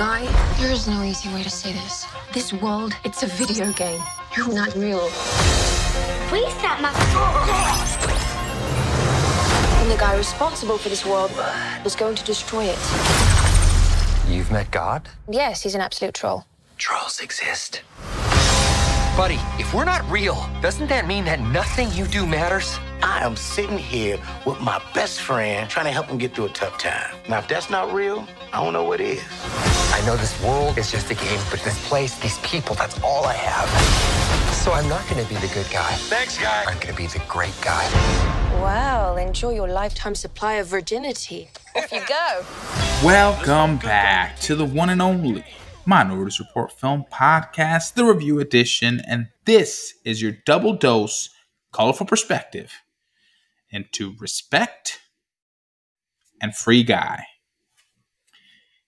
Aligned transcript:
Guy, 0.00 0.24
there 0.58 0.72
is 0.72 0.88
no 0.88 1.02
easy 1.02 1.28
way 1.28 1.42
to 1.42 1.50
say 1.50 1.74
this. 1.74 2.06
This 2.32 2.54
world, 2.54 2.94
it's 3.04 3.22
a 3.22 3.26
video 3.26 3.70
game. 3.74 4.00
You're 4.34 4.50
not 4.50 4.74
real. 4.74 5.04
We 6.32 6.48
set 6.52 6.80
my 6.80 6.90
soul. 7.12 7.22
And 9.82 9.90
the 9.90 9.98
guy 9.98 10.16
responsible 10.16 10.78
for 10.78 10.88
this 10.88 11.04
world 11.04 11.30
was 11.84 11.94
going 11.94 12.14
to 12.14 12.24
destroy 12.24 12.64
it. 12.64 12.78
You've 14.26 14.50
met 14.50 14.70
God? 14.70 15.06
Yes, 15.28 15.64
he's 15.64 15.74
an 15.74 15.82
absolute 15.82 16.14
troll. 16.14 16.46
Trolls 16.78 17.20
exist. 17.20 17.82
Buddy, 19.16 19.38
if 19.58 19.74
we're 19.74 19.84
not 19.84 20.08
real, 20.08 20.48
doesn't 20.62 20.86
that 20.88 21.06
mean 21.06 21.24
that 21.24 21.40
nothing 21.40 21.90
you 21.92 22.06
do 22.06 22.24
matters? 22.24 22.78
I 23.02 23.24
am 23.24 23.34
sitting 23.34 23.76
here 23.76 24.18
with 24.46 24.60
my 24.60 24.80
best 24.94 25.20
friend 25.20 25.68
trying 25.68 25.86
to 25.86 25.90
help 25.90 26.06
him 26.06 26.16
get 26.16 26.34
through 26.34 26.46
a 26.46 26.50
tough 26.50 26.78
time. 26.78 27.16
Now, 27.28 27.40
if 27.40 27.48
that's 27.48 27.68
not 27.70 27.92
real, 27.92 28.26
I 28.52 28.62
don't 28.62 28.72
know 28.72 28.84
what 28.84 29.00
is. 29.00 29.20
I 29.92 30.00
know 30.06 30.16
this 30.16 30.40
world 30.42 30.78
is 30.78 30.92
just 30.92 31.10
a 31.10 31.14
game, 31.14 31.40
but 31.50 31.60
this 31.60 31.88
place, 31.88 32.18
these 32.20 32.38
people, 32.38 32.76
that's 32.76 33.02
all 33.02 33.24
I 33.26 33.34
have. 33.34 33.68
So 34.54 34.72
I'm 34.72 34.88
not 34.88 35.06
gonna 35.08 35.24
be 35.24 35.34
the 35.36 35.52
good 35.52 35.68
guy. 35.70 35.92
Thanks, 36.08 36.38
guy. 36.38 36.64
I'm 36.66 36.78
gonna 36.78 36.94
be 36.94 37.08
the 37.08 37.22
great 37.28 37.58
guy. 37.60 37.84
Well, 38.62 39.16
enjoy 39.16 39.54
your 39.54 39.68
lifetime 39.68 40.14
supply 40.14 40.54
of 40.54 40.68
virginity. 40.68 41.50
Off 41.74 41.90
you 41.92 42.02
go. 42.08 42.44
Welcome 43.04 43.78
back 43.78 44.38
to 44.40 44.54
the 44.54 44.64
one 44.64 44.90
and 44.90 45.02
only 45.02 45.44
Minorities 45.90 46.38
Report 46.38 46.70
Film 46.70 47.04
Podcast, 47.12 47.94
the 47.94 48.04
review 48.04 48.38
edition, 48.38 49.00
and 49.08 49.26
this 49.44 49.94
is 50.04 50.22
your 50.22 50.36
double 50.46 50.74
dose, 50.74 51.30
colorful 51.72 52.06
perspective 52.06 52.72
into 53.72 54.14
respect 54.20 55.00
and 56.40 56.54
free 56.54 56.84
guy. 56.84 57.24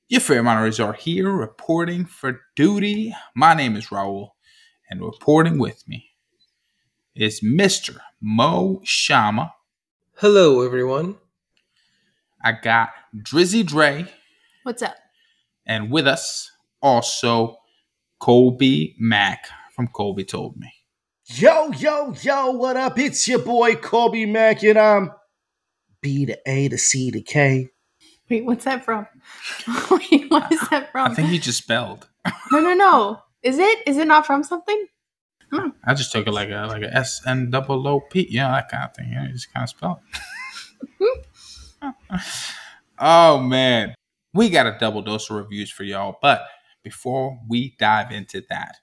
Your 0.06 0.20
fair 0.20 0.44
minorities 0.44 0.78
are 0.78 0.92
here 0.92 1.28
reporting 1.28 2.04
for 2.04 2.42
duty. 2.54 3.12
My 3.34 3.52
name 3.52 3.74
is 3.74 3.88
Raul, 3.88 4.28
and 4.88 5.00
reporting 5.00 5.58
with 5.58 5.82
me 5.88 6.10
is 7.16 7.40
Mr. 7.40 7.98
Mo 8.20 8.80
Shama. 8.84 9.54
Hello, 10.18 10.64
everyone. 10.64 11.16
I 12.44 12.52
got 12.52 12.90
Drizzy 13.12 13.66
Dre, 13.66 14.06
What's 14.62 14.82
up? 14.82 14.94
and 15.66 15.90
with 15.90 16.06
us 16.06 16.51
also 16.82 17.56
Colby 18.20 18.96
Mack 18.98 19.46
from 19.74 19.88
Colby 19.88 20.24
Told 20.24 20.56
Me. 20.56 20.72
Yo, 21.26 21.70
yo, 21.72 22.14
yo, 22.22 22.50
what 22.50 22.76
up? 22.76 22.98
It's 22.98 23.26
your 23.26 23.38
boy 23.38 23.76
Colby 23.76 24.26
Mack, 24.26 24.62
and 24.64 24.78
I'm 24.78 25.12
B 26.00 26.26
to 26.26 26.38
A 26.46 26.68
to 26.68 26.76
C 26.76 27.10
to 27.10 27.22
K. 27.22 27.70
Wait, 28.28 28.44
what's 28.44 28.64
that 28.64 28.84
from? 28.84 29.06
Wait, 29.90 30.30
what 30.30 30.50
is 30.52 30.60
that 30.70 30.90
from? 30.92 31.12
I 31.12 31.14
think 31.14 31.28
he 31.28 31.38
just 31.38 31.58
spelled. 31.58 32.08
no, 32.50 32.60
no, 32.60 32.74
no. 32.74 33.18
Is 33.42 33.58
it? 33.58 33.78
Is 33.86 33.96
it 33.96 34.06
not 34.06 34.26
from 34.26 34.42
something? 34.42 34.86
Hmm. 35.50 35.68
I 35.84 35.94
just 35.94 36.12
took 36.12 36.26
it 36.26 36.32
like 36.32 36.48
a 36.48 36.66
like 36.66 36.82
a 36.82 36.94
S 36.94 37.22
N 37.26 37.50
double 37.50 37.86
O 37.86 38.00
P, 38.00 38.26
yeah, 38.30 38.48
that 38.48 38.70
kind 38.70 38.84
of 38.84 38.96
thing. 38.96 39.12
Yeah, 39.12 39.26
you 39.26 39.32
just 39.32 39.52
kind 39.52 39.64
of 39.64 39.70
spell 39.70 40.02
hmm. 40.98 42.18
oh 42.98 43.38
man, 43.38 43.94
we 44.32 44.48
got 44.48 44.66
a 44.66 44.76
double 44.78 45.02
dose 45.02 45.28
of 45.30 45.36
reviews 45.36 45.70
for 45.70 45.84
y'all. 45.84 46.18
But 46.22 46.42
before 46.82 47.38
we 47.48 47.76
dive 47.78 48.10
into 48.10 48.42
that, 48.48 48.76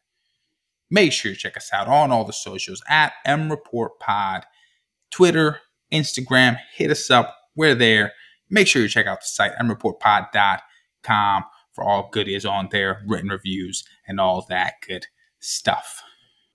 make 0.90 1.12
sure 1.12 1.32
you 1.32 1.38
check 1.38 1.58
us 1.58 1.72
out 1.74 1.88
on 1.88 2.12
all 2.12 2.26
the 2.26 2.34
socials 2.34 2.82
at 2.90 3.14
M 3.26 3.50
Report 3.50 4.00
Pod, 4.00 4.46
Twitter, 5.12 5.60
Instagram. 5.92 6.58
Hit 6.76 6.92
us 6.92 7.10
up. 7.10 7.36
We're 7.56 7.76
there. 7.76 8.14
Make 8.50 8.68
sure 8.68 8.82
you 8.82 8.88
check 8.88 9.06
out 9.06 9.22
the 9.22 9.28
site 9.28 9.52
mreportpod.com 9.62 11.44
for 11.74 11.84
all 11.84 12.10
goodies 12.12 12.46
on 12.46 12.70
there, 12.72 13.04
written 13.08 13.30
reviews, 13.30 13.84
and 14.08 14.20
all 14.20 14.46
that 14.50 14.76
good 14.86 15.08
stuff. 15.40 16.02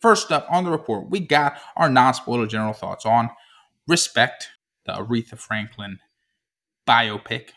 First 0.01 0.31
up 0.31 0.47
on 0.51 0.65
the 0.65 0.71
report, 0.71 1.09
we 1.09 1.21
got 1.21 1.59
our 1.77 1.89
non 1.89 2.15
spoiler 2.15 2.47
general 2.47 2.75
thoughts 2.75 3.07
on 3.07 3.31
Respect, 3.87 4.51
the 4.87 4.93
Aretha 4.93 5.39
Franklin 5.39 5.99
biopic. 6.87 7.51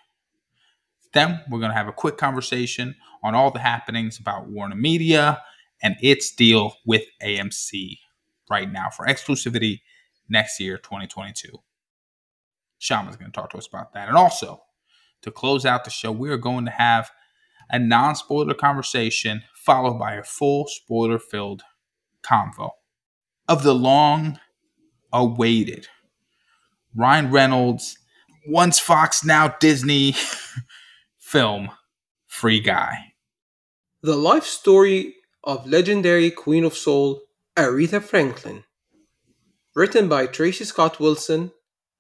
Then 1.18 1.42
we're 1.50 1.58
going 1.58 1.72
to 1.72 1.76
have 1.76 1.88
a 1.88 1.94
quick 1.94 2.18
conversation 2.18 2.96
on 3.24 3.34
all 3.34 3.50
the 3.50 3.58
happenings 3.58 4.20
about 4.20 4.50
Warner 4.50 4.76
Media 4.76 5.42
and 5.82 5.96
its 6.00 6.32
deal 6.32 6.76
with 6.86 7.06
AMC 7.24 7.98
right 8.52 8.72
now 8.72 8.92
for 8.96 9.08
exclusivity 9.08 9.82
next 10.30 10.60
year, 10.60 10.78
2022. 10.78 11.50
Shama's 12.78 13.16
going 13.16 13.32
to 13.32 13.36
talk 13.36 13.50
to 13.50 13.58
us 13.58 13.66
about 13.66 13.94
that. 13.94 14.10
And 14.10 14.16
also, 14.16 14.62
to 15.24 15.32
close 15.32 15.66
out 15.66 15.86
the 15.86 15.90
show, 15.90 16.12
we 16.12 16.30
are 16.30 16.38
going 16.38 16.66
to 16.66 16.72
have 16.72 17.10
a 17.72 17.80
non 17.80 18.16
spoiler 18.16 18.54
conversation 18.54 19.42
followed 19.56 19.98
by 19.98 20.14
a 20.14 20.24
full 20.24 20.68
spoiler 20.68 21.18
filled 21.18 21.64
convo 22.22 22.70
of 23.48 23.64
the 23.64 23.74
long 23.74 24.40
awaited 25.12 25.88
Ryan 26.96 27.32
Reynolds, 27.32 27.98
once 28.48 28.78
Fox, 28.78 29.26
now 29.26 29.48
Disney 29.60 30.14
film 31.28 31.70
Free 32.26 32.62
Guy. 32.62 33.14
The 34.02 34.16
life 34.16 34.46
story 34.46 35.16
of 35.44 35.68
legendary 35.68 36.32
Queen 36.32 36.64
of 36.64 36.74
Soul, 36.74 37.20
Aretha 37.58 38.02
Franklin. 38.02 38.64
Written 39.76 40.08
by 40.08 40.28
Tracey 40.28 40.64
Scott 40.64 41.02
Wilson 41.02 41.52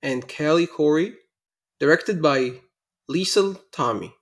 and 0.01 0.29
Callie 0.29 0.65
Khouri. 0.65 1.15
Directed 1.77 2.21
by 2.21 2.61
Liesl 3.11 3.59
Tommy. 3.73 4.13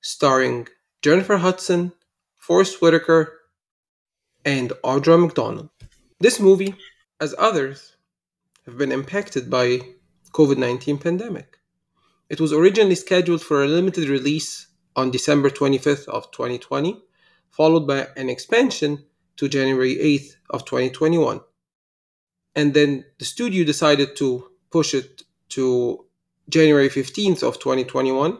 Starring 0.00 0.68
Jennifer 1.02 1.36
Hudson, 1.36 1.92
Forest 2.34 2.80
Whitaker, 2.80 3.30
and 4.42 4.72
Audra 4.82 5.20
McDonald. 5.20 5.68
This 6.18 6.40
movie, 6.40 6.74
as 7.20 7.34
others, 7.36 7.96
have 8.64 8.78
been 8.78 8.90
impacted 8.90 9.50
by 9.50 9.80
COVID-19 10.32 10.98
pandemic. 10.98 11.58
It 12.28 12.40
was 12.40 12.52
originally 12.52 12.94
scheduled 12.94 13.42
for 13.42 13.62
a 13.62 13.68
limited 13.68 14.08
release 14.08 14.68
on 14.96 15.10
December 15.10 15.50
25th 15.50 16.08
of 16.08 16.30
2020, 16.30 17.02
followed 17.50 17.86
by 17.86 18.08
an 18.16 18.30
expansion 18.30 19.04
to 19.36 19.48
January 19.48 19.96
8th 19.96 20.36
of 20.50 20.64
2021. 20.64 21.40
And 22.56 22.72
then 22.72 23.04
the 23.18 23.24
studio 23.24 23.64
decided 23.64 24.16
to 24.16 24.50
push 24.70 24.94
it 24.94 25.22
to 25.50 26.06
January 26.48 26.88
15th 26.88 27.42
of 27.42 27.58
2021. 27.58 28.38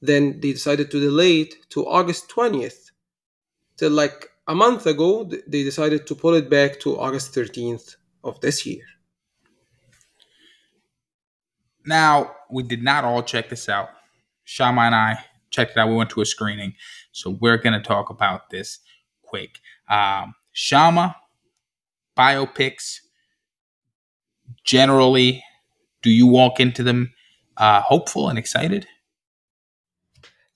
Then 0.00 0.40
they 0.40 0.52
decided 0.52 0.90
to 0.90 1.00
delay 1.00 1.42
it 1.42 1.54
to 1.70 1.86
August 1.86 2.28
20th. 2.28 2.90
Till 3.76 3.90
like 3.90 4.30
a 4.48 4.54
month 4.54 4.86
ago, 4.86 5.24
they 5.46 5.62
decided 5.62 6.06
to 6.06 6.14
pull 6.14 6.34
it 6.34 6.50
back 6.50 6.80
to 6.80 6.98
August 6.98 7.34
13th 7.34 7.96
of 8.24 8.40
this 8.40 8.66
year. 8.66 8.84
Now, 11.86 12.34
we 12.50 12.62
did 12.62 12.82
not 12.82 13.04
all 13.04 13.22
check 13.22 13.48
this 13.48 13.68
out. 13.68 13.90
Shama 14.44 14.82
and 14.82 14.94
I 14.94 15.18
checked 15.50 15.72
it 15.72 15.78
out. 15.78 15.88
We 15.88 15.96
went 15.96 16.10
to 16.10 16.20
a 16.20 16.26
screening. 16.26 16.74
So 17.12 17.30
we're 17.30 17.58
going 17.58 17.74
to 17.74 17.80
talk 17.80 18.10
about 18.10 18.50
this 18.50 18.78
quick. 19.22 19.58
Um, 19.88 20.34
Shama, 20.52 21.16
biopics, 22.16 22.98
generally, 24.64 25.42
do 26.02 26.10
you 26.10 26.26
walk 26.26 26.60
into 26.60 26.82
them 26.82 27.12
uh, 27.56 27.80
hopeful 27.80 28.28
and 28.28 28.38
excited? 28.38 28.86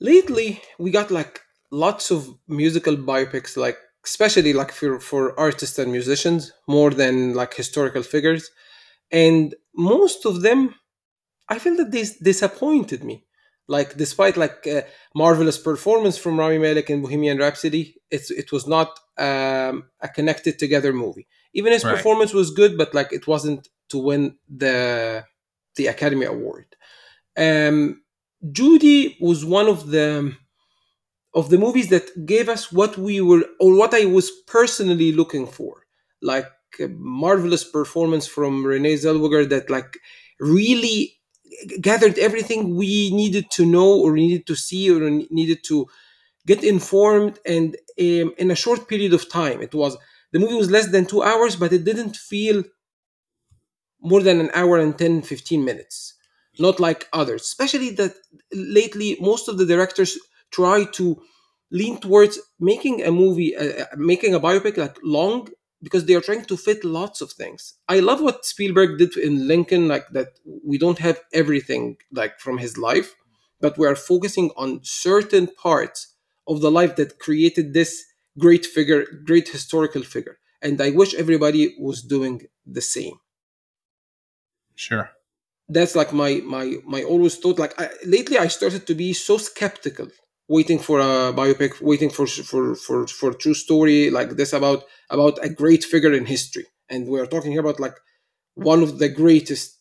lately 0.00 0.60
we 0.78 0.90
got 0.90 1.10
like 1.10 1.40
lots 1.70 2.10
of 2.10 2.28
musical 2.48 2.96
biopics 2.96 3.56
like 3.56 3.78
especially 4.04 4.52
like 4.52 4.70
for 4.72 5.00
for 5.00 5.38
artists 5.38 5.78
and 5.78 5.90
musicians 5.90 6.52
more 6.68 6.90
than 6.90 7.34
like 7.34 7.54
historical 7.54 8.02
figures 8.02 8.50
and 9.10 9.54
most 9.74 10.26
of 10.26 10.42
them 10.42 10.74
i 11.48 11.58
feel 11.58 11.76
that 11.76 11.90
they 11.92 12.02
s- 12.02 12.16
disappointed 12.18 13.04
me. 13.04 13.24
Like 13.68 13.96
despite 13.96 14.36
like 14.36 14.64
a 14.66 14.84
marvelous 15.14 15.58
performance 15.58 16.16
from 16.16 16.38
rami 16.38 16.58
malek 16.58 16.88
in 16.90 17.02
bohemian 17.02 17.38
rhapsody 17.38 17.96
it's 18.10 18.30
it 18.30 18.52
was 18.52 18.64
not 18.68 18.90
um, 19.18 19.74
a 20.00 20.08
connected 20.08 20.58
together 20.58 20.92
movie. 20.92 21.26
Even 21.52 21.72
his 21.72 21.84
Right. 21.84 21.94
performance 21.94 22.32
was 22.32 22.50
good 22.60 22.76
but 22.78 22.94
like 22.94 23.12
it 23.12 23.26
wasn't 23.26 23.68
to 23.90 23.98
win 23.98 24.36
the 24.48 25.24
the 25.76 25.86
academy 25.88 26.26
award. 26.26 26.66
Um 27.36 28.02
Judy 28.58 29.16
was 29.20 29.44
one 29.44 29.68
of 29.68 29.80
the 29.90 30.34
of 31.34 31.50
the 31.50 31.58
movies 31.58 31.88
that 31.88 32.26
gave 32.26 32.48
us 32.48 32.72
what 32.72 32.96
we 32.96 33.20
were 33.20 33.44
or 33.60 33.74
what 33.76 33.92
I 33.94 34.06
was 34.06 34.30
personally 34.46 35.12
looking 35.12 35.46
for, 35.46 35.82
like 36.22 36.48
a 36.80 36.88
marvelous 36.88 37.64
performance 37.64 38.26
from 38.26 38.64
Renee 38.66 38.94
Zellweger 38.94 39.48
that 39.50 39.70
like 39.70 39.98
really 40.40 41.15
gathered 41.80 42.18
everything 42.18 42.76
we 42.76 43.10
needed 43.12 43.50
to 43.52 43.66
know 43.66 43.90
or 44.00 44.12
needed 44.14 44.46
to 44.46 44.54
see 44.56 44.90
or 44.90 45.10
needed 45.10 45.60
to 45.64 45.86
get 46.46 46.62
informed 46.64 47.38
and 47.46 47.76
um, 48.00 48.34
in 48.38 48.50
a 48.50 48.56
short 48.56 48.88
period 48.88 49.12
of 49.12 49.28
time. 49.30 49.62
It 49.62 49.74
was 49.74 49.96
the 50.32 50.38
movie 50.38 50.54
was 50.54 50.70
less 50.70 50.88
than 50.88 51.06
two 51.06 51.22
hours, 51.22 51.56
but 51.56 51.72
it 51.72 51.84
didn't 51.84 52.16
feel 52.16 52.64
more 54.00 54.22
than 54.22 54.40
an 54.40 54.50
hour 54.54 54.78
and 54.78 54.96
10 54.98 55.22
15 55.22 55.64
minutes 55.64 56.14
not 56.58 56.80
like 56.80 57.08
others 57.12 57.42
especially 57.42 57.90
that 57.90 58.14
lately 58.52 59.16
most 59.20 59.48
of 59.48 59.58
the 59.58 59.66
directors 59.66 60.18
try 60.50 60.84
to 60.84 61.20
lean 61.72 61.98
towards 61.98 62.38
making 62.60 63.02
a 63.02 63.10
movie, 63.10 63.56
uh, 63.56 63.82
uh, 63.82 63.86
making 63.96 64.32
a 64.34 64.38
biopic 64.40 64.76
like 64.76 64.96
long 65.02 65.48
because 65.82 66.06
they 66.06 66.14
are 66.14 66.20
trying 66.20 66.44
to 66.46 66.56
fit 66.56 66.84
lots 66.84 67.20
of 67.20 67.32
things. 67.32 67.74
I 67.88 68.00
love 68.00 68.20
what 68.20 68.44
Spielberg 68.44 68.98
did 68.98 69.16
in 69.16 69.46
Lincoln, 69.46 69.88
like 69.88 70.08
that 70.10 70.38
we 70.64 70.78
don't 70.78 70.98
have 70.98 71.20
everything 71.32 71.96
like 72.12 72.40
from 72.40 72.58
his 72.58 72.78
life, 72.78 73.14
but 73.60 73.78
we 73.78 73.86
are 73.86 73.96
focusing 73.96 74.50
on 74.56 74.80
certain 74.82 75.48
parts 75.48 76.14
of 76.46 76.60
the 76.60 76.70
life 76.70 76.96
that 76.96 77.18
created 77.18 77.72
this 77.72 78.04
great 78.38 78.64
figure, 78.66 79.04
great 79.24 79.48
historical 79.48 80.02
figure. 80.02 80.38
And 80.62 80.80
I 80.80 80.90
wish 80.90 81.14
everybody 81.14 81.76
was 81.78 82.02
doing 82.02 82.42
the 82.66 82.80
same. 82.80 83.18
Sure. 84.74 85.10
That's 85.68 85.96
like 85.96 86.12
my 86.12 86.40
my 86.44 86.74
my 86.84 87.02
always 87.02 87.36
thought. 87.38 87.58
Like 87.58 87.80
I, 87.80 87.90
lately, 88.04 88.38
I 88.38 88.46
started 88.48 88.86
to 88.86 88.94
be 88.94 89.12
so 89.12 89.36
skeptical, 89.36 90.08
waiting 90.48 90.78
for 90.78 91.00
a 91.00 91.32
biopic, 91.32 91.80
waiting 91.80 92.10
for 92.10 92.26
for 92.26 92.74
for 92.74 93.06
for 93.06 93.32
true 93.32 93.54
story 93.54 94.10
like 94.10 94.30
this 94.30 94.52
about 94.52 94.84
about 95.10 95.38
a 95.42 95.48
great 95.48 95.84
figure 95.84 96.12
in 96.12 96.26
history. 96.26 96.66
And 96.88 97.08
we're 97.08 97.26
talking 97.26 97.58
about 97.58 97.80
like 97.80 97.96
one 98.54 98.82
of 98.82 98.98
the 98.98 99.08
greatest 99.08 99.72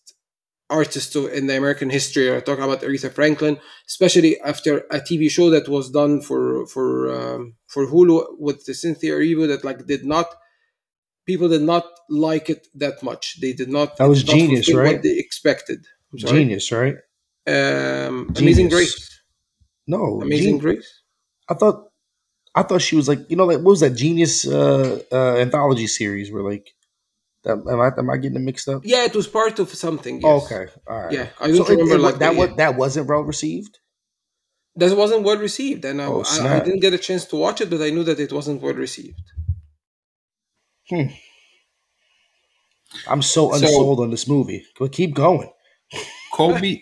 artists 0.70 1.16
in 1.16 1.48
the 1.48 1.58
American 1.58 1.90
history. 1.90 2.30
We're 2.30 2.42
talking 2.42 2.64
about 2.64 2.82
Aretha 2.82 3.12
Franklin, 3.12 3.60
especially 3.88 4.40
after 4.42 4.80
a 4.92 5.00
TV 5.00 5.30
show 5.30 5.50
that 5.52 5.70
was 5.70 5.92
done 5.92 6.22
for 6.22 6.66
for 6.68 6.88
um, 7.12 7.56
for 7.68 7.86
Hulu 7.88 8.40
with 8.40 8.66
the 8.66 8.74
Cynthia 8.74 9.14
Erivo 9.14 9.48
that 9.48 9.64
like 9.64 9.86
did 9.86 10.06
not 10.06 10.28
people 11.26 11.50
did 11.50 11.62
not 11.62 11.86
like 12.10 12.50
it 12.50 12.68
that 12.76 13.02
much. 13.04 13.40
They 13.42 13.54
did 13.54 13.70
not. 13.70 13.98
That 13.98 14.10
was 14.10 14.26
not 14.26 14.36
genius, 14.36 14.74
right? 14.74 14.94
What 14.94 15.04
they 15.04 15.18
expected. 15.18 15.86
Genius, 16.16 16.72
right? 16.72 16.96
Um, 17.48 18.28
Genius. 18.28 18.40
Amazing 18.40 18.70
Grace. 18.70 19.22
No, 19.88 20.22
Amazing 20.22 20.56
Gen- 20.56 20.58
Grace. 20.60 21.02
I 21.50 21.54
thought, 21.54 21.90
I 22.56 22.64
thought 22.64 22.82
she 22.82 22.96
was 22.96 23.08
like, 23.08 23.20
you 23.30 23.36
know, 23.36 23.46
like 23.46 23.58
what 23.58 23.66
was 23.72 23.80
that 23.82 23.92
Genius 23.92 24.48
uh, 24.48 25.00
uh, 25.12 25.36
anthology 25.38 25.88
series? 25.88 26.32
Where 26.32 26.42
like, 26.44 26.68
that, 27.44 27.58
am 27.70 27.80
I 27.82 27.92
am 27.98 28.10
I 28.10 28.18
getting 28.18 28.38
it 28.38 28.42
mixed 28.42 28.68
up? 28.68 28.82
Yeah, 28.84 29.04
it 29.06 29.16
was 29.16 29.28
part 29.28 29.60
of 29.60 29.70
something. 29.70 30.22
Oh, 30.24 30.44
okay, 30.44 30.66
all 30.88 31.04
right. 31.04 31.12
Yeah, 31.12 31.28
I 31.40 31.48
don't 31.48 31.58
So 31.58 31.66
remember 31.66 31.96
it- 31.96 32.00
like 32.00 32.18
that. 32.20 32.34
the- 32.34 32.40
Was, 32.40 32.56
that 32.56 32.76
wasn't 32.76 33.08
well 33.08 33.22
received. 33.22 33.78
That 34.78 34.98
wasn't 34.98 35.24
well 35.24 35.38
received, 35.38 35.86
and 35.86 36.02
I, 36.02 36.06
Oh, 36.08 36.24
I, 36.42 36.58
I 36.58 36.60
didn't 36.60 36.82
get 36.82 36.94
a 36.94 36.98
chance 36.98 37.24
to 37.26 37.36
watch 37.38 37.62
it, 37.62 37.70
but 37.70 37.82
I 37.82 37.92
knew 37.92 38.04
that 38.04 38.20
it 38.20 38.34
wasn't 38.34 38.62
well 38.62 38.74
received. 38.74 39.22
Hmm. 40.90 41.08
I'm 43.08 43.22
so 43.22 43.50
So- 43.52 43.56
unsold 43.56 44.00
on 44.00 44.10
this 44.12 44.28
movie. 44.28 44.66
But 44.80 44.92
keep 44.92 45.14
going. 45.14 45.50
Kobe 46.34 46.80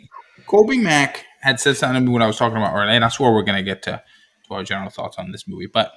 Kobe 0.47 0.77
Mack 0.77 1.25
had 1.43 1.59
said 1.59 1.75
something 1.75 2.01
to 2.01 2.07
me 2.07 2.13
when 2.13 2.21
I 2.21 2.27
was 2.27 2.37
talking 2.37 2.57
about 2.57 2.73
earlier, 2.73 2.89
and 2.89 3.03
I 3.03 3.09
swear 3.09 3.31
we're 3.31 3.43
gonna 3.43 3.63
get 3.63 3.83
to, 3.83 4.01
our 4.49 4.63
general 4.63 4.91
thoughts 4.91 5.17
on 5.17 5.31
this 5.31 5.47
movie. 5.47 5.65
But 5.65 5.91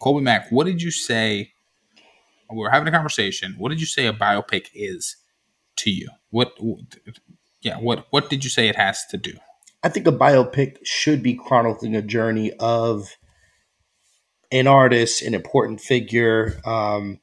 Colby 0.00 0.22
Mack, 0.22 0.50
what 0.50 0.64
did 0.66 0.80
you 0.80 0.92
say? 0.92 1.52
We 2.48 2.58
were 2.58 2.70
having 2.70 2.86
a 2.86 2.92
conversation. 2.92 3.56
What 3.58 3.70
did 3.70 3.80
you 3.80 3.86
say 3.86 4.06
a 4.06 4.12
biopic 4.12 4.68
is 4.74 5.16
to 5.78 5.90
you? 5.90 6.08
What? 6.30 6.56
Yeah. 7.62 7.78
What? 7.78 8.06
What 8.10 8.30
did 8.30 8.44
you 8.44 8.50
say 8.50 8.68
it 8.68 8.76
has 8.76 9.04
to 9.10 9.16
do? 9.16 9.32
I 9.82 9.88
think 9.88 10.06
a 10.06 10.12
biopic 10.12 10.78
should 10.84 11.22
be 11.22 11.34
chronicling 11.34 11.96
a 11.96 12.02
journey 12.02 12.52
of 12.60 13.16
an 14.52 14.68
artist, 14.68 15.22
an 15.22 15.34
important 15.34 15.80
figure, 15.80 16.60
um, 16.64 17.18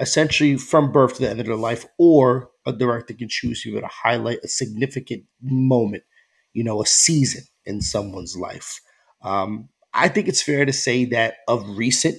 essentially 0.00 0.56
from 0.56 0.90
birth 0.90 1.16
to 1.16 1.22
the 1.22 1.30
end 1.30 1.40
of 1.40 1.46
their 1.46 1.56
life, 1.56 1.84
or 1.98 2.50
a 2.66 2.72
director 2.72 3.12
can 3.14 3.28
choose 3.28 3.62
to 3.62 3.80
highlight 3.86 4.38
a 4.42 4.48
significant 4.48 5.24
moment, 5.42 6.02
you 6.54 6.64
know, 6.64 6.80
a 6.82 6.86
season 6.86 7.44
in 7.66 7.80
someone's 7.82 8.36
life. 8.36 8.80
Um, 9.22 9.68
I 9.92 10.08
think 10.08 10.28
it's 10.28 10.42
fair 10.42 10.64
to 10.64 10.72
say 10.72 11.04
that 11.06 11.36
of 11.46 11.76
recent, 11.76 12.16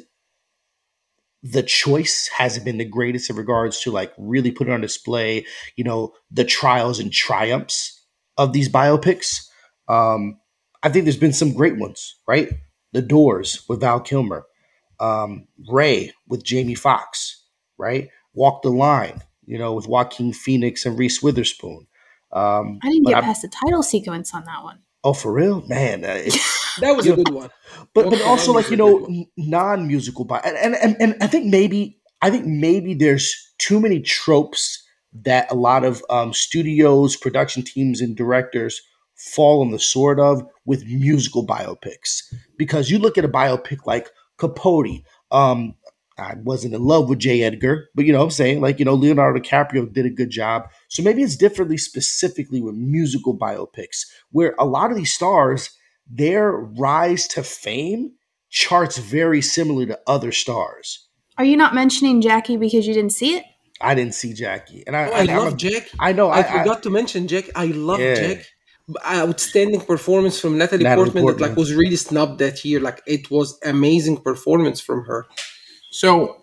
the 1.44 1.64
choice 1.64 2.30
hasn't 2.36 2.66
been 2.66 2.78
the 2.78 2.86
greatest 2.86 3.30
in 3.30 3.36
regards 3.36 3.80
to 3.82 3.92
like 3.92 4.12
really 4.18 4.52
putting 4.52 4.74
on 4.74 4.82
display, 4.82 5.46
you 5.76 5.84
know, 5.84 6.14
the 6.32 6.44
trials 6.44 7.00
and 7.00 7.12
triumphs 7.12 8.02
of 8.38 8.54
these 8.54 8.70
biopics. 8.70 9.48
Um, 9.88 10.40
I 10.82 10.90
think 10.90 11.06
there's 11.06 11.18
been 11.18 11.34
some 11.34 11.54
great 11.54 11.78
ones, 11.78 12.16
right? 12.28 12.50
The 12.94 13.02
Doors 13.02 13.64
with 13.70 13.82
Val 13.82 14.00
Kilmer, 14.00 14.46
um, 15.00 15.48
Ray 15.70 16.14
with 16.28 16.44
Jamie 16.44 16.76
Foxx, 16.76 17.44
right? 17.78 18.10
Walk 18.34 18.62
the 18.64 18.70
Line, 18.70 19.22
you 19.46 19.58
know, 19.58 19.74
with 19.74 19.88
Joaquin 19.88 20.34
Phoenix 20.34 20.86
and 20.86 20.98
Reese 20.98 21.22
Witherspoon. 21.22 21.88
Um, 22.32 22.80
I 22.84 22.90
didn't 22.90 23.04
but 23.04 23.14
get 23.16 23.24
past 23.24 23.42
the 23.44 23.48
title 23.50 23.84
sequence 23.84 24.34
on 24.34 24.44
that 24.46 24.64
one. 24.64 24.80
Oh, 25.04 25.14
for 25.14 25.32
real, 25.32 25.62
man! 25.68 26.04
Uh, 26.04 26.22
it's, 26.26 26.56
That 26.82 26.96
was 26.98 27.08
a 27.08 27.16
good 27.16 27.30
one. 27.30 27.50
but 27.94 28.06
Walk 28.06 28.16
but 28.16 28.22
also 28.24 28.52
like 28.52 28.70
you 28.70 28.76
know 28.78 29.00
good 29.00 29.08
one. 29.08 29.18
n- 29.20 29.28
non-musical 29.38 30.26
bi- 30.26 30.42
and, 30.44 30.58
and 30.58 30.76
and 30.76 30.98
and 31.00 31.16
I 31.24 31.28
think 31.28 31.46
maybe 31.46 32.00
I 32.22 32.30
think 32.30 32.46
maybe 32.46 32.94
there's 32.94 33.54
too 33.60 33.80
many 33.80 34.02
tropes 34.02 34.84
that 35.24 35.50
a 35.50 35.56
lot 35.56 35.86
of 35.86 36.04
um, 36.10 36.34
studios, 36.34 37.16
production 37.16 37.64
teams, 37.64 38.02
and 38.02 38.18
directors 38.18 38.82
fall 39.16 39.62
on 39.62 39.72
the 39.72 39.80
sword 39.80 40.20
of 40.20 40.44
with 40.66 40.86
musical 40.86 41.46
biopics 41.48 42.22
because 42.58 42.92
you 42.92 43.00
look 43.00 43.18
at 43.18 43.24
a 43.24 43.30
biopic 43.30 43.86
like 43.86 44.10
Capote. 44.38 45.04
Um, 45.32 45.76
I 46.18 46.36
wasn't 46.44 46.74
in 46.74 46.82
love 46.84 47.10
with 47.10 47.20
J. 47.20 47.44
Edgar, 47.44 47.90
but 47.94 48.06
you 48.06 48.14
know 48.14 48.20
what 48.20 48.26
I'm 48.26 48.32
saying? 48.32 48.62
Like, 48.62 48.80
you 48.80 48.86
know, 48.86 48.94
Leonardo 48.94 49.40
DiCaprio 49.40 49.92
did 49.92 50.06
a 50.06 50.10
good 50.10 50.30
job. 50.30 50.70
So 50.88 51.04
maybe 51.04 51.22
it's 51.24 51.36
differently 51.36 51.78
specifically 51.78 52.62
with 52.62 52.76
musical 52.76 53.38
biopics, 53.38 54.06
where 54.32 54.56
a 54.58 54.66
lot 54.66 54.92
of 54.92 54.98
these 54.98 55.14
stars, 55.14 55.72
their 56.10 56.52
rise 56.52 57.28
to 57.30 57.44
fame 57.44 58.14
charts 58.50 58.98
very 58.98 59.42
similar 59.42 59.86
to 59.88 60.00
other 60.08 60.32
stars. 60.32 61.06
Are 61.38 61.44
you 61.44 61.58
not 61.58 61.76
mentioning 61.76 62.22
Jackie 62.22 62.56
because 62.56 62.88
you 62.88 62.94
didn't 62.94 63.12
see 63.12 63.36
it? 63.36 63.44
I 63.82 63.94
didn't 63.94 64.14
see 64.14 64.32
Jackie. 64.32 64.84
And 64.88 64.96
I, 64.96 65.10
Oh, 65.10 65.12
I 65.12 65.20
I'm 65.20 65.28
love 65.28 65.54
a- 65.54 65.58
Jack. 65.58 65.90
I 66.00 66.14
know. 66.14 66.30
I, 66.30 66.40
I, 66.40 66.40
I, 66.40 66.60
forgot 66.60 66.82
to 66.84 66.90
mention 66.90 67.28
Jack. 67.28 67.50
I 67.56 67.66
love 67.66 68.00
Yeah. 68.00 68.16
Jack. 68.16 68.46
Outstanding 69.06 69.82
performance 69.82 70.40
from 70.40 70.58
Natalie, 70.60 70.84
Natalie 70.84 71.10
Portman, 71.10 71.26
that 71.38 71.42
like 71.50 71.58
was 71.58 71.74
really 71.74 71.96
snubbed 71.96 72.40
that 72.40 72.64
year. 72.64 72.80
Like 72.80 73.02
it 73.08 73.30
was 73.32 73.60
amazing 73.66 74.18
performance 74.18 74.80
from 74.80 75.04
her. 75.06 75.26
So, 75.96 76.42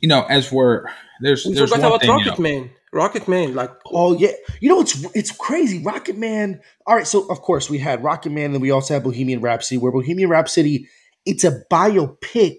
you 0.00 0.08
know, 0.08 0.24
as 0.24 0.50
we're 0.50 0.86
there's 1.20 1.44
We 1.44 1.52
there's 1.54 1.68
forgot 1.70 1.82
one 1.82 1.88
about 1.90 2.00
thing, 2.00 2.10
you 2.10 2.16
Rocket 2.16 2.38
know, 2.38 2.42
Man. 2.42 2.70
Rocket 2.94 3.28
Man, 3.28 3.54
like 3.54 3.70
Oh 3.84 4.16
yeah, 4.16 4.30
you 4.60 4.70
know 4.70 4.80
it's 4.80 5.04
it's 5.14 5.30
crazy. 5.32 5.82
Rocket 5.82 6.16
Man. 6.16 6.62
All 6.86 6.96
right, 6.96 7.06
so 7.06 7.28
of 7.30 7.42
course 7.42 7.68
we 7.68 7.76
had 7.76 8.02
Rocket 8.02 8.32
Man, 8.32 8.52
then 8.52 8.62
we 8.62 8.70
also 8.70 8.94
had 8.94 9.04
Bohemian 9.04 9.42
Rhapsody. 9.42 9.76
Where 9.76 9.92
Bohemian 9.92 10.30
Rhapsody, 10.30 10.88
it's 11.26 11.44
a 11.44 11.60
biopic, 11.70 12.56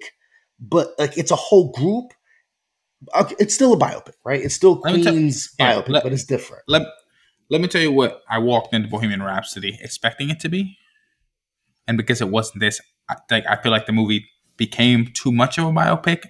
but 0.59 0.89
like 0.99 1.17
it's 1.17 1.31
a 1.31 1.35
whole 1.35 1.71
group. 1.71 2.11
It's 3.39 3.55
still 3.55 3.73
a 3.73 3.77
biopic, 3.79 4.13
right? 4.23 4.41
It's 4.43 4.53
still 4.53 4.81
Let 4.81 4.93
me 4.93 5.03
tell- 5.03 5.13
Queen's 5.13 5.55
yeah, 5.57 5.73
biopic, 5.81 5.89
let- 5.89 6.03
but 6.03 6.13
it's 6.13 6.25
different. 6.25 6.63
let 6.67 6.83
let 7.49 7.61
me 7.61 7.67
tell 7.67 7.81
you 7.81 7.91
what 7.91 8.21
I 8.29 8.37
walked 8.37 8.75
into 8.75 8.87
Bohemian 8.89 9.23
Rhapsody 9.23 9.79
expecting 9.81 10.29
it 10.29 10.39
to 10.41 10.49
be, 10.49 10.77
and 11.87 11.97
because 11.97 12.21
it 12.21 12.29
wasn't 12.29 12.59
this, 12.59 12.79
I, 13.09 13.15
like 13.31 13.45
I 13.49 13.55
feel 13.55 13.71
like 13.71 13.87
the 13.87 13.91
movie 13.93 14.27
became 14.59 15.07
too 15.15 15.31
much 15.31 15.57
of 15.57 15.65
a 15.65 15.71
biopic, 15.71 16.25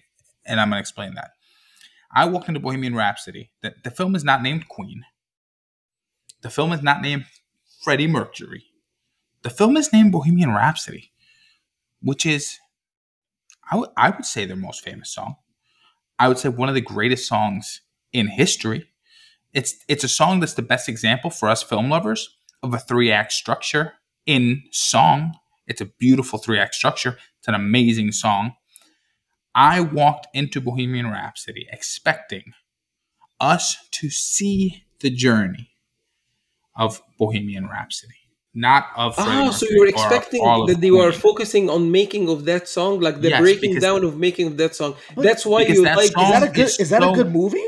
and 0.46 0.62
I'm 0.62 0.70
gonna 0.70 0.80
explain 0.80 1.16
that. 1.16 1.32
I 2.16 2.26
walked 2.26 2.48
into 2.48 2.62
Bohemian 2.62 2.96
Rhapsody. 2.96 3.52
The, 3.62 3.76
the 3.84 3.92
film 3.92 4.16
is 4.16 4.24
not 4.24 4.42
named 4.42 4.70
Queen. 4.70 5.04
The 6.42 6.50
film 6.50 6.72
is 6.72 6.82
not 6.82 7.02
named 7.02 7.26
Freddie 7.84 8.08
Mercury. 8.08 8.64
The 9.44 9.50
film 9.50 9.76
is 9.76 9.92
named 9.92 10.14
Bohemian 10.14 10.52
Rhapsody, 10.52 11.12
which 12.02 12.26
is, 12.26 12.58
I 13.72 13.76
would 13.78 13.90
I 13.98 14.12
would 14.12 14.26
say 14.26 14.46
their 14.46 14.56
most 14.56 14.86
famous 14.86 15.12
song. 15.12 15.36
I 16.18 16.30
would 16.30 16.40
say 16.40 16.50
one 16.50 16.70
of 16.70 16.76
the 16.76 16.82
greatest 16.82 17.28
songs 17.28 17.82
in 18.14 18.28
history 18.28 18.90
it's 19.54 19.76
it's 19.88 20.04
a 20.04 20.10
song 20.10 20.40
that's 20.40 20.54
the 20.54 20.62
best 20.62 20.88
example 20.88 21.30
for 21.30 21.50
us 21.50 21.64
film 21.64 21.90
lovers 21.90 22.38
of 22.62 22.74
a 22.74 22.80
three 22.80 23.12
act 23.12 23.32
structure 23.32 23.94
in 24.26 24.64
song. 24.72 25.34
It's 25.68 25.82
a 25.82 25.86
beautiful 25.86 26.40
three 26.40 26.60
act 26.60 26.76
structure. 26.76 27.18
It's 27.40 27.48
an 27.48 27.56
amazing 27.56 28.12
song. 28.12 28.54
I 29.56 29.82
walked 29.82 30.28
into 30.34 30.62
Bohemian 30.62 31.08
Rhapsody 31.10 31.68
expecting 31.72 32.54
us 33.40 33.78
to 33.92 34.10
see 34.10 34.84
the 35.00 35.10
journey 35.10 35.70
of 36.76 37.02
Bohemian 37.18 37.68
Rhapsody, 37.68 38.14
not 38.54 38.88
of 38.96 39.16
Freddie 39.16 39.30
ah, 39.32 39.52
so 39.52 39.66
you 39.70 39.80
were 39.80 39.88
expecting 39.88 40.44
that 40.68 40.78
they 40.80 40.92
were 40.92 41.10
Queen. 41.10 41.22
focusing 41.22 41.70
on 41.70 41.92
making 41.92 42.30
of 42.30 42.46
that 42.46 42.68
song, 42.68 43.00
like 43.00 43.22
the 43.22 43.30
Yes, 43.30 43.42
breaking 43.42 43.80
down 43.80 44.04
of 44.04 44.18
making 44.18 44.48
of 44.48 44.58
that 44.58 44.76
song. 44.76 44.96
That's 45.18 45.46
why 45.46 45.62
you 45.62 45.84
that 45.84 45.98
like. 45.98 46.08
Is 46.08 46.14
that 46.14 46.44
a 46.44 46.48
good? 46.48 46.60
it's 46.66 46.80
Is 46.80 46.90
that 46.92 47.02
so- 47.02 47.14
a 47.14 47.16
good 47.16 47.32
movie? 47.32 47.64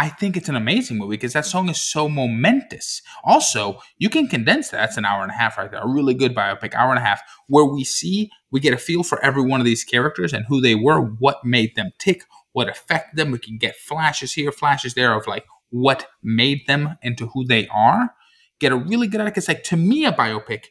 I 0.00 0.08
think 0.08 0.34
it's 0.34 0.48
an 0.48 0.56
amazing 0.56 0.96
movie 0.96 1.18
because 1.18 1.34
that 1.34 1.44
song 1.44 1.68
is 1.68 1.78
so 1.78 2.08
momentous. 2.08 3.02
Also, 3.22 3.82
you 3.98 4.08
can 4.08 4.28
condense 4.28 4.70
that. 4.70 4.78
That's 4.78 4.96
an 4.96 5.04
hour 5.04 5.20
and 5.20 5.30
a 5.30 5.34
half 5.34 5.58
right 5.58 5.70
there. 5.70 5.82
A 5.82 5.86
really 5.86 6.14
good 6.14 6.34
biopic, 6.34 6.72
hour 6.72 6.88
and 6.88 6.98
a 6.98 7.02
half, 7.02 7.20
where 7.48 7.66
we 7.66 7.84
see, 7.84 8.30
we 8.50 8.60
get 8.60 8.72
a 8.72 8.78
feel 8.78 9.02
for 9.02 9.22
every 9.22 9.42
one 9.42 9.60
of 9.60 9.66
these 9.66 9.84
characters 9.84 10.32
and 10.32 10.46
who 10.48 10.62
they 10.62 10.74
were, 10.74 11.02
what 11.02 11.44
made 11.44 11.76
them 11.76 11.90
tick, 11.98 12.24
what 12.52 12.66
affected 12.66 13.18
them. 13.18 13.30
We 13.30 13.38
can 13.38 13.58
get 13.58 13.76
flashes 13.76 14.32
here, 14.32 14.50
flashes 14.50 14.94
there 14.94 15.12
of 15.12 15.26
like 15.26 15.44
what 15.68 16.06
made 16.22 16.66
them 16.66 16.96
into 17.02 17.26
who 17.26 17.44
they 17.44 17.68
are. 17.68 18.14
Get 18.58 18.72
a 18.72 18.76
really 18.76 19.06
good 19.06 19.20
idea. 19.20 19.32
Because, 19.32 19.48
like, 19.48 19.64
to 19.64 19.76
me, 19.76 20.06
a 20.06 20.12
biopic 20.12 20.68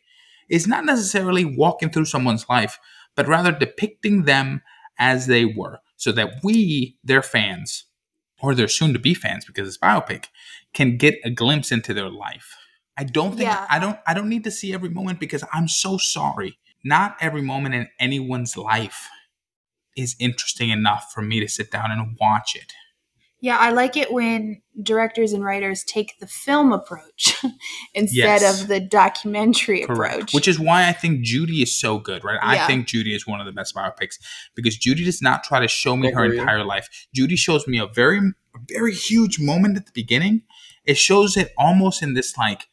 is 0.50 0.66
not 0.66 0.86
necessarily 0.86 1.46
walking 1.46 1.92
through 1.92 2.06
someone's 2.06 2.50
life, 2.50 2.80
but 3.16 3.28
rather 3.28 3.52
depicting 3.52 4.24
them 4.24 4.64
as 4.98 5.28
they 5.28 5.46
were, 5.46 5.82
so 5.98 6.12
that 6.14 6.44
we, 6.44 6.98
their 7.04 7.22
fans, 7.22 7.86
or 8.42 8.56
their 8.56 8.68
soon 8.68 8.94
to 8.94 9.00
be 9.00 9.14
fans, 9.14 9.46
because 9.46 9.68
it's 9.68 9.78
biopic, 9.78 10.26
can 10.74 10.98
get 10.98 11.16
a 11.24 11.30
glimpse 11.30 11.72
into 11.72 11.94
their 11.94 12.10
life. 12.10 12.56
I 12.98 13.04
don't 13.04 13.32
think 13.32 13.50
Yeah. 13.50 13.66
I 13.70 13.80
don't 13.80 13.98
I 14.06 14.14
don't 14.14 14.30
need 14.30 14.44
to 14.44 14.52
see 14.52 14.74
every 14.74 14.90
moment 14.90 15.20
because 15.20 15.44
I'm 15.54 15.68
so 15.68 15.98
sorry. 15.98 16.58
Not 16.84 17.18
every 17.22 17.42
moment 17.42 17.76
in 17.76 17.88
anyone's 18.00 18.56
life 18.58 19.08
is 19.96 20.16
interesting 20.20 20.70
enough 20.70 21.12
for 21.14 21.22
me 21.22 21.40
to 21.40 21.48
sit 21.48 21.72
down 21.72 21.92
and 21.92 22.18
watch 22.20 22.56
it. 22.56 22.74
Yeah, 23.42 23.58
I 23.58 23.72
like 23.72 23.96
it 23.96 24.12
when 24.12 24.62
directors 24.84 25.32
and 25.32 25.44
writers 25.44 25.86
take 25.86 26.20
the 26.20 26.28
film 26.28 26.74
approach 26.74 27.36
instead 27.94 28.42
Yes. 28.42 28.62
of 28.62 28.68
the 28.68 28.82
documentary 28.82 29.86
Correct. 29.86 30.14
approach. 30.16 30.34
Which 30.34 30.48
is 30.48 30.60
why 30.60 30.88
I 30.90 30.92
think 30.92 31.22
Judy 31.22 31.62
is 31.62 31.74
so 31.80 32.00
good, 32.00 32.24
right? 32.26 32.40
I 32.42 32.68
think 32.68 32.88
Judy 32.88 33.16
is 33.16 33.26
one 33.26 33.40
of 33.40 33.46
the 33.46 33.54
best 33.54 33.74
biopics 33.74 34.16
because 34.56 34.76
Judy 34.78 35.06
does 35.06 35.22
not 35.22 35.44
try 35.46 35.62
to 35.62 35.68
show 35.70 35.96
me 35.96 36.12
her 36.12 36.26
Agree. 36.26 36.40
entire 36.40 36.66
life. 36.66 37.08
Judy 37.14 37.38
shows 37.38 37.66
me 37.66 37.78
a 37.80 37.88
very, 37.88 38.20
very 38.68 38.94
huge 38.94 39.40
moment 39.40 39.78
at 39.78 39.86
the 39.86 39.92
beginning. 39.94 40.42
It 40.84 40.98
shows 40.98 41.38
it 41.38 41.54
almost 41.58 42.02
in 42.04 42.16
this 42.16 42.38
like 42.38 42.68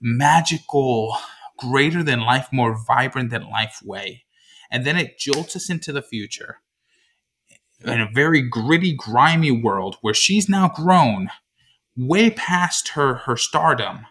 magical, 0.00 1.16
greater 1.58 2.02
than 2.02 2.20
life, 2.20 2.48
more 2.52 2.76
vibrant 2.86 3.30
than 3.30 3.48
life 3.48 3.80
way. 3.84 4.24
And 4.70 4.84
then 4.84 4.96
it 4.96 5.18
jolts 5.18 5.54
us 5.56 5.70
into 5.70 5.92
the 5.92 6.02
future 6.02 6.58
in 7.84 8.00
a 8.00 8.10
very 8.12 8.42
gritty, 8.42 8.94
grimy 8.94 9.50
world 9.50 9.96
where 10.00 10.14
she's 10.14 10.48
now 10.48 10.68
grown 10.68 11.28
way 11.96 12.30
past 12.30 12.88
her 12.88 13.14
her 13.14 13.36
stardom 13.36 14.06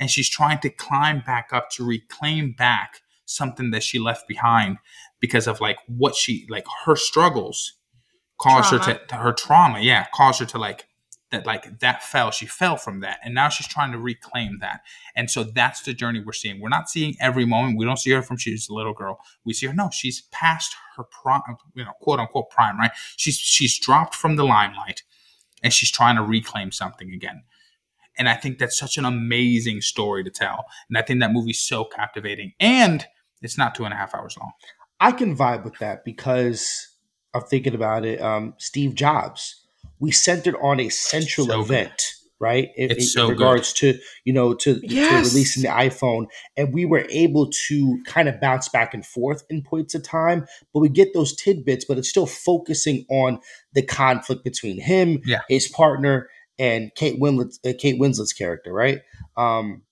and 0.00 0.10
she's 0.10 0.28
trying 0.28 0.58
to 0.60 0.70
climb 0.70 1.20
back 1.20 1.50
up 1.52 1.70
to 1.70 1.84
reclaim 1.84 2.52
back 2.52 3.02
something 3.26 3.70
that 3.70 3.82
she 3.82 3.98
left 3.98 4.26
behind 4.26 4.78
because 5.20 5.46
of 5.46 5.60
like 5.60 5.76
what 5.86 6.14
she 6.14 6.46
like 6.48 6.66
her 6.86 6.96
struggles 6.96 7.74
caused 8.40 8.70
her 8.70 8.78
Trauma. 8.78 8.98
to, 8.98 9.06
to 9.06 9.14
her 9.16 9.32
trauma 9.32 9.80
yeah 9.80 10.06
caused 10.14 10.40
her 10.40 10.46
to 10.46 10.58
like 10.58 10.86
that 11.30 11.46
like 11.46 11.80
that 11.80 12.02
fell 12.02 12.30
she 12.30 12.46
fell 12.46 12.76
from 12.76 13.00
that 13.00 13.18
and 13.24 13.34
now 13.34 13.48
she's 13.48 13.66
trying 13.66 13.92
to 13.92 13.98
reclaim 13.98 14.58
that 14.60 14.80
and 15.14 15.30
so 15.30 15.44
that's 15.44 15.82
the 15.82 15.92
journey 15.92 16.22
we're 16.24 16.32
seeing 16.32 16.60
we're 16.60 16.68
not 16.68 16.88
seeing 16.88 17.14
every 17.20 17.44
moment 17.44 17.78
we 17.78 17.84
don't 17.84 17.98
see 17.98 18.10
her 18.10 18.22
from 18.22 18.36
she's 18.36 18.68
a 18.68 18.74
little 18.74 18.94
girl 18.94 19.18
we 19.44 19.52
see 19.52 19.66
her 19.66 19.74
no 19.74 19.90
she's 19.92 20.22
past 20.32 20.74
her 20.96 21.04
prime 21.04 21.42
you 21.74 21.84
know 21.84 21.92
quote 22.00 22.18
unquote 22.18 22.50
prime 22.50 22.78
right 22.78 22.92
she's 23.16 23.36
she's 23.36 23.78
dropped 23.78 24.14
from 24.14 24.36
the 24.36 24.44
limelight 24.44 25.02
and 25.62 25.72
she's 25.72 25.90
trying 25.90 26.16
to 26.16 26.22
reclaim 26.22 26.72
something 26.72 27.12
again 27.12 27.42
and 28.18 28.28
I 28.28 28.34
think 28.34 28.58
that's 28.58 28.76
such 28.76 28.98
an 28.98 29.04
amazing 29.04 29.80
story 29.80 30.24
to 30.24 30.30
tell. 30.30 30.66
And 30.88 30.98
I 30.98 31.02
think 31.02 31.20
that 31.20 31.32
movie's 31.32 31.60
so 31.60 31.84
captivating. 31.84 32.52
And 32.58 33.06
it's 33.40 33.56
not 33.56 33.74
two 33.74 33.84
and 33.84 33.94
a 33.94 33.96
half 33.96 34.14
hours 34.14 34.36
long. 34.38 34.50
I 35.00 35.12
can 35.12 35.36
vibe 35.36 35.64
with 35.64 35.78
that 35.78 36.04
because 36.04 36.88
I'm 37.32 37.42
thinking 37.42 37.74
about 37.74 38.04
it. 38.04 38.20
Um, 38.20 38.54
Steve 38.58 38.96
Jobs, 38.96 39.64
we 40.00 40.10
centered 40.10 40.56
on 40.62 40.80
a 40.80 40.88
central 40.88 41.46
So 41.46 41.62
good. 41.62 41.64
event, 41.64 42.02
right? 42.40 42.68
In, 42.76 42.90
It's 42.90 43.04
in 43.04 43.08
so 43.08 43.26
good. 43.26 43.32
regards 43.32 43.72
to 43.74 43.98
you 44.24 44.32
know 44.32 44.54
to, 44.54 44.80
Yes. 44.82 45.08
to 45.08 45.28
releasing 45.30 45.62
the 45.62 45.68
iPhone, 45.70 46.26
and 46.56 46.72
we 46.72 46.84
were 46.84 47.06
able 47.10 47.50
to 47.68 48.00
kind 48.06 48.28
of 48.28 48.40
bounce 48.40 48.68
back 48.68 48.94
and 48.94 49.04
forth 49.04 49.42
in 49.50 49.62
points 49.62 49.94
of 49.94 50.02
time. 50.02 50.46
But 50.72 50.80
we 50.80 50.88
get 50.88 51.14
those 51.14 51.34
tidbits, 51.34 51.84
but 51.84 51.98
it's 51.98 52.08
still 52.08 52.26
focusing 52.26 53.04
on 53.10 53.40
the 53.72 53.82
conflict 53.82 54.44
between 54.44 54.80
him, 54.80 55.20
Yeah. 55.24 55.40
his 55.48 55.68
partner, 55.68 56.28
and 56.58 56.92
Kate 56.96 57.20
Winslet, 57.20 57.58
uh, 57.64 57.72
Kate 57.78 58.00
Winslet's 58.00 58.32
character, 58.32 58.72
right? 58.72 59.00
Um, 59.36 59.82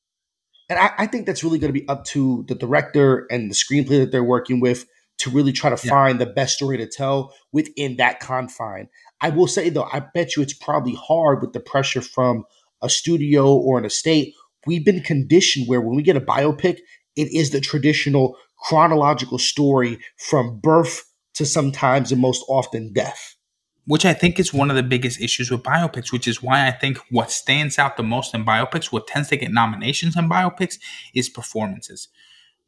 and 0.68 0.78
I, 0.80 0.90
I 0.98 1.06
think 1.06 1.26
that's 1.26 1.44
really 1.44 1.60
going 1.60 1.72
to 1.72 1.80
be 1.80 1.86
up 1.88 2.04
to 2.06 2.44
the 2.48 2.56
director 2.56 3.26
and 3.30 3.48
the 3.50 3.54
screenplay 3.54 4.00
that 4.00 4.10
they're 4.10 4.24
working 4.24 4.58
with 4.58 4.84
to 5.18 5.30
really 5.30 5.52
try 5.52 5.70
to 5.70 5.86
Yeah. 5.86 5.90
find 5.90 6.20
the 6.20 6.26
best 6.26 6.56
story 6.56 6.76
to 6.78 6.86
tell 6.88 7.32
within 7.52 7.96
that 7.98 8.18
confine. 8.18 8.88
I 9.20 9.30
will 9.30 9.46
say 9.46 9.70
though, 9.70 9.88
I 9.92 10.00
bet 10.00 10.36
you 10.36 10.42
it's 10.42 10.52
probably 10.52 10.94
hard 10.94 11.40
with 11.40 11.52
the 11.52 11.60
pressure 11.60 12.02
from 12.02 12.44
a 12.82 12.88
studio 12.88 13.54
or 13.54 13.78
an 13.78 13.84
estate. 13.84 14.34
We've 14.66 14.84
been 14.84 15.00
conditioned 15.00 15.68
where 15.68 15.80
when 15.80 15.96
we 15.96 16.02
get 16.02 16.16
a 16.16 16.20
biopic, 16.20 16.78
it 17.16 17.32
is 17.32 17.50
the 17.50 17.60
traditional 17.60 18.36
chronological 18.58 19.38
story 19.38 19.98
from 20.18 20.60
birth 20.60 21.04
to 21.34 21.46
sometimes 21.46 22.12
and 22.12 22.20
most 22.20 22.44
often 22.48 22.92
death. 22.92 23.36
Which 23.86 24.04
I 24.04 24.14
think 24.14 24.40
is 24.40 24.52
one 24.52 24.68
of 24.68 24.76
the 24.76 24.82
biggest 24.82 25.20
issues 25.20 25.50
with 25.50 25.62
biopics, 25.62 26.10
which 26.10 26.26
is 26.26 26.42
why 26.42 26.66
I 26.66 26.72
think 26.72 26.98
what 27.10 27.30
stands 27.30 27.78
out 27.78 27.96
the 27.96 28.02
most 28.02 28.34
in 28.34 28.44
biopics, 28.44 28.90
what 28.90 29.06
tends 29.06 29.28
to 29.28 29.36
get 29.36 29.52
nominations 29.52 30.16
in 30.16 30.28
biopics, 30.28 30.78
is 31.14 31.28
performances. 31.28 32.08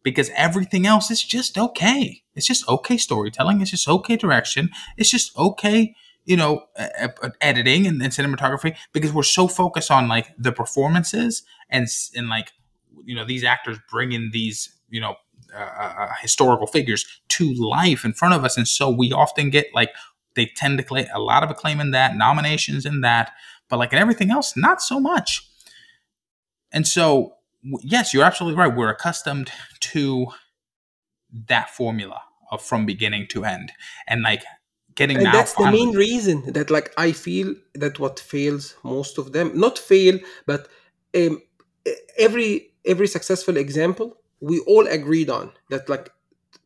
Because 0.05 0.31
everything 0.37 0.87
else 0.87 1.11
is 1.11 1.23
just 1.23 1.59
okay. 1.59 2.23
It's 2.37 2.47
just 2.47 2.69
okay 2.69 2.97
storytelling. 2.97 3.61
It's 3.61 3.73
just 3.73 3.89
okay 3.89 4.17
direction. 4.17 4.71
It's 4.97 5.11
just 5.11 5.37
okay, 5.37 5.95
you 6.29 6.37
know, 6.37 6.67
uh, 6.79 7.09
uh, 7.23 7.31
editing 7.41 7.87
and, 7.87 8.03
and 8.03 8.13
cinematography. 8.13 8.77
Because 8.93 9.13
we're 9.13 9.23
so 9.23 9.49
focused 9.49 9.91
on 9.91 10.09
like 10.09 10.35
the 10.39 10.53
performances 10.53 11.43
and 11.71 11.89
and 12.15 12.29
like 12.29 12.53
you 13.05 13.15
know 13.15 13.25
these 13.25 13.43
actors 13.43 13.79
bringing 13.91 14.29
these 14.31 14.71
you 14.91 15.01
know 15.01 15.17
uh, 15.57 15.59
uh, 15.59 16.09
historical 16.21 16.67
figures 16.67 17.23
to 17.29 17.55
life 17.55 18.05
in 18.05 18.13
front 18.13 18.35
of 18.35 18.45
us, 18.45 18.59
and 18.59 18.69
so 18.69 18.91
we 18.91 19.11
often 19.11 19.49
get 19.49 19.67
like 19.75 19.91
they 20.35 20.47
tend 20.55 20.77
to 20.79 20.85
claim 20.85 21.07
a 21.15 21.19
lot 21.19 21.43
of 21.43 21.51
acclaim 21.51 21.81
in 21.81 21.93
that, 21.93 22.15
nominations 22.15 22.85
in 22.85 23.01
that, 23.01 23.33
but 23.71 23.79
like 23.79 23.93
in 23.93 23.99
everything 23.99 24.31
else, 24.31 24.57
not 24.57 24.83
so 24.83 25.01
much. 25.01 25.49
And 26.71 26.87
so, 26.87 27.33
yes, 27.81 28.13
you're 28.13 28.23
absolutely 28.23 28.59
right. 28.59 28.77
We're 28.77 28.91
accustomed 28.91 29.51
to 29.81 30.27
that 31.49 31.71
formula 31.71 32.21
of 32.53 32.63
from 32.63 32.85
beginning 32.85 33.27
to 33.29 33.45
end, 33.45 33.73
and 34.07 34.23
like 34.23 34.45
getting 34.99 35.19
and 35.19 35.25
now 35.25 35.33
that's 35.37 35.55
the 35.55 35.67
main 35.79 35.93
reason 36.07 36.37
that 36.57 36.71
like 36.71 36.89
i 36.99 37.13
feel 37.13 37.55
that 37.75 37.99
what 37.99 38.19
fails 38.21 38.77
most 38.85 39.19
of 39.19 39.33
them 39.33 39.47
not 39.67 39.79
fail 39.79 40.19
but 40.47 40.69
um, 41.19 41.41
every 42.19 42.51
every 42.87 43.09
successful 43.09 43.57
example 43.57 44.09
we 44.41 44.61
all 44.73 44.87
agreed 44.87 45.31
on 45.31 45.53
that 45.71 45.89
like 45.89 46.11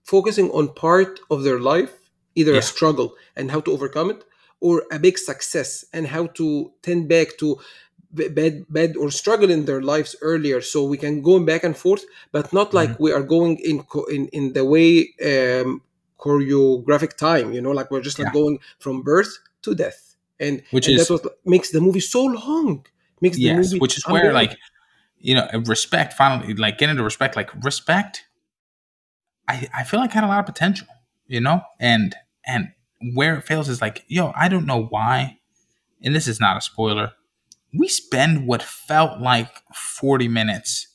focusing 0.05 0.51
on 0.51 0.75
part 0.75 1.21
of 1.31 1.43
their 1.45 1.61
life 1.61 1.93
either 2.35 2.55
Yeah. 2.55 2.59
a 2.59 2.63
struggle 2.63 3.15
and 3.37 3.51
how 3.51 3.61
to 3.61 3.73
overcome 3.73 4.11
it 4.11 4.25
or 4.61 4.85
a 4.93 4.99
big 4.99 5.19
success 5.19 5.85
and 5.93 6.07
how 6.09 6.27
to 6.39 6.73
tend 6.83 7.09
back 7.09 7.29
to 7.39 7.59
bad 8.13 8.65
bad 8.69 8.97
or 8.97 9.11
struggle 9.11 9.51
in 9.51 9.65
their 9.67 9.83
lives 9.83 10.15
earlier 10.23 10.61
so 10.61 10.85
we 10.85 10.99
can 10.99 11.23
go 11.23 11.39
back 11.41 11.65
and 11.65 11.77
forth 11.77 12.05
but 12.33 12.53
not 12.53 12.75
like 12.75 12.91
Mm-hmm. 12.91 13.03
we 13.05 13.13
are 13.13 13.23
going 13.23 13.57
in 13.59 13.83
co- 13.85 14.05
in 14.17 14.29
in 14.29 14.53
the 14.53 14.65
way 14.65 14.91
um 15.31 15.83
choreographic 16.23 17.13
time 17.17 17.53
you 17.53 17.61
know 17.65 17.73
like 17.79 17.91
we're 17.91 18.01
just 18.09 18.19
like 18.19 18.29
Yeah. 18.29 18.41
going 18.41 18.57
from 18.85 19.03
birth 19.03 19.33
to 19.63 19.75
death. 19.75 20.01
And 20.41 20.55
Which 20.71 20.87
and 20.87 20.95
is- 20.95 21.09
that's 21.09 21.11
what 21.11 21.25
makes 21.45 21.71
the 21.71 21.81
movie 21.81 22.01
so 22.17 22.23
long 22.25 22.87
makes 23.21 23.37
the 23.39 23.45
yes 23.49 23.57
movie 23.61 23.79
which 23.85 23.97
is 23.99 24.05
where 24.15 24.33
like 24.33 24.53
you 25.19 25.35
know 25.37 25.47
respect 25.75 26.11
finally 26.15 26.55
like 26.55 26.79
get 26.79 26.89
into 26.91 27.05
respect 27.05 27.37
like 27.37 27.51
respect 27.71 28.25
i 29.49 29.69
i 29.81 29.85
feel 29.85 30.01
like 30.01 30.13
had 30.13 30.25
a 30.25 30.27
lot 30.27 30.41
of 30.41 30.47
potential 30.47 30.87
you 31.27 31.41
know? 31.41 31.63
And 31.81 32.15
and 32.47 32.73
where 33.15 33.37
it 33.37 33.45
fails 33.45 33.69
is 33.69 33.81
like 33.81 34.05
yo 34.09 34.33
i 34.37 34.49
don't 34.49 34.67
know 34.67 34.83
why 34.95 35.39
and 36.03 36.15
this 36.15 36.29
is 36.29 36.41
not 36.41 36.57
a 36.57 36.61
spoiler 36.61 37.13
we 37.79 37.89
spend 37.89 38.47
what 38.47 38.63
felt 38.63 39.21
like 39.21 39.51
40 39.75 40.29
minutes 40.29 40.89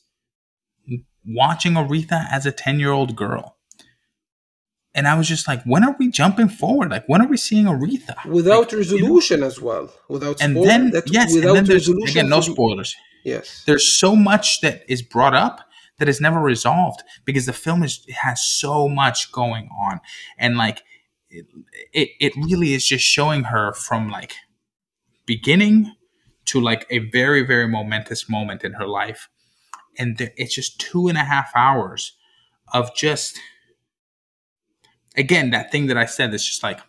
watching 1.26 1.74
aretha 1.74 2.26
as 2.30 2.46
a 2.46 2.52
10 2.52 2.80
year 2.80 2.92
old 2.92 3.14
girl 3.16 3.57
and 4.98 5.06
i 5.06 5.14
was 5.20 5.28
just 5.34 5.46
like 5.50 5.62
when 5.72 5.82
are 5.86 5.94
we 6.00 6.06
jumping 6.20 6.48
forward? 6.48 6.88
Like 6.90 7.06
when 7.10 7.20
are 7.22 7.28
we 7.34 7.36
seeing 7.48 7.66
aretha? 7.74 8.16
Without 8.38 8.72
Like, 8.72 8.72
you 8.72 8.78
know? 8.78 8.82
resolution 8.82 9.42
as 9.50 9.56
well. 9.60 9.86
Without 10.08 10.36
and 10.42 10.52
spoiler, 10.52 10.66
then 10.70 10.90
that's 10.90 11.12
yes 11.18 11.26
and 11.26 11.36
without 11.36 11.54
then 11.54 11.64
there's 11.64 11.86
resolution 11.88 12.18
again 12.18 12.28
no 12.36 12.40
spoilers. 12.40 12.90
Yes. 13.24 13.62
There's 13.66 13.86
so 14.02 14.10
much 14.30 14.46
that 14.62 14.76
is 14.94 15.00
brought 15.14 15.34
up 15.34 15.56
that 15.98 16.08
is 16.08 16.20
never 16.20 16.40
resolved 16.40 17.00
because 17.24 17.46
the 17.46 17.52
film 17.52 17.82
is 17.82 17.94
has 18.24 18.42
so 18.42 18.88
much 18.88 19.32
going 19.32 19.68
on. 19.86 20.00
And 20.38 20.56
like 20.56 20.82
it, 21.30 21.46
it, 21.92 22.08
it 22.20 22.32
really 22.36 22.70
is 22.74 22.84
just 22.86 23.04
showing 23.04 23.44
her 23.52 23.72
from 23.74 24.08
like 24.18 24.32
beginning 25.26 25.94
to 26.46 26.60
like 26.60 26.86
a 26.90 26.98
very 26.98 27.42
very 27.52 27.68
momentous 27.68 28.28
moment 28.28 28.64
in 28.64 28.72
her 28.74 28.86
life. 28.86 29.28
And 29.98 30.16
th- 30.18 30.32
it's 30.36 30.54
just 30.54 30.80
two 30.80 31.08
and 31.08 31.18
a 31.18 31.24
half 31.24 31.50
hours 31.54 32.12
of 32.72 32.94
just 32.94 33.38
again 35.18 35.50
that 35.50 35.70
thing 35.70 35.86
that 35.86 35.96
i 35.98 36.06
said 36.06 36.32
is 36.32 36.44
just 36.44 36.62
like 36.62 36.80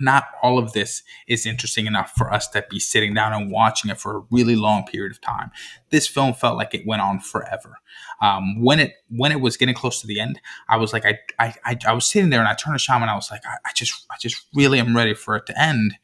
not 0.00 0.24
all 0.42 0.58
of 0.58 0.72
this 0.72 1.02
is 1.26 1.46
interesting 1.46 1.86
enough 1.86 2.12
for 2.16 2.32
us 2.32 2.48
to 2.48 2.64
be 2.70 2.78
sitting 2.78 3.14
down 3.14 3.32
and 3.32 3.50
watching 3.50 3.90
it 3.90 3.98
for 3.98 4.16
a 4.16 4.22
really 4.30 4.56
long 4.56 4.84
period 4.86 5.12
of 5.12 5.20
time. 5.20 5.50
This 5.90 6.06
film 6.06 6.34
felt 6.34 6.56
like 6.56 6.74
it 6.74 6.86
went 6.86 7.02
on 7.02 7.20
forever. 7.20 7.78
Um, 8.20 8.62
when 8.62 8.80
it 8.80 8.94
when 9.10 9.32
it 9.32 9.40
was 9.40 9.56
getting 9.56 9.74
close 9.74 10.00
to 10.00 10.06
the 10.06 10.20
end, 10.20 10.40
I 10.68 10.76
was 10.76 10.92
like, 10.92 11.04
I 11.04 11.18
I, 11.38 11.76
I, 11.86 11.92
was 11.92 12.06
sitting 12.06 12.30
there 12.30 12.40
and 12.40 12.48
I 12.48 12.54
turned 12.54 12.74
to 12.74 12.78
Shaman. 12.78 13.02
And 13.02 13.10
I 13.10 13.14
was 13.14 13.30
like, 13.30 13.42
I, 13.46 13.56
I 13.66 13.72
just 13.74 14.06
I 14.10 14.16
just 14.20 14.44
really 14.54 14.80
am 14.80 14.96
ready 14.96 15.14
for 15.14 15.36
it 15.36 15.46
to 15.46 15.60
end, 15.60 15.94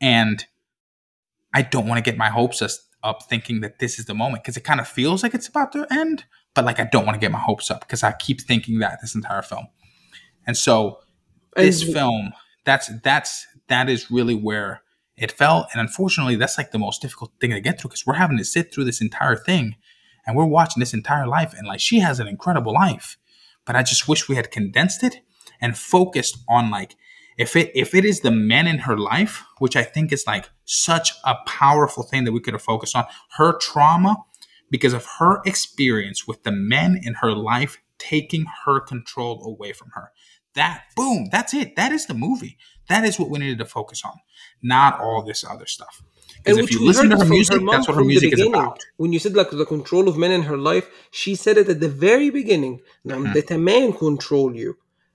and 0.00 0.44
I 1.54 1.62
don't 1.62 1.86
want 1.86 1.98
to 1.98 2.10
get 2.10 2.18
my 2.18 2.30
hopes 2.30 2.62
up 3.02 3.22
thinking 3.28 3.60
that 3.60 3.78
this 3.78 3.98
is 3.98 4.06
the 4.06 4.14
moment 4.14 4.42
because 4.42 4.56
it 4.56 4.64
kind 4.64 4.80
of 4.80 4.88
feels 4.88 5.22
like 5.22 5.34
it's 5.34 5.48
about 5.48 5.72
to 5.72 5.86
end, 5.90 6.24
but 6.54 6.64
like 6.64 6.80
I 6.80 6.84
don't 6.84 7.06
want 7.06 7.14
to 7.14 7.20
get 7.20 7.32
my 7.32 7.38
hopes 7.38 7.70
up 7.70 7.80
because 7.80 8.02
I 8.02 8.12
keep 8.12 8.40
thinking 8.40 8.78
that 8.80 8.98
this 9.00 9.14
entire 9.14 9.42
film. 9.42 9.66
And 10.46 10.56
so 10.56 11.00
this 11.56 11.82
And- 11.82 11.92
film, 11.92 12.32
that's 12.64 12.90
that's 13.02 13.46
that 13.68 13.88
is 13.88 14.10
really 14.10 14.34
where 14.34 14.82
it 15.16 15.32
fell. 15.32 15.68
And 15.72 15.80
unfortunately, 15.80 16.36
that's 16.36 16.58
like 16.58 16.72
the 16.72 16.78
most 16.78 17.02
difficult 17.02 17.32
thing 17.40 17.50
to 17.50 17.60
get 17.60 17.80
through 17.80 17.90
because 17.90 18.06
we're 18.06 18.14
having 18.14 18.38
to 18.38 18.44
sit 18.44 18.72
through 18.72 18.84
this 18.84 19.00
entire 19.00 19.36
thing 19.36 19.76
and 20.26 20.36
we're 20.36 20.44
watching 20.46 20.80
this 20.80 20.94
entire 20.94 21.26
life. 21.26 21.54
And 21.54 21.66
like 21.66 21.80
she 21.80 22.00
has 22.00 22.20
an 22.20 22.28
incredible 22.28 22.72
life. 22.72 23.18
But 23.64 23.76
I 23.76 23.82
just 23.82 24.08
wish 24.08 24.28
we 24.28 24.36
had 24.36 24.50
condensed 24.50 25.02
it 25.02 25.16
and 25.60 25.76
focused 25.78 26.38
on 26.48 26.70
like 26.70 26.96
if 27.38 27.56
it 27.56 27.70
if 27.74 27.94
it 27.94 28.04
is 28.04 28.20
the 28.20 28.30
men 28.30 28.66
in 28.66 28.78
her 28.80 28.96
life, 28.98 29.44
which 29.58 29.76
I 29.76 29.84
think 29.84 30.12
is 30.12 30.26
like 30.26 30.50
such 30.64 31.12
a 31.24 31.36
powerful 31.46 32.02
thing 32.02 32.24
that 32.24 32.32
we 32.32 32.40
could 32.40 32.54
have 32.54 32.62
focused 32.62 32.96
on, 32.96 33.04
her 33.36 33.56
trauma 33.56 34.16
because 34.70 34.92
of 34.92 35.06
her 35.18 35.40
experience 35.44 36.26
with 36.26 36.42
the 36.42 36.52
men 36.52 36.98
in 37.02 37.14
her 37.14 37.32
life 37.32 37.78
taking 38.10 38.44
her 38.64 38.80
control 38.80 39.34
away 39.44 39.72
from 39.72 39.90
her. 39.96 40.06
That 40.54 40.82
boom, 40.96 41.28
that's 41.32 41.54
it. 41.54 41.76
That 41.76 41.92
is 41.92 42.06
the 42.06 42.14
movie. 42.14 42.58
That 42.88 43.04
is 43.04 43.18
what 43.18 43.30
we 43.30 43.38
needed 43.38 43.58
to 43.58 43.64
focus 43.78 44.02
on, 44.04 44.16
not 44.62 45.00
all 45.00 45.22
this 45.22 45.44
other 45.52 45.66
stuff. 45.66 46.02
Because 46.38 46.58
if 46.58 46.70
you 46.72 46.84
listen 46.84 47.08
to 47.10 47.16
her 47.16 47.24
from 47.24 47.30
music, 47.38 47.62
mom 47.62 47.74
that's 47.74 47.88
what 47.88 47.96
her 47.96 48.04
music 48.04 48.32
is 48.32 48.40
beginning. 48.40 48.60
about. 48.62 48.80
When 48.96 49.12
you 49.14 49.20
said 49.24 49.34
like 49.40 49.50
the 49.50 49.64
control 49.76 50.08
of 50.08 50.18
men 50.18 50.32
in 50.38 50.42
her 50.50 50.58
life, 50.72 50.86
she 51.10 51.32
said 51.36 51.56
it 51.56 51.68
at 51.74 51.80
the 51.80 51.88
very 51.88 52.30
beginning. 52.40 52.74
Now 53.04 53.18
Mhm. 53.18 53.32
that 53.34 53.50
a 53.50 53.58
man 53.58 53.92
control 54.06 54.50
you, 54.62 54.70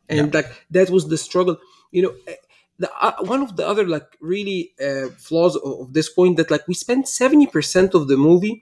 and 0.10 0.34
like 0.34 0.50
that 0.72 0.90
was 0.90 1.04
the 1.14 1.18
struggle. 1.28 1.58
You 1.96 2.02
know, 2.04 2.14
eh, 2.32 2.36
the 2.80 2.90
uh, 3.08 3.18
one 3.34 3.42
of 3.48 3.52
the 3.58 3.66
other 3.72 3.86
like 3.96 4.10
really 4.34 4.60
uh, 4.88 5.08
flaws 5.28 5.56
of, 5.58 5.72
of 5.82 5.88
this 5.98 6.10
point 6.18 6.38
that 6.38 6.50
like 6.54 6.66
we 6.68 6.74
spent 6.86 7.04
seventy 7.22 7.48
percent 7.56 7.90
of 7.94 8.08
the 8.08 8.18
movie 8.30 8.56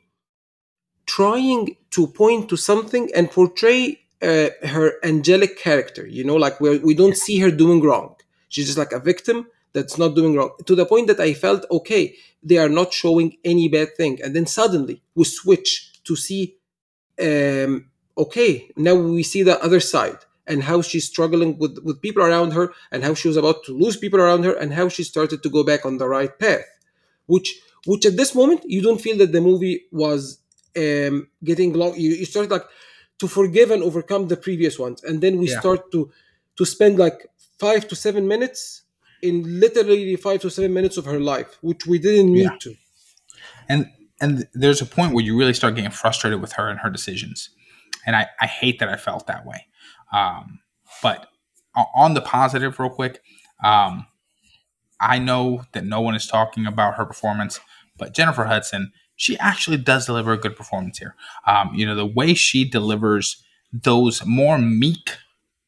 trying 1.06 1.78
to 1.92 2.08
point 2.08 2.50
to 2.50 2.58
something 2.58 3.12
and 3.16 3.30
portray 3.32 4.00
uh, 4.22 4.50
her 4.64 4.94
angelic 5.04 5.58
character. 5.58 6.06
You 6.08 6.24
know, 6.24 6.36
like 6.36 6.60
where 6.62 6.80
we 6.80 6.94
don't 6.94 7.18
see 7.18 7.40
her 7.40 7.52
doing 7.52 7.82
wrong. 7.82 8.16
She's 8.50 8.68
just 8.68 8.78
like 8.78 8.92
a 8.92 9.00
victim 9.00 9.48
that's 9.74 9.98
not 9.98 10.16
doing 10.16 10.36
wrong. 10.36 10.52
To 10.66 10.76
the 10.76 10.86
point 10.86 11.08
that 11.08 11.20
I 11.20 11.34
felt 11.34 11.66
okay, 11.72 12.16
they 12.44 12.58
are 12.58 12.70
not 12.70 12.94
showing 12.94 13.38
any 13.44 13.68
bad 13.68 13.96
thing, 13.98 14.22
and 14.24 14.36
then 14.36 14.46
suddenly 14.46 15.02
we 15.16 15.26
switch 15.26 15.92
to 16.06 16.16
see, 16.16 16.56
um, 17.22 17.90
okay, 18.18 18.70
now 18.78 18.96
we 18.96 19.24
see 19.24 19.44
the 19.44 19.62
other 19.64 19.80
side 19.80 20.18
and 20.48 20.64
how 20.64 20.82
she's 20.82 21.06
struggling 21.06 21.58
with 21.58 21.80
with 21.84 22.02
people 22.02 22.24
around 22.24 22.52
her, 22.52 22.74
and 22.92 23.04
how 23.04 23.14
she 23.14 23.28
was 23.28 23.38
about 23.38 23.64
to 23.66 23.74
lose 23.74 23.98
people 23.98 24.20
around 24.20 24.44
her, 24.44 24.54
and 24.54 24.74
how 24.74 24.88
she 24.90 25.04
started 25.04 25.42
to 25.44 25.50
go 25.50 25.64
back 25.64 25.86
on 25.86 25.98
the 25.98 26.08
right 26.08 26.38
path, 26.40 26.66
which 27.26 27.60
which 27.86 28.06
at 28.06 28.18
this 28.18 28.34
moment 28.36 28.62
you 28.66 28.82
don't 28.82 29.02
feel 29.02 29.18
that 29.18 29.32
the 29.32 29.42
movie 29.42 29.86
was 29.92 30.40
um, 30.78 31.28
getting 31.44 31.74
long. 31.74 31.96
You, 31.96 32.12
you 32.12 32.26
start 32.26 32.50
like 32.50 32.66
to 33.20 33.28
forgive 33.28 33.72
and 33.72 33.82
overcome 33.84 34.28
the 34.28 34.38
previous 34.38 34.78
ones, 34.80 35.04
and 35.04 35.22
then 35.22 35.38
we 35.38 35.48
Yeah. 35.50 35.60
start 35.60 35.92
to 35.92 36.12
to 36.58 36.66
spend 36.66 36.98
like 36.98 37.28
five 37.60 37.88
to 37.90 37.96
seven 37.96 38.28
minutes 38.28 38.84
in 39.22 39.60
literally 39.60 40.16
five 40.16 40.40
to 40.42 40.50
seven 40.50 40.74
minutes 40.74 40.98
of 40.98 41.06
her 41.06 41.20
life, 41.20 41.58
which 41.62 41.86
we 41.86 41.98
didn't 42.00 42.32
need 42.34 42.44
Yeah. 42.52 42.58
to. 42.60 42.76
and 43.70 43.90
and 44.22 44.48
there's 44.54 44.82
a 44.82 44.86
point 44.86 45.14
where 45.14 45.24
you 45.26 45.38
really 45.38 45.54
start 45.54 45.76
getting 45.76 45.92
frustrated 45.92 46.40
with 46.40 46.54
her 46.54 46.70
and 46.70 46.80
her 46.80 46.90
decisions 46.90 47.50
and 48.06 48.16
i, 48.16 48.28
I 48.40 48.46
hate 48.48 48.80
that 48.80 48.90
i 48.90 48.96
felt 48.96 49.28
that 49.28 49.46
way 49.46 49.68
um, 50.14 50.60
but 51.04 51.28
on 51.96 52.14
the 52.14 52.22
positive 52.22 52.80
real 52.80 52.90
quick 52.90 53.22
um, 53.64 54.06
i 55.02 55.18
know 55.20 55.64
that 55.74 55.84
no 55.86 56.00
one 56.02 56.16
is 56.16 56.28
talking 56.28 56.66
about 56.66 56.96
her 56.96 57.06
performance 57.06 57.60
but 57.98 58.14
jennifer 58.14 58.46
hudson 58.46 58.92
she 59.16 59.38
actually 59.40 59.78
does 59.78 60.06
deliver 60.06 60.34
a 60.34 60.38
good 60.38 60.56
performance 60.56 60.98
here 61.00 61.16
um, 61.48 61.72
you 61.74 61.86
know 61.86 61.96
the 61.96 62.06
way 62.06 62.34
she 62.34 62.68
delivers 62.70 63.44
those 63.74 64.26
more 64.26 64.58
meek 64.58 65.18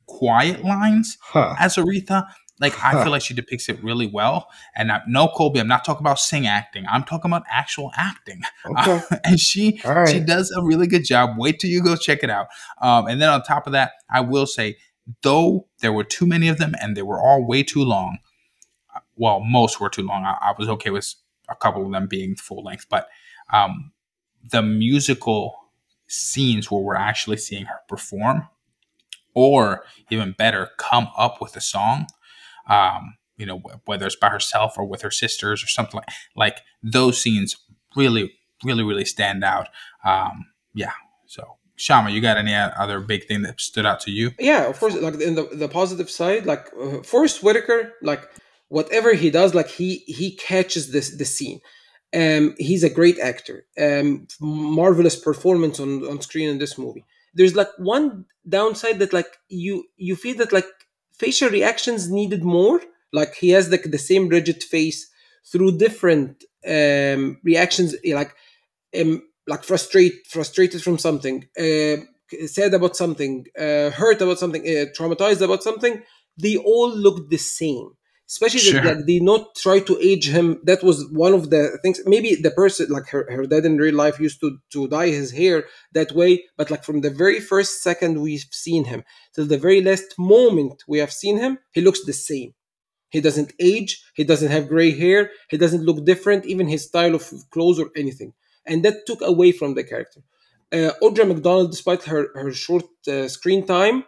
quiet 0.06 0.64
lines 0.64 1.18
Huh. 1.22 1.56
as 1.60 1.76
Aretha, 1.76 2.28
like 2.60 2.74
I 2.84 3.04
feel 3.04 3.12
like 3.12 3.22
she 3.22 3.34
depicts 3.34 3.68
it 3.70 3.84
really 3.84 4.08
well. 4.08 4.48
And 4.76 4.92
I, 4.92 5.02
no, 5.08 5.28
Colby, 5.28 5.60
I'm 5.60 5.68
not 5.68 5.84
talking 5.86 6.02
about 6.02 6.18
sing 6.18 6.48
acting. 6.48 6.86
I'm 6.90 7.04
talking 7.04 7.30
about 7.30 7.44
actual 7.52 7.92
acting. 7.96 8.42
Okay. 8.66 9.02
and 9.26 9.40
she 9.40 9.80
right. 9.86 10.08
she 10.10 10.20
does 10.22 10.50
a 10.52 10.64
really 10.64 10.88
good 10.88 11.04
job. 11.06 11.32
Wait 11.38 11.60
till 11.60 11.70
you 11.70 11.84
go 11.84 11.96
check 11.96 12.24
it 12.24 12.30
out. 12.30 12.48
Um, 12.82 13.08
and 13.08 13.22
then 13.22 13.30
on 13.30 13.44
top 13.44 13.68
of 13.68 13.74
that, 13.74 13.92
I 14.10 14.22
will 14.22 14.48
say, 14.48 14.78
though 15.22 15.68
there 15.82 15.92
were 15.94 16.06
too 16.06 16.26
many 16.26 16.48
of 16.48 16.58
them 16.58 16.74
and 16.82 16.96
they 16.96 17.04
were 17.04 17.20
all 17.22 17.46
way 17.46 17.62
too 17.62 17.84
long. 17.84 18.20
uh, 18.96 19.02
Well, 19.18 19.42
most 19.42 19.80
were 19.82 19.90
too 19.90 20.04
long. 20.04 20.24
I, 20.24 20.38
I 20.42 20.54
was 20.58 20.70
okay 20.70 20.90
with 20.90 21.14
a 21.50 21.56
couple 21.56 21.86
of 21.86 21.92
them 21.92 22.08
being 22.08 22.36
full 22.36 22.64
length, 22.64 22.88
but 22.90 23.08
um, 23.52 23.92
the 24.52 24.62
musical 24.62 25.56
scenes 26.08 26.72
where 26.72 26.82
we're 26.82 26.96
actually 26.96 27.38
seeing 27.38 27.66
her 27.66 27.80
perform 27.88 28.48
or 29.34 29.84
even 30.10 30.34
better, 30.38 30.70
come 30.78 31.10
up 31.18 31.40
with 31.42 31.56
a 31.56 31.62
song. 31.62 32.08
Um, 32.68 33.18
you 33.38 33.46
know, 33.46 33.62
whether 33.86 34.08
it's 34.08 34.16
by 34.16 34.30
herself 34.30 34.78
or 34.78 34.86
with 34.86 35.04
her 35.04 35.12
sisters 35.12 35.64
or 35.64 35.68
something 35.68 35.98
like 35.98 36.10
like 36.36 36.62
those 36.82 37.22
scenes 37.22 37.56
really, 37.96 38.34
really, 38.64 38.84
really 38.84 39.06
stand 39.06 39.44
out. 39.44 39.68
Um, 40.04 40.48
yeah. 40.74 40.94
So, 41.28 41.58
Shama, 41.76 42.10
you 42.10 42.20
got 42.20 42.38
any 42.38 42.56
other 42.56 43.00
big 43.00 43.26
thing 43.26 43.44
that 43.44 43.62
stood 43.62 43.86
out 43.86 44.00
to 44.02 44.12
you? 44.12 44.32
Yeah, 44.40 44.68
of 44.68 44.80
course. 44.80 44.96
Like 44.96 45.22
in 45.22 45.36
the 45.36 45.44
the 45.54 45.70
positive 45.70 46.10
side, 46.10 46.48
like 46.48 46.72
uh, 46.82 47.04
Forest 47.04 47.44
Whitaker, 47.44 47.94
like 48.02 48.28
whatever 48.70 49.14
he 49.14 49.30
does, 49.30 49.54
like 49.54 49.70
he 49.70 49.98
he 50.08 50.36
catches 50.36 50.92
this 50.92 51.16
the 51.16 51.26
scene. 51.26 51.60
Um, 52.14 52.56
he's 52.58 52.84
a 52.84 52.90
great 52.90 53.20
actor. 53.20 53.66
Um, 53.80 54.28
marvelous 54.40 55.16
performance 55.16 55.80
on 55.80 56.06
on 56.08 56.22
screen 56.22 56.50
in 56.50 56.58
this 56.58 56.78
movie. 56.78 57.06
There's 57.34 57.56
like 57.56 57.70
one 57.78 58.26
downside 58.48 59.00
that 59.00 59.14
like 59.14 59.38
you 59.50 59.86
you 59.98 60.16
feel 60.16 60.38
that 60.38 60.54
like 60.54 60.68
facial 61.18 61.50
reactions 61.50 62.10
needed 62.10 62.44
more. 62.44 62.82
Like 63.12 63.36
he 63.36 63.50
has 63.50 63.70
like 63.70 63.84
the 63.84 63.98
same 63.98 64.30
rigid 64.30 64.64
face 64.64 65.10
through 65.52 65.78
different 65.78 66.44
um 66.66 67.40
reactions, 67.44 67.96
like 68.06 68.34
um 69.00 69.24
like 69.48 69.64
frustrate 69.64 70.28
frustrated 70.28 70.82
from 70.84 70.98
something, 70.98 71.48
uh, 71.58 71.98
sad 72.48 72.74
about 72.74 72.96
something, 72.96 73.46
uh, 73.58 73.90
hurt 73.92 74.22
about 74.22 74.40
something, 74.40 74.62
uh, 74.64 74.86
traumatized 74.98 75.42
about 75.42 75.64
something. 75.64 76.04
They 76.38 76.58
all 76.58 76.94
look 76.96 77.30
the 77.30 77.38
same. 77.38 77.92
Especially 78.30 78.60
Sure. 78.60 78.82
that 78.82 78.98
like, 78.98 79.06
they 79.06 79.20
not 79.20 79.56
try 79.56 79.80
to 79.80 79.98
age 80.02 80.28
him. 80.30 80.60
That 80.64 80.84
was 80.84 80.98
one 81.12 81.34
of 81.34 81.50
the 81.50 81.80
things. 81.82 82.02
Maybe 82.06 82.36
the 82.36 82.52
person, 82.52 82.88
like 82.90 83.08
her, 83.10 83.26
her 83.32 83.46
dad 83.46 83.66
in 83.66 83.78
real 83.78 83.96
life, 83.96 84.20
used 84.20 84.40
to 84.42 84.50
to 84.74 84.88
dye 84.90 85.08
his 85.20 85.32
hair 85.32 85.58
that 85.94 86.12
way. 86.12 86.32
But 86.58 86.70
like 86.72 86.84
from 86.84 87.00
the 87.02 87.10
very 87.24 87.40
first 87.40 87.82
second 87.88 88.22
we've 88.22 88.46
seen 88.52 88.84
him 88.92 89.04
till 89.34 89.46
the 89.46 89.58
very 89.68 89.82
last 89.90 90.10
moment 90.18 90.84
we 90.92 90.98
have 91.04 91.14
seen 91.22 91.38
him, 91.38 91.54
he 91.72 91.82
looks 91.82 92.04
the 92.04 92.14
same. 92.32 92.54
He 93.16 93.22
doesn't 93.22 93.54
age. 93.60 93.92
He 94.20 94.24
doesn't 94.26 94.52
have 94.56 94.68
gray 94.68 94.92
hair. 95.04 95.32
He 95.50 95.58
doesn't 95.58 95.84
look 95.88 96.00
different. 96.12 96.46
Even 96.46 96.68
his 96.68 96.84
style 96.92 97.16
of 97.16 97.24
clothes 97.54 97.80
or 97.80 97.90
anything, 97.96 98.34
and 98.70 98.84
that 98.84 99.06
took 99.08 99.22
away 99.22 99.52
from 99.54 99.74
the 99.76 99.86
character. 99.92 100.22
Uh, 100.78 100.92
Audra 101.02 101.26
McDonald, 101.26 101.72
despite 101.72 102.04
her 102.12 102.24
her 102.42 102.52
short 102.66 102.88
uh, 103.08 103.28
screen 103.30 103.62
time, 103.66 104.04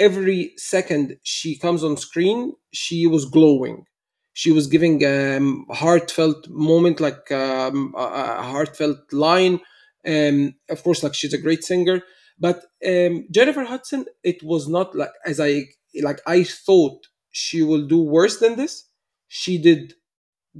every 0.00 0.54
second 0.58 1.18
she 1.24 1.58
comes 1.58 1.84
on 1.84 1.98
screen, 1.98 2.54
she 2.72 3.06
was 3.08 3.26
glowing. 3.26 3.86
She 4.34 4.52
was 4.52 4.68
giving 4.68 5.04
um, 5.06 5.66
a 5.70 5.74
heartfelt 5.76 6.48
moment, 6.48 7.00
like 7.00 7.30
um, 7.32 7.94
a, 7.96 8.02
a 8.38 8.42
heartfelt 8.44 9.12
line. 9.12 9.60
Um, 10.06 10.54
of 10.70 10.82
course, 10.82 11.02
like 11.02 11.14
she's 11.14 11.34
a 11.34 11.38
great 11.38 11.64
singer, 11.64 12.02
but 12.38 12.64
um, 12.86 13.26
Jennifer 13.30 13.64
Hudson, 13.64 14.06
it 14.24 14.42
was 14.42 14.68
not 14.68 14.94
like 14.96 15.12
as 15.26 15.40
I 15.40 15.66
like 16.02 16.20
I 16.26 16.44
thought 16.44 17.06
she 17.30 17.62
will 17.62 17.86
do 17.86 18.00
worse 18.00 18.38
than 18.40 18.56
this. 18.56 18.86
She 19.28 19.58
did 19.58 19.94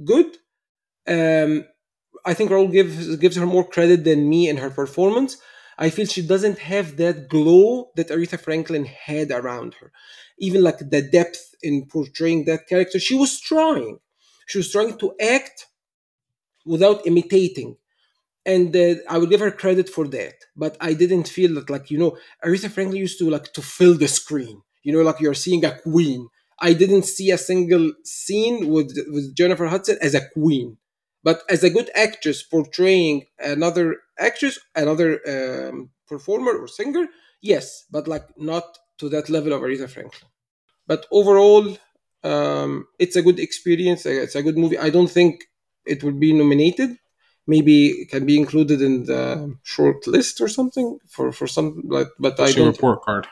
good. 0.05 0.37
Um, 1.07 1.65
I 2.25 2.33
think 2.33 2.51
Raul 2.51 2.71
gives 2.71 3.15
gives 3.17 3.37
her 3.37 3.45
more 3.47 3.67
credit 3.67 4.03
than 4.05 4.29
me 4.29 4.49
in 4.49 4.57
her 4.57 4.71
performance. 4.71 5.37
I 5.81 5.89
feel 5.89 6.05
she 6.05 6.21
doesn't 6.21 6.59
have 6.59 6.97
that 6.97 7.27
glow 7.27 7.91
that 7.97 8.09
Aretha 8.09 8.39
Franklin 8.39 8.85
had 8.85 9.31
around 9.31 9.75
her. 9.81 9.91
Even 10.39 10.63
like 10.63 10.79
the 10.79 11.01
depth 11.01 11.55
in 11.63 11.87
portraying 11.87 12.45
that 12.45 12.67
character, 12.67 12.99
she 12.99 13.15
was 13.15 13.41
trying. 13.41 13.99
She 14.47 14.59
was 14.59 14.71
trying 14.71 14.97
to 14.99 15.13
act 15.19 15.67
without 16.65 17.05
imitating. 17.07 17.77
And 18.45 18.75
uh, 18.75 18.95
I 19.09 19.17
would 19.19 19.29
give 19.31 19.41
her 19.41 19.51
credit 19.51 19.89
for 19.89 20.07
that. 20.09 20.35
But 20.55 20.77
I 20.81 20.93
didn't 20.93 21.27
feel 21.27 21.55
that 21.55 21.69
like, 21.69 21.91
you 21.91 21.99
know, 21.99 22.17
Aretha 22.45 22.69
Franklin 22.71 23.01
used 23.01 23.19
to 23.19 23.29
like 23.29 23.53
to 23.53 23.61
fill 23.63 23.95
the 23.97 24.07
screen. 24.07 24.61
You 24.83 24.93
know, 24.93 25.03
like 25.03 25.19
you're 25.19 25.35
seeing 25.35 25.65
a 25.65 25.79
queen. 25.79 26.27
I 26.59 26.73
didn't 26.73 27.03
see 27.05 27.31
a 27.31 27.37
single 27.37 27.93
scene 28.03 28.69
with 28.69 28.95
with 29.09 29.35
Jennifer 29.35 29.67
Hudson 29.67 29.97
as 30.01 30.15
a 30.15 30.27
queen. 30.29 30.77
But 31.23 31.43
as 31.49 31.63
a 31.63 31.69
good 31.69 31.89
actress 31.95 32.43
portraying 32.43 33.25
another 33.39 33.97
actress, 34.17 34.59
another 34.75 35.19
um, 35.27 35.89
performer 36.07 36.53
or 36.57 36.67
singer, 36.67 37.07
yes, 37.41 37.85
but 37.91 38.07
like 38.07 38.27
not 38.37 38.77
to 38.99 39.09
that 39.09 39.29
level 39.29 39.53
of 39.53 39.61
Aretha 39.61 39.89
Franklin. 39.89 40.29
But 40.87 41.05
overall, 41.11 41.77
um, 42.23 42.87
it's 42.99 43.15
a 43.15 43.21
good 43.21 43.39
experience. 43.39 44.05
It's 44.05 44.35
a 44.35 44.43
good 44.43 44.57
movie. 44.57 44.77
I 44.77 44.89
don't 44.89 45.09
think 45.09 45.45
it 45.85 46.03
will 46.03 46.19
be 46.25 46.33
nominated. 46.33 46.97
maybe 47.47 48.05
can 48.05 48.23
be 48.25 48.37
included 48.37 48.81
in 48.81 49.05
the 49.05 49.21
short 49.63 50.05
list 50.07 50.39
or 50.41 50.47
something 50.47 50.99
for 51.15 51.31
for 51.31 51.47
some 51.47 51.67
like 51.97 52.07
but 52.19 52.39
I 52.39 52.47
your 52.47 52.55
don't 52.57 52.67
report 52.75 53.01
card? 53.01 53.25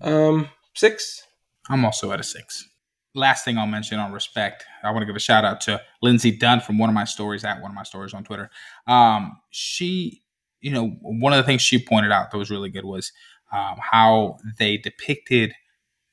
um 0.00 0.48
six 0.74 1.26
I'm 1.68 1.84
also 1.84 2.10
at 2.12 2.20
a 2.20 2.24
six. 2.24 2.69
Last 3.14 3.44
thing 3.44 3.58
I'll 3.58 3.66
mention 3.66 3.98
on 3.98 4.12
respect, 4.12 4.64
I 4.84 4.90
want 4.92 5.02
to 5.02 5.06
give 5.06 5.16
a 5.16 5.20
shout 5.20 5.44
out 5.44 5.60
to 5.62 5.80
Lindsay 6.00 6.30
Dunn 6.30 6.60
from 6.60 6.78
one 6.78 6.88
of 6.88 6.94
my 6.94 7.04
stories 7.04 7.44
at 7.44 7.60
one 7.60 7.70
of 7.70 7.74
my 7.74 7.82
stories 7.82 8.14
on 8.14 8.22
Twitter. 8.22 8.50
Um, 8.86 9.36
she, 9.50 10.22
you 10.60 10.70
know, 10.70 10.90
one 11.00 11.32
of 11.32 11.38
the 11.38 11.42
things 11.42 11.60
she 11.60 11.84
pointed 11.84 12.12
out 12.12 12.30
that 12.30 12.38
was 12.38 12.50
really 12.50 12.70
good 12.70 12.84
was 12.84 13.10
um, 13.52 13.76
how 13.80 14.38
they 14.58 14.76
depicted 14.76 15.54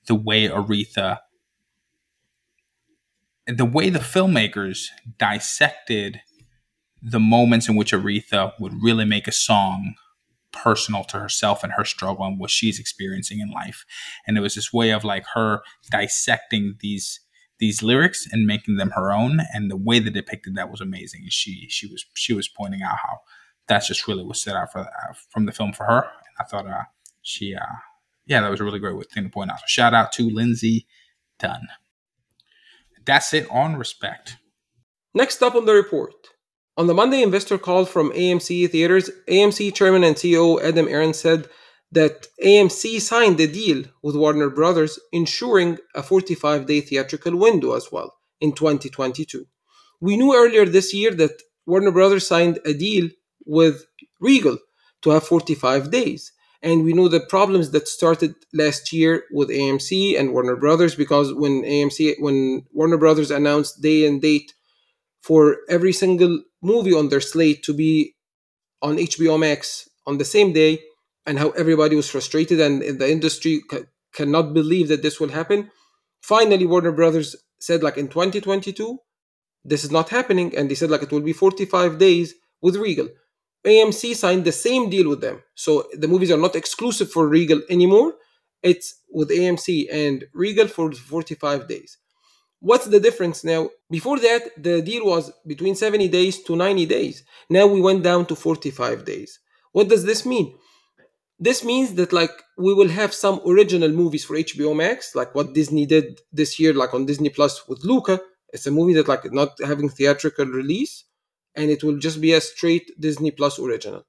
the 0.07 0.15
way 0.15 0.47
Aretha, 0.47 1.19
the 3.45 3.65
way 3.65 3.89
the 3.91 3.99
filmmakers 3.99 4.87
dissected 5.19 6.21
the 7.01 7.19
moments 7.19 7.69
in 7.69 7.75
which 7.75 7.91
Aretha 7.93 8.53
would 8.59 8.73
really 8.81 9.05
make 9.05 9.27
a 9.27 9.31
song 9.31 9.93
personal 10.63 11.03
to 11.05 11.19
herself 11.19 11.63
and 11.63 11.73
her 11.73 11.85
struggle 11.85 12.25
and 12.25 12.39
what 12.39 12.49
she's 12.49 12.79
experiencing 12.79 13.39
in 13.39 13.49
life. 13.49 13.85
And 14.25 14.37
it 14.37 14.41
was 14.41 14.55
this 14.55 14.73
way 14.73 14.91
of 14.91 15.03
like 15.03 15.25
her 15.33 15.61
dissecting 15.89 16.75
these 16.79 17.19
these 17.59 17.81
lyrics 17.81 18.27
and 18.31 18.45
making 18.45 18.77
them 18.77 18.91
her 18.91 19.11
own. 19.11 19.39
And 19.53 19.71
the 19.71 19.77
way 19.77 19.99
they 19.99 20.11
depicted 20.11 20.55
that 20.55 20.69
was 20.69 20.81
amazing. 20.81 21.25
She 21.29 21.67
she 21.69 21.87
was 21.87 22.05
she 22.15 22.33
was 22.33 22.47
pointing 22.47 22.81
out 22.81 22.97
how 23.03 23.19
that's 23.67 23.87
just 23.87 24.07
really 24.07 24.23
what 24.23 24.37
set 24.37 24.55
out 24.55 24.71
for 24.71 24.79
uh, 24.79 25.13
from 25.29 25.45
the 25.45 25.51
film 25.51 25.73
for 25.73 25.85
her. 25.85 26.01
And 26.01 26.35
I 26.39 26.43
thought 26.43 26.67
uh, 26.67 26.83
she 27.21 27.55
uh, 27.55 27.75
yeah 28.25 28.41
that 28.41 28.51
was 28.51 28.59
a 28.59 28.63
really 28.63 28.79
great 28.79 29.11
thing 29.11 29.23
to 29.23 29.29
point 29.29 29.51
out. 29.51 29.59
So 29.59 29.65
shout 29.67 29.93
out 29.93 30.11
to 30.13 30.29
Lindsay 30.29 30.87
Dunn. 31.39 31.67
That's 33.05 33.33
it 33.33 33.49
on 33.49 33.77
respect. 33.77 34.37
Next 35.13 35.41
up 35.41 35.55
on 35.55 35.65
the 35.65 35.73
report. 35.73 36.13
On 36.77 36.85
the 36.85 36.93
Monday 36.93 37.23
investor 37.23 37.57
call 37.57 37.85
from 37.85 38.11
AMC 38.11 38.69
Theaters, 38.69 39.09
AMC 39.27 39.73
chairman 39.73 40.03
and 40.03 40.15
CEO 40.15 40.61
Adam 40.61 40.87
Aron 40.87 41.15
said 41.15 41.49
that 41.91 42.27
AMC 42.43 43.01
signed 43.01 43.39
a 43.39 43.47
deal 43.47 43.85
with 44.03 44.15
Warner 44.15 44.51
Brothers, 44.51 44.99
ensuring 45.11 45.79
a 45.95 46.03
45 46.03 46.67
day 46.67 46.81
theatrical 46.81 47.35
window 47.35 47.73
as 47.73 47.91
well 47.91 48.13
in 48.39 48.53
2022. 48.53 49.47
We 50.01 50.17
knew 50.17 50.35
earlier 50.35 50.65
this 50.65 50.93
year 50.93 51.09
that 51.15 51.41
Warner 51.65 51.89
Brothers 51.89 52.27
signed 52.27 52.59
a 52.63 52.75
deal 52.75 53.09
with 53.47 53.87
Regal 54.19 54.59
to 55.01 55.09
have 55.09 55.25
45 55.25 55.89
days. 55.89 56.31
And 56.61 56.83
we 56.83 56.93
know 56.93 57.07
the 57.07 57.21
problems 57.21 57.71
that 57.71 57.87
started 57.87 58.35
last 58.53 58.93
year 58.93 59.23
with 59.31 59.49
AMC 59.49 60.19
and 60.19 60.31
Warner 60.31 60.55
Brothers 60.55 60.93
because 60.93 61.33
when 61.33 61.63
AMC, 61.63 62.17
when 62.19 62.67
Warner 62.71 62.97
Brothers 62.97 63.31
announced 63.31 63.81
day 63.81 64.05
and 64.05 64.21
date 64.21 64.53
for 65.21 65.57
every 65.69 65.91
single 65.91 66.43
movie 66.73 66.93
on 67.01 67.09
their 67.09 67.21
slate 67.31 67.63
to 67.63 67.73
be 67.73 68.15
on 68.81 68.97
HBO 68.97 69.37
Max 69.39 69.89
on 70.05 70.17
the 70.17 70.25
same 70.35 70.53
day, 70.53 70.73
and 71.27 71.39
how 71.39 71.49
everybody 71.51 71.95
was 71.95 72.09
frustrated 72.09 72.59
and 72.61 72.75
the 73.01 73.09
industry 73.17 73.61
c- 73.71 73.85
cannot 74.13 74.53
believe 74.53 74.87
that 74.89 75.01
this 75.03 75.19
will 75.19 75.29
happen. 75.39 75.59
Finally, 76.21 76.65
Warner 76.65 76.93
Brothers 76.93 77.35
said, 77.59 77.83
like 77.83 77.97
in 77.97 78.07
2022, 78.07 78.99
this 79.65 79.83
is 79.83 79.91
not 79.91 80.09
happening, 80.09 80.55
and 80.57 80.69
they 80.69 80.75
said 80.75 80.89
like 80.91 81.03
it 81.03 81.11
will 81.11 81.21
be 81.31 81.33
45 81.33 81.97
days 81.97 82.33
with 82.61 82.75
Regal. 82.77 83.09
AMC 83.65 84.15
signed 84.15 84.45
the 84.45 84.51
same 84.51 84.89
deal 84.89 85.09
with 85.09 85.21
them, 85.21 85.43
so 85.55 85.87
the 85.93 86.07
movies 86.07 86.31
are 86.31 86.37
not 86.45 86.55
exclusive 86.55 87.11
for 87.11 87.27
Regal 87.27 87.61
anymore. 87.69 88.13
It's 88.63 89.01
with 89.11 89.29
AMC 89.29 89.87
and 89.91 90.25
Regal 90.33 90.67
for 90.67 90.91
45 90.93 91.67
days. 91.67 91.97
What's 92.59 92.85
the 92.85 92.99
difference 92.99 93.43
now? 93.43 93.69
Before 93.89 94.19
that, 94.19 94.41
the 94.57 94.81
deal 94.81 95.05
was 95.05 95.31
between 95.45 95.75
70 95.75 96.07
days 96.07 96.41
to 96.43 96.55
90 96.55 96.85
days. 96.87 97.23
Now 97.49 97.67
we 97.67 97.81
went 97.81 98.03
down 98.03 98.25
to 98.27 98.35
45 98.35 99.05
days. 99.05 99.39
What 99.73 99.89
does 99.89 100.05
this 100.05 100.25
mean? 100.25 100.55
This 101.39 101.63
means 101.63 101.93
that 101.95 102.11
like 102.13 102.31
we 102.57 102.73
will 102.73 102.89
have 102.89 103.13
some 103.13 103.41
original 103.45 103.89
movies 103.89 104.25
for 104.25 104.35
HBO 104.35 104.75
Max, 104.75 105.13
like 105.13 105.35
what 105.35 105.53
Disney 105.53 105.85
did 105.85 106.19
this 106.31 106.59
year, 106.59 106.73
like 106.73 106.95
on 106.95 107.05
Disney 107.05 107.29
Plus 107.29 107.67
with 107.67 107.83
Luca. 107.83 108.19
It's 108.51 108.65
a 108.65 108.71
movie 108.71 108.93
that 108.93 109.07
like 109.07 109.31
not 109.31 109.51
having 109.63 109.89
theatrical 109.89 110.45
release, 110.45 111.03
and 111.53 111.69
it 111.69 111.83
will 111.83 111.99
just 111.99 112.19
be 112.19 112.33
a 112.33 112.41
straight 112.41 112.89
Disney 112.99 113.29
Plus 113.29 113.59
original. 113.59 114.03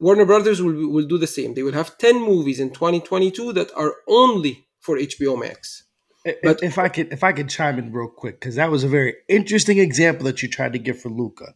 Warner 0.00 0.24
Brothers 0.24 0.60
will 0.60 0.88
will 0.88 1.06
do 1.06 1.18
the 1.18 1.26
same. 1.28 1.54
They 1.54 1.62
will 1.62 1.72
have 1.72 1.98
10 1.98 2.20
movies 2.20 2.58
in 2.58 2.70
2022 2.70 3.52
that 3.52 3.70
are 3.76 3.94
only 4.08 4.66
for 4.80 4.96
HBO 4.96 5.38
Max. 5.38 5.84
But 6.42 6.62
if 6.62 6.78
I 6.78 6.88
could, 6.88 7.12
if 7.12 7.22
I 7.24 7.32
could 7.32 7.48
chime 7.48 7.78
in 7.78 7.92
real 7.92 8.08
quick, 8.08 8.40
because 8.40 8.56
that 8.56 8.70
was 8.70 8.84
a 8.84 8.88
very 8.88 9.14
interesting 9.28 9.78
example 9.78 10.24
that 10.26 10.42
you 10.42 10.48
tried 10.48 10.72
to 10.74 10.78
give 10.78 11.00
for 11.00 11.08
Luca. 11.10 11.54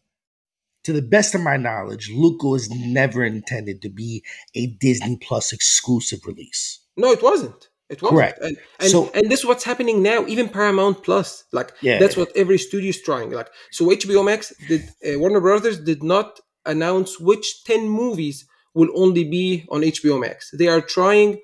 To 0.84 0.92
the 0.92 1.02
best 1.02 1.34
of 1.34 1.40
my 1.40 1.56
knowledge, 1.56 2.10
Luca 2.12 2.48
was 2.48 2.68
never 2.70 3.22
intended 3.24 3.82
to 3.82 3.88
be 3.88 4.24
a 4.54 4.66
Disney 4.66 5.16
Plus 5.16 5.52
exclusive 5.52 6.20
release. 6.26 6.80
No, 6.96 7.12
it 7.12 7.22
wasn't. 7.22 7.68
It 7.88 8.02
wasn't. 8.02 8.18
Correct. 8.18 8.38
And 8.42 8.56
and, 8.80 8.90
So- 8.90 9.10
and 9.14 9.30
this 9.30 9.40
is 9.40 9.46
what's 9.46 9.64
happening 9.64 10.02
now. 10.02 10.26
Even 10.26 10.48
Paramount 10.48 11.04
Plus, 11.04 11.44
like 11.52 11.72
Yeah. 11.82 11.98
that's 11.98 12.16
what 12.16 12.34
every 12.36 12.58
studio 12.58 12.88
is 12.90 13.00
trying. 13.00 13.30
Like 13.30 13.48
so, 13.70 13.86
HBO 13.90 14.24
Max 14.24 14.52
did 14.68 14.82
uh, 15.06 15.18
Warner 15.20 15.40
Brothers 15.40 15.78
did 15.78 16.02
not 16.02 16.40
announce 16.66 17.20
which 17.20 17.64
ten 17.64 17.88
movies 17.88 18.44
will 18.74 18.88
only 18.94 19.24
be 19.24 19.66
on 19.68 19.82
HBO 19.82 20.18
Max. 20.18 20.50
They 20.58 20.66
are 20.68 20.80
trying 20.80 21.40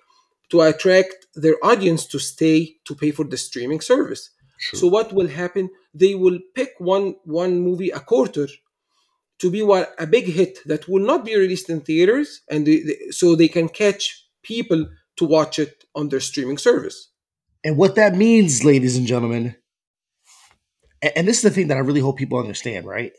to 0.51 0.61
attract 0.63 1.27
their 1.35 1.57
audience 1.65 2.07
to 2.07 2.19
stay 2.19 2.77
to 2.87 2.95
pay 2.95 3.11
for 3.11 3.25
the 3.25 3.37
streaming 3.37 3.81
service. 3.81 4.31
So 4.79 4.87
what 4.89 5.13
will 5.13 5.29
happen? 5.29 5.71
They 5.95 6.15
will 6.15 6.39
pick 6.55 6.71
one 6.79 7.17
one 7.25 7.61
movie 7.61 7.91
a 7.91 8.01
quarter 8.01 8.49
to 9.39 9.51
be 9.51 9.63
what 9.63 9.95
a 9.99 10.07
big 10.07 10.27
hit 10.27 10.59
that 10.67 10.89
will 10.89 11.05
not 11.05 11.25
be 11.25 11.37
released 11.37 11.71
in 11.71 11.81
theaters, 11.81 12.41
and 12.51 12.67
they, 12.67 12.81
they- 12.81 13.11
so 13.11 13.35
they 13.37 13.49
can 13.49 13.69
catch 13.69 14.25
people 14.43 14.89
to 15.17 15.25
watch 15.25 15.59
it 15.59 15.85
on 15.95 16.09
their 16.09 16.21
streaming 16.21 16.59
service. 16.59 17.11
And 17.65 17.77
what 17.77 17.95
that 17.97 18.17
means, 18.17 18.65
ladies 18.65 18.97
and 18.97 19.07
gentlemen, 19.07 19.55
a- 21.03 21.17
and 21.17 21.27
this 21.29 21.37
is 21.39 21.43
the 21.43 21.51
thing 21.51 21.69
that 21.69 21.77
I 21.77 21.81
really 21.81 22.01
hope 22.01 22.17
people 22.19 22.39
understand, 22.39 22.87
right? 22.87 23.13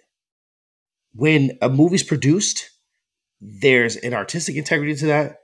When 1.14 1.58
a 1.62 1.70
movie's 1.70 2.04
produced, 2.04 2.70
there's 3.42 3.96
an 3.98 4.14
artistic 4.14 4.56
integrity 4.56 4.96
to 4.96 5.06
that, 5.08 5.38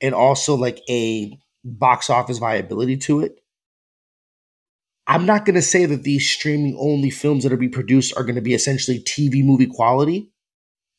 and 0.00 0.14
also 0.14 0.54
like 0.54 0.80
a 0.88 1.38
box 1.64 2.10
office 2.10 2.38
viability 2.38 2.96
to 2.98 3.20
it. 3.20 3.36
I'm 5.06 5.26
not 5.26 5.44
going 5.44 5.54
to 5.56 5.62
say 5.62 5.84
that 5.86 6.02
these 6.02 6.30
streaming 6.30 6.76
only 6.80 7.10
films 7.10 7.44
that 7.44 7.52
are 7.52 7.58
being 7.58 7.72
produced 7.72 8.16
are 8.16 8.22
going 8.24 8.36
to 8.36 8.40
be 8.40 8.54
essentially 8.54 9.00
TV 9.00 9.44
movie 9.44 9.66
quality, 9.66 10.30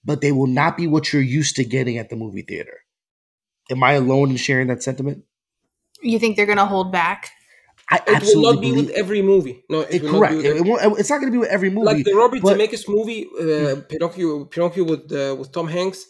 but 0.04 0.22
they 0.22 0.32
will 0.32 0.48
not 0.48 0.78
be 0.78 0.86
what 0.88 1.12
you're 1.12 1.22
used 1.24 1.56
to 1.56 1.66
getting 1.66 1.98
at 1.98 2.10
the 2.10 2.16
movie 2.16 2.44
theater. 2.44 2.78
Am 3.72 3.84
I 3.84 3.94
alone 3.94 4.30
in 4.30 4.38
sharing 4.38 4.68
that 4.68 4.84
sentiment? 4.84 5.24
You 6.02 6.20
think 6.20 6.36
they're 6.38 6.46
going 6.46 6.60
to 6.60 6.66
hold 6.66 6.92
back? 6.92 7.32
I 7.90 7.96
It 7.98 8.04
will 8.08 8.16
absolutely 8.16 8.54
not 8.54 8.62
be 8.62 8.70
believe- 8.72 8.86
with 8.88 8.96
every 8.96 9.22
movie. 9.24 9.64
No, 9.70 9.82
it 9.82 9.96
it, 9.96 10.02
will 10.04 10.12
not 10.14 10.30
correct. 10.30 10.46
It, 10.46 10.58
it 10.58 10.66
won't, 10.66 11.00
it's 11.00 11.10
not 11.10 11.18
going 11.20 11.32
to 11.32 11.36
be 11.36 11.40
with 11.40 11.50
every 11.50 11.70
movie. 11.72 11.86
like 11.86 12.04
the 12.06 12.14
Robert 12.14 12.42
but- 12.44 12.58
Zemeckis 12.58 12.88
movie, 12.88 13.26
uh, 13.40 13.82
Pinocchio, 13.90 14.46
Pinocchio 14.46 14.84
with 14.84 15.12
uh, 15.12 15.36
with 15.36 15.52
Tom 15.52 15.68
Hanks. 15.68 16.06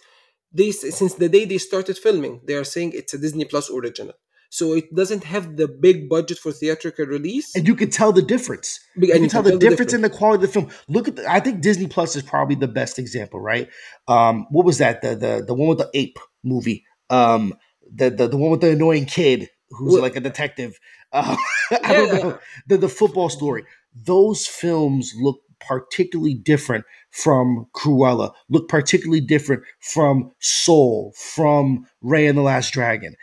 They 0.58 0.72
since 0.72 1.13
the 1.15 1.30
day 1.30 1.44
they 1.46 1.58
started 1.70 1.98
filming, 1.98 2.41
they 2.48 2.56
are 2.56 2.63
saying 2.63 2.89
it's 3.00 3.13
a 3.13 3.18
Disney 3.18 3.46
Plus 3.46 3.70
original. 3.70 4.13
So 4.50 4.74
it 4.74 4.88
doesn't 4.96 5.24
have 5.26 5.58
the 5.58 5.68
big 5.68 6.08
budget 6.08 6.38
for 6.44 6.52
theatrical 6.54 7.06
release. 7.18 7.48
and 7.58 7.68
you 7.68 7.76
can 7.76 7.89
tell 7.89 8.12
the 8.13 8.22
difference. 8.22 8.80
Big- 8.98 9.10
You 9.10 9.15
and 9.15 9.24
can 9.24 9.30
tell 9.30 9.44
the 9.44 9.52
the 9.52 9.58
difference 9.68 9.94
in 9.94 10.02
the 10.02 10.10
quality 10.10 10.38
of 10.46 10.48
the 10.48 10.54
film. 10.56 10.68
Look 10.88 11.08
at, 11.10 11.15
the, 11.18 11.30
I 11.30 11.39
think 11.41 11.62
Disney 11.62 11.88
Plus 11.88 12.15
is 12.15 12.24
probably 12.24 12.56
the 12.56 12.68
best 12.80 12.98
example, 12.98 13.39
right? 13.41 13.68
Um, 14.08 14.48
what 14.56 14.65
was 14.65 14.78
that? 14.78 15.02
The 15.02 15.12
the 15.15 15.44
the 15.46 15.54
one 15.54 15.68
with 15.70 15.80
the 15.80 15.89
ape 15.94 16.18
movie. 16.44 16.86
Um, 17.10 17.54
the 17.94 18.10
the, 18.10 18.28
the 18.30 18.38
one 18.38 18.52
with 18.52 18.62
the 18.62 18.72
annoying 18.72 19.06
kid 19.08 19.50
who's 19.72 19.94
Well- 19.94 20.02
like 20.08 20.15
a 20.15 20.22
detective. 20.32 20.80
Uh, 21.13 21.38
I 21.72 21.94
don't 21.94 22.13
know 22.24 22.39
the 22.68 22.78
the 22.78 22.89
football 22.89 23.30
story. 23.30 23.63
Those 23.94 24.48
films 24.48 25.13
look 25.26 25.38
particularly 25.65 26.34
different 26.34 26.84
from 27.15 27.65
Cruella. 27.73 28.34
Look 28.49 28.67
particularly 28.67 29.21
different 29.21 29.63
from 29.80 30.32
Soul, 30.39 31.13
from 31.17 31.86
Raya 32.04 32.30
and 32.30 32.38
the 32.38 32.41
Last 32.41 32.71
Dragon. 32.71 33.15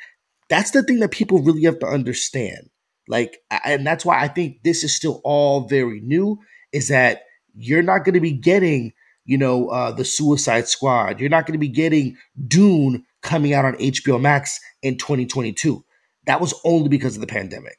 That's 0.48 0.70
the 0.70 0.82
thing 0.82 1.00
that 1.00 1.10
people 1.10 1.40
really 1.40 1.64
have 1.64 1.78
to 1.80 1.86
understand. 1.86 2.70
Like, 3.06 3.38
and 3.64 3.86
that's 3.86 4.04
why 4.04 4.20
I 4.20 4.28
think 4.28 4.62
this 4.62 4.82
is 4.82 4.94
still 4.94 5.20
all 5.24 5.68
very 5.68 6.00
new. 6.00 6.38
Is 6.72 6.88
that 6.88 7.22
you're 7.54 7.82
not 7.82 8.04
going 8.04 8.14
to 8.14 8.20
be 8.20 8.32
getting, 8.32 8.92
you 9.26 9.36
know, 9.36 9.68
uh, 9.68 9.92
the 9.92 10.06
Suicide 10.06 10.68
Squad. 10.68 11.20
You're 11.20 11.28
not 11.28 11.46
going 11.46 11.52
to 11.52 11.58
be 11.58 11.68
getting 11.68 12.16
Dune 12.48 13.04
coming 13.20 13.52
out 13.52 13.66
on 13.66 13.74
HBO 13.74 14.18
Max 14.18 14.58
in 14.82 14.96
2022. 14.96 15.84
That 16.24 16.40
was 16.40 16.54
only 16.64 16.88
because 16.88 17.14
of 17.14 17.20
the 17.20 17.26
pandemic. 17.26 17.76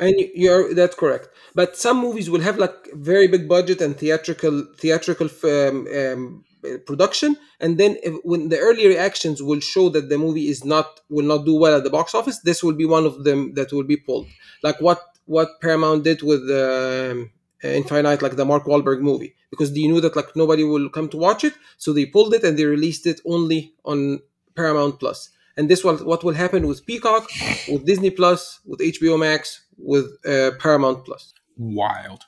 And 0.00 0.14
you- 0.20 0.30
you're 0.34 0.74
that's 0.74 0.96
correct. 0.96 1.28
But 1.54 1.76
some 1.76 1.98
movies 2.00 2.28
will 2.30 2.40
have 2.48 2.58
like 2.58 2.78
very 2.94 3.26
big 3.28 3.48
budget 3.48 3.80
and 3.80 3.96
theatrical 3.98 4.56
theatrical 4.78 5.28
um, 5.44 5.86
um, 6.00 6.44
uh, 6.64 6.78
production, 6.86 7.36
and 7.60 7.78
then 7.78 7.96
if, 8.02 8.14
when 8.24 8.48
the 8.48 8.58
early 8.58 8.86
reactions 8.86 9.42
will 9.42 9.60
show 9.60 9.88
that 9.90 10.08
the 10.08 10.18
movie 10.18 10.48
is 10.48 10.64
not 10.64 11.00
will 11.08 11.24
not 11.32 11.44
do 11.44 11.54
well 11.54 11.74
at 11.76 11.84
the 11.84 11.90
box 11.98 12.14
office, 12.14 12.38
this 12.40 12.62
will 12.62 12.74
be 12.82 12.84
one 12.84 13.06
of 13.06 13.24
them 13.24 13.54
that 13.54 13.72
will 13.72 13.84
be 13.84 13.96
pulled. 13.96 14.26
Like 14.62 14.80
what 14.80 15.00
what 15.26 15.60
Paramount 15.60 16.04
did 16.04 16.22
with 16.22 16.42
um, 16.50 17.30
uh, 17.64 17.68
Infinite, 17.68 18.22
like 18.22 18.36
the 18.36 18.44
Mark 18.44 18.64
Wahlberg 18.64 19.00
movie, 19.00 19.34
because 19.50 19.72
they 19.72 19.86
knew 19.86 20.00
that 20.00 20.16
like 20.16 20.34
nobody 20.36 20.64
will 20.64 20.88
come 20.88 21.08
to 21.10 21.16
watch 21.16 21.44
it, 21.44 21.54
so 21.78 21.92
they 21.92 22.06
pulled 22.06 22.34
it 22.34 22.44
and 22.44 22.58
they 22.58 22.64
released 22.64 23.06
it 23.06 23.20
only 23.24 23.72
on 23.84 24.20
Paramount 24.54 25.00
Plus. 25.00 25.30
And 25.56 25.70
this 25.70 25.82
was 25.82 26.02
what 26.02 26.22
will 26.22 26.34
happen 26.34 26.66
with 26.66 26.84
Peacock, 26.84 27.28
with 27.68 27.86
Disney 27.86 28.10
Plus, 28.10 28.60
with 28.66 28.80
HBO 28.80 29.16
Max, 29.16 29.62
with 29.78 30.06
uh, 30.26 30.52
Paramount 30.58 31.04
Plus. 31.04 31.32
Wild. 31.56 32.22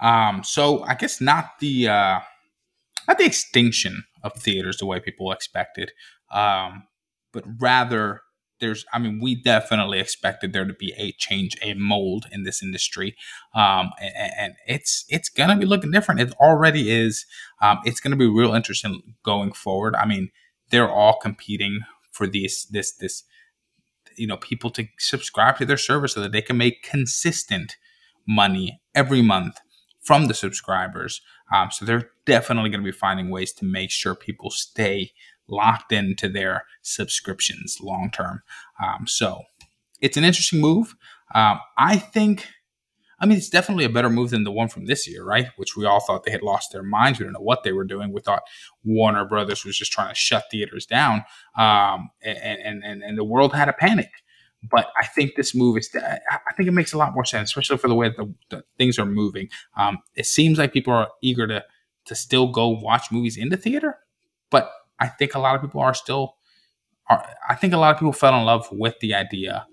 Um, 0.00 0.42
so 0.44 0.82
I 0.84 0.94
guess 0.94 1.20
not 1.20 1.58
the 1.60 1.88
uh, 1.88 2.20
not 3.08 3.18
the 3.18 3.24
extinction 3.24 4.04
of 4.22 4.34
theaters 4.34 4.78
the 4.78 4.86
way 4.86 5.00
people 5.00 5.30
expected, 5.32 5.92
um, 6.32 6.84
but 7.32 7.44
rather 7.60 8.22
there's 8.60 8.84
i 8.92 8.98
mean 8.98 9.20
we 9.20 9.34
definitely 9.34 9.98
expected 9.98 10.52
there 10.52 10.64
to 10.64 10.72
be 10.74 10.92
a 10.96 11.12
change 11.12 11.56
a 11.62 11.74
mold 11.74 12.26
in 12.32 12.44
this 12.44 12.62
industry 12.62 13.16
um, 13.54 13.90
and, 14.00 14.32
and, 14.38 14.54
it's 14.66 15.04
it's 15.08 15.28
gonna 15.28 15.56
be 15.56 15.66
looking 15.66 15.90
different 15.90 16.20
it 16.20 16.32
already 16.34 16.90
is 16.90 17.26
um, 17.60 17.78
it's 17.84 18.00
gonna 18.00 18.16
be 18.16 18.28
real 18.28 18.54
interesting 18.54 19.14
going 19.24 19.52
forward 19.52 19.94
i 19.96 20.06
mean 20.06 20.30
they're 20.70 20.90
all 20.90 21.18
competing 21.20 21.80
for 22.10 22.26
these 22.26 22.66
this 22.70 22.92
this 22.96 23.24
you 24.16 24.26
know 24.26 24.36
people 24.36 24.70
to 24.70 24.86
subscribe 24.98 25.58
to 25.58 25.66
their 25.66 25.76
service 25.76 26.14
so 26.14 26.20
that 26.20 26.32
they 26.32 26.42
can 26.42 26.56
make 26.56 26.82
consistent 26.82 27.76
money 28.26 28.80
every 28.94 29.22
month 29.22 29.58
from 30.00 30.26
the 30.26 30.34
subscribers 30.34 31.20
um, 31.52 31.70
so 31.70 31.84
they're 31.84 32.10
definitely 32.24 32.70
going 32.70 32.80
to 32.80 32.90
be 32.90 32.96
finding 32.96 33.30
ways 33.30 33.52
to 33.54 33.64
make 33.64 33.90
sure 33.90 34.14
people 34.14 34.50
stay 34.50 35.12
locked 35.48 35.92
into 35.92 36.28
their 36.28 36.64
subscriptions 36.82 37.78
long 37.80 38.10
term. 38.10 38.42
Um, 38.82 39.06
so 39.06 39.42
it's 40.00 40.16
an 40.16 40.24
interesting 40.24 40.60
move. 40.60 40.94
Um, 41.34 41.60
I 41.78 41.96
think, 41.96 42.46
I 43.24 43.26
mean, 43.26 43.38
it's 43.38 43.48
definitely 43.48 43.86
a 43.86 43.88
better 43.88 44.10
move 44.10 44.28
than 44.28 44.44
the 44.44 44.52
one 44.52 44.68
from 44.68 44.84
this 44.84 45.08
year, 45.08 45.24
right? 45.24 45.46
Which 45.56 45.78
we 45.78 45.86
all 45.86 46.00
thought 46.00 46.24
they 46.24 46.30
had 46.30 46.42
lost 46.42 46.72
their 46.72 46.82
minds. 46.82 47.18
We 47.18 47.24
didn't 47.24 47.32
know 47.32 47.40
what 47.40 47.62
they 47.62 47.72
were 47.72 47.86
doing. 47.86 48.12
We 48.12 48.20
thought 48.20 48.42
Warner 48.84 49.24
Brothers 49.24 49.64
was 49.64 49.78
just 49.78 49.92
trying 49.92 50.10
to 50.10 50.14
shut 50.14 50.44
theaters 50.50 50.84
down, 50.84 51.24
um, 51.56 52.10
and, 52.22 52.84
and 52.84 53.02
and 53.02 53.16
the 53.16 53.24
world 53.24 53.54
had 53.54 53.70
a 53.70 53.72
panic. 53.72 54.10
But 54.70 54.90
I 55.00 55.06
think 55.06 55.36
this 55.36 55.54
move 55.54 55.78
is, 55.78 55.88
I 55.96 56.52
think 56.54 56.68
it 56.68 56.72
makes 56.72 56.92
a 56.92 56.98
lot 56.98 57.14
more 57.14 57.24
sense, 57.24 57.48
especially 57.48 57.78
for 57.78 57.88
the 57.88 57.94
way 57.94 58.10
the, 58.10 58.30
the 58.50 58.62
things 58.76 58.98
are 58.98 59.06
moving. 59.06 59.48
Um, 59.74 60.00
it 60.14 60.26
seems 60.26 60.58
like 60.58 60.74
people 60.74 60.92
are 60.92 61.08
eager 61.22 61.46
to 61.46 61.64
to 62.04 62.14
still 62.14 62.48
go 62.48 62.68
watch 62.68 63.10
movies 63.10 63.38
in 63.38 63.48
the 63.48 63.56
theater, 63.56 63.96
but 64.50 64.70
I 65.00 65.08
think 65.08 65.34
a 65.34 65.38
lot 65.38 65.54
of 65.56 65.62
people 65.62 65.80
are 65.80 65.94
still 65.94 66.34
are 67.08 67.26
I 67.48 67.54
think 67.54 67.72
a 67.72 67.78
lot 67.78 67.94
of 67.94 67.98
people 67.98 68.12
fell 68.12 68.38
in 68.38 68.44
love 68.44 68.68
with 68.70 68.98
the 69.00 69.14
idea 69.14 69.66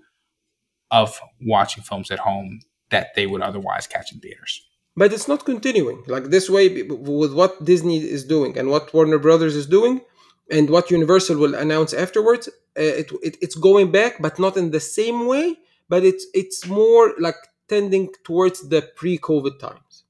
of 0.90 1.20
watching 1.42 1.82
films 1.82 2.10
at 2.10 2.20
home 2.20 2.60
that 2.92 3.14
they 3.16 3.26
would 3.26 3.42
otherwise 3.42 3.88
catch 3.88 4.12
in 4.12 4.20
theaters. 4.20 4.62
But 4.96 5.12
it's 5.12 5.26
not 5.26 5.44
continuing 5.44 6.04
like 6.06 6.24
this 6.24 6.48
way 6.48 6.82
with 6.82 7.32
what 7.32 7.64
Disney 7.64 7.96
is 7.98 8.24
doing 8.24 8.56
and 8.58 8.68
what 8.68 8.92
Warner 8.94 9.18
Brothers 9.18 9.56
is 9.56 9.66
doing 9.66 10.02
and 10.50 10.68
what 10.68 10.90
Universal 10.90 11.38
will 11.38 11.54
announce 11.54 11.94
afterwards. 11.94 12.48
Uh, 12.78 12.94
it, 13.00 13.10
it, 13.22 13.36
it's 13.40 13.54
going 13.54 13.90
back, 13.90 14.20
but 14.20 14.38
not 14.38 14.56
in 14.56 14.70
the 14.70 14.80
same 14.80 15.26
way. 15.26 15.56
But 15.88 16.04
it's 16.04 16.26
it's 16.32 16.66
more 16.66 17.14
like 17.18 17.36
tending 17.68 18.10
towards 18.24 18.68
the 18.68 18.82
pre-COVID 18.96 19.58
times 19.58 20.04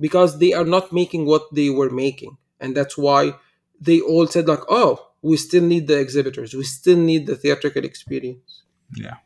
because 0.00 0.38
they 0.38 0.52
are 0.52 0.64
not 0.64 0.92
making 0.92 1.26
what 1.26 1.44
they 1.54 1.70
were 1.70 1.90
making, 1.90 2.36
and 2.60 2.76
that's 2.76 2.96
why 2.98 3.34
they 3.80 4.00
all 4.00 4.26
said 4.26 4.48
like, 4.48 4.64
"Oh, 4.68 5.06
we 5.22 5.36
still 5.36 5.64
need 5.64 5.86
the 5.86 5.98
exhibitors. 5.98 6.52
We 6.52 6.64
still 6.64 6.98
need 6.98 7.26
the 7.26 7.36
theatrical 7.36 7.84
experience." 7.84 8.64
Yeah, 8.94 9.16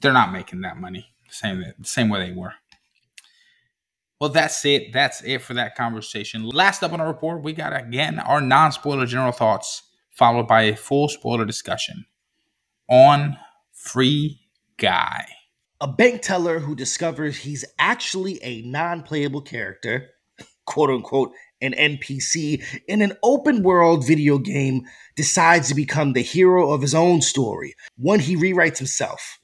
they're 0.00 0.12
not 0.12 0.32
making 0.32 0.60
that 0.60 0.76
money 0.76 1.12
same 1.30 1.64
same 1.82 2.08
way 2.08 2.28
they 2.28 2.34
were. 2.34 2.54
Well, 4.20 4.30
that's 4.30 4.64
it. 4.64 4.92
That's 4.92 5.22
it 5.22 5.42
for 5.42 5.54
that 5.54 5.76
conversation. 5.76 6.44
Last 6.48 6.82
up 6.82 6.92
on 6.92 7.00
our 7.00 7.06
report, 7.06 7.42
we 7.42 7.52
got 7.52 7.74
again 7.74 8.18
our 8.18 8.40
non-spoiler 8.40 9.06
general 9.06 9.32
thoughts, 9.32 9.82
followed 10.10 10.48
by 10.48 10.62
a 10.62 10.76
full 10.76 11.08
spoiler 11.08 11.44
discussion 11.44 12.04
on 12.88 13.36
Free 13.72 14.40
Guy. 14.76 15.26
A 15.80 15.86
bank 15.86 16.22
teller 16.22 16.58
who 16.58 16.74
discovers 16.74 17.36
he's 17.36 17.64
actually 17.78 18.42
a 18.42 18.62
non-playable 18.62 19.42
character, 19.42 20.08
quote 20.64 20.90
unquote, 20.90 21.30
an 21.60 21.72
NPC 21.72 22.64
in 22.88 23.02
an 23.02 23.12
open 23.22 23.62
world 23.62 24.04
video 24.04 24.38
game 24.38 24.82
decides 25.14 25.68
to 25.68 25.74
become 25.74 26.12
the 26.12 26.22
hero 26.22 26.72
of 26.72 26.82
his 26.82 26.94
own 26.94 27.22
story, 27.22 27.74
one 27.96 28.18
he 28.18 28.36
rewrites 28.36 28.78
himself. 28.78 29.38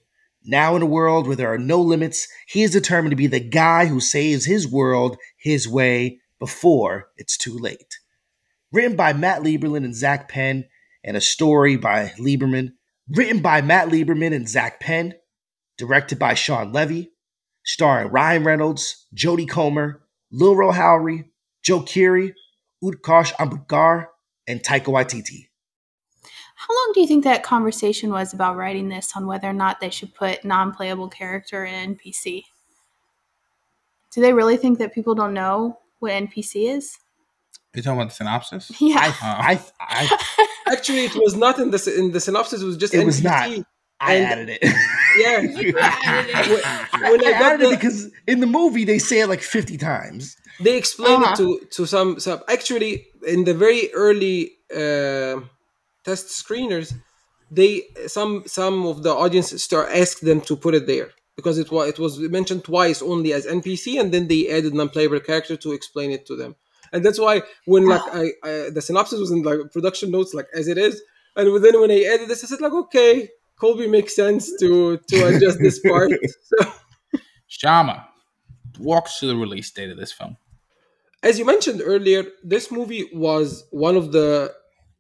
Now, 0.44 0.76
in 0.76 0.82
a 0.82 0.86
world 0.86 1.26
where 1.26 1.36
there 1.36 1.52
are 1.52 1.58
no 1.58 1.80
limits, 1.80 2.28
he 2.46 2.62
is 2.62 2.70
determined 2.70 3.12
to 3.12 3.16
be 3.16 3.26
the 3.26 3.40
guy 3.40 3.86
who 3.86 4.00
saves 4.00 4.44
his 4.44 4.68
world 4.68 5.16
his 5.38 5.66
way 5.66 6.20
before 6.38 7.08
it's 7.16 7.38
too 7.38 7.56
late. 7.56 7.98
Written 8.70 8.96
by 8.96 9.12
Matt 9.14 9.42
Lieberman 9.42 9.84
and 9.84 9.94
Zak 9.94 10.28
Penn, 10.28 10.66
and 11.04 11.16
a 11.16 11.20
story 11.20 11.76
by 11.76 12.12
Lieberman. 12.18 12.72
Written 13.08 13.40
by 13.40 13.60
Matt 13.60 13.88
Lieberman 13.88 14.34
and 14.34 14.48
Zak 14.48 14.80
Penn. 14.80 15.14
Directed 15.78 16.18
by 16.18 16.34
Shawn 16.34 16.72
Levy. 16.72 17.12
Starring 17.64 18.10
Ryan 18.10 18.44
Reynolds, 18.44 19.06
Jodie 19.14 19.48
Comer, 19.48 20.02
Lil 20.30 20.56
Rel 20.56 20.72
Howery, 20.72 21.24
Joe 21.62 21.80
Keery, 21.80 22.34
Utkarsh 22.82 23.32
Ambudkar, 23.34 24.06
and 24.46 24.62
Taika 24.62 24.86
Waititi. 24.86 25.48
How 26.66 26.74
long 26.74 26.92
do 26.94 27.00
you 27.00 27.06
think 27.06 27.24
that 27.24 27.42
conversation 27.42 28.10
was 28.10 28.32
about 28.32 28.56
writing 28.56 28.88
this 28.88 29.12
on 29.16 29.26
whether 29.26 29.48
or 29.48 29.52
not 29.52 29.80
they 29.80 29.90
should 29.90 30.14
put 30.14 30.44
non-playable 30.44 31.08
character 31.08 31.64
in 31.64 31.96
NPC? 31.96 32.44
Do 34.12 34.20
they 34.20 34.32
really 34.32 34.56
think 34.56 34.78
that 34.78 34.94
people 34.94 35.14
don't 35.14 35.34
know 35.34 35.78
what 35.98 36.12
NPC 36.12 36.70
is? 36.74 36.96
You 37.74 37.82
talking 37.82 37.98
about 38.00 38.10
the 38.10 38.14
synopsis? 38.14 38.70
Yeah. 38.80 38.96
I, 38.98 39.58
I, 39.58 39.60
I, 39.80 40.46
Actually, 40.72 41.04
it 41.04 41.14
was 41.16 41.34
not 41.36 41.58
in 41.58 41.70
the 41.70 41.94
in 41.98 42.12
the 42.12 42.20
synopsis. 42.20 42.62
It 42.62 42.66
was 42.66 42.76
just 42.76 42.94
it 42.94 42.98
NPC. 43.00 43.06
was 43.06 43.22
not. 43.22 43.48
I 44.00 44.14
And- 44.14 44.24
added 44.26 44.58
it. 44.62 44.62
Yeah. 45.16 45.42
I, 45.80 47.10
when 47.12 47.20
I 47.24 47.30
got 47.38 47.42
added 47.52 47.60
the- 47.66 47.72
it 47.72 47.76
because 47.80 48.10
in 48.26 48.40
the 48.40 48.46
movie 48.48 48.84
they 48.84 48.98
say 48.98 49.20
it 49.20 49.28
like 49.28 49.42
50 49.42 49.76
times. 49.78 50.36
they 50.60 50.76
explain 50.76 51.22
Uh-huh. 51.22 51.32
it 51.32 51.36
to 51.36 51.66
to 51.76 51.86
some 51.86 52.18
some 52.18 52.40
actually 52.48 53.06
in 53.26 53.44
the 53.44 53.54
very 53.54 53.92
early 53.94 54.52
uh, 54.74 55.40
test 56.04 56.28
screeners 56.28 56.94
they 57.50 57.82
some 58.06 58.42
some 58.46 58.86
of 58.86 59.02
the 59.02 59.14
audience 59.14 59.50
start 59.62 59.88
ask 59.94 60.20
them 60.20 60.40
to 60.42 60.56
put 60.56 60.74
it 60.74 60.86
there. 60.86 61.10
Because 61.36 61.58
it 61.58 61.70
was 61.70 61.88
it 61.88 61.98
was 61.98 62.18
mentioned 62.18 62.64
twice 62.64 63.02
only 63.02 63.32
as 63.32 63.44
npc 63.46 64.00
and 64.00 64.12
then 64.12 64.28
they 64.28 64.48
added 64.50 64.72
non-playable 64.72 65.20
character 65.20 65.56
to 65.56 65.72
explain 65.72 66.10
it 66.10 66.26
to 66.26 66.36
them. 66.36 66.54
And 66.92 67.04
that's 67.04 67.18
why 67.18 67.42
when 67.66 67.84
ah. 67.84 67.88
like 67.94 68.14
I, 68.14 68.24
I 68.48 68.70
the 68.70 68.82
synopsis 68.82 69.18
was 69.18 69.30
in 69.30 69.42
like 69.42 69.72
production 69.72 70.10
notes 70.10 70.32
like 70.32 70.46
as 70.54 70.68
it 70.68 70.78
is. 70.78 71.02
And 71.36 71.46
then 71.64 71.80
when 71.80 71.90
i 71.90 72.02
added 72.04 72.28
this 72.28 72.44
i 72.44 72.46
said 72.46 72.60
like 72.60 72.72
okay 72.72 73.28
colby 73.58 73.88
makes 73.88 74.14
sense 74.14 74.50
to 74.60 74.98
to 75.08 75.26
adjust 75.26 75.58
this 75.58 75.80
part 75.80 76.12
so. 76.42 76.72
Shama, 77.46 78.08
walk 78.78 79.04
us 79.06 79.18
to 79.20 79.26
the 79.26 79.36
release 79.36 79.70
date 79.70 79.90
of 79.90 79.96
this 79.96 80.12
film. 80.12 80.36
as 81.22 81.38
you 81.38 81.44
mentioned 81.44 81.80
earlier, 81.84 82.24
this 82.42 82.70
movie 82.70 83.08
was 83.12 83.64
one 83.70 83.96
of 83.96 84.12
the 84.12 84.52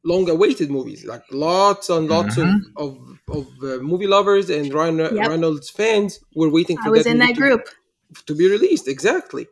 long-awaited 0.04 0.70
movies. 0.70 1.04
Like 1.04 1.24
lots 1.32 1.88
and 1.90 2.08
lots 2.08 2.36
Mhm. 2.36 2.60
of 2.76 2.84
of, 2.84 3.18
of 3.38 3.46
uh, 3.62 3.78
movie 3.90 4.06
lovers 4.16 4.50
and 4.50 4.72
Ryan 4.72 4.98
Yep. 4.98 5.28
Reynolds 5.32 5.70
fans 5.70 6.20
were 6.34 6.50
waiting 6.50 6.76
for 6.78 6.88
I 6.88 6.90
was 6.90 7.04
that 7.04 7.10
in 7.10 7.18
movie 7.18 7.32
that 7.32 7.34
to- 7.34 7.40
group. 7.40 7.64
to 8.26 8.34
be 8.34 8.46
released. 8.56 8.86
Exactly. 8.88 9.46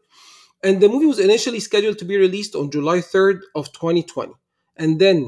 And 0.62 0.80
the 0.80 0.88
movie 0.88 1.06
was 1.06 1.18
initially 1.18 1.58
scheduled 1.60 1.98
to 1.98 2.04
be 2.04 2.16
released 2.16 2.54
on 2.54 2.70
July 2.70 2.98
3rd 3.00 3.38
of 3.54 3.72
2020. 3.72 4.34
And 4.76 4.98
then 5.00 5.18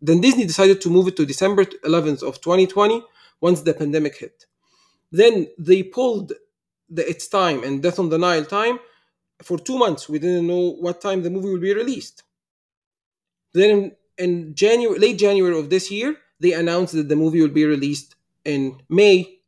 then 0.00 0.20
Disney 0.20 0.44
decided 0.52 0.80
to 0.82 0.90
move 0.90 1.08
it 1.08 1.16
to 1.16 1.26
December 1.26 1.64
11th 1.90 2.22
of 2.22 2.40
2020 2.40 3.02
once 3.40 3.60
the 3.62 3.74
pandemic 3.74 4.14
hit. 4.16 4.46
Then 5.10 5.34
they 5.58 5.82
pulled 5.82 6.32
the 6.96 7.04
It's 7.10 7.26
Time 7.26 7.64
and 7.64 7.82
Death 7.82 7.98
on 7.98 8.08
the 8.08 8.16
Nile 8.26 8.44
time 8.44 8.78
for 9.42 9.58
two 9.58 9.76
months. 9.76 10.08
We 10.08 10.18
didn't 10.20 10.46
know 10.46 10.64
what 10.84 11.00
time 11.00 11.20
the 11.22 11.30
movie 11.30 11.48
will 11.52 11.58
be 11.70 11.74
released. 11.74 12.22
Then 13.52 13.96
in, 14.18 14.54
January, 14.54 14.98
late 14.98 15.18
January 15.18 15.58
of 15.58 15.70
this 15.70 15.90
year, 15.90 16.16
they 16.40 16.52
announced 16.52 16.94
that 16.94 17.08
the 17.08 17.16
movie 17.16 17.40
will 17.40 17.48
be 17.48 17.64
released 17.64 18.16
in 18.44 18.80
May 18.88 19.40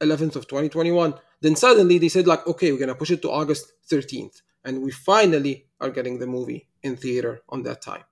11th 0.00 0.36
of 0.36 0.46
2021. 0.46 1.14
Then 1.40 1.56
suddenly 1.56 1.98
they 1.98 2.08
said 2.08 2.26
like, 2.26 2.46
okay, 2.46 2.72
we're 2.72 2.78
gonna 2.78 2.94
push 2.94 3.10
it 3.10 3.22
to 3.22 3.30
August 3.30 3.72
13th, 3.88 4.42
and 4.64 4.82
we 4.82 4.90
finally 4.90 5.66
are 5.80 5.90
getting 5.90 6.18
the 6.18 6.26
movie 6.26 6.68
in 6.82 6.96
theater 6.96 7.42
on 7.48 7.62
that 7.64 7.80
time. 7.82 8.04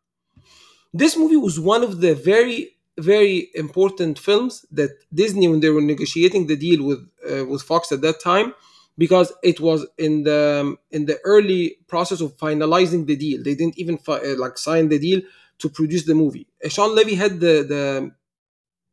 This 0.93 1.17
movie 1.17 1.37
was 1.37 1.61
one 1.61 1.83
of 1.83 2.01
the 2.01 2.15
very 2.15 2.73
very 2.99 3.51
important 3.55 4.19
films 4.19 4.65
that 4.73 4.91
Disney 5.13 5.49
when 5.49 5.61
they 5.61 5.69
were 5.69 5.83
negotiating 5.83 6.47
the 6.47 6.57
deal 6.57 6.83
with 6.83 7.07
uh, 7.31 7.45
with 7.45 7.63
Fox 7.63 7.93
at 7.93 8.01
that 8.01 8.21
time 8.21 8.55
because 8.97 9.33
it 9.43 9.61
was 9.61 9.87
in 9.99 10.23
the 10.23 10.77
in 10.91 11.05
the 11.05 11.19
early 11.25 11.77
process 11.89 12.21
of 12.23 12.37
finalizing 12.39 13.07
the 13.07 13.17
deal. 13.17 13.43
They 13.43 13.55
didn't 13.55 13.79
even 13.79 13.99
fi- 13.99 14.21
uh, 14.21 14.37
like 14.39 14.57
sign 14.57 14.89
the 14.89 14.99
deal 14.99 15.21
to 15.59 15.69
produce 15.69 16.05
the 16.05 16.15
movie. 16.15 16.47
Uh, 16.65 16.69
Shawn 16.69 16.95
Levy 16.95 17.15
had 17.15 17.41
the 17.41 17.65
the 17.73 18.13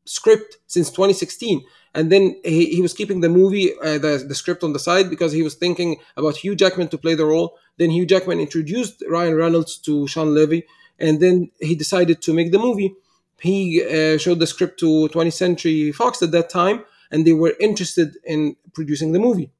script 0.05 0.57
since 0.67 0.89
2016 0.89 1.63
and 1.93 2.11
then 2.11 2.35
he, 2.43 2.65
he 2.75 2.81
was 2.81 2.93
keeping 2.93 3.21
the 3.21 3.29
movie 3.29 3.73
uh, 3.79 3.97
the, 3.97 4.25
the 4.27 4.35
script 4.35 4.63
on 4.63 4.73
the 4.73 4.79
side 4.79 5.09
because 5.09 5.31
he 5.31 5.41
was 5.41 5.55
thinking 5.55 5.97
about 6.17 6.35
hugh 6.37 6.55
jackman 6.55 6.89
to 6.89 6.97
play 6.97 7.15
the 7.15 7.25
role. 7.25 7.57
Then 7.77 7.89
hugh 7.89 8.05
jackman 8.05 8.39
introduced 8.39 9.03
ryan 9.09 9.35
reynolds 9.35 9.77
to 9.79 10.07
shawn 10.07 10.33
levy 10.33 10.65
and 10.99 11.19
then 11.21 11.51
he 11.59 11.75
decided 11.75 12.21
to 12.23 12.33
make 12.33 12.51
the 12.51 12.59
movie. 12.59 12.93
He 13.39 13.83
uh, 13.83 14.17
showed 14.17 14.39
the 14.39 14.47
script 14.47 14.79
to 14.81 15.09
20th 15.09 15.33
century 15.33 15.91
fox 15.91 16.21
at 16.21 16.31
that 16.31 16.49
time 16.49 16.83
and 17.11 17.25
they 17.25 17.33
were 17.33 17.53
interested 17.59 18.17
in 18.25 18.55
producing 18.73 19.11
the 19.11 19.19
movie. 19.19 19.51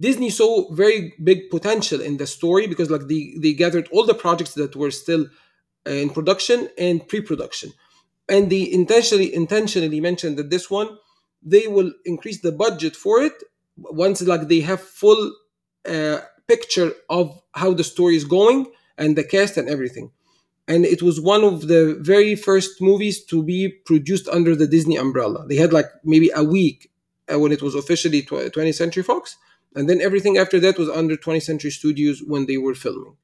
Disney 0.00 0.30
saw 0.30 0.72
very 0.72 1.14
big 1.22 1.50
potential 1.50 2.00
in 2.00 2.18
the 2.18 2.26
story 2.26 2.66
because 2.68 2.90
like 2.90 3.08
they, 3.08 3.34
they 3.38 3.52
gathered 3.52 3.88
all 3.90 4.06
the 4.06 4.14
projects 4.14 4.54
that 4.54 4.76
were 4.76 4.92
still 4.92 5.26
in 5.86 6.10
production 6.10 6.68
and 6.78 7.06
pre-production. 7.06 7.72
And 8.28 8.50
they 8.50 8.70
intentionally 8.70 9.34
intentionally 9.34 10.00
mentioned 10.00 10.36
that 10.36 10.50
this 10.50 10.70
one 10.70 10.98
they 11.42 11.66
will 11.68 11.92
increase 12.04 12.40
the 12.40 12.52
budget 12.52 12.96
for 12.96 13.20
it 13.22 13.32
once 13.76 14.20
like 14.22 14.48
they 14.48 14.60
have 14.60 14.80
full 14.80 15.32
uh, 15.88 16.18
picture 16.48 16.92
of 17.08 17.40
how 17.52 17.72
the 17.72 17.84
story 17.84 18.16
is 18.16 18.24
going 18.24 18.66
and 18.98 19.16
the 19.16 19.22
cast 19.22 19.56
and 19.56 19.68
everything. 19.68 20.10
And 20.66 20.84
it 20.84 21.00
was 21.00 21.20
one 21.20 21.44
of 21.44 21.68
the 21.68 21.96
very 22.00 22.34
first 22.34 22.82
movies 22.82 23.24
to 23.26 23.42
be 23.42 23.68
produced 23.86 24.28
under 24.28 24.54
the 24.56 24.66
disney 24.66 24.96
umbrella. 24.96 25.46
They 25.46 25.56
had 25.56 25.72
like 25.72 25.86
maybe 26.04 26.30
a 26.34 26.42
week 26.42 26.90
uh, 27.32 27.38
when 27.38 27.52
it 27.52 27.62
was 27.62 27.74
officially 27.74 28.22
20th 28.22 28.74
century 28.74 29.02
fox 29.02 29.36
and 29.74 29.88
then 29.88 30.00
everything 30.00 30.38
after 30.38 30.58
that 30.60 30.78
was 30.78 30.88
under 30.88 31.16
20th 31.16 31.42
century 31.42 31.70
studios 31.70 32.22
when 32.26 32.46
they 32.46 32.56
were 32.56 32.74
filming 32.74 33.16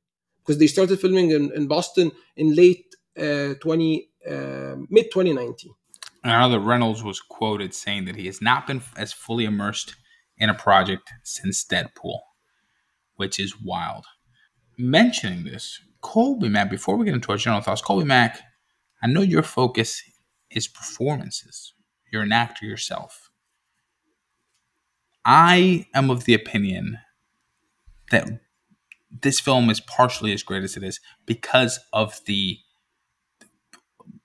because 0.45 0.59
they 0.59 0.67
started 0.67 1.01
filming 1.01 1.31
in, 1.31 1.51
in 1.53 1.67
boston 1.67 2.11
in 2.37 2.55
late 2.55 2.95
uh, 3.19 3.55
20 3.61 4.09
uh, 4.29 4.77
mid 4.91 5.11
2019 5.13 5.73
And 6.23 6.33
I 6.33 6.41
know 6.41 6.51
that 6.51 6.61
Reynolds 6.61 7.03
was 7.03 7.21
quoted 7.21 7.75
saying 7.75 8.07
that 8.07 8.17
he 8.17 8.27
has 8.27 8.41
not 8.41 8.67
been 8.67 8.83
as 8.97 9.13
fully 9.13 9.45
immersed 9.45 9.95
in 10.39 10.51
a 10.51 10.55
project 10.55 11.13
since 11.23 11.65
Deadpool, 11.65 12.19
which 13.17 13.39
is 13.39 13.61
wild. 13.61 14.07
Mentioning 14.79 15.45
this, 15.45 15.81
Colby 16.01 16.49
Mack, 16.49 16.71
before 16.71 16.97
we 16.97 17.05
get 17.05 17.15
into 17.15 17.31
our 17.31 17.39
general 17.39 17.61
thoughts, 17.61 17.83
Colby 17.83 18.05
Mack, 18.05 18.41
I 19.03 19.07
know 19.07 19.21
your 19.21 19.43
focus 19.43 20.03
is 20.51 20.67
performances. 20.67 21.75
You're 22.11 22.23
an 22.23 22.33
actor 22.33 22.67
yourself. 22.67 23.31
I 25.25 25.87
am 25.95 26.11
of 26.11 26.25
the 26.25 26.35
opinion 26.35 26.99
that 28.11 28.29
this 29.23 29.41
film 29.41 29.71
is 29.71 29.81
partially 29.81 30.33
as 30.33 30.43
great 30.43 30.65
as 30.65 30.77
it 30.77 30.83
is 30.83 31.01
because 31.27 31.81
of 31.93 32.21
the 32.27 32.59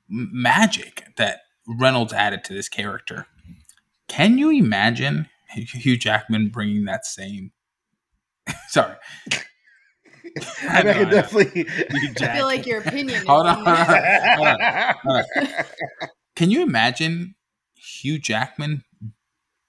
magic 0.08 1.06
that 1.17 1.41
Reynolds 1.67 2.13
added 2.13 2.43
to 2.45 2.54
this 2.54 2.69
character. 2.69 3.28
Can 4.08 4.38
you 4.38 4.49
imagine 4.49 5.30
Hugh 5.52 5.97
Jackman 5.97 6.49
bringing 6.49 6.86
that 6.86 7.06
same? 7.06 7.52
Sorry, 8.67 8.95
I, 10.67 10.84
mean, 10.84 10.88
I 10.88 10.93
can 10.93 11.04
know, 11.04 11.10
definitely. 11.10 11.63
Hugh 11.69 12.13
I 12.21 12.36
feel 12.36 12.45
like 12.45 12.65
your 12.65 12.80
opinion. 12.80 13.25
Hold 13.25 13.47
on, 13.47 13.56
hold 13.56 13.67
on, 13.67 13.86
hold 13.86 14.47
on, 14.47 14.95
hold 15.04 15.17
on. 15.17 15.47
Can 16.36 16.52
you 16.52 16.63
imagine 16.63 17.36
Hugh 17.75 18.19
Jackman 18.19 18.84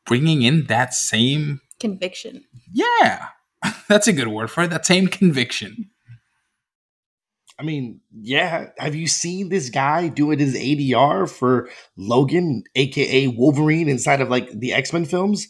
bringing 0.06 0.42
in 0.42 0.66
that 0.66 0.94
same? 0.94 1.60
Conviction. 1.78 2.44
Yeah, 2.72 3.28
that's 3.90 4.08
a 4.08 4.12
good 4.12 4.28
word 4.28 4.50
for 4.50 4.62
it. 4.62 4.70
That 4.70 4.86
same 4.86 5.08
conviction. 5.08 5.90
I 7.58 7.62
mean, 7.62 8.00
yeah. 8.22 8.68
Have 8.78 8.94
you 8.94 9.06
seen 9.06 9.50
this 9.50 9.68
guy 9.68 10.08
doing 10.08 10.38
his 10.38 10.54
ADR 10.54 11.28
for 11.28 11.68
Logan, 11.96 12.62
aka 12.74 13.26
Wolverine, 13.26 13.88
inside 13.88 14.22
of 14.22 14.30
like 14.30 14.48
the 14.58 14.72
X 14.72 14.92
Men 14.94 15.04
films? 15.04 15.46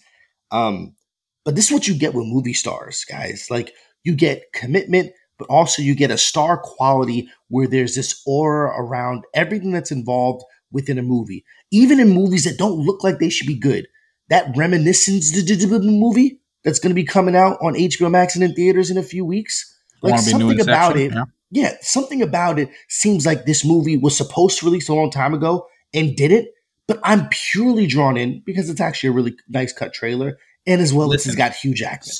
Um, 0.50 0.96
but 1.44 1.54
this 1.54 1.66
is 1.66 1.72
what 1.72 1.86
you 1.86 1.94
get 1.94 2.14
with 2.14 2.26
movie 2.26 2.54
stars, 2.54 3.04
guys. 3.08 3.46
Like 3.48 3.72
you 4.02 4.16
get 4.16 4.52
commitment, 4.52 5.12
but 5.38 5.48
also 5.48 5.82
you 5.82 5.94
get 5.94 6.10
a 6.10 6.18
star 6.18 6.58
quality 6.58 7.28
where 7.48 7.68
there's 7.68 7.94
this 7.94 8.20
aura 8.26 8.70
around 8.76 9.24
everything 9.34 9.70
that's 9.70 9.92
involved 9.92 10.44
within 10.72 10.98
a 10.98 11.02
movie, 11.02 11.44
even 11.70 12.00
in 12.00 12.10
movies 12.10 12.44
that 12.44 12.58
don't 12.58 12.84
look 12.84 13.04
like 13.04 13.18
they 13.18 13.30
should 13.30 13.46
be 13.46 13.58
good. 13.58 13.86
That 14.30 14.56
Reminiscence 14.56 15.32
movie 15.70 16.39
that's 16.64 16.78
going 16.78 16.90
to 16.90 16.94
be 16.94 17.04
coming 17.04 17.36
out 17.36 17.58
on 17.62 17.74
HBO 17.74 18.10
Max 18.10 18.34
and 18.34 18.44
in 18.44 18.54
theaters 18.54 18.90
in 18.90 18.98
a 18.98 19.02
few 19.02 19.24
weeks. 19.24 19.76
Like 20.02 20.12
Wanna 20.12 20.24
be 20.24 20.32
new 20.34 20.48
something 20.48 20.60
about 20.60 20.96
it 20.96 21.12
Yeah. 21.12 21.24
yeah, 21.50 21.72
something 21.82 22.22
about 22.22 22.58
it 22.58 22.70
seems 22.88 23.26
like 23.26 23.44
this 23.44 23.64
movie 23.64 23.96
was 23.96 24.16
supposed 24.16 24.58
to 24.60 24.66
release 24.66 24.88
a 24.88 24.94
long 24.94 25.10
time 25.10 25.34
ago 25.34 25.66
and 25.92 26.16
didn't. 26.16 26.48
But 26.86 27.00
I'm 27.04 27.28
purely 27.28 27.86
drawn 27.86 28.16
in 28.16 28.42
because 28.44 28.68
it's 28.70 28.80
actually 28.80 29.10
a 29.10 29.12
really 29.12 29.36
nice 29.48 29.72
cut 29.72 29.92
trailer, 29.92 30.38
and 30.66 30.80
as 30.80 30.92
well 30.92 31.06
as 31.12 31.18
Listen. 31.26 31.30
it's 31.30 31.36
got 31.36 31.54
Hugh 31.54 31.74
Jackman. 31.74 32.12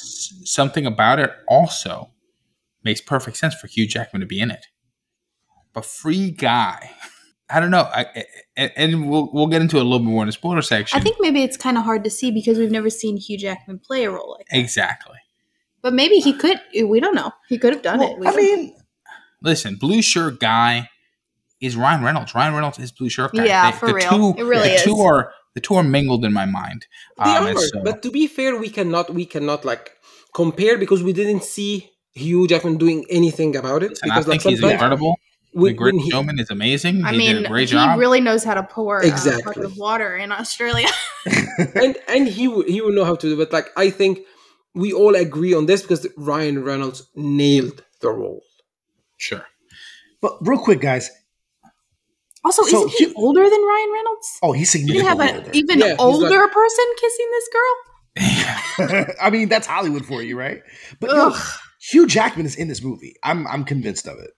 Something 0.45 0.87
about 0.87 1.19
it 1.19 1.31
also 1.49 2.11
makes 2.85 3.01
perfect 3.01 3.37
sense 3.37 3.55
for 3.55 3.67
Hugh 3.67 3.87
Jackman 3.89 4.21
to 4.21 4.27
be 4.27 4.41
in 4.41 4.51
it. 4.51 4.67
But 5.73 5.85
free 5.87 6.31
guy, 6.31 6.91
I 7.53 7.61
don't 7.61 7.71
know. 7.71 7.89
I, 7.93 8.07
I- 8.57 8.73
and 8.77 9.09
we'll 9.11 9.31
we'll 9.33 9.47
get 9.47 9.63
into 9.63 9.77
it 9.79 9.81
a 9.81 9.85
little 9.85 10.01
bit 10.01 10.07
more 10.09 10.23
in 10.23 10.27
the 10.27 10.33
spoiler 10.33 10.61
section. 10.63 10.99
I 10.99 11.03
think 11.03 11.17
maybe 11.21 11.43
it's 11.43 11.57
kind 11.57 11.79
of 11.79 11.85
hard 11.85 12.05
to 12.05 12.11
see 12.11 12.31
because 12.31 12.59
we've 12.59 12.71
never 12.71 12.91
seen 12.91 13.17
Hugh 13.17 13.39
Jackman 13.39 13.79
play 13.79 14.05
a 14.05 14.11
role 14.11 14.37
like 14.37 14.47
that. 14.51 14.59
exactly. 14.59 15.17
But 15.83 15.95
maybe 15.95 16.17
he 16.17 16.35
could. 16.35 16.61
We 16.85 17.01
don't 17.01 17.15
know. 17.15 17.33
He 17.49 17.57
could 17.59 17.73
have 17.73 17.83
done 17.83 18.03
it. 18.03 18.19
We 18.19 18.27
I 18.27 18.31
don't- 18.33 18.37
mean, 18.43 18.77
Listen, 19.43 19.77
blue 19.77 20.03
shirt 20.03 20.39
guy 20.41 20.91
is 21.63 21.75
Ryan 21.77 22.05
Reynolds. 22.05 22.35
Ryan 22.35 22.53
Reynolds 22.55 22.79
is 22.79 22.93
blue 22.93 23.09
shirt 23.09 23.33
guy. 23.33 23.47
Yeah, 23.47 23.71
They- 23.71 23.77
for 23.79 23.87
the 23.87 23.95
real. 23.95 24.11
Two, 24.11 24.35
It 24.39 24.45
really 24.45 24.69
the 24.69 24.75
is. 24.75 24.83
Two 24.83 25.01
are 25.01 25.33
the 25.55 25.61
two 25.61 25.75
are 25.77 25.83
mingled 25.83 26.25
in 26.27 26.33
my 26.35 26.45
mind. 26.45 26.87
They 27.17 27.25
Um, 27.37 27.47
are, 27.47 27.57
so- 27.59 27.83
but 27.83 28.03
to 28.03 28.11
be 28.11 28.27
fair, 28.27 28.57
we 28.59 28.69
cannot 28.69 29.15
we 29.15 29.25
cannot 29.25 29.65
like 29.65 29.93
compare 30.35 30.77
because 30.77 31.03
we 31.03 31.13
didn't 31.15 31.43
see 31.45 31.89
Hugh 32.13 32.47
Jackman 32.47 32.77
doing 32.77 33.07
anything 33.09 33.57
about 33.57 33.83
it. 33.83 33.99
and 34.03 34.13
I 34.13 34.17
because 34.17 34.27
think 34.27 34.45
like 34.45 34.51
he's 34.51 34.61
sometimes 34.61 34.73
incredible. 34.83 35.17
When- 35.53 35.73
the 35.73 35.77
Great 35.79 35.95
when 35.95 36.03
he- 36.05 36.11
Showman 36.11 36.39
is 36.39 36.51
amazing. 36.51 37.05
I 37.05 37.13
he 37.13 37.19
mean, 37.19 37.37
did 37.37 37.45
a 37.47 37.49
great 37.49 37.69
he 37.69 37.75
job. 37.75 37.99
really 37.99 38.21
knows 38.21 38.45
how 38.45 38.55
to 38.55 38.63
pour 38.63 39.03
uh, 39.03 39.07
Exactly. 39.07 39.63
a 39.63 39.67
of 39.67 39.77
water 39.77 40.17
in 40.17 40.31
Australia. 40.33 40.89
and 41.75 41.97
and 42.09 42.29
he 42.29 42.49
would 42.49 42.69
he 42.69 42.81
would 42.81 42.95
know 42.95 43.05
how 43.05 43.15
to 43.17 43.27
do 43.35 43.41
it. 43.41 43.53
Like 43.53 43.69
I 43.77 43.91
think 43.91 44.21
we 44.75 44.93
all 44.93 45.15
agree 45.17 45.55
on 45.55 45.67
this 45.67 45.83
because 45.83 46.07
Ryan 46.17 46.63
Reynolds 46.65 47.03
nailed 47.17 47.85
the 48.01 48.11
role. 48.11 48.43
sure. 49.19 49.45
but 50.23 50.33
real 50.43 50.59
quick, 50.59 50.81
guys. 50.81 51.11
also, 52.45 52.63
So 52.63 52.77
isn't 52.87 52.91
he 52.91 53.05
Hugh- 53.07 53.13
older 53.17 53.43
than 53.43 53.63
Ryan 53.73 53.91
Reynolds? 53.93 54.29
Oh, 54.43 54.53
he's 54.53 54.73
Did 54.73 54.89
you 54.89 55.03
have 55.05 55.19
significantly 55.19 55.29
an 55.29 55.37
older. 55.37 55.51
even 55.61 55.79
Yeah, 55.81 55.97
older 55.99 56.41
like- 56.41 56.53
person 56.53 56.85
kissing 57.03 57.29
this 57.37 57.49
girl? 57.57 57.75
I 59.23 59.31
mean, 59.31 59.49
that's 59.49 59.67
Hollywood 59.67 60.05
for 60.07 60.23
you, 60.23 60.39
right? 60.39 60.63
But 61.01 61.11
yo, 61.11 61.29
Ugh. 61.29 61.43
Hugh 61.91 62.07
Jackman 62.07 62.47
is 62.47 62.57
in 62.57 62.69
this 62.69 62.83
movie. 62.83 63.15
I'm 63.25 63.47
I'm 63.47 63.65
convinced 63.65 64.07
of 64.07 64.19
it. 64.19 64.31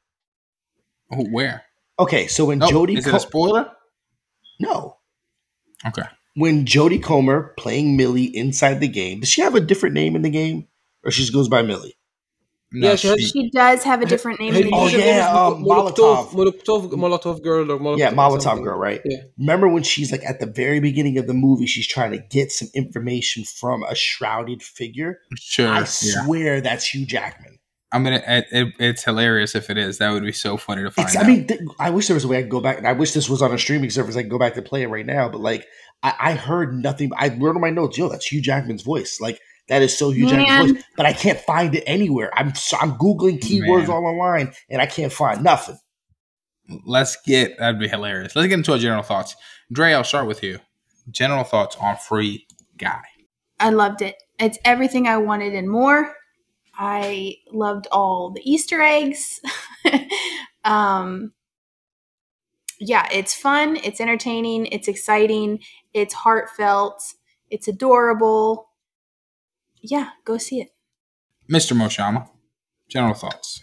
Oh, 1.13 1.25
where? 1.31 1.63
Okay, 1.99 2.27
so 2.27 2.47
when 2.47 2.59
No, 2.59 2.69
Jodie 2.69 2.97
is 2.99 3.07
it 3.07 3.15
a 3.15 3.21
spoiler? 3.21 3.71
no, 4.61 4.97
Okay. 5.87 6.03
when 6.37 6.65
Jodie 6.65 7.03
Comer 7.03 7.55
playing 7.59 7.97
Millie 7.97 8.35
inside 8.37 8.81
the 8.81 8.89
game, 8.89 9.21
does 9.21 9.29
she 9.29 9.41
have 9.43 9.55
a 9.55 9.61
different 9.61 9.95
name 9.95 10.17
in 10.17 10.23
the 10.23 10.31
game, 10.31 10.69
or 11.05 11.11
she 11.11 11.23
just 11.23 11.33
goes 11.33 11.49
by 11.49 11.63
Millie? 11.63 11.97
No, 12.75 12.89
Yeah, 12.91 12.97
she 12.97 13.09
has- 13.09 13.21
She 13.21 13.51
does 13.51 13.83
have 13.85 14.01
a 14.01 14.07
different 14.07 14.41
name. 14.41 14.55
in 14.55 14.63
the 14.63 14.71
Oh, 14.73 14.89
game. 14.89 15.01
yeah, 15.01 15.29
um, 15.31 15.63
Molotov. 15.63 16.31
Molotov, 16.31 16.91
Molotov 16.93 17.43
girl 17.43 17.71
or 17.71 17.79
Molotov. 17.79 17.99
Yeah, 17.99 18.13
Molotov 18.15 18.41
something. 18.43 18.65
girl, 18.65 18.79
right? 18.79 19.03
Yeah. 19.05 19.19
Remember 19.39 19.69
when 19.69 19.83
she's 19.83 20.11
like 20.11 20.25
at 20.25 20.41
the 20.41 20.47
very 20.47 20.81
beginning 20.81 21.19
of 21.19 21.27
the 21.27 21.35
movie, 21.35 21.67
she's 21.67 21.87
trying 21.87 22.13
to 22.13 22.19
get 22.19 22.51
some 22.51 22.69
information 22.75 23.45
from 23.45 23.83
a 23.83 23.95
shrouded 23.95 24.63
figure. 24.63 25.19
sure. 25.39 25.69
I 25.69 25.81
yeah. 25.81 25.85
swear 25.85 26.61
that's 26.63 26.87
Hugh 26.95 27.05
Jackman. 27.05 27.52
I'm 27.93 28.05
gonna. 28.05 28.23
It, 28.27 28.47
it, 28.51 28.75
it's 28.79 29.05
hilarious 29.05 29.55
if 29.55 29.69
it 29.69 29.77
is. 29.77 29.99
That 29.99 30.13
would 30.13 30.23
be 30.23 30.33
so 30.33 30.57
funny 30.57 30.83
to 30.83 30.91
find 30.91 31.09
It's, 31.09 31.17
out. 31.17 31.25
I 31.25 31.29
mean, 31.29 31.47
th- 31.47 31.61
I 31.79 31.91
wish 31.91 32.07
there 32.09 32.15
was 32.15 32.25
a 32.25 32.29
way 32.29 32.39
I 32.39 32.43
could 32.43 32.51
go 32.51 32.61
back, 32.61 32.79
and 32.79 32.87
I 32.87 32.93
wish 32.93 33.13
this 33.13 33.29
was 33.29 33.43
on 33.43 33.53
a 33.53 33.59
streaming 33.59 33.91
service. 33.91 34.17
I 34.17 34.23
could 34.23 34.31
go 34.31 34.39
back 34.39 34.55
to 34.55 34.63
play 34.63 34.83
it 34.83 34.89
right 34.89 35.05
now. 35.05 35.29
But 35.29 35.41
like, 35.41 35.67
I, 36.03 36.15
I 36.19 36.33
heard 36.35 36.75
nothing. 36.75 37.11
I 37.17 37.29
wrote 37.29 37.55
on 37.55 37.61
my 37.61 37.71
notes, 37.71 37.99
yo, 37.99 38.09
that's 38.09 38.27
Hugh 38.27 38.41
Jackman's 38.41 38.83
voice. 38.83 39.21
Like, 39.21 39.39
that 39.69 39.83
is 39.83 39.97
so 39.97 40.11
Hugh 40.11 40.29
Jackman's 40.29 40.73
voice. 40.73 40.85
But 40.97 41.07
I 41.07 41.13
can't 41.13 41.39
find 41.41 41.75
it 41.75 41.85
anywhere. 41.87 42.31
I'm 42.35 42.55
so, 42.55 42.79
I'm 42.81 42.93
googling 42.93 43.41
keywords 43.41 43.89
Man. 43.89 43.91
all 43.91 44.07
online, 44.07 44.53
and 44.71 44.81
I 44.81 44.87
can't 44.87 45.13
find 45.13 45.43
nothing. 45.45 45.79
let's 46.87 47.17
get. 47.27 47.59
That'd 47.59 47.79
be 47.79 47.89
hilarious. 47.89 48.35
Let's 48.35 48.49
get 48.49 48.55
into 48.55 48.73
our 48.73 48.79
general 48.79 49.03
thoughts. 49.03 49.37
Dre, 49.71 49.93
I'll 49.93 50.05
start 50.05 50.27
with 50.27 50.43
you. 50.43 50.59
General 51.11 51.45
thoughts 51.45 51.77
on 51.81 51.97
Free 51.97 52.47
Guy. 52.79 53.03
I 53.61 53.71
loved 53.71 54.03
it. 54.03 54.17
It's 54.39 54.59
everything 54.65 55.07
I 55.07 55.19
wanted 55.19 55.55
and 55.55 55.69
more. 55.71 56.15
I 56.75 57.37
loved 57.53 57.87
all 57.93 58.31
the 58.31 58.43
Easter 58.51 58.81
eggs. 58.83 59.41
um, 60.65 61.33
yeah, 62.81 63.07
it's 63.13 63.35
fun, 63.35 63.77
it's 63.77 64.01
entertaining, 64.01 64.67
it's 64.67 64.89
exciting, 64.89 65.61
it's 65.95 66.15
heartfelt, 66.15 67.15
it's 67.51 67.69
adorable. 67.69 68.69
Yeah, 69.81 70.11
go 70.25 70.39
see 70.39 70.61
it. 70.61 70.69
Mr. 71.51 71.77
Moshama. 71.77 72.29
General 72.89 73.15
thoughts. 73.15 73.63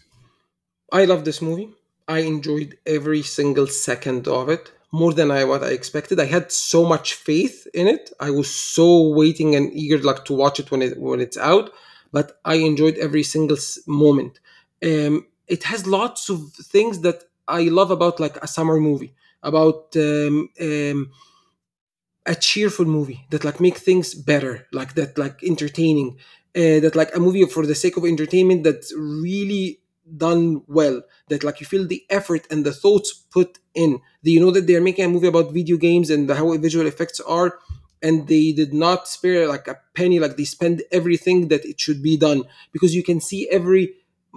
I 0.91 1.05
love 1.05 1.23
this 1.25 1.41
movie. 1.41 1.69
I 2.07 2.19
enjoyed 2.19 2.77
every 2.85 3.21
single 3.21 3.67
second 3.67 4.27
of 4.27 4.49
it. 4.49 4.71
more 4.91 5.13
than 5.13 5.29
I 5.31 5.43
what 5.43 5.63
I 5.63 5.69
expected. 5.69 6.19
I 6.19 6.25
had 6.25 6.51
so 6.51 6.83
much 6.85 7.13
faith 7.13 7.67
in 7.73 7.87
it. 7.87 8.11
I 8.19 8.31
was 8.31 8.49
so 8.49 9.09
waiting 9.09 9.55
and 9.55 9.71
eager 9.73 9.99
like 9.99 10.25
to 10.25 10.33
watch 10.33 10.59
it 10.59 10.71
when 10.71 10.81
it 10.81 10.99
when 10.99 11.19
it's 11.19 11.37
out. 11.37 11.71
But 12.11 12.39
I 12.45 12.55
enjoyed 12.55 12.97
every 12.97 13.23
single 13.23 13.57
moment. 13.87 14.39
Um, 14.83 15.27
it 15.47 15.63
has 15.63 15.87
lots 15.87 16.29
of 16.29 16.51
things 16.53 17.01
that 17.01 17.23
I 17.47 17.63
love 17.63 17.91
about 17.91 18.19
like 18.19 18.37
a 18.37 18.47
summer 18.47 18.79
movie, 18.79 19.13
about 19.43 19.95
um, 19.95 20.49
um, 20.61 21.11
a 22.25 22.35
cheerful 22.35 22.85
movie 22.85 23.25
that 23.31 23.43
like 23.43 23.59
make 23.59 23.77
things 23.77 24.13
better, 24.13 24.67
like 24.71 24.93
that 24.95 25.17
like 25.17 25.43
entertaining, 25.43 26.17
uh, 26.55 26.79
that 26.83 26.95
like 26.95 27.15
a 27.15 27.19
movie 27.19 27.45
for 27.45 27.65
the 27.65 27.75
sake 27.75 27.97
of 27.97 28.05
entertainment 28.05 28.63
that's 28.63 28.93
really 28.95 29.79
done 30.17 30.63
well 30.67 31.03
that 31.29 31.43
like 31.43 31.59
you 31.59 31.67
feel 31.67 31.85
the 31.85 32.03
effort 32.09 32.47
and 32.49 32.65
the 32.65 32.73
thoughts 32.73 33.13
put 33.13 33.59
in 33.75 34.01
Do 34.23 34.31
you 34.31 34.39
know 34.39 34.49
that 34.49 34.65
they're 34.65 34.81
making 34.81 35.05
a 35.05 35.09
movie 35.09 35.27
about 35.27 35.53
video 35.53 35.77
games 35.77 36.09
and 36.09 36.27
how 36.31 36.57
visual 36.57 36.87
effects 36.87 37.19
are 37.19 37.59
and 38.01 38.27
they 38.27 38.51
did 38.51 38.73
not 38.73 39.07
spare 39.07 39.47
like 39.47 39.67
a 39.67 39.79
penny 39.95 40.19
like 40.19 40.37
they 40.37 40.45
spend 40.45 40.83
everything 40.91 41.49
that 41.49 41.65
it 41.65 41.79
should 41.79 42.01
be 42.01 42.17
done. 42.17 42.43
Because 42.71 42.95
you 42.95 43.03
can 43.03 43.19
see 43.19 43.47
every 43.49 43.93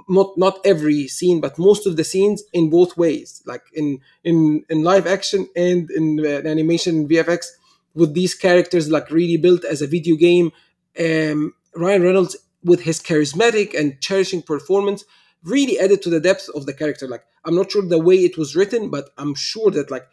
not 0.09 0.37
not 0.39 0.59
every 0.65 1.07
scene 1.07 1.41
but 1.41 1.59
most 1.59 1.87
of 1.87 1.97
the 1.97 2.05
scenes 2.05 2.43
in 2.53 2.71
both 2.71 2.97
ways. 2.97 3.43
Like 3.47 3.63
in 3.75 4.01
in 4.25 4.65
in 4.69 4.83
live 4.83 5.07
action 5.07 5.49
and 5.55 5.91
in 5.91 6.21
uh, 6.25 6.49
animation 6.49 7.09
vfx 7.09 7.47
with 7.95 8.15
these 8.15 8.35
characters 8.35 8.91
like 8.91 9.11
really 9.11 9.37
built 9.37 9.65
as 9.65 9.83
a 9.83 9.87
video 9.87 10.17
game 10.17 10.51
um 10.99 11.53
ryan 11.77 12.03
reynolds 12.03 12.37
with 12.65 12.81
his 12.83 13.01
charismatic 13.01 13.79
and 13.79 14.01
cherishing 14.01 14.41
performance 14.43 15.05
really 15.43 15.79
added 15.79 16.01
to 16.03 16.09
the 16.11 16.21
depth 16.21 16.49
of 16.55 16.67
the 16.67 16.73
character. 16.73 17.07
Like 17.09 17.25
i'm 17.45 17.55
not 17.55 17.71
sure 17.71 17.83
the 17.83 17.99
way 17.99 18.17
it 18.17 18.39
was 18.39 18.57
written 18.57 18.91
but 18.91 19.11
i'm 19.19 19.35
sure 19.35 19.71
that 19.71 19.91
like 19.91 20.07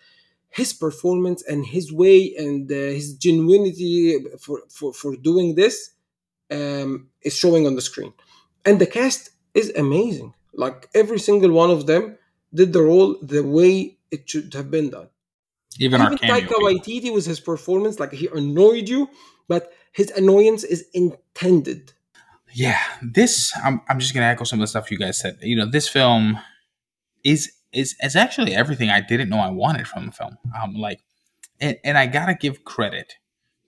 his 0.49 0.73
performance 0.73 1.43
and 1.43 1.65
his 1.65 1.91
way 1.93 2.33
and 2.37 2.71
uh, 2.71 2.75
his 2.75 3.17
genuinity 3.17 3.97
for, 4.39 4.61
for 4.69 4.93
for 4.93 5.15
doing 5.15 5.55
this 5.55 5.91
um 6.51 7.07
is 7.21 7.35
showing 7.35 7.67
on 7.67 7.75
the 7.75 7.81
screen 7.81 8.13
and 8.65 8.79
the 8.79 8.85
cast 8.87 9.29
is 9.53 9.71
amazing 9.75 10.33
like 10.53 10.89
every 10.95 11.19
single 11.19 11.51
one 11.51 11.69
of 11.69 11.85
them 11.85 12.17
did 12.53 12.73
the 12.73 12.81
role 12.81 13.15
the 13.21 13.43
way 13.43 13.97
it 14.11 14.27
should 14.29 14.53
have 14.53 14.69
been 14.71 14.89
done 14.89 15.09
Even 15.79 16.01
our 16.01 16.13
even. 16.13 16.29
Taika. 16.29 16.55
Waititi 16.65 17.13
with 17.13 17.25
his 17.25 17.39
performance, 17.39 17.99
like 17.99 18.11
he 18.11 18.27
annoyed 18.33 18.89
you, 18.89 19.07
but 19.47 19.71
his 19.91 20.09
annoyance 20.11 20.63
is 20.63 20.81
intended. 20.93 21.93
yeah 22.53 22.81
this 23.01 23.53
I'm, 23.63 23.81
I'm 23.87 23.99
just 23.99 24.13
gonna 24.13 24.25
echo 24.25 24.43
some 24.43 24.59
of 24.59 24.63
the 24.63 24.67
stuff 24.67 24.89
you 24.91 24.97
guys 24.97 25.19
said 25.19 25.37
you 25.41 25.55
know 25.55 25.65
this 25.69 25.87
film 25.87 26.39
is 27.23 27.51
is 27.73 27.95
is 28.01 28.15
actually 28.15 28.55
everything 28.55 28.89
i 28.89 29.01
didn't 29.01 29.29
know 29.29 29.39
i 29.39 29.49
wanted 29.49 29.87
from 29.87 30.07
the 30.07 30.11
film. 30.11 30.37
Um 30.59 30.73
like 30.73 31.01
and, 31.59 31.77
and 31.83 31.97
i 31.97 32.07
gotta 32.07 32.33
give 32.33 32.63
credit 32.63 33.13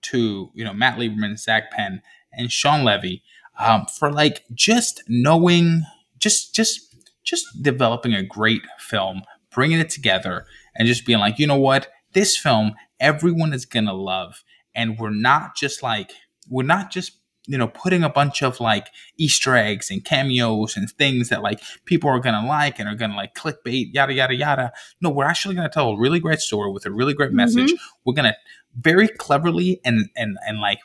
to 0.04 0.49
you 0.54 0.64
know 0.64 0.74
matt 0.74 0.97
lieberman 0.97 1.38
zak 1.38 1.72
penn 1.72 2.02
and 2.32 2.52
shawn 2.52 2.84
levy 2.84 3.24
um 3.60 3.86
for 3.86 4.12
like 4.12 4.43
just 4.54 5.04
knowing 5.08 5.84
just 6.18 6.56
just 6.56 6.95
just 7.24 7.62
developing 7.62 8.14
a 8.14 8.24
great 8.24 8.64
film 8.80 9.22
bringing 9.52 9.80
it 9.80 9.89
together 9.89 10.45
and 10.76 10.88
just 10.88 11.06
being 11.06 11.20
like 11.20 11.38
you 11.38 11.47
know 11.47 11.58
what? 11.58 11.89
This 12.14 12.38
film 12.38 12.74
everyone 12.99 13.54
is 13.54 13.66
gonna 13.66 13.93
love. 13.93 14.43
And 14.74 14.97
we're 14.97 15.10
not 15.10 15.56
just 15.56 15.84
like 15.84 16.14
we're 16.49 16.64
not 16.64 16.91
just 16.91 17.20
you 17.48 17.58
know 17.58 17.68
putting 17.68 18.04
a 18.04 18.10
bunch 18.10 18.44
of 18.44 18.60
like 18.60 18.88
easter 19.18 19.56
eggs 19.56 19.89
and 19.89 20.06
cameos 20.06 20.78
and 20.78 20.89
things 20.92 21.30
that 21.30 21.42
like 21.42 21.62
people 21.86 22.10
are 22.10 22.20
gonna 22.20 22.46
like 22.46 22.80
and 22.80 22.88
are 22.88 22.96
gonna 22.96 23.16
like 23.16 23.34
clickbait 23.36 23.94
yada 23.94 24.14
yada 24.14 24.36
yada. 24.36 24.72
No 25.02 25.10
we're 25.10 25.26
actually 25.26 25.56
gonna 25.56 25.70
tell 25.70 25.89
a 25.89 26.00
really 26.00 26.20
great 26.20 26.39
story 26.39 26.72
with 26.72 26.86
a 26.86 26.92
really 26.92 27.14
great 27.14 27.32
message. 27.32 27.74
We're 28.06 28.14
gonna 28.14 28.36
very 28.76 29.08
cleverly 29.08 29.82
and 29.84 30.10
and 30.16 30.38
and 30.48 30.60
like 30.60 30.80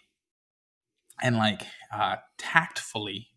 and 1.22 1.36
like 1.36 1.62
uh 1.92 2.16
tactfully 2.38 3.28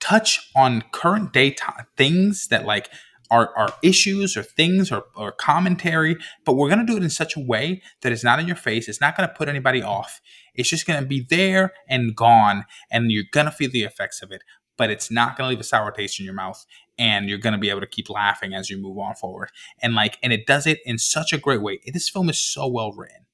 touch 0.00 0.50
on 0.54 0.82
current 0.92 1.32
day 1.32 1.50
t- 1.50 1.64
things 1.96 2.48
that 2.48 2.66
like 2.66 2.90
are, 3.30 3.56
are 3.56 3.68
issues 3.82 4.36
or 4.36 4.42
things 4.42 4.92
or, 4.92 5.04
or 5.16 5.32
commentary, 5.32 6.16
but 6.44 6.54
we're 6.54 6.68
going 6.68 6.84
to 6.84 6.90
do 6.90 6.96
it 6.96 7.02
in 7.02 7.10
such 7.10 7.36
a 7.36 7.40
way 7.40 7.82
that 8.02 8.12
it's 8.12 8.24
not 8.24 8.38
in 8.38 8.46
your 8.46 8.56
face. 8.56 8.88
It's 8.88 9.00
not 9.00 9.16
going 9.16 9.28
to 9.28 9.34
put 9.34 9.48
anybody 9.48 9.82
off. 9.82 10.20
It's 10.54 10.68
just 10.68 10.86
going 10.86 11.00
to 11.00 11.06
be 11.06 11.26
there 11.28 11.72
and 11.88 12.14
gone, 12.14 12.64
and 12.90 13.10
you're 13.10 13.24
going 13.32 13.46
to 13.46 13.52
feel 13.52 13.70
the 13.70 13.82
effects 13.82 14.22
of 14.22 14.30
it, 14.30 14.42
but 14.76 14.90
it's 14.90 15.10
not 15.10 15.36
going 15.36 15.46
to 15.46 15.50
leave 15.50 15.60
a 15.60 15.64
sour 15.64 15.90
taste 15.90 16.18
in 16.20 16.24
your 16.24 16.34
mouth. 16.34 16.64
And 16.96 17.28
you're 17.28 17.38
going 17.38 17.54
to 17.54 17.58
be 17.58 17.70
able 17.70 17.80
to 17.80 17.88
keep 17.88 18.08
laughing 18.08 18.54
as 18.54 18.70
you 18.70 18.76
move 18.76 18.98
on 18.98 19.16
forward. 19.16 19.50
And 19.82 19.96
like, 19.96 20.16
and 20.22 20.32
it 20.32 20.46
does 20.46 20.64
it 20.64 20.78
in 20.84 20.96
such 20.96 21.32
a 21.32 21.38
great 21.38 21.60
way. 21.60 21.80
This 21.92 22.08
film 22.08 22.28
is 22.28 22.38
so 22.38 22.68
well 22.68 22.92
written 22.92 23.26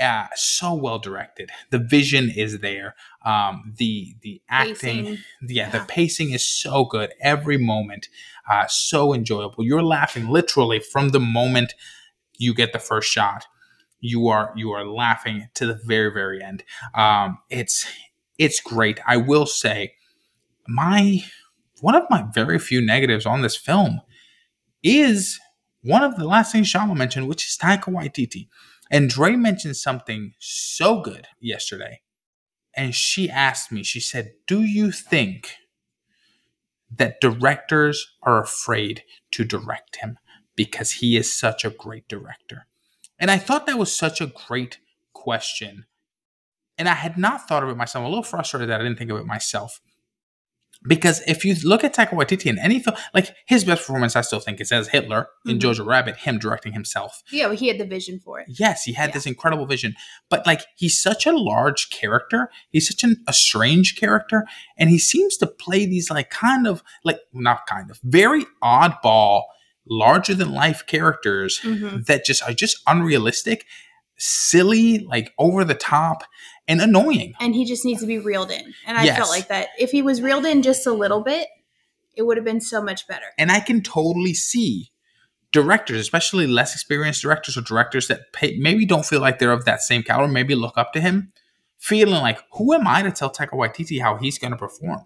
uh, 0.00 0.26
so 0.34 0.74
well 0.74 0.98
directed. 0.98 1.50
The 1.70 1.78
vision 1.78 2.30
is 2.30 2.60
there. 2.60 2.94
Um, 3.24 3.74
the 3.76 4.14
the 4.22 4.40
acting, 4.48 5.04
Pacing. 5.04 5.18
yeah, 5.42 5.70
the 5.70 5.80
pacing 5.80 6.30
is 6.30 6.44
so 6.44 6.84
good. 6.84 7.12
Every 7.20 7.58
moment, 7.58 8.08
uh, 8.50 8.66
so 8.66 9.12
enjoyable. 9.12 9.64
You're 9.64 9.82
laughing 9.82 10.28
literally 10.28 10.80
from 10.80 11.10
the 11.10 11.20
moment 11.20 11.74
you 12.38 12.54
get 12.54 12.72
the 12.72 12.78
first 12.78 13.10
shot. 13.10 13.44
You 14.00 14.28
are 14.28 14.52
you 14.56 14.70
are 14.70 14.86
laughing 14.86 15.48
to 15.54 15.66
the 15.66 15.78
very 15.84 16.12
very 16.12 16.42
end. 16.42 16.64
Um, 16.94 17.38
it's 17.50 17.86
it's 18.38 18.60
great. 18.60 18.98
I 19.06 19.18
will 19.18 19.46
say, 19.46 19.92
my 20.66 21.22
one 21.82 21.94
of 21.94 22.04
my 22.08 22.24
very 22.34 22.58
few 22.58 22.80
negatives 22.80 23.26
on 23.26 23.42
this 23.42 23.56
film 23.56 24.00
is 24.82 25.38
one 25.82 26.02
of 26.02 26.16
the 26.16 26.26
last 26.26 26.52
things 26.52 26.68
Shama 26.68 26.94
mentioned, 26.94 27.28
which 27.28 27.44
is 27.46 27.58
Taika 27.60 27.84
Waititi. 27.84 28.48
And 28.90 29.08
Dre 29.08 29.36
mentioned 29.36 29.76
something 29.76 30.34
so 30.38 31.00
good 31.00 31.28
yesterday. 31.40 32.00
And 32.74 32.94
she 32.94 33.30
asked 33.30 33.70
me, 33.70 33.82
she 33.82 34.00
said, 34.00 34.32
Do 34.46 34.62
you 34.62 34.90
think 34.90 35.54
that 36.94 37.20
directors 37.20 38.16
are 38.22 38.42
afraid 38.42 39.04
to 39.32 39.44
direct 39.44 39.96
him 39.96 40.18
because 40.56 40.92
he 40.92 41.16
is 41.16 41.32
such 41.32 41.64
a 41.64 41.70
great 41.70 42.08
director? 42.08 42.66
And 43.18 43.30
I 43.30 43.38
thought 43.38 43.66
that 43.66 43.78
was 43.78 43.94
such 43.94 44.20
a 44.20 44.32
great 44.48 44.78
question. 45.12 45.86
And 46.78 46.88
I 46.88 46.94
had 46.94 47.18
not 47.18 47.46
thought 47.46 47.62
of 47.62 47.68
it 47.68 47.76
myself. 47.76 48.02
I'm 48.02 48.06
a 48.06 48.08
little 48.08 48.24
frustrated 48.24 48.70
that 48.70 48.80
I 48.80 48.84
didn't 48.84 48.98
think 48.98 49.10
of 49.10 49.18
it 49.18 49.26
myself. 49.26 49.80
Because 50.88 51.20
if 51.26 51.44
you 51.44 51.54
look 51.62 51.84
at 51.84 51.94
Taika 51.94 52.10
Waititi 52.12 52.46
in 52.46 52.58
any 52.58 52.80
film, 52.80 52.96
like 53.12 53.34
his 53.46 53.64
best 53.64 53.82
performance, 53.82 54.16
I 54.16 54.22
still 54.22 54.40
think 54.40 54.62
is 54.62 54.72
as 54.72 54.88
Hitler 54.88 55.28
in 55.46 55.58
Mhm. 55.58 55.60
Jojo 55.60 55.84
Rabbit, 55.86 56.16
him 56.16 56.38
directing 56.38 56.72
himself. 56.72 57.22
Yeah, 57.30 57.48
but 57.48 57.58
he 57.58 57.68
had 57.68 57.76
the 57.76 57.84
vision 57.84 58.18
for 58.18 58.40
it. 58.40 58.46
Yes, 58.48 58.84
he 58.84 58.94
had 58.94 59.10
Yeah. 59.10 59.14
this 59.14 59.26
incredible 59.26 59.66
vision, 59.66 59.94
but 60.30 60.46
like 60.46 60.62
he's 60.76 60.98
such 60.98 61.26
a 61.26 61.32
large 61.32 61.90
character. 61.90 62.50
He's 62.70 62.88
such 62.88 63.04
an, 63.04 63.22
a 63.28 63.34
strange 63.34 63.96
character, 63.96 64.46
and 64.78 64.88
he 64.88 64.98
seems 64.98 65.36
to 65.36 65.46
play 65.46 65.84
these 65.84 66.10
like 66.10 66.30
kind 66.30 66.66
of 66.66 66.82
like 67.04 67.18
not 67.34 67.66
kind 67.66 67.90
of 67.90 68.00
very 68.02 68.46
oddball, 68.64 69.42
larger 69.86 70.34
than 70.34 70.50
life 70.52 70.84
characters 70.86 71.60
Mhm. 71.62 72.06
that 72.06 72.24
just 72.24 72.42
are 72.42 72.54
just 72.54 72.78
unrealistic, 72.86 73.66
silly, 74.16 74.98
like 75.00 75.32
over 75.38 75.64
the 75.64 75.74
top, 75.74 76.24
and 76.70 76.80
annoying. 76.80 77.34
And 77.40 77.54
he 77.54 77.64
just 77.66 77.84
needs 77.84 78.00
to 78.00 78.06
be 78.06 78.18
reeled 78.18 78.50
in. 78.50 78.72
And 78.86 78.96
I 78.96 79.04
Yes. 79.04 79.18
felt 79.18 79.28
like 79.30 79.48
that 79.48 79.68
if 79.78 79.90
he 79.90 80.00
was 80.02 80.22
reeled 80.22 80.46
in 80.46 80.62
just 80.62 80.86
a 80.86 80.92
little 80.92 81.20
bit, 81.20 81.48
it 82.16 82.22
would 82.22 82.36
have 82.36 82.44
been 82.44 82.60
so 82.60 82.82
much 82.82 83.06
better. 83.06 83.26
And 83.38 83.50
I 83.52 83.60
can 83.60 83.82
totally 83.82 84.34
see 84.34 84.90
directors, 85.52 86.00
especially 86.00 86.46
less 86.46 86.74
experienced 86.74 87.22
directors 87.22 87.56
or 87.58 87.62
directors 87.62 88.06
that 88.08 88.32
pay, 88.32 88.56
maybe 88.58 88.86
don't 88.86 89.04
feel 89.04 89.20
like 89.20 89.38
they're 89.38 89.52
of 89.52 89.64
that 89.64 89.80
same 89.82 90.02
caliber, 90.02 90.32
maybe 90.32 90.54
look 90.54 90.78
up 90.78 90.92
to 90.92 91.00
him, 91.00 91.32
feeling 91.78 92.14
like, 92.22 92.38
who 92.52 92.72
am 92.72 92.86
I 92.86 93.02
to 93.02 93.10
tell 93.10 93.30
Taika 93.30 93.50
Waititi 93.54 94.00
how 94.00 94.16
he's 94.16 94.38
going 94.38 94.52
to 94.52 94.56
perform? 94.56 95.00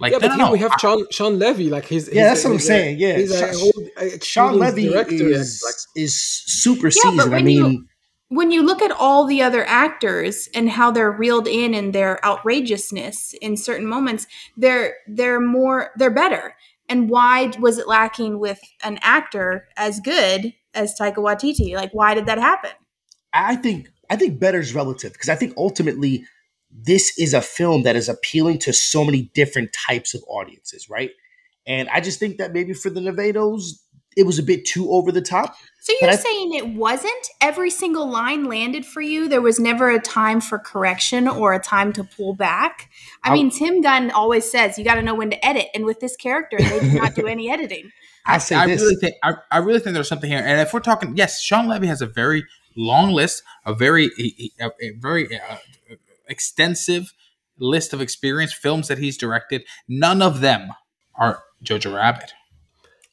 Like, 0.00 0.12
yeah, 0.12 0.18
no, 0.18 0.28
but 0.28 0.28
no, 0.28 0.34
here 0.36 0.46
no. 0.46 0.52
we 0.52 0.58
have 0.60 0.72
I- 0.72 0.76
Shawn 0.78 1.06
Shawn 1.10 1.38
Levy, 1.38 1.70
like 1.70 1.86
he's, 1.86 2.08
Yeah, 2.12 2.24
that's 2.28 2.44
what 2.44 2.52
I'm 2.54 2.58
saying, 2.60 2.98
yeah. 2.98 3.16
he's 3.18 3.32
a 3.32 3.52
old, 3.54 3.74
uh, 3.96 4.04
Shawn 4.22 4.58
Levy 4.58 4.88
director, 4.88 5.14
is 5.28 5.62
like, 5.64 5.74
is 6.04 6.20
super 6.22 6.86
Yeah, 6.88 6.90
seasoned. 6.92 7.20
I 7.20 7.24
when 7.28 7.48
you- 7.48 7.62
mean, 7.62 7.88
when 8.28 8.50
you 8.50 8.62
look 8.62 8.82
at 8.82 8.90
all 8.90 9.24
the 9.24 9.42
other 9.42 9.64
actors 9.64 10.48
and 10.54 10.70
how 10.70 10.90
they're 10.90 11.10
reeled 11.10 11.48
in 11.48 11.74
and 11.74 11.94
their 11.94 12.24
outrageousness 12.24 13.34
in 13.40 13.56
certain 13.56 13.86
moments, 13.86 14.26
they're 14.56 14.96
they're 15.06 15.40
more 15.40 15.90
they're 15.96 16.10
better. 16.10 16.54
And 16.88 17.10
why 17.10 17.52
was 17.58 17.78
it 17.78 17.88
lacking 17.88 18.38
with 18.38 18.60
an 18.82 18.98
actor 19.02 19.68
as 19.76 20.00
good 20.00 20.54
as 20.74 20.94
Taika 20.98 21.16
Waititi? 21.16 21.74
Like, 21.74 21.92
why 21.92 22.14
did 22.14 22.26
that 22.26 22.38
happen? 22.38 22.70
I 23.32 23.56
think 23.56 23.88
I 24.10 24.16
think 24.16 24.38
better 24.38 24.60
is 24.60 24.74
relative 24.74 25.12
because 25.12 25.28
I 25.28 25.34
think 25.34 25.54
ultimately 25.56 26.24
this 26.70 27.18
is 27.18 27.32
a 27.32 27.40
film 27.40 27.82
that 27.82 27.96
is 27.96 28.08
appealing 28.08 28.58
to 28.58 28.72
so 28.72 29.04
many 29.04 29.30
different 29.34 29.70
types 29.86 30.14
of 30.14 30.22
audiences, 30.28 30.88
right? 30.90 31.10
And 31.66 31.88
I 31.90 32.00
just 32.00 32.18
think 32.18 32.38
that 32.38 32.52
maybe 32.52 32.72
for 32.72 32.90
the 32.90 33.00
Nevados, 33.00 33.78
it 34.18 34.26
was 34.26 34.38
a 34.38 34.42
bit 34.42 34.64
too 34.66 34.90
over 34.90 35.10
the 35.12 35.22
top. 35.22 35.54
So 35.80 35.92
you're 36.00 36.10
I- 36.10 36.16
saying 36.16 36.52
it 36.54 36.68
wasn't 36.74 37.28
every 37.40 37.70
single 37.70 38.06
line 38.10 38.44
landed 38.44 38.84
for 38.84 39.00
you? 39.00 39.28
There 39.28 39.40
was 39.40 39.58
never 39.58 39.88
a 39.90 40.00
time 40.00 40.40
for 40.40 40.58
correction 40.58 41.26
or 41.28 41.54
a 41.54 41.58
time 41.60 41.92
to 41.94 42.04
pull 42.04 42.34
back? 42.34 42.90
I 43.24 43.30
I- 43.30 43.32
mean, 43.34 43.50
Tim 43.50 43.80
Gunn 43.80 44.10
always 44.10 44.50
says 44.50 44.76
you 44.78 44.84
got 44.84 44.96
to 44.96 45.02
know 45.02 45.14
when 45.14 45.30
to 45.30 45.46
edit. 45.46 45.68
And 45.74 45.84
with 45.86 46.00
this 46.00 46.16
character, 46.16 46.58
they 46.58 46.80
did 46.80 46.94
not 46.94 47.14
do 47.14 47.26
any 47.26 47.50
editing. 47.56 47.90
I'll 48.26 48.40
say 48.40 48.56
I 48.56 48.66
this. 48.66 48.82
really 48.82 48.96
think 48.96 49.14
I, 49.22 49.34
I 49.50 49.58
really 49.58 49.80
think 49.80 49.94
there's 49.94 50.08
something 50.08 50.28
here. 50.30 50.42
And 50.44 50.60
if 50.60 50.74
we're 50.74 50.80
talking, 50.80 51.16
yes, 51.16 51.40
Shawn 51.40 51.66
Levy 51.68 51.86
has 51.86 52.02
a 52.02 52.06
very 52.06 52.44
long 52.76 53.12
list, 53.12 53.42
a 53.64 53.72
very 53.74 54.10
a, 54.18 54.50
a, 54.66 54.70
a 54.82 54.90
very 54.98 55.34
uh, 55.34 55.56
extensive 56.28 57.14
list 57.58 57.92
of 57.92 58.00
experience 58.00 58.52
films 58.52 58.88
that 58.88 58.98
he's 58.98 59.16
directed. 59.16 59.64
None 59.88 60.20
of 60.22 60.40
them 60.40 60.68
are 61.14 61.42
Jojo 61.64 61.94
Rabbit. 61.94 62.32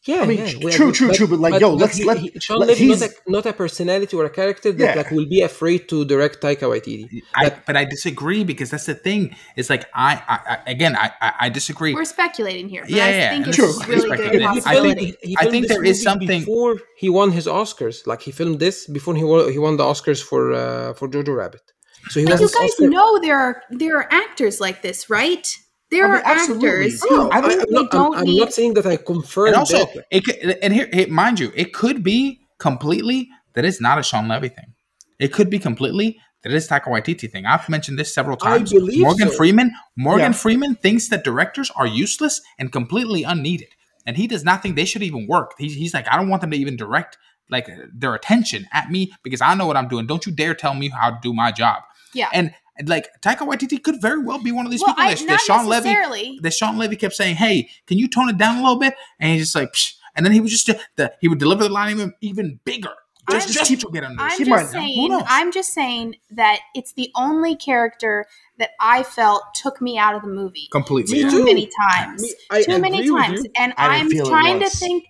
Yeah, 0.07 0.21
I 0.21 0.25
mean, 0.27 0.37
yeah, 0.37 0.51
tr- 0.51 0.57
we 0.65 0.71
true, 0.71 0.89
agree. 0.89 0.97
true, 0.99 1.11
true, 1.17 1.27
but, 1.27 1.39
like, 1.39 1.59
yo, 1.59 1.73
let's- 1.73 1.97
he- 1.97 2.03
let- 2.09 2.19
he- 2.19 2.31
Shawn 2.39 2.59
let- 2.59 2.69
Levy 2.69 2.87
not 2.89 2.97
he's- 2.99 3.13
a, 3.27 3.31
not 3.35 3.45
a 3.47 3.53
personality 3.53 4.15
or 4.15 4.25
a 4.25 4.29
character 4.29 4.69
that 4.71 4.83
Yeah. 4.89 4.95
like 4.99 5.09
will 5.09 5.25
be 5.37 5.41
afraid 5.41 5.81
to 5.91 6.05
direct 6.05 6.35
Taika 6.43 6.65
Waititi. 6.71 7.03
I, 7.33 7.49
That- 7.49 7.65
but 7.65 7.75
I 7.81 7.85
disagree 7.85 8.43
because 8.51 8.69
that's 8.69 8.85
the 8.85 8.93
thing. 9.07 9.35
It's 9.55 9.69
like 9.73 9.83
I, 9.95 10.11
I, 10.33 10.37
I 10.53 10.55
again, 10.75 10.93
I, 10.95 11.07
I, 11.27 11.29
I 11.45 11.49
disagree. 11.49 11.93
We're 11.95 12.05
speculating 12.19 12.67
here. 12.69 12.83
But 12.83 12.91
Yeah, 12.91 13.05
I 13.05 13.09
yeah, 13.09 13.29
think 13.31 13.41
yeah. 13.45 13.49
it's 13.49 13.57
True. 13.57 13.73
really 13.93 14.09
good 14.09 14.19
Speculating. 14.19 14.47
I 14.47 14.53
think- 14.53 14.99
filmed, 14.99 15.15
he 15.29 15.37
I 15.43 15.45
think 15.53 15.67
there 15.73 15.83
is 15.91 15.97
something- 16.09 16.41
before 16.45 16.71
he 17.01 17.09
won 17.09 17.31
his 17.39 17.45
Oscars. 17.47 17.97
Like 18.11 18.21
he 18.27 18.31
filmed 18.39 18.59
this 18.65 18.77
before 18.97 19.15
he 19.21 19.23
won 19.31 19.51
he 19.55 19.59
won 19.65 19.73
the 19.81 19.85
Oscars 19.91 20.21
for 20.29 20.41
uh, 20.53 20.93
for 20.97 21.05
Jojo 21.13 21.33
Rabbit. 21.41 21.63
So 22.11 22.19
he 22.19 22.25
But 22.27 22.39
you 22.39 22.49
guys 22.59 22.71
Oscar- 22.77 22.89
know 22.95 23.09
there 23.25 23.39
are 23.45 23.55
there 23.81 23.95
are 23.99 24.07
actors 24.23 24.55
like 24.65 24.77
this, 24.87 25.09
right? 25.09 25.45
There 25.91 26.05
I 26.05 26.07
mean, 26.07 26.15
are 26.17 26.23
absolutely. 26.25 26.69
actors 26.69 27.03
who 27.03 27.29
I 27.29 27.37
I, 27.37 27.41
mean, 27.41 27.51
am 27.51 27.57
they 27.59 27.65
not, 27.71 27.83
I'm, 27.83 27.87
don't 27.89 28.17
I'm 28.17 28.35
not 28.35 28.53
saying 28.53 28.73
that 28.73 28.85
I 28.85 28.97
confirm 28.97 29.47
and 29.47 29.55
also, 29.55 29.77
that. 29.85 30.05
it 30.11 30.25
could, 30.25 30.35
and 30.63 30.73
here, 30.73 30.89
it, 30.91 31.11
mind 31.11 31.39
you, 31.39 31.51
it 31.55 31.73
could 31.73 32.03
be 32.03 32.41
completely 32.57 33.29
that 33.53 33.65
it's 33.65 33.79
not 33.79 33.99
a 33.99 34.03
Shawn 34.03 34.27
Levy 34.27 34.49
thing. 34.49 34.73
It 35.19 35.31
could 35.31 35.49
be 35.49 35.59
completely 35.59 36.19
that 36.43 36.51
it 36.51 36.55
is 36.55 36.67
Taika 36.67 36.85
Waititi 36.87 37.31
thing. 37.31 37.45
I've 37.45 37.69
mentioned 37.69 37.97
this 37.99 38.13
several 38.13 38.35
times. 38.35 38.53
I 38.53 38.57
times. 38.57 38.73
believe 38.73 39.01
Morgan 39.01 39.29
so. 39.29 39.35
Freeman, 39.35 39.71
Morgan 39.95 40.31
Yeah. 40.31 40.37
Freeman 40.37 40.75
thinks 40.75 41.07
that 41.09 41.23
directors 41.23 41.71
are 41.75 41.87
useless 41.87 42.41
and 42.59 42.71
completely 42.71 43.23
unneeded, 43.23 43.69
and 44.05 44.17
he 44.17 44.27
does 44.27 44.43
not 44.43 44.61
think 44.63 44.75
they 44.75 44.85
should 44.85 45.03
even 45.03 45.27
work. 45.27 45.53
He's, 45.57 45.75
he's 45.75 45.93
like, 45.93 46.07
I 46.11 46.17
don't 46.17 46.29
want 46.29 46.41
them 46.41 46.51
to 46.51 46.57
even 46.57 46.75
direct 46.77 47.17
like 47.49 47.69
their 47.93 48.15
attention 48.15 48.65
at 48.73 48.89
me 48.89 49.11
because 49.23 49.39
I 49.39 49.53
know 49.53 49.67
what 49.67 49.77
I'm 49.77 49.87
doing. 49.87 50.07
Don't 50.07 50.25
you 50.25 50.31
dare 50.31 50.55
tell 50.55 50.73
me 50.73 50.89
how 50.89 51.11
to 51.11 51.17
do 51.21 51.31
my 51.31 51.51
job. 51.51 51.83
Yeah. 52.15 52.29
And 52.33 52.53
like 52.87 53.07
Taika 53.21 53.47
Waititi 53.47 53.81
could 53.81 54.01
very 54.01 54.19
well 54.21 54.41
be 54.41 54.51
one 54.51 54.65
of 54.65 54.71
these 54.71 54.81
well, 54.81 54.95
people 54.95 55.03
I, 55.03 55.15
that, 55.15 55.27
that 55.27 55.41
Shawn 55.41 55.67
Levy 55.67 55.89
necessarily. 55.89 56.39
that 56.41 56.53
Shawn 56.53 56.77
Levy 56.77 56.95
kept 56.95 57.13
saying, 57.13 57.35
"Hey, 57.35 57.69
can 57.87 57.97
you 57.97 58.07
tone 58.07 58.29
it 58.29 58.37
down 58.37 58.57
a 58.57 58.61
little 58.61 58.79
bit?" 58.79 58.95
And 59.19 59.31
he's 59.31 59.43
just 59.43 59.55
like, 59.55 59.71
Psh. 59.71 59.93
and 60.15 60.25
then 60.25 60.33
he 60.33 60.41
would 60.41 60.49
just 60.49 60.69
the, 60.97 61.13
he 61.21 61.27
would 61.27 61.39
deliver 61.39 61.63
the 61.63 61.69
line 61.69 61.91
even 61.91 62.13
even 62.21 62.59
bigger, 62.65 62.93
just 63.29 63.47
I'm 63.47 63.53
just 63.53 63.69
just- 63.69 63.81
to 63.81 63.91
get 63.93 64.03
under. 64.03 64.21
I'm 64.21 64.43
just 64.43 64.69
skin. 64.69 64.81
Saying. 64.81 65.21
I'm 65.27 65.51
just 65.53 65.73
saying 65.73 66.15
that 66.31 66.59
it's 66.73 66.93
the 66.93 67.11
only 67.15 67.55
character 67.55 68.25
that 68.57 68.71
I 68.79 69.03
felt 69.03 69.43
took 69.53 69.81
me 69.81 69.97
out 69.97 70.15
of 70.15 70.21
the 70.21 70.27
movie 70.29 70.67
completely. 70.71 71.13
Me 71.13 71.21
yeah. 71.21 71.29
too 71.29 71.37
too. 71.39 71.45
many 71.45 71.69
times. 71.93 72.21
Me- 72.23 72.33
I 72.51 72.63
too 72.63 72.79
many 72.79 72.99
agree 72.99 73.11
with 73.11 73.23
times, 73.23 73.43
you. 73.43 73.51
and 73.57 73.73
I 73.77 73.97
I'm 73.99 74.09
feel 74.09 74.25
it 74.25 74.29
trying 74.29 74.59
to 74.59 74.69
think. 74.69 75.05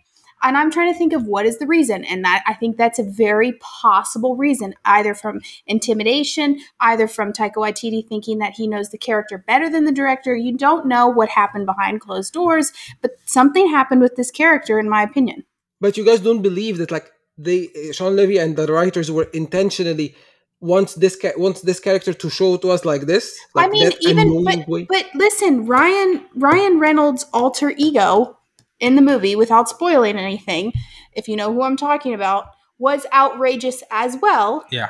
And 0.45 0.55
I'm 0.55 0.69
trying 0.69 0.93
to 0.93 0.97
think 0.97 1.11
of 1.11 1.25
what 1.25 1.47
is 1.47 1.57
the 1.57 1.65
reason, 1.65 2.05
and 2.05 2.23
that 2.23 2.43
I 2.45 2.53
think 2.53 2.77
that's 2.77 2.99
a 2.99 3.03
very 3.03 3.53
possible 3.53 4.35
reason, 4.35 4.75
either 4.85 5.15
from 5.15 5.41
intimidation, 5.65 6.59
either 6.79 7.07
from 7.07 7.33
Taika 7.33 7.55
Waititi 7.55 8.07
thinking 8.07 8.37
that 8.37 8.53
he 8.53 8.67
knows 8.67 8.91
the 8.91 8.99
character 8.99 9.39
better 9.39 9.71
than 9.71 9.85
the 9.85 9.91
director. 9.91 10.35
You 10.35 10.55
don't 10.55 10.85
know 10.85 11.07
what 11.07 11.29
happened 11.29 11.65
behind 11.65 12.01
closed 12.01 12.31
doors, 12.31 12.71
but 13.01 13.17
something 13.25 13.69
happened 13.69 14.01
with 14.01 14.17
this 14.17 14.29
character, 14.29 14.77
in 14.77 14.87
my 14.87 15.01
opinion. 15.01 15.45
But 15.81 15.97
you 15.97 16.05
guys 16.05 16.19
don't 16.19 16.43
believe 16.43 16.77
that 16.77 16.91
like 16.91 17.11
they 17.39 17.69
Shawn 17.91 18.15
Levy 18.15 18.37
and 18.37 18.55
the 18.55 18.71
writers 18.71 19.11
were 19.11 19.27
intentionally 19.33 20.15
wants 20.59 20.93
this 20.93 21.15
ca- 21.15 21.33
wants 21.37 21.61
this 21.61 21.79
character 21.79 22.13
to 22.13 22.29
show 22.29 22.57
to 22.57 22.69
us 22.69 22.85
like 22.85 23.01
this. 23.01 23.35
Like 23.55 23.65
I 23.65 23.69
mean, 23.69 23.91
even 24.01 24.43
but, 24.43 24.67
way. 24.67 24.85
but 24.87 25.07
listen, 25.15 25.65
Ryan 25.65 26.25
Ryan 26.35 26.79
Reynolds' 26.79 27.25
alter 27.33 27.73
ego 27.77 28.34
in 28.79 28.95
the 28.95 29.01
movie, 29.01 29.35
without 29.35 29.69
spoiling 29.69 30.17
anything, 30.17 30.73
if 31.13 31.27
you 31.27 31.35
know 31.35 31.53
who 31.53 31.61
I'm 31.61 31.77
talking 31.77 32.13
about, 32.13 32.47
was 32.77 33.05
outrageous 33.13 33.83
as 33.89 34.17
well, 34.21 34.65
yeah, 34.71 34.89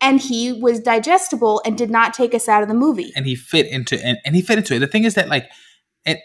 and 0.00 0.20
he 0.20 0.52
was 0.52 0.80
digestible 0.80 1.62
and 1.64 1.76
did 1.76 1.90
not 1.90 2.14
take 2.14 2.34
us 2.34 2.48
out 2.48 2.62
of 2.62 2.68
the 2.68 2.74
movie. 2.74 3.12
and 3.16 3.26
he 3.26 3.34
fit 3.34 3.66
into 3.66 4.02
and, 4.04 4.18
and 4.24 4.36
he 4.36 4.42
fit 4.42 4.58
into 4.58 4.74
it. 4.74 4.78
The 4.78 4.86
thing 4.86 5.04
is 5.04 5.14
that 5.14 5.28
like 5.28 5.48
it. 6.04 6.20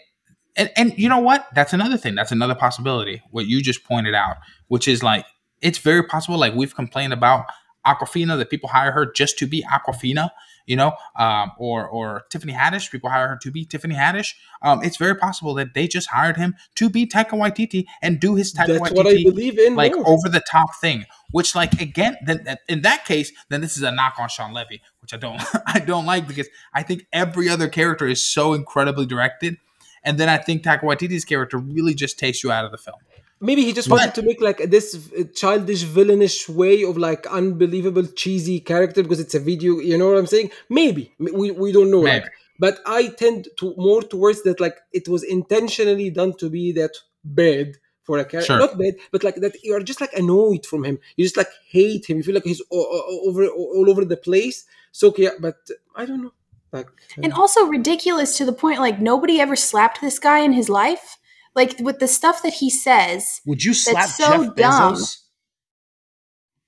And, 0.56 0.70
and 0.76 0.98
you 0.98 1.08
know 1.08 1.18
what? 1.18 1.46
That's 1.54 1.72
another 1.72 1.96
thing. 1.96 2.16
That's 2.16 2.32
another 2.32 2.56
possibility. 2.56 3.22
What 3.30 3.46
you 3.46 3.62
just 3.62 3.84
pointed 3.84 4.14
out, 4.14 4.36
which 4.68 4.88
is 4.88 5.02
like 5.02 5.24
it's 5.62 5.78
very 5.78 6.02
possible. 6.02 6.38
Like 6.38 6.54
we've 6.54 6.74
complained 6.74 7.12
about 7.12 7.46
Awkwafina, 7.86 8.36
that 8.36 8.50
people 8.50 8.68
hire 8.68 8.92
her 8.92 9.10
just 9.10 9.38
to 9.38 9.46
be 9.46 9.64
Awkwafina, 9.64 10.30
you 10.66 10.76
know, 10.76 10.92
um, 11.18 11.52
or 11.58 11.88
or 11.88 12.24
Tiffany 12.30 12.52
Haddish. 12.52 12.90
People 12.90 13.10
hire 13.10 13.28
her 13.28 13.38
to 13.42 13.50
be 13.50 13.64
Tiffany 13.64 13.94
Haddish. 13.94 14.34
Um, 14.62 14.82
it's 14.82 14.96
very 14.96 15.14
possible 15.14 15.54
that 15.54 15.74
they 15.74 15.86
just 15.86 16.08
hired 16.08 16.36
him 16.36 16.54
to 16.76 16.88
be 16.88 17.06
Taika 17.06 17.30
Waititi 17.30 17.86
and 18.02 18.20
do 18.20 18.34
his 18.34 18.52
Taika 18.52 18.78
That's 18.78 18.90
Waititi 18.90 18.96
what 18.96 19.06
I 19.06 19.22
believe 19.22 19.58
in. 19.58 19.74
like 19.74 19.94
more. 19.94 20.08
over 20.08 20.28
the 20.28 20.42
top 20.50 20.74
thing. 20.80 21.06
Which 21.32 21.54
like 21.54 21.80
again, 21.80 22.16
then 22.24 22.56
in 22.68 22.82
that 22.82 23.04
case, 23.04 23.32
then 23.48 23.60
this 23.60 23.76
is 23.76 23.82
a 23.82 23.92
knock 23.92 24.14
on 24.18 24.28
Shawn 24.28 24.52
Levy, 24.52 24.82
which 25.00 25.14
I 25.14 25.16
don't 25.16 25.40
I 25.66 25.78
don't 25.78 26.06
like 26.06 26.26
because 26.26 26.48
I 26.74 26.82
think 26.82 27.06
every 27.12 27.48
other 27.48 27.68
character 27.68 28.06
is 28.06 28.24
so 28.24 28.52
incredibly 28.54 29.06
directed, 29.06 29.56
and 30.04 30.18
then 30.18 30.28
I 30.28 30.38
think 30.38 30.62
Taika 30.62 30.82
Waititi's 30.82 31.24
character 31.24 31.58
really 31.58 31.94
just 31.94 32.18
takes 32.18 32.42
you 32.42 32.50
out 32.50 32.64
of 32.64 32.72
the 32.72 32.78
film. 32.78 32.98
Maybe 33.40 33.64
he 33.64 33.72
just 33.72 33.88
But- 33.88 33.98
wanted 34.00 34.14
to 34.16 34.22
make 34.22 34.40
like 34.40 34.58
this 34.70 34.94
uh, 35.18 35.24
childish, 35.34 35.84
villainish 35.84 36.48
way 36.48 36.84
of 36.84 36.98
like 36.98 37.26
unbelievable, 37.26 38.06
cheesy 38.06 38.60
character 38.60 39.02
because 39.02 39.20
it's 39.20 39.34
a 39.34 39.40
video. 39.40 39.78
You 39.78 39.96
know 39.96 40.08
what 40.10 40.18
I'm 40.18 40.26
saying? 40.26 40.50
Maybe 40.68 41.12
we 41.18 41.50
we 41.50 41.72
don't 41.72 41.90
know. 41.90 42.02
Maybe. 42.02 42.20
Like, 42.24 42.32
but 42.58 42.80
I 42.84 43.08
tend 43.08 43.48
to 43.58 43.74
more 43.78 44.02
towards 44.02 44.42
that. 44.42 44.60
Like 44.60 44.76
it 44.92 45.08
was 45.08 45.22
intentionally 45.22 46.10
done 46.10 46.34
to 46.38 46.50
be 46.50 46.72
that 46.72 46.94
bad 47.24 47.76
for 48.02 48.18
a 48.18 48.24
character. 48.26 48.52
Sure. 48.52 48.58
Not 48.58 48.76
bad, 48.78 48.94
but 49.10 49.24
like 49.24 49.36
that 49.36 49.54
you're 49.64 49.82
just 49.82 50.00
like 50.02 50.12
annoyed 50.12 50.66
from 50.66 50.84
him. 50.84 50.98
You 51.16 51.24
just 51.24 51.38
like 51.38 51.48
hate 51.70 52.04
him. 52.10 52.18
You 52.18 52.22
feel 52.22 52.34
like 52.34 52.44
he's 52.44 52.60
o- 52.70 52.88
o- 52.96 53.20
over 53.28 53.46
all 53.46 53.88
over 53.88 54.04
the 54.04 54.18
place. 54.18 54.64
So 54.92 55.14
yeah, 55.16 55.30
but 55.40 55.56
I 55.96 56.04
don't 56.04 56.22
know. 56.24 56.32
Like 56.72 56.88
and 57.22 57.32
also 57.32 57.64
ridiculous 57.66 58.36
to 58.36 58.44
the 58.44 58.52
point 58.52 58.78
like 58.80 59.00
nobody 59.00 59.40
ever 59.40 59.56
slapped 59.56 60.00
this 60.02 60.18
guy 60.18 60.40
in 60.40 60.52
his 60.52 60.68
life. 60.68 61.16
Like 61.54 61.78
with 61.80 61.98
the 61.98 62.08
stuff 62.08 62.42
that 62.42 62.54
he 62.54 62.70
says. 62.70 63.40
Would 63.46 63.64
you 63.64 63.74
slap 63.74 64.08
so 64.08 64.24
Jeff 64.46 64.54
dumb. 64.56 64.94
Bezos? 64.94 65.16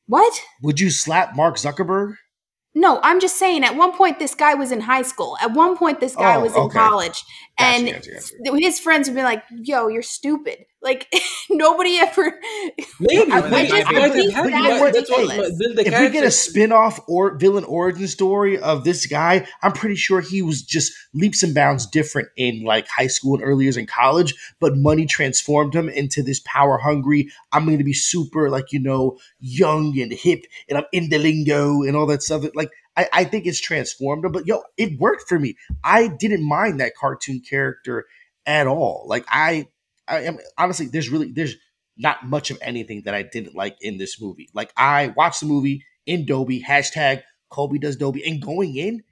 What? 0.06 0.40
Would 0.62 0.80
you 0.80 0.90
slap 0.90 1.36
Mark 1.36 1.56
Zuckerberg? 1.56 2.16
No, 2.74 3.00
I'm 3.02 3.20
just 3.20 3.38
saying. 3.38 3.64
At 3.64 3.76
one 3.76 3.96
point, 3.96 4.18
this 4.18 4.34
guy 4.34 4.54
was 4.54 4.72
in 4.72 4.80
high 4.80 5.02
school. 5.02 5.36
At 5.42 5.52
one 5.52 5.76
point, 5.76 6.00
this 6.00 6.16
guy 6.16 6.36
Oh, 6.36 6.40
was 6.40 6.54
in 6.54 6.62
okay. 6.62 6.78
college, 6.78 7.22
Gotcha, 7.62 7.76
and 7.78 7.86
gotcha, 7.86 8.10
gotcha. 8.44 8.58
his 8.58 8.80
friends 8.80 9.08
would 9.08 9.14
be 9.16 9.22
like, 9.22 9.42
"Yo, 9.50 9.88
you're 9.88 10.02
stupid." 10.02 10.66
Like 10.82 11.12
nobody 11.50 11.98
ever. 11.98 12.40
maybe, 13.00 13.30
I- 13.30 13.50
maybe 13.50 13.72
I 13.72 13.82
just 13.82 13.92
might 13.92 14.12
think 14.12 14.32
have 14.32 14.44
that's. 14.50 14.92
That's 14.92 15.10
why 15.10 15.20
ridiculous. 15.22 15.58
build 15.58 15.76
the 15.76 15.86
if 15.86 16.00
we 16.00 16.08
get 16.10 16.24
a 16.24 16.30
spin-off 16.30 17.00
or 17.08 17.36
villain 17.38 17.64
origin 17.64 18.08
story 18.08 18.58
of 18.58 18.82
this 18.84 19.06
guy, 19.06 19.46
I'm 19.62 19.72
pretty 19.72 19.94
sure 19.96 20.20
he 20.20 20.42
was 20.42 20.62
just 20.62 20.92
leaps 21.14 21.42
and 21.42 21.54
bounds 21.54 21.86
different 21.86 22.28
in 22.36 22.64
like 22.64 22.88
high 22.88 23.06
school 23.06 23.34
and 23.34 23.44
early 23.44 23.64
years 23.64 23.76
in 23.76 23.86
college, 23.86 24.34
but 24.60 24.76
money 24.76 25.06
transformed 25.06 25.74
him 25.74 25.88
into 25.88 26.22
this 26.22 26.40
power 26.44 26.78
hungry, 26.78 27.30
I'm 27.52 27.64
going 27.64 27.78
to 27.78 27.84
be 27.84 27.92
super 27.92 28.50
like, 28.50 28.72
you 28.72 28.80
know, 28.80 29.18
young 29.40 29.98
and 30.00 30.12
hip 30.12 30.44
and 30.68 30.78
I'm 30.78 30.84
in 30.92 31.10
the 31.10 31.18
lingo 31.18 31.82
and 31.82 31.96
all 31.96 32.06
that 32.06 32.22
stuff. 32.22 32.44
Like 32.54 32.70
I, 32.97 33.09
I 33.12 33.24
think 33.24 33.47
it's 33.47 33.61
transformed 33.61 34.24
but 34.32 34.47
yo, 34.47 34.62
it 34.76 34.99
worked 34.99 35.28
for 35.28 35.38
me. 35.38 35.57
I 35.82 36.09
didn't 36.09 36.47
mind 36.47 36.80
that 36.80 36.95
cartoon 36.99 37.40
character 37.49 38.07
at 38.47 38.66
all. 38.66 39.05
Like 39.07 39.24
I 39.28 39.68
I 40.09 40.22
am 40.22 40.38
honestly 40.59 40.86
there's 40.86 41.09
really 41.09 41.32
there's 41.32 41.57
not 41.97 42.26
much 42.26 42.51
of 42.51 42.59
anything 42.62 43.03
that 43.05 43.14
I 43.14 43.22
didn't 43.22 43.55
like 43.55 43.76
in 43.80 43.99
this 43.99 44.20
movie. 44.20 44.49
Like 44.55 44.72
I 44.76 45.09
watched 45.16 45.40
the 45.40 45.47
movie 45.47 45.84
in 46.07 46.26
Dolby, 46.26 46.62
hashtag 46.62 47.22
Kobe 47.51 47.78
does 47.78 47.97
Dolby, 47.97 48.26
and 48.26 48.43
going 48.43 48.76
in, 48.76 49.03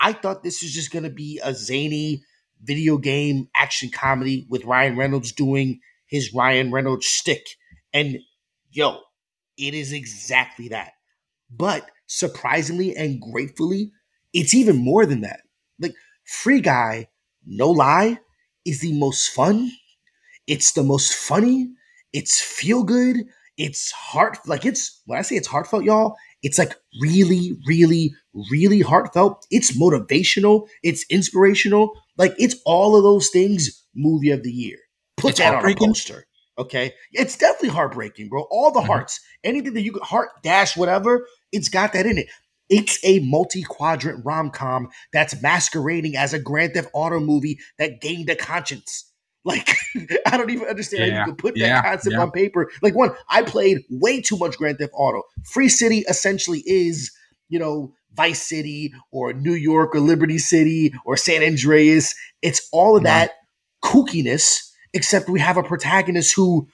I 0.00 0.12
thought 0.12 0.42
this 0.42 0.62
was 0.62 0.72
just 0.72 0.92
gonna 0.92 1.10
be 1.10 1.40
a 1.42 1.54
zany 1.54 2.22
video 2.62 2.96
game 2.96 3.48
action 3.54 3.90
comedy 3.90 4.46
with 4.48 4.64
Ryan 4.64 4.96
Reynolds 4.96 5.32
doing 5.32 5.80
his 6.06 6.32
Ryan 6.32 6.70
Reynolds 6.70 7.06
stick, 7.06 7.44
And 7.92 8.18
yo, 8.70 9.00
it 9.58 9.74
is 9.74 9.92
exactly 9.92 10.68
that. 10.68 10.92
But 11.56 11.90
surprisingly 12.06 12.94
and 12.96 13.20
gratefully, 13.20 13.92
it's 14.32 14.54
even 14.54 14.76
more 14.76 15.06
than 15.06 15.20
that. 15.22 15.40
Like 15.78 15.94
Free 16.26 16.60
Guy, 16.60 17.08
no 17.46 17.70
lie, 17.70 18.18
is 18.64 18.80
the 18.80 18.92
most 18.98 19.28
fun. 19.28 19.70
It's 20.46 20.72
the 20.72 20.82
most 20.82 21.14
funny. 21.14 21.70
It's 22.12 22.40
feel 22.40 22.84
good. 22.84 23.16
It's 23.56 23.92
heart 23.92 24.38
like 24.46 24.64
it's 24.64 25.00
when 25.06 25.18
I 25.18 25.22
say 25.22 25.36
it's 25.36 25.48
heartfelt, 25.48 25.84
y'all, 25.84 26.16
it's 26.42 26.58
like 26.58 26.74
really, 27.00 27.56
really, 27.66 28.12
really 28.50 28.80
heartfelt. 28.80 29.46
It's 29.50 29.76
motivational. 29.78 30.68
It's 30.82 31.04
inspirational. 31.08 31.92
Like 32.18 32.34
it's 32.38 32.56
all 32.66 32.96
of 32.96 33.02
those 33.04 33.28
things. 33.28 33.80
Movie 33.94 34.30
of 34.30 34.42
the 34.42 34.50
year. 34.50 34.78
Put 35.16 35.30
It's 35.30 35.38
that 35.38 35.54
on 35.54 35.70
a 35.70 35.74
poster. 35.76 36.26
Okay, 36.58 36.92
it's 37.12 37.36
definitely 37.36 37.68
heartbreaking, 37.70 38.28
bro. 38.28 38.42
All 38.50 38.70
the 38.72 38.80
Mhm. 38.80 38.86
hearts, 38.86 39.20
anything 39.44 39.74
that 39.74 39.82
you 39.82 39.92
could 39.92 40.02
heart 40.02 40.30
dash, 40.42 40.76
whatever, 40.76 41.26
it's 41.54 41.68
got 41.68 41.92
that 41.92 42.06
in 42.06 42.18
it. 42.18 42.26
It's 42.68 42.98
a 43.04 43.20
multi-quadrant 43.20 44.24
rom-com 44.24 44.88
that's 45.12 45.40
masquerading 45.42 46.16
as 46.16 46.32
a 46.32 46.38
Grand 46.38 46.74
Theft 46.74 46.90
Auto 46.92 47.20
movie 47.20 47.58
that 47.78 48.00
gained 48.00 48.28
a 48.30 48.36
conscience. 48.36 49.10
Like, 49.46 49.76
I 50.26 50.38
don't 50.38 50.48
even 50.48 50.66
understand 50.68 51.12
how 51.12 51.18
you 51.18 51.24
could 51.26 51.36
put 51.36 51.54
yeah, 51.54 51.74
that 51.74 51.84
concept 51.84 52.14
yeah. 52.14 52.22
on 52.22 52.30
paper. 52.30 52.70
Like, 52.80 52.94
one, 52.94 53.14
I 53.28 53.42
played 53.42 53.84
way 53.90 54.22
too 54.22 54.38
much 54.38 54.56
Grand 54.56 54.78
Theft 54.78 54.94
Auto. 54.94 55.20
Free 55.44 55.68
City 55.68 55.98
essentially 56.08 56.62
is, 56.64 57.12
you 57.50 57.58
know, 57.58 57.92
Vice 58.14 58.40
City 58.40 58.94
or 59.12 59.34
New 59.34 59.52
York 59.52 59.94
or 59.94 60.00
Liberty 60.00 60.38
City 60.38 60.94
or 61.04 61.18
San 61.18 61.42
Andreas. 61.42 62.14
It's 62.40 62.66
all 62.72 62.96
of 62.96 63.02
that 63.02 63.32
kookiness, 63.84 64.60
except 64.94 65.28
we 65.28 65.40
have 65.40 65.58
a 65.58 65.62
protagonist 65.62 66.34
who 66.34 66.66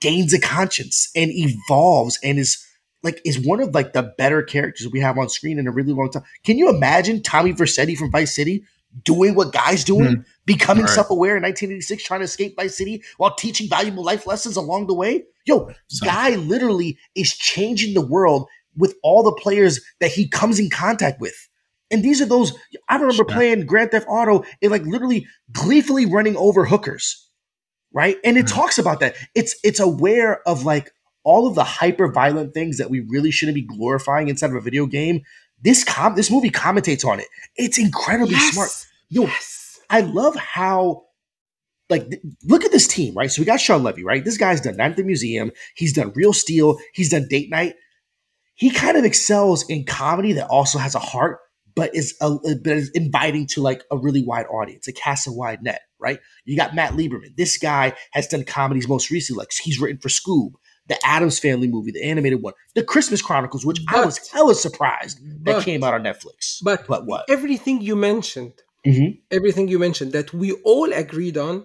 gains 0.00 0.34
a 0.34 0.40
conscience 0.40 1.10
and 1.14 1.30
evolves 1.32 2.18
and 2.22 2.40
is 2.40 2.64
like 3.04 3.20
is 3.24 3.38
one 3.38 3.60
of 3.60 3.74
like 3.74 3.92
the 3.92 4.02
better 4.18 4.42
characters 4.42 4.88
we 4.90 4.98
have 5.00 5.16
on 5.18 5.28
screen 5.28 5.58
in 5.58 5.68
a 5.68 5.70
really 5.70 5.92
long 5.92 6.10
time. 6.10 6.24
Can 6.44 6.58
you 6.58 6.68
imagine 6.68 7.22
Tommy 7.22 7.52
Vercetti 7.52 7.96
from 7.96 8.10
Vice 8.10 8.34
City 8.34 8.64
doing 9.04 9.34
what 9.34 9.52
Guy's 9.52 9.84
doing, 9.84 10.24
becoming 10.46 10.84
Right. 10.84 10.94
self-aware 10.94 11.36
in 11.36 11.42
1986, 11.42 12.02
trying 12.04 12.20
to 12.20 12.24
escape 12.24 12.56
Vice 12.56 12.76
City 12.76 13.02
while 13.18 13.34
teaching 13.34 13.68
valuable 13.68 14.04
life 14.04 14.26
lessons 14.26 14.56
along 14.56 14.86
the 14.86 14.94
way? 14.94 15.24
Yo, 15.46 15.70
So- 15.88 16.06
Guy 16.06 16.30
literally 16.36 16.98
is 17.14 17.34
changing 17.34 17.94
the 17.94 18.00
world 18.06 18.48
with 18.76 18.94
all 19.02 19.22
the 19.22 19.32
players 19.32 19.80
that 20.00 20.10
he 20.10 20.28
comes 20.28 20.58
in 20.58 20.70
contact 20.70 21.20
with. 21.20 21.48
And 21.90 22.02
these 22.02 22.20
are 22.22 22.26
those 22.26 22.52
I 22.88 22.94
remember 22.94 23.14
Sure. 23.14 23.24
playing 23.26 23.66
Grand 23.66 23.90
Theft 23.90 24.06
Auto 24.08 24.42
and 24.62 24.70
like 24.72 24.84
literally 24.84 25.26
gleefully 25.52 26.06
running 26.06 26.36
over 26.36 26.64
hookers. 26.64 27.28
Right? 27.92 28.16
And 28.24 28.36
it 28.36 28.46
Mhm. 28.46 28.52
talks 28.54 28.78
about 28.78 28.98
that. 29.00 29.14
It's 29.34 29.54
it's 29.62 29.78
aware 29.78 30.40
of 30.48 30.64
like 30.64 30.92
all 31.24 31.46
of 31.46 31.54
the 31.54 31.64
hyper 31.64 32.10
violent 32.12 32.54
things 32.54 32.78
that 32.78 32.90
we 32.90 33.00
really 33.00 33.30
shouldn't 33.30 33.54
be 33.56 33.62
glorifying 33.62 34.28
inside 34.28 34.50
of 34.50 34.56
a 34.56 34.60
video 34.60 34.86
game. 34.86 35.22
This 35.62 35.82
com 35.84 36.14
this 36.14 36.30
movie 36.30 36.50
commentates 36.50 37.04
on 37.04 37.20
it. 37.20 37.26
It's 37.56 37.78
incredibly 37.78 38.34
smart. 38.36 38.70
Yo, 39.08 39.22
Yes. 39.22 39.80
I 39.90 40.00
love 40.00 40.34
how, 40.36 41.04
like, 41.90 42.08
th- 42.10 42.22
look 42.44 42.64
at 42.64 42.72
this 42.72 42.86
team, 42.86 43.14
right? 43.14 43.30
So 43.30 43.42
we 43.42 43.46
got 43.46 43.60
Shawn 43.60 43.82
Levy, 43.82 44.04
right? 44.04 44.24
This 44.24 44.36
guy's 44.38 44.60
done 44.60 44.76
Night 44.76 44.92
at 44.92 44.96
the 44.96 45.04
Museum. 45.04 45.50
He's 45.76 45.92
done 45.92 46.12
Real 46.14 46.32
Steel. 46.32 46.78
He's 46.94 47.10
done 47.10 47.26
Date 47.28 47.50
Night. 47.50 47.74
He 48.54 48.70
kind 48.70 48.96
of 48.96 49.04
excels 49.04 49.68
in 49.68 49.84
comedy 49.84 50.32
that 50.34 50.48
also 50.48 50.78
has 50.78 50.94
a 50.94 51.00
heart, 51.00 51.38
but 51.74 51.94
is 51.94 52.14
a, 52.20 52.30
but 52.62 52.72
is 52.72 52.90
inviting 52.94 53.46
to 53.48 53.60
like 53.60 53.82
a 53.90 53.98
really 53.98 54.22
wide 54.24 54.46
audience, 54.46 54.86
a 54.88 54.92
cast 54.92 55.26
a 55.26 55.32
wide 55.32 55.62
net, 55.62 55.80
right? 55.98 56.20
You 56.44 56.56
got 56.56 56.74
Matt 56.74 56.92
Lieberman. 56.92 57.36
This 57.36 57.58
guy 57.58 57.94
has 58.12 58.26
done 58.28 58.44
comedies 58.44 58.88
most 58.88 59.10
recently, 59.10 59.40
like 59.40 59.52
he's 59.52 59.80
written 59.80 59.98
for 59.98 60.08
Scoob, 60.08 60.52
the 60.88 60.98
Addams 61.06 61.38
Family 61.38 61.68
movie, 61.68 61.90
the 61.92 62.02
animated 62.04 62.42
one, 62.42 62.54
the 62.74 62.82
Christmas 62.84 63.20
Chronicles, 63.22 63.64
which 63.64 63.80
I 63.88 64.04
was 64.04 64.18
But- 64.18 64.28
hella 64.36 64.54
surprised 64.54 65.18
that 65.44 65.62
came 65.64 65.82
out 65.84 65.94
on 65.94 66.02
Netflix. 66.02 66.58
But 66.62 66.86
but 66.86 67.06
what? 67.06 67.24
everything 67.28 67.80
you 67.80 67.96
mentioned, 67.96 68.54
Mhm. 68.86 69.18
everything 69.30 69.68
you 69.68 69.78
mentioned 69.78 70.12
that 70.12 70.32
we 70.34 70.52
all 70.72 70.92
agreed 70.92 71.36
on, 71.38 71.64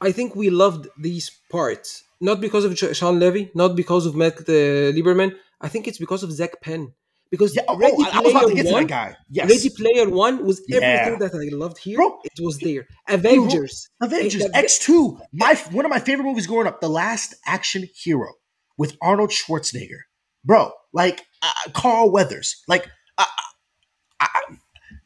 I 0.00 0.12
think 0.12 0.28
we 0.36 0.50
loved 0.50 0.88
these 1.06 1.30
parts. 1.50 2.04
Not 2.20 2.40
because 2.40 2.64
of 2.64 2.78
Shawn 2.98 3.18
Levy, 3.18 3.50
not 3.54 3.74
because 3.76 4.06
of 4.06 4.14
Matt 4.14 4.36
uh, 4.48 4.52
Lieberman. 4.96 5.30
I 5.60 5.68
think 5.68 5.86
it's 5.88 5.98
because 5.98 6.22
of 6.22 6.30
Zak 6.32 6.60
Penn. 6.60 6.92
Because 7.30 7.56
Yeah, 7.56 7.62
oh, 7.68 7.76
Ready 7.76 7.96
oh, 7.98 8.04
I, 8.04 8.18
I 8.18 8.20
was 8.20 8.30
about 8.32 8.48
to 8.48 8.54
Player 8.54 8.72
One, 8.72 8.86
guy. 8.86 9.16
Yes. 9.30 9.50
Ready 9.50 9.70
Player 9.70 10.08
One 10.08 10.44
was 10.46 10.62
Yeah. 10.68 10.78
everything 10.80 11.18
that 11.24 11.32
I 11.34 11.46
loved 11.56 11.78
here. 11.78 11.96
Bro, 11.96 12.20
it 12.24 12.38
was 12.40 12.58
there. 12.58 12.86
Avengers. 13.08 13.88
Avengers 14.00 14.44
X 14.54 14.78
two, 14.78 15.18
my 15.32 15.54
one 15.72 15.84
of 15.84 15.90
my 15.90 15.98
favorite 15.98 16.24
movies 16.24 16.46
growing 16.46 16.68
up, 16.68 16.80
The 16.80 16.88
Last 16.88 17.34
Action 17.46 17.88
Hero 18.04 18.30
with 18.76 18.96
Arnold 19.02 19.30
Schwarzenegger, 19.30 20.00
bro. 20.44 20.72
Like 20.92 21.22
uh, 21.42 21.50
Carl 21.72 22.10
Weathers, 22.10 22.62
like 22.68 22.88
uh, 23.18 23.24
I- 24.20 24.56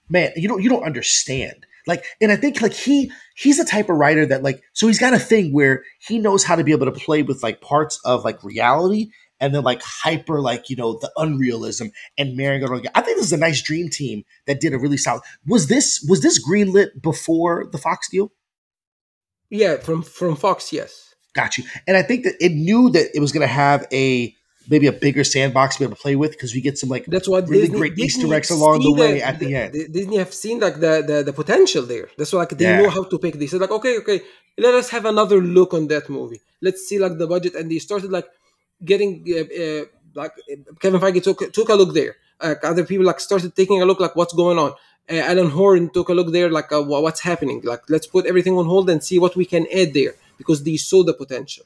man, 0.08 0.32
you 0.36 0.48
don't 0.48 0.62
you 0.62 0.68
don't 0.70 0.84
understand. 0.84 1.66
Like, 1.86 2.04
and 2.20 2.30
I 2.30 2.36
think 2.36 2.60
like 2.60 2.74
he 2.74 3.10
he's 3.36 3.56
the 3.58 3.64
type 3.64 3.88
of 3.88 3.96
writer 3.96 4.26
that 4.26 4.42
like 4.42 4.62
so 4.74 4.86
he's 4.86 4.98
got 4.98 5.14
a 5.14 5.18
thing 5.18 5.52
where 5.54 5.82
he 6.06 6.18
knows 6.18 6.44
how 6.44 6.54
to 6.56 6.64
be 6.64 6.72
able 6.72 6.86
to 6.86 6.92
play 6.92 7.22
with 7.22 7.42
like 7.42 7.62
parts 7.62 7.98
of 8.04 8.24
like 8.24 8.44
reality 8.44 9.08
and 9.40 9.54
then 9.54 9.62
like 9.62 9.80
hyper 9.82 10.40
like 10.40 10.68
you 10.68 10.76
know 10.76 10.98
the 10.98 11.10
unrealism 11.16 11.90
and 12.18 12.36
marrying 12.36 12.62
it 12.62 12.68
all 12.68 12.76
together. 12.76 12.92
I 12.94 13.00
think 13.00 13.16
this 13.16 13.26
is 13.26 13.32
a 13.32 13.38
nice 13.38 13.62
dream 13.62 13.88
team 13.88 14.24
that 14.46 14.60
did 14.60 14.74
a 14.74 14.78
really 14.78 14.98
solid. 14.98 15.22
Was 15.46 15.68
this 15.68 16.04
was 16.08 16.20
this 16.20 16.46
greenlit 16.46 17.00
before 17.00 17.66
the 17.72 17.78
Fox 17.78 18.10
deal? 18.10 18.32
Yeah, 19.48 19.76
from 19.78 20.02
from 20.02 20.36
Fox, 20.36 20.72
yes. 20.74 21.07
Got 21.34 21.58
you. 21.58 21.64
And 21.86 21.96
I 21.96 22.02
think 22.02 22.24
that 22.24 22.34
it 22.40 22.52
knew 22.52 22.90
that 22.90 23.14
it 23.14 23.20
was 23.20 23.32
going 23.32 23.46
to 23.46 23.52
have 23.52 23.86
a 23.92 24.34
maybe 24.70 24.86
a 24.86 24.92
bigger 24.92 25.24
sandbox 25.24 25.76
to 25.76 25.80
be 25.80 25.84
able 25.86 25.96
to 25.96 26.02
play 26.02 26.16
with 26.16 26.32
because 26.32 26.54
we 26.54 26.60
get 26.60 26.78
some 26.78 26.90
like 26.90 27.06
That's 27.06 27.28
what 27.28 27.48
really 27.48 27.62
Disney, 27.62 27.78
great 27.78 27.96
Disney 27.96 28.24
Easter 28.24 28.34
eggs 28.34 28.50
along 28.50 28.80
the 28.82 28.92
way 28.92 29.22
at 29.22 29.38
the 29.38 29.54
end. 29.54 29.72
Disney 29.92 30.16
have 30.18 30.32
seen 30.34 30.60
like 30.60 30.80
the, 30.80 31.02
the 31.06 31.22
the 31.28 31.32
potential 31.32 31.82
there. 31.82 32.08
That's 32.16 32.32
why 32.32 32.40
like 32.40 32.50
they 32.50 32.64
Yeah. 32.64 32.78
know 32.80 32.90
how 32.90 33.04
to 33.04 33.18
pick. 33.18 33.34
They 33.38 33.46
said 33.46 33.60
like, 33.60 33.70
okay, 33.70 33.98
okay, 33.98 34.20
let 34.56 34.74
us 34.74 34.90
have 34.90 35.04
another 35.06 35.40
look 35.40 35.74
on 35.74 35.88
that 35.88 36.08
movie. 36.08 36.40
Let's 36.60 36.86
see 36.88 36.98
like 36.98 37.16
the 37.18 37.26
budget, 37.26 37.54
and 37.54 37.70
they 37.70 37.78
started 37.78 38.10
like 38.10 38.26
getting 38.84 39.24
uh, 39.38 39.46
uh, 39.62 39.84
like 40.14 40.32
Kevin 40.80 41.00
Feige 41.00 41.22
took 41.22 41.52
took 41.52 41.68
a 41.68 41.74
look 41.74 41.94
there. 41.94 42.16
Like 42.42 42.64
other 42.64 42.84
people 42.84 43.06
like 43.06 43.20
started 43.20 43.54
taking 43.56 43.82
a 43.82 43.86
look 43.86 44.00
like 44.00 44.14
what's 44.16 44.34
going 44.34 44.58
on. 44.58 44.72
Uh, 45.10 45.22
Alan 45.30 45.50
Horn 45.50 45.88
took 45.90 46.08
a 46.10 46.14
look 46.14 46.30
there 46.32 46.50
like 46.50 46.70
uh, 46.72 46.82
what's 46.82 47.20
happening. 47.20 47.60
Like 47.64 47.82
let's 47.88 48.06
put 48.06 48.26
everything 48.26 48.54
on 48.58 48.66
hold 48.66 48.90
and 48.90 49.02
see 49.02 49.18
what 49.18 49.34
we 49.36 49.44
can 49.44 49.66
add 49.74 49.94
there 49.94 50.14
because 50.38 50.62
they 50.64 50.76
saw 50.76 51.02
the 51.04 51.14
potential 51.14 51.64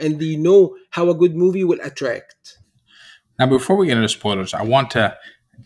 and 0.00 0.18
they 0.18 0.36
know 0.36 0.76
how 0.90 1.10
a 1.10 1.14
good 1.14 1.34
movie 1.36 1.64
will 1.64 1.80
attract. 1.82 2.58
Now, 3.38 3.46
before 3.46 3.76
we 3.76 3.86
get 3.86 3.96
into 3.96 4.08
spoilers, 4.08 4.54
I 4.54 4.62
want 4.62 4.90
to 4.92 5.16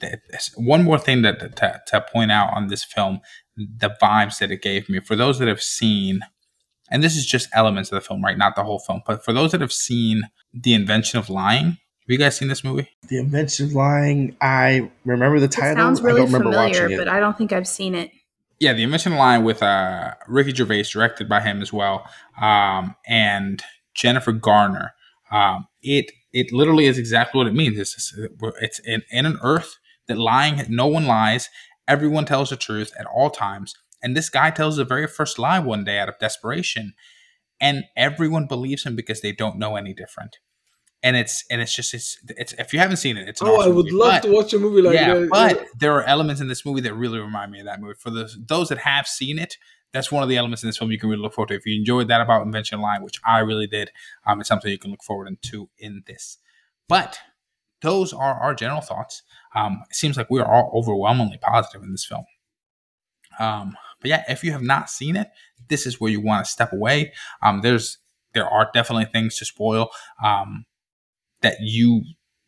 th- 0.00 0.14
th- 0.30 0.50
one 0.56 0.82
more 0.84 0.98
thing 0.98 1.22
that 1.22 1.56
to, 1.56 1.80
to 1.88 2.00
point 2.12 2.30
out 2.32 2.52
on 2.54 2.68
this 2.68 2.84
film, 2.84 3.20
the 3.56 3.94
vibes 4.02 4.38
that 4.38 4.50
it 4.50 4.62
gave 4.62 4.88
me. 4.88 5.00
For 5.00 5.16
those 5.16 5.38
that 5.38 5.48
have 5.48 5.62
seen, 5.62 6.20
and 6.90 7.02
this 7.02 7.16
is 7.16 7.26
just 7.26 7.48
elements 7.52 7.90
of 7.90 7.96
the 7.96 8.06
film, 8.06 8.22
right? 8.24 8.38
Not 8.38 8.54
the 8.56 8.64
whole 8.64 8.78
film, 8.78 9.02
but 9.06 9.24
for 9.24 9.32
those 9.32 9.52
that 9.52 9.60
have 9.60 9.72
seen 9.72 10.22
The 10.54 10.74
Invention 10.74 11.18
of 11.18 11.28
Lying, 11.28 11.64
have 11.66 11.78
you 12.08 12.18
guys 12.18 12.36
seen 12.36 12.48
this 12.48 12.62
movie? 12.62 12.88
The 13.08 13.18
Invention 13.18 13.66
of 13.66 13.72
Lying. 13.72 14.36
I 14.40 14.90
remember 15.04 15.40
the 15.40 15.46
It 15.46 15.52
title. 15.52 15.76
sounds 15.76 16.00
I 16.00 16.04
really 16.04 16.20
don't 16.20 16.26
remember 16.32 16.52
familiar, 16.52 16.82
watching 16.82 16.94
it. 16.94 16.98
but 16.98 17.08
I 17.08 17.18
don't 17.18 17.36
think 17.36 17.52
I've 17.52 17.66
seen 17.68 17.94
it. 17.96 18.10
Yeah, 18.58 18.72
The 18.72 18.82
Invention 18.82 19.16
Line 19.16 19.44
with 19.44 19.62
uh, 19.62 20.14
Ricky 20.26 20.54
Gervais, 20.54 20.84
directed 20.84 21.28
by 21.28 21.40
him 21.40 21.60
as 21.60 21.72
well, 21.72 22.08
um, 22.40 22.94
and 23.06 23.62
Jennifer 23.94 24.32
Garner. 24.32 24.92
Um, 25.30 25.66
it 25.82 26.10
it 26.32 26.52
literally 26.52 26.86
is 26.86 26.98
exactly 26.98 27.38
what 27.38 27.46
it 27.46 27.54
means. 27.54 27.78
It's 27.78 28.14
it's 28.60 28.78
in, 28.80 29.02
in 29.10 29.26
an 29.26 29.38
Earth 29.42 29.76
that 30.08 30.18
lying, 30.18 30.64
no 30.68 30.86
one 30.86 31.06
lies. 31.06 31.48
Everyone 31.88 32.24
tells 32.24 32.50
the 32.50 32.56
truth 32.56 32.92
at 32.98 33.06
all 33.06 33.30
times. 33.30 33.74
And 34.02 34.16
this 34.16 34.28
guy 34.28 34.50
tells 34.50 34.76
the 34.76 34.84
very 34.84 35.06
first 35.06 35.38
lie 35.38 35.58
one 35.58 35.84
day 35.84 35.98
out 35.98 36.08
of 36.08 36.18
desperation, 36.18 36.94
and 37.60 37.84
everyone 37.96 38.46
believes 38.46 38.84
him 38.84 38.94
because 38.94 39.20
they 39.20 39.32
don't 39.32 39.58
know 39.58 39.76
any 39.76 39.94
different. 39.94 40.38
And 41.02 41.16
it's 41.16 41.44
and 41.50 41.60
it's 41.60 41.74
just 41.74 41.94
it's 41.94 42.18
it's 42.28 42.52
if 42.54 42.72
you 42.72 42.78
haven't 42.78 42.96
seen 42.96 43.16
it, 43.16 43.28
it's 43.28 43.40
Oh, 43.42 43.60
I 43.60 43.66
would 43.68 43.86
movie. 43.86 43.90
love 43.92 44.12
But- 44.22 44.22
to 44.28 44.32
watch 44.34 44.52
a 44.54 44.58
movie 44.58 44.82
like 44.82 44.94
yeah, 44.94 45.14
that. 45.14 45.28
but 45.30 45.66
there 45.78 45.92
are 45.94 46.02
elements 46.04 46.40
in 46.40 46.48
this 46.48 46.64
movie 46.64 46.80
that 46.80 46.94
really 46.94 47.18
remind 47.18 47.52
me 47.52 47.60
of 47.60 47.66
that 47.66 47.80
movie. 47.80 47.94
For 47.98 48.10
those 48.10 48.36
those 48.48 48.68
that 48.70 48.78
have 48.78 49.06
seen 49.06 49.38
it, 49.38 49.56
that's 49.92 50.10
one 50.10 50.22
of 50.22 50.28
the 50.28 50.36
elements 50.36 50.62
in 50.62 50.68
this 50.68 50.78
film 50.78 50.90
you 50.90 50.98
can 50.98 51.08
really 51.10 51.22
look 51.22 51.34
forward 51.34 51.48
to. 51.48 51.54
If 51.54 51.66
you 51.66 51.78
enjoyed 51.78 52.08
that 52.08 52.20
about 52.22 52.42
Invention 52.42 52.80
Line, 52.80 53.02
which 53.02 53.20
I 53.24 53.38
really 53.40 53.66
did, 53.66 53.90
um, 54.26 54.40
it's 54.40 54.48
something 54.48 54.70
you 54.70 54.78
can 54.78 54.90
look 54.90 55.02
forward 55.04 55.28
to 55.40 55.68
in 55.78 56.02
this. 56.06 56.38
But 56.88 57.18
those 57.82 58.12
are 58.12 58.34
our 58.34 58.54
general 58.54 58.80
thoughts. 58.80 59.22
Um, 59.54 59.82
it 59.88 59.94
seems 59.94 60.16
like 60.16 60.30
we 60.30 60.40
are 60.40 60.46
all 60.50 60.72
overwhelmingly 60.74 61.38
positive 61.38 61.82
in 61.82 61.92
this 61.92 62.04
film. 62.06 62.24
Um, 63.38 63.76
but 64.00 64.08
yeah, 64.08 64.24
if 64.28 64.42
you 64.42 64.52
have 64.52 64.62
not 64.62 64.90
seen 64.90 65.14
it, 65.16 65.28
this 65.68 65.86
is 65.86 66.00
where 66.00 66.10
you 66.10 66.20
want 66.20 66.44
to 66.46 66.50
step 66.50 66.72
away. 66.72 67.12
Um, 67.42 67.60
there's 67.60 67.98
there 68.32 68.48
are 68.48 68.70
definitely 68.74 69.06
things 69.06 69.36
to 69.36 69.44
spoil 69.44 69.90
um, 70.24 70.64
that 71.42 71.56
you 71.60 72.02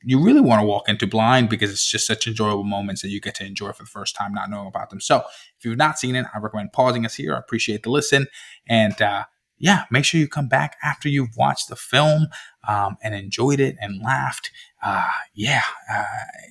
you 0.05 0.23
really 0.23 0.41
want 0.41 0.61
to 0.61 0.67
walk 0.67 0.89
into 0.89 1.07
blind 1.07 1.49
because 1.49 1.71
it's 1.73 1.91
just 1.91 2.07
such 2.07 2.27
enjoyable 2.29 2.65
moments 2.65 3.03
that 3.03 3.09
you 3.09 3.21
get 3.21 3.35
to 3.35 3.45
enjoy 3.45 3.73
for 3.73 3.83
the 3.83 3.89
first 3.89 4.15
time, 4.15 4.33
not 4.33 4.49
knowing 4.49 4.69
about 4.69 4.91
them. 4.91 5.01
So 5.01 5.25
if 5.59 5.65
you've 5.65 5.77
not 5.77 5.99
seen 5.99 6.15
it, 6.15 6.25
I 6.33 6.39
recommend 6.39 6.73
pausing 6.73 7.05
us 7.05 7.17
here. 7.17 7.35
I 7.35 7.39
appreciate 7.39 7.83
the 7.83 7.91
listen, 7.91 8.29
and 8.69 9.01
uh, 9.03 9.25
yeah, 9.59 9.85
make 9.91 10.05
sure 10.05 10.21
you 10.21 10.29
come 10.29 10.49
back 10.49 10.77
after 10.83 11.09
you've 11.09 11.37
watched 11.37 11.69
the 11.69 11.77
film 11.77 12.29
um, 12.67 12.97
and 13.03 13.15
enjoyed 13.15 13.61
it 13.61 13.77
and 13.81 14.01
laughed. 14.03 14.51
Uh, 14.83 15.09
yeah, 15.35 15.63
uh, 15.93 16.05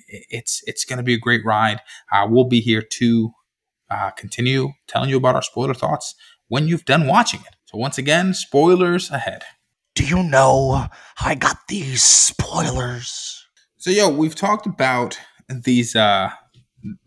it's 0.07 0.61
it's 0.67 0.83
going 0.83 0.97
to 0.97 1.03
be 1.03 1.13
a 1.13 1.19
great 1.19 1.45
ride. 1.45 1.79
Uh, 2.11 2.27
we'll 2.29 2.43
be 2.49 2.59
here 2.59 2.81
to 2.81 3.31
uh, 3.89 4.11
continue 4.11 4.69
telling 4.87 5.09
you 5.09 5.17
about 5.17 5.35
our 5.35 5.41
spoiler 5.41 5.73
thoughts 5.73 6.15
when 6.49 6.67
you've 6.67 6.85
done 6.85 7.07
watching 7.07 7.39
it. 7.41 7.55
So 7.65 7.77
once 7.77 7.97
again, 7.97 8.33
spoilers 8.33 9.09
ahead. 9.11 9.43
Do 9.97 10.05
you 10.05 10.21
know 10.21 10.85
I 11.19 11.33
got 11.33 11.57
these 11.67 12.03
spoilers? 12.03 13.43
So 13.77 13.89
yo, 13.89 14.07
we've 14.07 14.35
talked 14.35 14.67
about 14.67 15.19
these 15.49 15.95
uh 15.95 16.29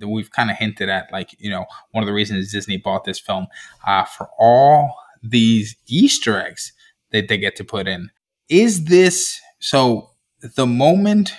we've 0.05 0.33
kind 0.33 0.51
of 0.51 0.57
hinted 0.57 0.89
at 0.89 1.07
like, 1.13 1.37
you 1.39 1.51
know, 1.51 1.67
one 1.93 2.03
of 2.03 2.09
the 2.09 2.13
reasons 2.13 2.51
Disney 2.51 2.79
bought 2.79 3.05
this 3.05 3.21
film 3.21 3.47
uh 3.87 4.07
for 4.07 4.29
all 4.41 4.93
these 5.23 5.77
Easter 5.87 6.37
eggs 6.37 6.73
that 7.13 7.29
they 7.29 7.39
get 7.39 7.55
to 7.57 7.65
put 7.65 7.87
in. 7.87 8.11
Is 8.49 8.87
this 8.87 9.41
so 9.61 10.11
the 10.41 10.67
moment 10.67 11.33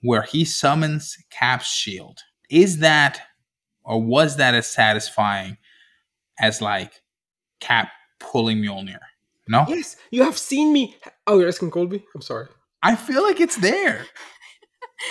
where 0.00 0.22
he 0.22 0.46
summons 0.46 1.18
Cap's 1.28 1.70
shield, 1.70 2.20
is 2.48 2.78
that 2.78 3.20
or 3.84 4.02
was 4.02 4.36
that 4.36 4.54
as 4.54 4.66
satisfying 4.66 5.58
as 6.40 6.62
like 6.62 7.02
Cap 7.60 7.90
pulling 8.18 8.62
Mjolnir. 8.62 9.00
No, 9.48 9.64
Yes, 9.68 9.96
you 10.10 10.22
have 10.24 10.36
seen 10.38 10.72
me. 10.72 10.96
Oh, 11.26 11.38
you're 11.38 11.48
asking 11.48 11.70
Colby? 11.70 12.04
I'm 12.14 12.22
sorry. 12.22 12.46
I 12.82 12.94
feel 12.96 13.22
like 13.22 13.40
it's 13.40 13.56
there. 13.56 14.06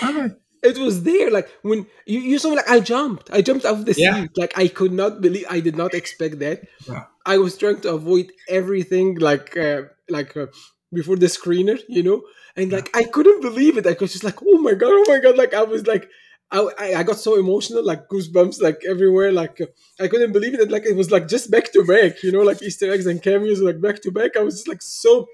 Okay. 0.02 0.34
It 0.62 0.76
was 0.76 1.04
there, 1.04 1.30
like 1.30 1.48
when 1.62 1.86
you, 2.04 2.18
you 2.18 2.38
saw 2.38 2.50
me, 2.50 2.56
like 2.56 2.68
I 2.68 2.80
jumped. 2.80 3.30
I 3.30 3.42
jumped 3.42 3.64
out 3.64 3.74
of 3.74 3.84
the 3.86 3.94
Yeah. 3.96 4.22
seat. 4.22 4.30
Like 4.36 4.58
I 4.58 4.66
could 4.68 4.92
not 4.92 5.20
believe. 5.20 5.46
I 5.48 5.60
did 5.60 5.76
not 5.76 5.94
expect 5.94 6.40
that. 6.40 6.62
Yeah. 6.88 7.04
I 7.24 7.38
was 7.38 7.56
trying 7.56 7.80
to 7.82 7.94
avoid 7.94 8.32
everything, 8.48 9.16
like 9.18 9.56
uh, 9.56 9.82
like 10.08 10.36
uh, 10.36 10.46
before 10.92 11.16
the 11.16 11.26
screener, 11.26 11.78
you 11.88 12.02
know, 12.02 12.22
and 12.56 12.72
like 12.72 12.90
I 12.94 13.04
couldn't 13.04 13.40
believe 13.40 13.78
it. 13.78 13.86
I 13.86 13.96
was 14.00 14.12
just 14.12 14.24
like, 14.24 14.38
oh 14.42 14.58
my 14.58 14.74
god, 14.74 14.90
oh 14.92 15.04
my 15.06 15.20
god! 15.20 15.36
Like 15.38 15.54
I 15.54 15.62
was 15.62 15.86
like. 15.86 16.08
I, 16.50 16.68
I- 16.78 16.94
I 17.00 17.02
got 17.02 17.18
so 17.18 17.38
emotional, 17.38 17.84
like 17.84 18.08
goosebumps, 18.08 18.60
like 18.62 18.80
everywhere. 18.88 19.32
Like 19.32 19.60
uh, 19.60 19.66
I 20.00 20.08
couldn't 20.08 20.32
believe 20.32 20.54
it. 20.54 20.70
Like 20.70 20.86
it 20.86 20.96
was 20.96 21.10
like 21.10 21.28
just 21.28 21.50
back 21.50 21.72
to 21.72 21.84
back, 21.84 22.22
you 22.22 22.32
know, 22.32 22.42
like 22.42 22.62
Easter 22.62 22.92
eggs 22.92 23.06
and 23.06 23.22
cameos, 23.22 23.60
like 23.60 23.80
back 23.80 24.00
to 24.02 24.10
back. 24.10 24.36
I 24.36 24.42
was 24.42 24.54
just 24.54 24.68
like 24.68 24.82
so 24.82 25.26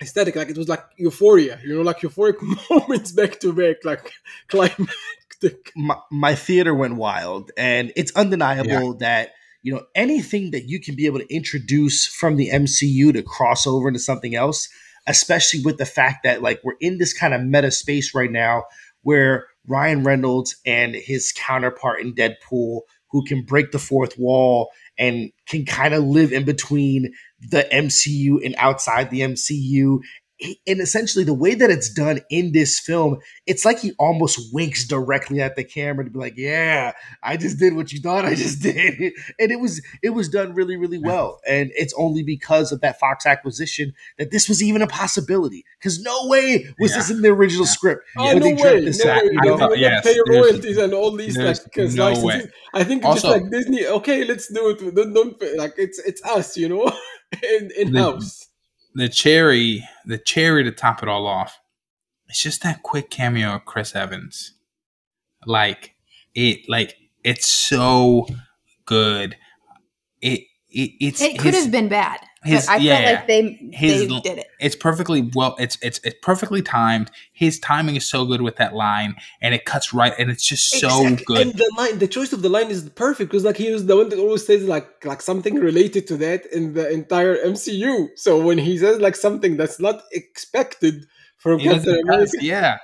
aesthetic, 0.00 0.36
like 0.36 0.48
it 0.50 0.56
was 0.58 0.68
like 0.68 0.84
euphoria, 0.96 1.58
you 1.64 1.74
know, 1.74 1.82
like 1.82 2.00
euphoric 2.00 2.36
moments 2.70 3.12
back 3.12 3.40
to 3.40 3.52
back, 3.52 3.84
like 3.84 4.12
climactic. 4.48 5.72
my, 5.76 5.96
my 6.10 6.34
theater 6.34 6.74
went 6.74 6.96
wild 6.96 7.50
and 7.56 7.92
it's 7.96 8.12
undeniable 8.16 8.94
that 8.98 9.30
you 9.62 9.74
know 9.74 9.82
anything 9.94 10.50
that 10.52 10.64
you 10.68 10.80
can 10.80 10.94
be 10.96 11.06
able 11.06 11.18
to 11.18 11.34
introduce 11.34 12.06
from 12.06 12.36
the 12.36 12.48
mcu 12.50 13.12
to 13.12 13.22
cross 13.22 13.66
over 13.66 13.88
into 13.88 13.98
something 14.00 14.34
else 14.34 14.68
especially 15.08 15.60
with 15.62 15.76
the 15.76 15.84
fact 15.84 16.22
that 16.24 16.40
like 16.40 16.60
we're 16.64 16.76
in 16.80 16.98
this 16.98 17.12
kind 17.12 17.34
of 17.34 17.42
meta 17.42 17.70
space 17.70 18.14
right 18.14 18.30
now 18.30 18.64
where 19.02 19.46
ryan 19.68 20.02
reynolds 20.02 20.56
and 20.64 20.94
his 20.94 21.32
counterpart 21.36 22.00
in 22.00 22.14
deadpool 22.14 22.80
who 23.10 23.24
can 23.24 23.42
break 23.42 23.70
the 23.72 23.78
fourth 23.78 24.18
wall 24.18 24.70
and 24.98 25.30
can 25.46 25.64
kind 25.64 25.94
of 25.94 26.04
live 26.04 26.32
in 26.32 26.44
between 26.44 27.12
the 27.40 27.66
mcu 27.72 28.44
and 28.44 28.54
outside 28.58 29.10
the 29.10 29.20
mcu 29.20 29.98
and 30.66 30.80
essentially 30.80 31.24
the 31.24 31.32
way 31.32 31.54
that 31.54 31.70
it's 31.70 31.88
done 31.92 32.20
in 32.30 32.52
this 32.52 32.78
film 32.78 33.18
it's 33.46 33.64
like 33.64 33.78
he 33.78 33.92
almost 33.98 34.52
winks 34.52 34.86
directly 34.86 35.40
at 35.40 35.56
the 35.56 35.64
camera 35.64 36.04
to 36.04 36.10
be 36.10 36.18
like, 36.18 36.34
"Yeah, 36.36 36.92
I 37.22 37.36
just 37.36 37.58
did 37.58 37.74
what 37.74 37.92
you 37.92 38.00
thought 38.00 38.24
I 38.24 38.34
just 38.34 38.60
did," 38.62 39.12
and 39.38 39.50
it 39.52 39.60
was 39.60 39.80
it 40.02 40.10
was 40.10 40.28
done 40.28 40.52
really 40.54 40.76
really 40.76 40.98
well. 40.98 41.40
And 41.48 41.70
it's 41.74 41.94
only 41.96 42.22
because 42.22 42.72
of 42.72 42.80
that 42.82 42.98
Fox 42.98 43.24
acquisition 43.24 43.92
that 44.18 44.30
this 44.30 44.48
was 44.48 44.62
even 44.62 44.82
a 44.82 44.86
possibility. 44.86 45.64
Because 45.78 46.00
no 46.02 46.26
way 46.26 46.66
was 46.78 46.90
Yeah. 46.90 46.96
this 46.98 47.10
in 47.10 47.22
the 47.22 47.28
original 47.28 47.64
script. 47.66 48.02
Oh 48.18 48.26
when 48.26 48.38
no 48.40 48.62
way! 48.62 48.80
No 48.80 48.84
this 48.84 49.04
way! 49.04 49.10
out, 49.10 49.24
You 49.24 49.30
you 49.32 49.38
I 49.40 49.44
know? 49.44 49.50
know, 49.52 49.58
thought- 49.68 49.78
yes, 49.78 50.04
pay 50.04 50.18
royalties 50.28 50.76
and 50.76 50.92
all 50.92 51.12
these 51.16 51.36
like 51.38 51.56
no 51.76 51.82
licenses. 52.10 52.52
I 52.74 52.84
think 52.84 53.04
it's 53.04 53.14
just 53.22 53.24
like 53.24 53.50
Disney. 53.50 53.86
Okay, 53.86 54.24
let's 54.24 54.52
do 54.52 54.70
it. 54.70 54.94
Don't, 54.94 55.14
don't 55.14 55.38
pay. 55.40 55.56
like 55.56 55.74
it's 55.78 55.98
it's 56.00 56.22
us, 56.24 56.56
you 56.56 56.68
know, 56.68 56.92
in 57.42 57.70
in 57.78 57.94
house. 57.94 58.48
The 58.96 59.08
cherry, 59.08 59.86
the 60.06 60.18
cherry 60.18 60.64
to 60.64 60.72
top 60.72 61.02
it 61.02 61.08
all 61.08 61.26
off. 61.26 61.60
It's 62.28 62.42
just 62.42 62.62
that 62.62 62.82
quick 62.82 63.10
cameo 63.10 63.54
of 63.54 63.64
Chris 63.64 63.94
Evans. 63.94 64.54
Like 65.44 65.94
it, 66.34 66.68
like 66.68 66.96
it's 67.22 67.46
so 67.46 68.26
good. 68.84 69.36
It, 70.20 70.40
it 70.70 70.90
it's 71.00 71.20
It 71.22 71.38
could 71.38 71.54
his- 71.54 71.64
have 71.64 71.72
been 71.72 71.88
bad, 71.88 72.18
his- 72.46 72.66
but 72.66 72.72
I 72.72 72.76
yeah, 72.78 72.96
felt 72.96 73.14
like 73.14 73.26
they 73.26 73.70
his 73.72 74.08
they 74.08 74.20
did 74.20 74.38
it. 74.38 74.46
It's 74.60 74.76
perfectly 74.76 75.30
well. 75.34 75.56
It's 75.58 75.76
it's 75.82 76.00
it's 76.04 76.16
perfectly 76.22 76.62
timed. 76.62 77.10
His 77.32 77.58
timing 77.60 77.96
is 77.96 78.06
so 78.06 78.24
good 78.24 78.40
with 78.42 78.56
that 78.56 78.74
line, 78.74 79.16
and 79.42 79.54
it 79.54 79.64
cuts 79.64 79.92
right, 79.92 80.12
and 80.18 80.30
it's 80.30 80.44
just 80.46 80.70
so 80.70 81.06
Exactly. 81.06 81.24
good. 81.26 81.46
And 81.48 81.54
the 81.54 81.74
line, 81.76 81.98
the 81.98 82.08
choice 82.08 82.32
of 82.32 82.42
the 82.42 82.48
line 82.48 82.68
is 82.70 82.88
perfect 82.90 83.30
because 83.30 83.44
like 83.44 83.56
he 83.56 83.70
was 83.72 83.86
the 83.86 83.96
one 83.96 84.08
that 84.08 84.18
always 84.18 84.46
says 84.46 84.64
like 84.64 85.04
like 85.04 85.20
something 85.22 85.56
related 85.56 86.06
to 86.08 86.16
that 86.18 86.46
in 86.46 86.74
the 86.74 86.88
entire 86.90 87.36
MCU. 87.44 88.08
So 88.16 88.40
when 88.42 88.58
he 88.58 88.78
says 88.78 89.00
like 89.00 89.16
something 89.16 89.56
that's 89.56 89.78
not 89.80 90.02
expected 90.12 91.06
from 91.38 91.58
He 91.58 91.68
Captain 91.68 92.00
America, 92.02 92.32
yeah. 92.40 92.78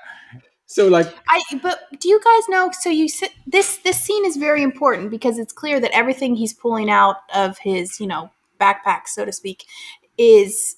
so 0.66 0.88
like 0.88 1.12
I 1.28 1.40
but 1.62 1.80
do 2.00 2.08
you 2.08 2.20
guys 2.22 2.48
know? 2.48 2.70
So 2.80 2.88
you 2.90 3.08
sit 3.08 3.30
this 3.46 3.78
this 3.78 4.00
scene 4.00 4.24
is 4.24 4.36
very 4.36 4.62
important 4.62 5.10
because 5.10 5.38
it's 5.38 5.52
clear 5.52 5.80
that 5.80 5.90
everything 5.92 6.34
he's 6.36 6.52
pulling 6.54 6.90
out 6.90 7.16
of 7.34 7.58
his 7.58 8.00
you 8.00 8.06
know 8.06 8.30
backpack, 8.62 9.02
so 9.06 9.24
to 9.24 9.32
speak, 9.32 9.58
is 10.18 10.76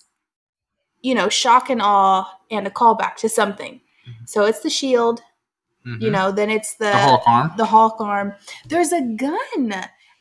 you 1.03 1.15
know 1.15 1.29
shock 1.29 1.65
and 1.71 1.83
awe 1.83 2.25
and 2.51 2.67
a 2.67 2.71
callback 2.71 3.15
to 3.17 3.29
something. 3.29 3.81
So 4.27 4.45
it's 4.45 4.61
the 4.61 4.71
shield, 4.71 5.23
you 5.85 6.09
Mhm. 6.09 6.13
know. 6.17 6.27
Then 6.39 6.51
it's 6.51 6.75
the 6.83 6.87
the 6.87 6.97
Hulk 7.09 7.23
arm. 7.27 7.53
the 7.57 7.67
Hulk 7.75 8.01
arm. 8.01 8.29
There's 8.71 8.93
a 8.93 9.01
gun, 9.03 9.65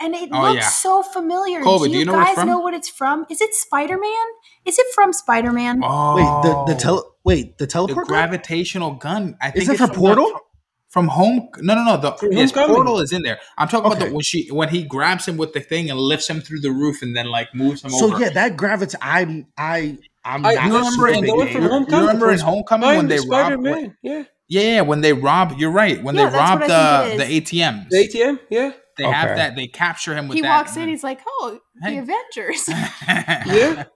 and 0.04 0.16
it 0.16 0.30
Oh, 0.32 0.42
looks 0.42 0.56
yeah. 0.64 0.70
so 0.86 1.04
familiar. 1.04 1.62
Colby, 1.64 1.88
do 1.88 1.92
do 1.92 1.94
you, 1.94 2.00
you 2.00 2.06
know 2.06 2.14
guys 2.24 2.38
know 2.46 2.60
what 2.60 2.74
it's 2.74 2.90
from? 2.90 3.26
Is 3.30 3.40
it 3.42 3.54
Spider 3.54 3.98
Man? 3.98 4.28
Is 4.66 4.80
it 4.80 4.88
from 4.96 5.12
Spider 5.14 5.52
Man? 5.52 5.82
Oh, 5.84 6.16
Wait, 6.16 6.32
the 6.46 6.74
the 6.74 6.80
tele 6.80 7.02
wait 7.26 7.58
the 7.58 7.66
the 7.66 7.72
teleport. 7.72 8.08
gun? 8.08 8.14
gravitational 8.16 8.92
gun. 9.08 9.38
I 9.42 9.52
think 9.52 9.64
Is 9.64 9.70
it 9.70 9.72
it's 9.74 9.82
from 9.82 9.90
the- 9.92 9.96
Portal? 10.04 10.40
From 10.94 11.08
home. 11.08 11.50
No, 11.58 11.74
no, 11.76 11.84
no. 11.84 11.98
The 11.98 12.12
From 12.14 12.32
yes, 12.32 12.52
Homecoming. 12.52 12.76
portal 12.76 13.00
is 13.00 13.12
in 13.12 13.24
there. 13.24 13.40
I'm 13.58 13.68
talking 13.68 13.88
about 13.88 13.98
Okay. 13.98 14.10
the 14.10 14.16
when 14.16 14.24
she 14.24 14.48
when 14.52 14.70
he 14.70 14.84
grabs 14.84 15.28
him 15.28 15.38
with 15.38 15.52
the 15.54 15.60
thing 15.60 15.90
and 15.90 16.00
lifts 16.00 16.30
him 16.30 16.40
through 16.40 16.60
the 16.62 16.72
roof 16.72 17.02
and 17.02 17.18
then 17.18 17.26
like 17.26 17.54
moves 17.56 17.84
him 17.84 17.94
over. 17.94 18.00
So 18.00 18.14
over. 18.14 18.24
yeah, 18.24 18.30
that 18.30 18.56
gravity. 18.56 18.96
I'm 19.02 19.48
I 19.58 19.98
I'm 20.24 20.46
I- 20.46 20.54
not 20.54 20.66
you 20.68 20.76
a 20.76 20.78
remember 20.78 20.92
super 20.92 21.08
in 21.10 21.22
big 21.22 21.30
the 21.32 21.36
one 21.36 21.46
fan. 21.48 21.54
from 21.56 21.64
you 21.64 21.70
Homecoming 21.70 22.02
remember 22.08 22.32
in 22.32 22.40
Homecoming 22.40 22.88
when 22.88 23.00
I'm 23.00 23.08
they 23.08 23.18
Spider 23.18 23.58
robbed? 23.58 23.64
Man, 23.64 23.98
yeah, 24.04 24.24
Yeah, 24.48 24.62
yeah, 24.62 24.82
when 24.82 25.02
they 25.02 25.14
rob. 25.14 25.56
You're 25.58 25.72
right. 25.72 26.02
When 26.04 26.16
Yeah, 26.16 26.26
they 26.30 26.38
that's 26.38 26.50
rob 26.52 26.62
what 26.62 26.72
I 26.72 27.10
the 27.18 27.18
think 27.26 27.48
the 27.50 27.60
ATMs, 27.60 27.90
the 27.90 27.98
ATM, 28.08 28.40
yeah, 28.52 28.72
they 28.98 29.04
have 29.06 29.36
that. 29.38 29.56
They 29.56 29.68
capture 29.68 30.16
him 30.16 30.28
with 30.28 30.36
He 30.36 30.42
that. 30.44 30.56
walks 30.58 30.78
in, 30.78 30.88
he's 30.90 31.04
like, 31.04 31.22
"Oh, 31.28 31.60
Hey. 31.82 31.96
the 32.00 32.04
Avengers." 32.04 32.68
yeah. 33.48 33.84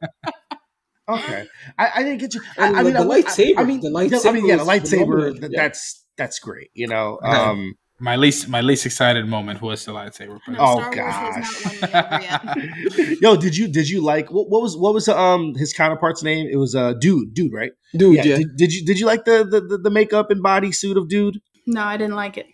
Okay, 1.09 1.47
I, 1.79 1.89
I 1.95 2.03
didn't 2.03 2.17
get 2.17 2.33
you. 2.33 2.41
I, 2.57 2.67
And 2.67 2.75
I 2.75 2.83
the- 2.83 2.89
mean, 2.89 2.93
the 2.95 2.99
I, 2.99 3.03
I- 3.03 3.21
lightsaber, 3.21 3.53
I 3.59 3.63
mean, 3.63 3.79
the 3.79 3.89
yeah, 3.91 3.97
I 3.97 4.01
lightsaber 4.09 4.33
mean, 4.33 4.45
yeah, 4.45 4.55
the 4.57 4.63
lightsaber. 4.65 4.89
phenomenal, 4.89 5.33
th- 5.35 5.51
yeah. 5.53 5.61
That's 5.61 6.03
that's 6.17 6.39
great. 6.39 6.69
You 6.73 6.87
know. 6.87 7.19
Um, 7.23 7.75
my 7.99 8.15
least 8.15 8.47
my 8.47 8.61
least 8.61 8.85
excited 8.85 9.25
moment 9.27 9.59
was 9.59 9.83
the 9.85 9.91
lightsaber. 9.91 10.39
No, 10.47 10.57
Oh, 10.59 10.75
Star 10.75 10.95
Wars 10.95 11.15
has 11.15 11.35
gosh. 11.35 11.81
not 11.91 11.91
won 11.91 12.11
me 12.11 12.67
over 12.67 13.07
yet. 13.09 13.21
Yo, 13.23 13.35
did 13.35 13.57
you 13.57 13.67
did 13.67 13.89
you 13.89 14.01
like 14.03 14.29
what, 14.31 14.49
what 14.51 14.61
was 14.61 14.77
what 14.77 14.93
was 14.93 15.07
um 15.09 15.55
his 15.55 15.73
counterpart's 15.73 16.21
name? 16.21 16.47
It 16.51 16.57
was 16.57 16.75
uh 16.75 16.93
dude, 16.93 17.33
dude, 17.33 17.51
right? 17.53 17.71
dude, 17.95 18.17
yeah. 18.17 18.37
Did, 18.37 18.55
did 18.55 18.71
you 18.73 18.85
did 18.85 18.99
you 18.99 19.07
like 19.07 19.25
the, 19.25 19.43
the 19.43 19.61
the 19.61 19.77
the 19.79 19.89
makeup 19.89 20.29
and 20.29 20.43
bodysuit 20.43 20.95
of 20.95 21.09
dude? 21.09 21.41
No, 21.65 21.81
I 21.81 21.97
didn't 21.97 22.15
like 22.15 22.37
it. 22.37 22.45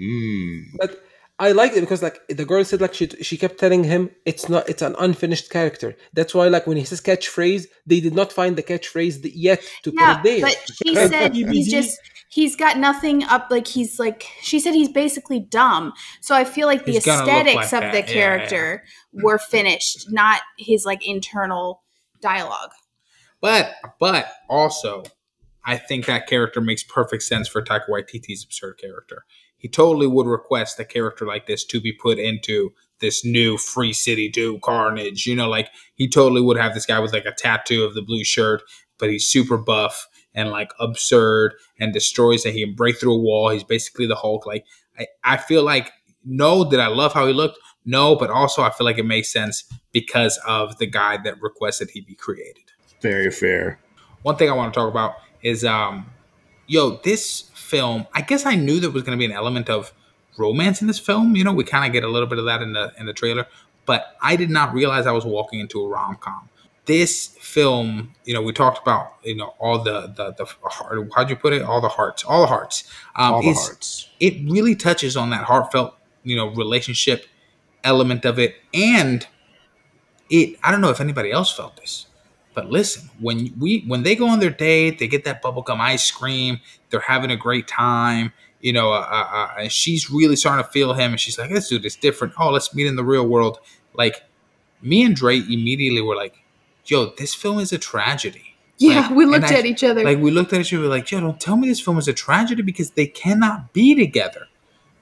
Mm. 0.00 0.62
But 0.78 1.02
I 1.38 1.50
liked 1.50 1.76
it 1.76 1.80
because 1.80 2.02
like 2.02 2.20
the 2.28 2.44
girl 2.44 2.64
said 2.64 2.80
like 2.80 2.94
she 2.94 3.08
she 3.08 3.36
kept 3.36 3.58
telling 3.58 3.82
him 3.82 4.10
it's 4.24 4.48
not 4.48 4.68
it's 4.68 4.82
an 4.82 4.94
unfinished 5.00 5.50
character. 5.50 5.96
That's 6.12 6.32
why 6.32 6.46
like 6.46 6.68
when 6.68 6.76
he 6.76 6.84
says 6.84 7.00
catchphrase, 7.00 7.66
they 7.86 7.98
did 7.98 8.14
not 8.14 8.32
find 8.32 8.56
the 8.56 8.62
catchphrase 8.62 9.28
yet 9.34 9.60
to 9.82 9.92
Yeah, 9.92 10.14
put 10.14 10.26
it 10.26 10.40
there. 10.40 10.48
but 10.48 10.70
she 10.76 10.94
said 10.94 11.34
he's 11.34 11.68
just 11.70 11.98
he's 12.32 12.56
got 12.56 12.78
nothing 12.78 13.22
up. 13.24 13.48
Like 13.50 13.66
he's 13.66 13.98
like 13.98 14.26
she 14.40 14.58
said 14.58 14.74
he's 14.74 14.88
basically 14.88 15.38
dumb. 15.38 15.92
So 16.22 16.34
I 16.34 16.44
feel 16.44 16.66
like 16.66 16.86
the 16.86 16.92
He's 16.92 17.06
aesthetics 17.06 17.54
like 17.56 17.64
of 17.66 17.80
that. 17.80 17.92
the 17.92 17.98
Yeah, 17.98 18.06
yeah. 18.06 18.12
character 18.12 18.84
mm-hmm. 19.14 19.24
were 19.24 19.38
finished, 19.38 20.10
not 20.10 20.40
his 20.58 20.86
like 20.86 21.06
internal 21.06 21.82
dialogue. 22.22 22.70
But 23.42 23.74
but 24.00 24.32
also, 24.48 25.02
I 25.64 25.76
think 25.76 26.06
that 26.06 26.26
character 26.26 26.60
makes 26.62 26.82
perfect 26.82 27.22
sense 27.22 27.48
for 27.48 27.62
Taika 27.62 27.88
Waititi's 27.90 28.44
absurd 28.44 28.78
character. 28.78 29.24
He 29.58 29.68
totally 29.68 30.06
would 30.06 30.26
request 30.26 30.80
a 30.80 30.84
character 30.84 31.26
like 31.26 31.46
this 31.46 31.64
to 31.66 31.80
be 31.80 31.92
put 31.92 32.18
into 32.18 32.72
this 33.00 33.24
new 33.24 33.58
Free 33.58 33.92
City 33.92 34.28
Do 34.28 34.58
Carnage. 34.60 35.26
You 35.26 35.36
know, 35.36 35.48
like 35.50 35.68
he 35.96 36.08
totally 36.08 36.40
would 36.40 36.56
have 36.56 36.72
this 36.72 36.86
guy 36.86 36.98
with 36.98 37.12
like 37.12 37.26
a 37.26 37.32
tattoo 37.32 37.84
of 37.84 37.94
the 37.94 38.02
blue 38.02 38.24
shirt, 38.24 38.62
but 38.98 39.10
he's 39.10 39.28
super 39.28 39.58
buff 39.58 40.08
and 40.34 40.50
like 40.50 40.72
absurd 40.80 41.54
and 41.78 41.92
destroys 41.92 42.44
and 42.44 42.54
he 42.54 42.64
can 42.64 42.74
break 42.74 42.98
through 42.98 43.14
a 43.14 43.18
wall. 43.18 43.50
He's 43.50 43.64
basically 43.64 44.06
the 44.06 44.16
Hulk. 44.16 44.46
Like 44.46 44.64
I, 44.98 45.06
I 45.24 45.36
feel 45.36 45.62
like 45.62 45.92
no, 46.24 46.68
did 46.68 46.80
I 46.80 46.86
love 46.86 47.12
how 47.12 47.26
he 47.26 47.32
looked? 47.32 47.58
No, 47.84 48.14
but 48.14 48.30
also 48.30 48.62
I 48.62 48.70
feel 48.70 48.84
like 48.84 48.98
it 48.98 49.06
makes 49.06 49.32
sense 49.32 49.64
because 49.92 50.38
of 50.46 50.78
the 50.78 50.86
guy 50.86 51.16
that 51.24 51.40
requested 51.42 51.90
he 51.90 52.00
be 52.00 52.14
created 52.14 52.62
Very 53.00 53.30
fair. 53.30 53.80
one 54.22 54.36
thing 54.36 54.48
I 54.48 54.52
want 54.54 54.72
to 54.72 54.78
talk 54.78 54.88
about 54.88 55.14
is 55.42 55.64
um 55.64 56.06
yo, 56.66 56.96
this 57.02 57.50
film, 57.54 58.06
I 58.14 58.22
guess 58.22 58.46
I 58.46 58.54
knew 58.54 58.80
there 58.80 58.90
was 58.90 59.02
gonna 59.02 59.16
be 59.16 59.24
an 59.24 59.32
element 59.32 59.68
of 59.68 59.92
romance 60.38 60.80
in 60.80 60.86
this 60.86 60.98
film. 60.98 61.36
You 61.36 61.44
know, 61.44 61.52
we 61.52 61.64
kind 61.64 61.84
of 61.84 61.92
get 61.92 62.04
a 62.04 62.08
little 62.08 62.28
bit 62.28 62.38
of 62.38 62.44
that 62.46 62.62
in 62.62 62.72
the 62.72 62.92
in 62.98 63.06
the 63.06 63.12
trailer, 63.12 63.46
but 63.84 64.16
I 64.22 64.36
did 64.36 64.50
not 64.50 64.72
realize 64.72 65.06
I 65.06 65.12
was 65.12 65.24
walking 65.24 65.60
into 65.60 65.80
a 65.84 65.88
rom 65.88 66.16
com. 66.20 66.48
This 66.84 67.36
film, 67.40 68.14
you 68.24 68.34
know, 68.34 68.42
we 68.42 68.52
talked 68.52 68.82
about, 68.82 69.14
you 69.22 69.36
know, 69.36 69.54
all 69.58 69.78
the 69.78 70.12
the 70.16 70.32
the 70.32 70.44
heart, 70.68 71.08
how'd 71.14 71.30
you 71.30 71.36
put 71.36 71.52
it? 71.52 71.62
All 71.62 71.80
the 71.80 71.88
hearts, 71.88 72.24
all 72.24 72.40
the 72.40 72.48
hearts. 72.48 72.84
Um, 73.14 73.34
All 73.34 73.42
the 73.42 73.52
hearts. 73.52 74.08
it 74.18 74.50
really 74.50 74.74
touches 74.74 75.16
on 75.16 75.30
that 75.30 75.44
heartfelt, 75.44 75.94
you 76.24 76.34
know, 76.34 76.48
relationship 76.48 77.26
element 77.84 78.24
of 78.24 78.38
it. 78.38 78.56
And 78.74 79.26
it, 80.30 80.58
I 80.64 80.70
don't 80.70 80.80
know 80.80 80.90
if 80.90 81.00
anybody 81.00 81.30
else 81.30 81.54
felt 81.54 81.76
this, 81.76 82.06
but 82.54 82.70
listen, 82.70 83.10
when 83.20 83.52
we, 83.58 83.84
when 83.86 84.02
they 84.02 84.16
go 84.16 84.28
on 84.28 84.40
their 84.40 84.50
date, 84.50 84.98
they 84.98 85.06
get 85.06 85.24
that 85.24 85.42
bubblegum 85.42 85.78
ice 85.78 86.10
cream, 86.10 86.60
they're 86.90 87.00
having 87.00 87.30
a 87.30 87.36
great 87.36 87.68
time, 87.68 88.32
you 88.60 88.72
know, 88.72 88.92
uh, 88.92 89.06
uh, 89.10 89.28
uh, 89.32 89.54
and 89.60 89.72
she's 89.72 90.10
really 90.10 90.36
starting 90.36 90.64
to 90.64 90.70
feel 90.70 90.94
him. 90.94 91.12
And 91.12 91.20
she's 91.20 91.38
like, 91.38 91.50
this 91.50 91.68
dude 91.68 91.84
is 91.84 91.96
different. 91.96 92.34
Oh, 92.38 92.50
let's 92.50 92.74
meet 92.74 92.86
in 92.86 92.96
the 92.96 93.04
real 93.04 93.26
world. 93.26 93.58
Like 93.94 94.22
me 94.80 95.04
and 95.04 95.14
Dre 95.14 95.38
immediately 95.38 96.00
were 96.00 96.16
like, 96.16 96.41
"Yo, 96.86 97.12
this 97.18 97.34
film 97.34 97.58
is 97.58 97.72
a 97.72 97.78
tragedy." 97.78 98.54
Yeah, 98.78 99.00
Like, 99.02 99.10
we 99.10 99.22
and 99.24 99.32
looked 99.32 99.50
I- 99.52 99.58
at 99.58 99.66
each 99.66 99.84
other. 99.84 100.02
Like 100.02 100.18
we 100.18 100.30
looked 100.30 100.52
at 100.52 100.60
each 100.60 100.72
other 100.72 100.82
we 100.82 100.88
like, 100.88 101.10
"Yo, 101.10 101.20
don't 101.20 101.40
tell 101.40 101.56
me 101.56 101.68
this 101.68 101.80
film 101.80 101.98
is 101.98 102.08
a 102.08 102.12
tragedy 102.12 102.62
because 102.62 102.90
they 102.92 103.06
cannot 103.06 103.72
be 103.72 103.94
together." 103.94 104.48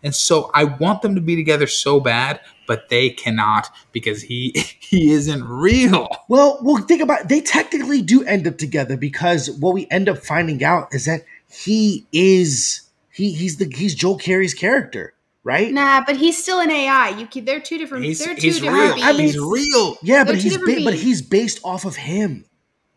And 0.03 0.15
so 0.15 0.51
I 0.55 0.65
want 0.65 1.03
them 1.03 1.15
to 1.15 1.21
be 1.21 1.37
together 1.37 1.67
so 1.67 2.01
bad, 2.01 2.41
but 2.67 2.89
they 2.89 3.11
cannot 3.11 3.69
because 3.93 4.23
he 4.23 4.53
he 4.81 5.11
isn't 5.13 5.45
real. 5.45 6.09
Well, 6.29 6.59
well, 6.63 6.79
think 6.83 7.03
about 7.03 7.23
it. 7.23 7.29
They 7.29 7.41
technically 7.41 8.01
do 8.03 8.23
end 8.25 8.47
up 8.47 8.57
together 8.59 8.97
because 8.97 9.51
what 9.51 9.75
we 9.75 9.87
end 9.91 10.09
up 10.09 10.19
finding 10.19 10.63
out 10.65 10.89
is 10.95 11.05
that 11.07 11.25
he 11.51 12.07
is 12.13 12.83
he 13.13 13.33
he's 13.33 13.57
the 13.59 13.71
he's 13.75 13.95
Joe 13.95 14.17
Keery's 14.17 14.55
character, 14.55 15.13
right? 15.45 15.73
nah, 15.73 16.03
but 16.07 16.17
he's 16.17 16.41
still 16.43 16.61
an 16.61 16.71
AI. 16.71 17.11
You 17.11 17.27
can, 17.27 17.45
they're 17.45 17.61
two 17.61 17.79
different. 17.79 18.05
He's, 18.05 18.19
they're 18.19 18.35
two 18.35 18.41
he's 18.43 18.61
different 18.61 18.97
real. 18.97 19.15
beings. 19.17 19.19
he's 19.35 19.39
real, 19.39 19.97
Yeah, 20.03 20.25
They're 20.25 20.35
but 20.35 20.43
he's 20.43 20.57
ba- 20.59 20.81
but 20.85 20.95
he's 20.95 21.23
based 21.23 21.61
off 21.65 21.85
of 21.85 21.97
him. 21.97 22.45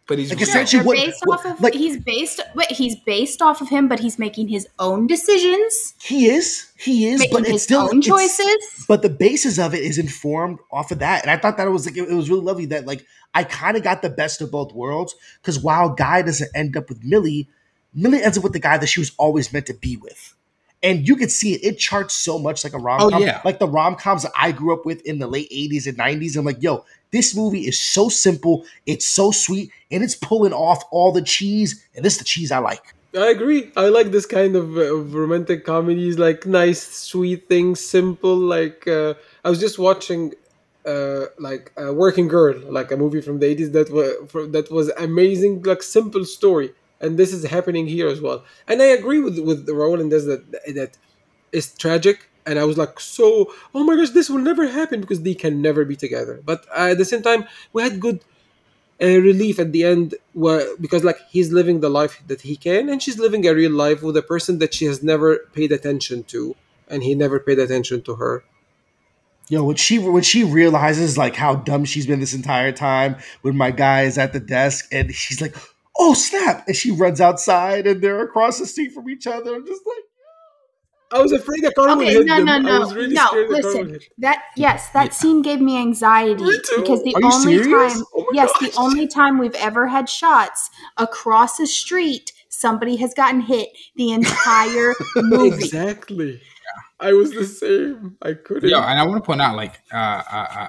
but 0.07 0.17
he's 0.19 0.29
Like, 0.29 0.39
real. 0.39 0.45
Sure, 0.47 0.51
essentially 0.61 0.83
what- 0.83 0.97
based 0.97 1.21
what- 1.25 1.39
off 1.39 1.45
of 1.45 1.61
like- 1.61 1.73
he's 1.73 1.97
based 1.97 2.41
but 2.55 2.69
he's 2.71 2.95
based 3.05 3.41
off 3.41 3.61
of 3.61 3.69
him, 3.69 3.87
but 3.87 3.99
he's 4.01 4.19
making 4.19 4.49
his 4.49 4.67
own 4.79 5.07
decisions, 5.07 5.93
He 6.03 6.27
is, 6.29 6.67
he 6.77 7.07
is, 7.07 7.25
but 7.31 7.41
it's 7.41 7.49
his 7.51 7.63
still 7.63 7.81
own 7.83 7.99
it's- 7.99 8.05
choices. 8.07 8.85
but 8.87 9.01
the 9.01 9.09
basis 9.09 9.57
of 9.59 9.73
it 9.73 9.81
is 9.81 9.97
informed 9.97 10.59
off 10.71 10.91
of 10.91 10.99
that 10.99 11.21
and 11.21 11.31
i 11.31 11.37
thought 11.37 11.55
that 11.57 11.65
it 11.67 11.69
was 11.71 11.85
like 11.85 11.95
it, 11.97 12.09
it 12.09 12.13
was 12.13 12.29
really 12.29 12.41
lovely 12.43 12.65
that 12.65 12.85
like 12.85 13.05
i 13.33 13.43
kind 13.45 13.77
of 13.77 13.83
got 13.83 14.01
the 14.01 14.09
best 14.09 14.41
of 14.41 14.51
both 14.51 14.73
worlds 14.73 15.15
because 15.41 15.57
while 15.59 15.89
guy 15.89 16.21
doesn't 16.21 16.51
end 16.53 16.75
up 16.75 16.89
with 16.89 17.01
millie 17.03 17.47
millie 17.93 18.21
ends 18.21 18.37
up 18.37 18.43
with 18.43 18.51
the 18.53 18.59
guy 18.59 18.77
that 18.77 18.87
she 18.87 18.99
was 18.99 19.13
always 19.17 19.53
meant 19.53 19.65
to 19.67 19.73
be 19.73 19.95
with 19.95 20.35
and 20.83 21.07
you 21.07 21.15
could 21.15 21.31
see 21.31 21.53
it 21.53 21.63
it 21.63 21.79
charts 21.79 22.13
so 22.13 22.37
much 22.37 22.63
like 22.63 22.73
a 22.73 22.77
rom-com 22.77 23.21
yeah. 23.21 23.41
like 23.43 23.59
the 23.59 23.67
rom-coms 23.67 24.23
that 24.23 24.31
i 24.37 24.51
grew 24.51 24.73
up 24.73 24.85
with 24.85 25.01
in 25.05 25.19
the 25.19 25.27
late 25.27 25.49
80s 25.49 25.87
and 25.87 25.97
90s 25.97 26.37
i'm 26.37 26.45
like 26.45 26.61
yo 26.61 26.85
this 27.11 27.35
movie 27.35 27.65
is 27.65 27.79
so 27.79 28.09
simple 28.09 28.65
it's 28.85 29.07
so 29.07 29.31
sweet 29.31 29.71
and 29.89 30.03
it's 30.03 30.15
pulling 30.15 30.53
off 30.53 30.83
all 30.91 31.11
the 31.11 31.21
cheese 31.21 31.83
and 31.95 32.05
this 32.05 32.13
is 32.13 32.19
the 32.19 32.25
cheese 32.25 32.51
i 32.51 32.59
like 32.59 32.93
I 33.15 33.29
agree. 33.29 33.71
I 33.77 33.89
like 33.89 34.11
this 34.11 34.25
kind 34.25 34.55
of, 34.55 34.75
uh, 34.75 34.95
of 34.95 35.13
romantic 35.13 35.65
comedies, 35.65 36.17
like 36.17 36.47
nice, 36.47 36.81
sweet 36.81 37.47
things, 37.47 37.79
simple. 37.79 38.35
Like 38.35 38.87
uh, 38.87 39.13
I 39.45 39.51
was 39.51 39.59
just 39.59 39.77
watching, 39.77 40.33
uh, 40.85 41.25
like 41.37 41.71
uh, 41.79 41.93
Working 41.93 42.27
Girl, 42.27 42.57
like 42.71 42.91
a 42.91 42.97
movie 42.97 43.21
from 43.21 43.37
the 43.37 43.45
eighties 43.45 43.71
that 43.71 43.91
was 43.91 44.51
that 44.51 44.71
was 44.71 44.89
amazing, 44.97 45.61
like 45.61 45.83
simple 45.83 46.25
story, 46.25 46.71
and 47.03 47.17
this 47.19 47.33
is 47.33 47.43
happening 47.45 47.85
here 47.87 48.07
as 48.07 48.21
well. 48.21 48.43
And 48.67 48.81
I 48.81 48.85
agree 48.85 49.19
with 49.19 49.37
with 49.39 49.67
Raul 49.67 49.99
and 50.01 50.11
this 50.11 50.25
that 50.25 50.43
that 50.79 50.97
is 51.51 51.73
tragic. 51.75 52.29
And 52.45 52.59
I 52.59 52.65
was 52.65 52.77
like, 52.77 52.99
so, 52.99 53.53
oh 53.73 53.83
my 53.85 53.95
gosh, 53.95 54.09
this 54.09 54.29
will 54.29 54.39
never 54.51 54.67
happen 54.67 54.99
because 54.99 55.21
they 55.21 55.33
can 55.33 55.61
never 55.61 55.85
be 55.85 55.95
together. 55.95 56.41
But 56.43 56.65
uh, 56.75 56.91
at 56.91 56.97
the 56.97 57.05
same 57.05 57.21
time, 57.21 57.45
we 57.71 57.83
had 57.83 58.01
good 58.01 58.19
a 58.99 59.19
relief 59.19 59.59
at 59.59 59.71
the 59.71 59.83
end 59.83 60.15
where, 60.33 60.65
because 60.77 61.03
like 61.03 61.19
he's 61.29 61.51
living 61.51 61.79
the 61.79 61.89
life 61.89 62.21
that 62.27 62.41
he 62.41 62.55
can 62.55 62.89
and 62.89 63.01
she's 63.01 63.19
living 63.19 63.45
a 63.45 63.53
real 63.53 63.71
life 63.71 64.01
with 64.01 64.15
a 64.15 64.21
person 64.21 64.59
that 64.59 64.73
she 64.73 64.85
has 64.85 65.01
never 65.01 65.39
paid 65.53 65.71
attention 65.71 66.23
to 66.23 66.55
and 66.87 67.03
he 67.03 67.15
never 67.15 67.39
paid 67.39 67.59
attention 67.59 68.01
to 68.03 68.15
her 68.15 68.43
Yo, 69.49 69.63
when 69.63 69.75
she 69.75 69.99
when 69.99 70.23
she 70.23 70.43
realizes 70.43 71.17
like 71.17 71.35
how 71.35 71.55
dumb 71.55 71.83
she's 71.83 72.07
been 72.07 72.21
this 72.21 72.33
entire 72.33 72.71
time, 72.71 73.17
when 73.41 73.57
my 73.57 73.71
guy 73.71 74.03
is 74.03 74.17
at 74.17 74.31
the 74.31 74.39
desk 74.39 74.87
and 74.91 75.13
she's 75.13 75.41
like, 75.41 75.55
"Oh 75.97 76.13
snap!" 76.13 76.67
and 76.67 76.75
she 76.75 76.91
runs 76.91 77.21
outside 77.21 77.87
and 77.87 78.01
they're 78.01 78.23
across 78.23 78.59
the 78.59 78.65
street 78.65 78.91
from 78.93 79.09
each 79.09 79.27
other. 79.27 79.55
I'm 79.55 79.65
just 79.65 79.81
like, 79.85 79.97
i 81.11 81.21
was 81.21 81.31
afraid 81.31 81.63
that 81.63 81.75
car 81.75 81.95
would 81.95 82.07
Okay, 82.07 82.13
hit 82.13 82.25
no, 82.25 82.37
them. 82.37 82.45
no, 82.45 82.53
I 82.53 82.59
no, 82.61 82.79
was 82.79 82.95
really 82.95 83.13
no. 83.13 83.27
scared 83.27 83.49
that 83.49 83.63
Listen, 83.63 83.99
that 84.17 84.43
yes, 84.57 84.89
that 84.89 85.13
scene 85.13 85.43
gave 85.43 85.61
me 85.61 85.77
anxiety 85.77 86.43
Me 86.43 86.59
too. 86.65 86.81
because 86.81 87.03
the 87.03 87.13
Are 87.15 87.23
only 87.23 87.61
serious? 87.63 87.93
time, 87.93 88.03
Oh 88.15 88.25
yes, 88.33 88.51
gosh. 88.59 88.71
the 88.71 88.79
only 88.79 89.07
time 89.07 89.37
we've 89.37 89.53
ever 89.55 89.87
had 89.87 90.09
shots 90.09 90.71
across 90.97 91.57
the 91.57 91.67
street, 91.67 92.33
somebody 92.49 92.95
has 92.95 93.13
gotten 93.13 93.41
hit 93.41 93.69
the 93.95 94.11
entire 94.11 94.93
movie. 95.17 95.55
exactly 95.63 96.41
i 96.99 97.11
was 97.13 97.31
the 97.33 97.45
same 97.45 98.17
i 98.23 98.33
couldn't 98.33 98.67
Yeah, 98.69 98.89
and 98.89 98.99
I 98.99 99.03
want 99.05 99.23
to 99.23 99.25
point 99.25 99.41
out, 99.41 99.55
like, 99.55 99.79
uh, 99.93 99.97
uh, 100.31 100.47
uh, 100.61 100.67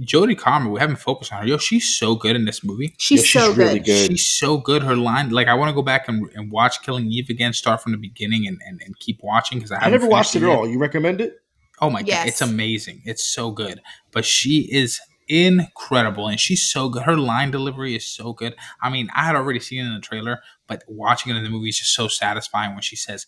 Jodie 0.00 0.38
Comer, 0.38 0.70
we 0.70 0.78
haven't 0.80 0.96
focused 0.96 1.32
on 1.32 1.42
her. 1.42 1.46
Yo, 1.48 1.58
she's 1.58 1.98
so 1.98 2.14
good 2.14 2.36
in 2.36 2.44
this 2.44 2.62
movie. 2.64 2.94
She's, 2.98 3.20
Yeah, 3.20 3.24
she's 3.24 3.42
so 3.42 3.52
really 3.54 3.78
good. 3.80 3.86
good. 3.86 4.10
She's 4.12 4.26
so 4.26 4.58
good. 4.58 4.82
Her 4.82 4.96
line, 4.96 5.30
like, 5.30 5.48
I 5.48 5.54
want 5.54 5.70
to 5.70 5.74
go 5.74 5.82
back 5.82 6.08
and, 6.08 6.28
and 6.34 6.50
watch 6.52 6.82
Killing 6.82 7.06
Eve 7.10 7.28
again, 7.30 7.52
start 7.52 7.82
from 7.82 7.92
the 7.92 7.98
beginning, 7.98 8.46
and, 8.46 8.60
and, 8.66 8.80
and 8.84 8.98
keep 8.98 9.20
watching 9.22 9.58
because 9.58 9.72
I, 9.72 9.76
I 9.76 9.84
haven't 9.84 10.00
never 10.00 10.10
watched 10.10 10.36
it 10.36 10.42
at 10.42 10.48
all. 10.48 10.68
You 10.68 10.78
recommend 10.78 11.20
it? 11.20 11.34
Oh 11.80 11.90
my 11.90 12.00
Yes. 12.00 12.18
god, 12.24 12.28
it's 12.28 12.40
amazing. 12.42 13.02
It's 13.04 13.24
so 13.24 13.50
good. 13.50 13.80
But 14.12 14.24
she 14.24 14.68
is 14.72 15.00
incredible 15.28 16.26
and 16.28 16.40
she's 16.40 16.62
so 16.70 16.88
good. 16.88 17.02
Her 17.02 17.16
line 17.16 17.50
delivery 17.50 17.94
is 17.94 18.04
so 18.08 18.32
good. 18.32 18.54
I 18.82 18.90
mean, 18.90 19.08
I 19.14 19.24
had 19.24 19.36
already 19.36 19.60
seen 19.60 19.84
it 19.84 19.88
in 19.88 19.94
the 19.94 20.00
trailer, 20.00 20.40
but 20.66 20.82
watching 20.88 21.32
it 21.32 21.36
in 21.38 21.44
the 21.44 21.50
movie 21.50 21.68
is 21.68 21.78
just 21.78 21.94
so 21.94 22.08
satisfying 22.08 22.72
when 22.72 22.82
she 22.82 22.96
says, 22.96 23.26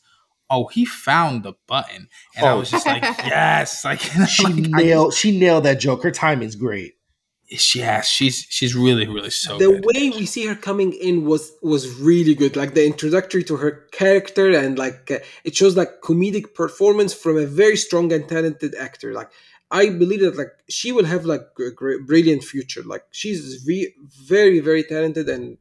"Oh, 0.51 0.67
he 0.67 0.85
found 0.85 1.43
the 1.45 1.55
button." 1.67 2.09
And 2.37 2.47
I 2.47 2.53
Oh. 2.53 2.59
was 2.61 2.71
just 2.71 2.87
like, 2.87 3.03
"Yes." 3.25 3.85
Like 3.89 4.01
She 4.29 4.45
like, 4.45 4.55
I 4.75 4.83
nailed 4.83 5.15
she 5.15 5.39
nailed 5.39 5.65
that 5.65 5.81
joke. 5.81 6.03
Her 6.03 6.11
timing's 6.11 6.57
great. 6.57 6.95
just- 7.51 7.75
yes, 7.75 8.07
she's 8.09 8.47
she's 8.57 8.75
really 8.77 9.07
really 9.09 9.31
so 9.31 9.59
the 9.59 9.67
good. 9.73 9.85
way 9.89 10.11
we 10.11 10.25
see 10.27 10.47
her 10.47 10.55
coming 10.55 10.93
in 10.93 11.25
was 11.25 11.51
was 11.63 11.83
really 12.11 12.35
good 12.43 12.55
like 12.57 12.75
the 12.75 12.85
introductory 12.93 13.43
to 13.51 13.57
her 13.57 13.73
character 14.01 14.47
and 14.63 14.79
like 14.79 15.11
uh, 15.11 15.19
it 15.45 15.57
shows 15.57 15.77
like 15.77 16.01
comedic 16.09 16.47
performance 16.55 17.13
from 17.23 17.37
a 17.37 17.47
very 17.47 17.77
strong 17.87 18.13
and 18.13 18.29
talented 18.29 18.73
actor 18.87 19.13
like 19.21 19.31
i 19.73 19.85
believe 20.03 20.21
that 20.21 20.37
like 20.43 20.53
she 20.69 20.89
will 20.93 21.05
have 21.15 21.25
like 21.33 21.43
a 21.69 21.71
great, 21.81 22.01
brilliant 22.07 22.43
future 22.53 22.85
like 22.93 23.03
she's 23.11 23.41
ve- 23.67 23.93
very 24.33 24.61
very 24.61 24.85
talented 24.95 25.27
and 25.35 25.59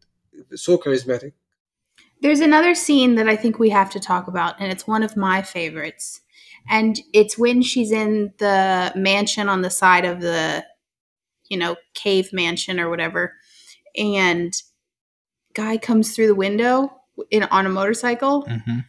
so 0.65 0.77
charismatic 0.77 1.33
There's 2.21 2.41
another 2.41 2.75
scene 2.75 3.15
that 3.15 3.29
I 3.29 3.35
think 3.35 3.59
we 3.59 3.69
have 3.69 3.89
to 3.91 3.99
talk 3.99 4.27
about, 4.27 4.59
and 4.59 4.71
it's 4.71 4.87
one 4.87 5.03
of 5.03 5.15
my 5.15 5.41
favorites. 5.41 6.21
And 6.69 6.99
it's 7.13 7.37
when 7.37 7.61
she's 7.61 7.91
in 7.91 8.33
the 8.37 8.91
mansion 8.95 9.47
on 9.49 9.61
the 9.61 9.69
side 9.69 10.05
of 10.05 10.21
the, 10.21 10.65
you 11.49 11.57
know, 11.57 11.77
cave 11.93 12.31
mansion 12.33 12.79
or 12.79 12.89
whatever, 12.89 13.33
and 13.95 14.53
guy 15.53 15.77
comes 15.77 16.15
through 16.15 16.27
the 16.27 16.35
window 16.35 16.91
in 17.31 17.43
on 17.43 17.65
a 17.65 17.69
motorcycle. 17.69 18.43
Mhm. 18.43 18.85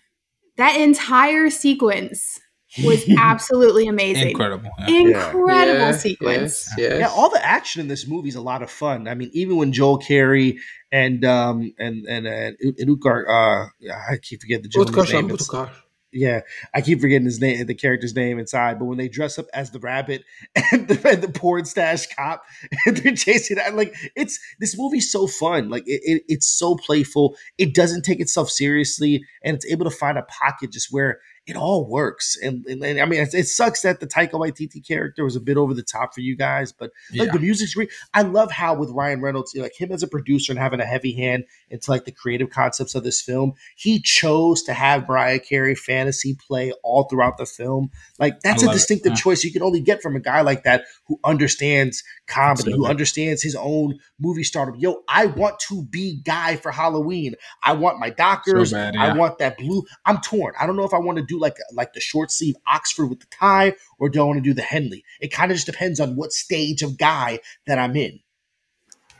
That 0.57 0.79
entire 0.81 1.51
sequence 1.51 2.41
was 2.85 3.05
absolutely 3.19 3.89
amazing. 3.89 4.31
Incredible. 4.31 4.71
yeah. 4.81 4.89
Incredible 5.01 5.79
Yeah, 5.81 5.93
sequence. 5.93 6.69
yes, 6.69 6.75
yes. 6.79 6.99
Yeah, 7.01 7.09
all 7.09 7.31
the 7.31 7.45
action 7.45 7.81
in 7.81 7.89
this 7.89 8.07
movie 8.07 8.29
is 8.29 8.37
a 8.37 8.41
lot 8.41 8.63
of 8.63 8.71
fun. 8.71 9.09
I 9.09 9.15
mean, 9.15 9.31
even 9.33 9.57
when 9.57 9.73
Joe 9.73 9.99
Keery 9.99 10.57
and 10.93 11.25
um 11.25 11.73
and 11.79 12.07
and 12.07 12.27
and 12.27 12.57
Utkar, 12.81 13.25
uh, 13.29 13.69
I 14.11 14.17
keep 14.23 14.41
forgetting 14.41 14.63
the 14.65 14.69
gentleman's 14.69 15.09
Utkar 15.11 15.13
name. 15.15 15.31
It's- 15.31 15.49
Shambutukar. 15.49 15.71
yeah, 16.13 16.41
I 16.75 16.81
keep 16.81 17.01
forgetting 17.01 17.25
his 17.27 17.41
name, 17.41 17.65
the 17.67 17.75
character's 17.75 18.15
name 18.17 18.39
inside. 18.41 18.79
But 18.81 18.87
when 18.87 18.99
they 18.99 19.09
dress 19.09 19.39
up 19.39 19.47
as 19.55 19.71
the 19.71 19.79
rabbit 19.79 20.25
and 20.73 20.89
the, 20.89 21.09
and 21.09 21.23
the 21.23 21.29
porn 21.29 21.65
stash 21.65 22.07
cop, 22.09 22.43
and 22.87 22.97
they're 22.97 23.15
chasing 23.15 23.57
that, 23.57 23.75
like 23.77 23.95
it's 24.17 24.39
this 24.59 24.77
movie's 24.77 25.11
so 25.13 25.27
fun. 25.29 25.69
Like 25.71 25.85
it, 25.87 26.01
it, 26.05 26.23
it's 26.29 26.49
so 26.49 26.75
playful. 26.77 27.37
It 27.59 27.75
doesn't 27.75 28.03
take 28.05 28.21
itself 28.21 28.51
seriously, 28.51 29.25
and 29.45 29.55
it's 29.57 29.67
able 29.67 29.85
to 29.89 29.97
find 29.97 30.19
a 30.19 30.23
pocket 30.23 30.73
just 30.73 30.89
where 30.93 31.21
it 31.51 31.57
all 31.57 31.85
works. 31.87 32.39
And, 32.41 32.65
and, 32.67 32.83
and 32.85 33.01
I 33.01 33.05
mean, 33.05 33.21
it, 33.21 33.35
it 33.35 33.49
sucks 33.49 33.83
that 33.83 33.99
the 33.99 34.07
Taika 34.07 34.33
Waititi 34.33 34.87
character 34.87 35.25
was 35.25 35.35
a 35.35 35.41
bit 35.41 35.57
over 35.57 35.75
the 35.75 35.83
top 35.83 36.15
for 36.15 36.21
you 36.21 36.37
guys, 36.37 36.71
but 36.73 36.93
like 37.13 37.27
Yeah. 37.27 37.33
the 37.33 37.41
music's 37.41 37.75
great. 37.75 37.91
I 38.15 38.23
love 38.23 38.53
how 38.53 38.75
with 38.75 38.91
Ryan 38.91 39.21
Reynolds, 39.21 39.55
like 39.57 39.75
him 39.79 39.91
as 39.91 40.03
a 40.03 40.09
producer 40.09 40.53
and 40.53 40.59
having 40.61 40.81
a 40.81 40.87
heavy 40.87 41.13
hand 41.13 41.45
into 41.69 41.91
like 41.91 42.05
the 42.05 42.13
creative 42.13 42.51
concepts 42.51 42.95
of 42.95 43.03
this 43.03 43.21
film, 43.21 43.55
he 43.77 44.01
chose 44.01 44.63
to 44.63 44.73
have 44.73 45.09
Mariah 45.09 45.41
Carey 45.41 45.75
fantasy 45.75 46.37
play 46.47 46.73
all 46.85 47.05
throughout 47.05 47.37
the 47.37 47.47
film. 47.47 47.91
Like 48.19 48.41
that's 48.41 48.63
a 48.63 48.71
distinctive 48.73 49.13
yeah. 49.13 49.17
choice 49.17 49.43
you 49.43 49.53
can 49.53 49.63
only 49.63 49.81
get 49.81 50.03
from 50.03 50.15
a 50.15 50.21
guy 50.21 50.43
like 50.43 50.63
that 50.63 50.85
who 51.07 51.19
understands 51.25 52.05
comedy, 52.31 52.73
who 52.73 52.87
understands 52.87 53.43
his 53.43 53.55
own 53.55 53.99
movie 54.19 54.45
stardom. 54.45 54.77
Yo, 54.77 55.03
I 55.09 55.27
want 55.27 55.59
to 55.69 55.83
be 55.83 56.21
guy 56.25 56.57
for 56.57 56.71
Halloween. 56.71 57.35
I 57.63 57.73
want 57.73 57.99
my 57.99 58.11
doctors. 58.11 58.71
So 58.71 58.77
bad, 58.77 58.97
I 58.97 59.15
want 59.17 59.39
that 59.39 59.59
blue. 59.59 59.85
I'm 60.07 60.21
torn. 60.21 60.55
I 60.59 60.67
don't 60.67 60.77
know 60.77 60.85
if 60.85 60.95
I 60.95 60.99
want 60.99 61.19
to 61.19 61.25
do 61.25 61.39
like 61.39 61.57
like 61.73 61.93
the 61.93 62.01
short 62.01 62.31
sleeve 62.31 62.55
Oxford 62.67 63.07
with 63.07 63.21
the 63.21 63.27
tie 63.27 63.75
or 63.99 64.09
do 64.09 64.21
I 64.21 64.25
want 64.25 64.39
to 64.39 64.43
do 64.43 64.55
the 64.55 64.63
Henley. 64.63 65.05
It 65.21 65.33
kind 65.33 65.51
of 65.51 65.57
just 65.57 65.67
depends 65.67 66.01
on 66.01 66.17
what 66.17 66.33
stage 66.33 66.83
of 66.83 66.97
guy 66.97 67.41
that 67.67 67.79
I'm 67.79 67.97
in. 67.97 68.21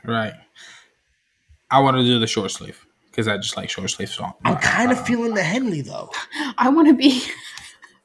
Right. 0.03 0.33
I 1.69 1.79
want 1.79 1.97
to 1.97 2.03
do 2.03 2.19
the 2.19 2.27
short 2.27 2.51
sleeve 2.51 2.85
because 3.09 3.27
I 3.27 3.37
just 3.37 3.55
like 3.55 3.69
short 3.69 3.89
sleeve 3.89 4.09
song. 4.09 4.33
I'm 4.43 4.57
kind 4.57 4.91
of 4.91 4.99
uh, 4.99 5.03
feeling 5.03 5.33
the 5.33 5.43
Henley 5.43 5.81
though. 5.81 6.09
I 6.57 6.69
want 6.69 6.87
to 6.87 6.93
be. 6.93 7.23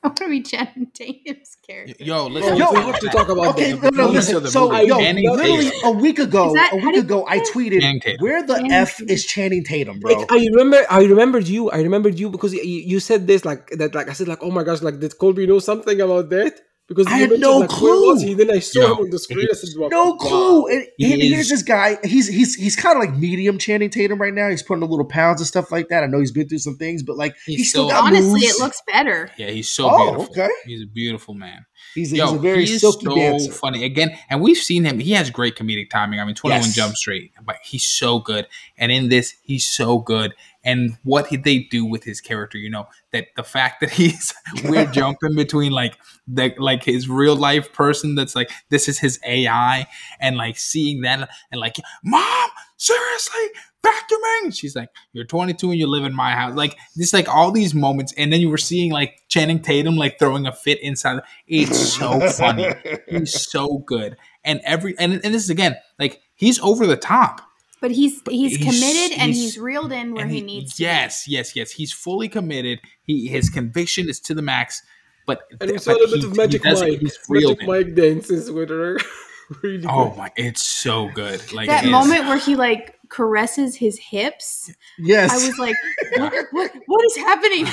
I 0.07 0.09
want 0.09 0.19
to 0.19 0.29
be 0.29 0.41
Channing 0.41 0.87
Tatum's 0.95 1.57
character. 1.67 2.05
Yo, 2.05 2.29
listen. 2.29 2.57
Yo, 2.57 2.71
we 2.71 2.79
have 2.81 3.01
to 3.01 3.09
talk 3.09 3.29
about 3.29 3.47
Okay, 3.49 3.73
that. 3.73 3.93
no, 3.93 4.05
no, 4.05 4.09
listen. 4.11 4.47
So, 4.47 4.71
movie. 4.71 4.87
yo, 4.87 4.99
Channing 5.01 5.29
literally 5.29 5.65
Tatum. 5.71 5.89
a 5.89 5.91
week 5.91 6.19
ago, 6.21 6.53
that- 6.55 6.71
a 6.75 6.77
week 6.77 6.97
ago, 6.97 7.27
I 7.27 7.41
tweeted, 7.41 8.21
"Where 8.21 8.47
the 8.47 8.55
Channing 8.55 8.71
f 8.71 8.99
Tatum. 8.99 9.11
is 9.11 9.27
Channing 9.27 9.65
Tatum, 9.65 9.99
bro?" 9.99 10.13
Like, 10.13 10.31
I 10.31 10.37
remember, 10.47 10.87
I 10.89 11.03
remembered 11.03 11.49
you. 11.49 11.71
I 11.73 11.79
remembered 11.83 12.21
you 12.21 12.31
because 12.31 12.55
you, 12.55 12.63
you 12.63 13.01
said 13.01 13.27
this 13.27 13.45
like 13.45 13.67
that. 13.71 13.97
Like 13.97 14.09
I 14.09 14.13
said, 14.13 14.29
like 14.29 14.45
oh 14.45 14.53
my 14.53 14.63
gosh, 14.63 14.81
like 14.81 15.01
did 15.01 15.19
Colby 15.19 15.45
know 15.45 15.59
something 15.59 16.01
about 16.01 16.31
that? 16.31 16.61
Because 16.89 17.09
I 17.09 17.18
you 17.18 17.28
had 17.30 17.41
no 17.41 17.59
like, 17.59 17.80
where 17.80 17.93
was 17.95 18.20
clue. 18.20 18.28
he? 18.28 18.34
Then 18.34 18.51
I 18.51 18.61
saw 18.61 18.80
Yo, 18.80 18.93
him 18.95 18.99
on 19.07 19.11
the 19.11 19.18
screen. 19.18 19.47
I 19.51 19.55
said, 19.55 19.70
wow, 19.76 19.89
No 19.89 20.14
clue. 20.14 20.62
wow. 20.62 20.66
And, 20.68 20.87
He 20.99 21.12
and 21.14 21.20
here's 21.22 21.47
is- 21.47 21.49
this 21.51 21.62
guy. 21.64 21.99
He's 22.05 22.28
he's 22.28 22.55
he's 22.55 22.76
kind 22.76 22.97
of 22.97 23.01
like 23.09 23.18
medium 23.18 23.59
Channing 23.59 23.91
Tatum 23.91 24.20
right 24.20 24.32
now. 24.32 24.49
He's 24.51 24.62
putting 24.62 24.84
a 24.84 24.87
little 24.87 25.05
pounds 25.05 25.41
and 25.41 25.49
stuff 25.49 25.72
like 25.72 25.89
that. 25.89 26.05
I 26.05 26.07
know 26.07 26.20
he's 26.20 26.30
been 26.30 26.49
through 26.49 26.59
some 26.59 26.76
things, 26.76 27.03
but 27.03 27.16
like 27.16 27.34
He's 27.45 27.57
he's, 27.59 27.70
still 27.70 27.89
still- 27.89 27.99
got 28.01 28.05
Honestly, 28.07 28.41
moves. 28.43 28.55
it 28.57 28.61
looks 28.61 28.80
better. 28.87 29.30
Yeah, 29.37 29.51
he's 29.51 29.68
so 29.68 29.91
Oh, 29.91 30.12
beautiful. 30.12 30.43
okay. 30.45 30.53
He's 30.64 30.82
a 30.82 30.87
beautiful 30.87 31.34
man. 31.34 31.66
He's, 31.95 32.12
a- 32.12 32.16
Yo, 32.16 32.26
he's 32.26 32.34
a 32.34 32.39
very 32.39 32.66
he 32.66 32.78
silky 32.78 33.07
so 33.07 33.14
dancer. 33.14 33.53
funny 33.53 33.84
again, 33.84 34.16
and 34.28 34.41
we've 34.41 34.57
seen 34.59 34.84
him. 34.84 34.99
He 34.99 35.12
has 35.12 35.30
great 35.30 35.57
comedic 35.57 35.91
timing. 35.91 36.20
I 36.20 36.24
mean, 36.24 36.34
Twenty 36.34 36.55
One 36.57 36.62
Yes. 36.64 36.74
Jump 36.74 36.95
Street, 36.97 37.32
but 37.45 37.57
he's 37.62 37.84
so 37.84 38.18
good. 38.18 38.47
And 38.76 38.91
in 38.93 39.09
this, 39.09 39.34
he's 39.43 39.66
so 39.68 39.99
good. 39.99 40.34
And 40.64 40.99
what 41.05 41.28
he- 41.28 41.37
they 41.37 41.61
do 41.61 41.84
with 41.84 42.05
his 42.05 42.20
character, 42.20 42.59
you 42.59 42.68
know, 42.70 42.89
that 43.12 43.28
the 43.37 43.45
fact 43.45 43.80
that 43.80 43.91
he's 44.01 44.34
we're 44.64 44.87
jumping 44.93 45.34
between 45.37 45.72
like 45.72 45.97
the 46.28 46.55
like 46.59 46.82
his 46.84 47.09
real 47.09 47.37
life 47.37 47.72
person 47.72 48.14
that's 48.14 48.34
like 48.34 48.51
this 48.68 48.89
is 48.89 48.99
his 48.99 49.18
AI, 49.24 49.87
and 50.20 50.37
like 50.37 50.59
seeing 50.59 51.03
that 51.03 51.28
and 51.53 51.61
like, 51.61 51.76
mom, 52.05 52.51
seriously, 52.76 53.41
vacuuming. 53.87 54.45
And 54.45 54.55
she's 54.57 54.74
like, 54.76 54.89
you're 55.12 55.24
22 55.24 55.70
and 55.70 55.78
you 55.78 55.87
live 55.87 56.05
in 56.05 56.14
my 56.14 56.32
house. 56.32 56.55
Like 56.57 56.76
this, 56.97 57.12
like 57.12 57.28
all 57.28 57.51
these 57.53 57.74
moments, 57.74 58.12
and 58.16 58.32
then 58.32 58.41
you 58.41 58.51
were 58.51 58.59
seeing 58.59 58.91
like 58.93 59.22
Channing 59.28 59.61
Tatum 59.61 59.97
like 59.97 60.18
throwing 60.18 60.47
a 60.47 60.53
fit 60.53 60.80
inside. 60.82 61.22
It's 61.47 61.78
so 61.95 62.20
funny. 62.30 62.66
He's 63.09 63.41
so 63.51 63.78
good, 63.87 64.16
and 64.45 64.61
every 64.64 64.95
and 64.99 65.12
and 65.14 65.34
this 65.34 65.45
is 65.45 65.51
again 65.51 65.76
like 65.99 66.20
he's 66.34 66.59
over 66.61 66.87
the 66.87 66.97
top. 66.97 67.41
But 67.80 67.91
he's 67.91 68.22
he's, 68.28 68.57
He's- 68.57 68.64
committed 68.64 69.18
and 69.18 69.32
he's- 69.32 69.37
he's 69.55 69.59
reeled 69.59 69.93
in 69.93 70.14
where 70.14 70.24
And 70.24 70.32
he, 70.32 70.41
needs 70.41 70.76
to. 70.76 70.82
Yes, 70.82 71.28
yes, 71.28 71.55
yes. 71.55 71.70
He's 71.70 71.93
fully 71.93 72.28
committed. 72.28 72.80
He 73.03 73.28
his 73.28 73.51
conviction 73.51 74.09
is 74.09 74.18
to 74.20 74.34
the 74.34 74.43
max. 74.43 74.82
But 75.26 75.43
And 75.61 75.70
we 75.70 75.76
but 75.76 75.82
saw 75.82 75.93
a 75.93 75.95
little 75.95 76.09
he- 76.09 76.20
bit 76.22 76.24
of 76.30 76.37
Magic 76.37 76.62
does 76.62 76.80
Mike. 76.80 76.99
He's 77.01 77.18
Magic 77.28 77.61
in. 77.61 77.66
Mike 77.66 77.95
dances 77.95 78.51
with 78.51 78.70
her. 78.70 78.99
really 79.62 79.84
Oh 79.89 80.09
good. 80.09 80.16
my! 80.18 80.32
It's 80.37 80.64
so 80.66 81.11
good. 81.14 81.53
Like 81.53 81.68
that 81.68 81.84
it 81.84 81.89
is- 81.89 81.93
moment 81.93 82.24
where 82.26 82.39
he 82.39 82.57
like 82.57 82.95
caresses 83.09 83.77
his 83.77 83.99
hips. 83.99 84.73
yes. 84.99 85.31
I 85.31 85.47
was 85.47 85.59
like, 85.59 85.77
what, 86.17 86.33
what, 86.53 86.73
what 86.87 87.05
is 87.07 87.17
happening? 87.17 87.67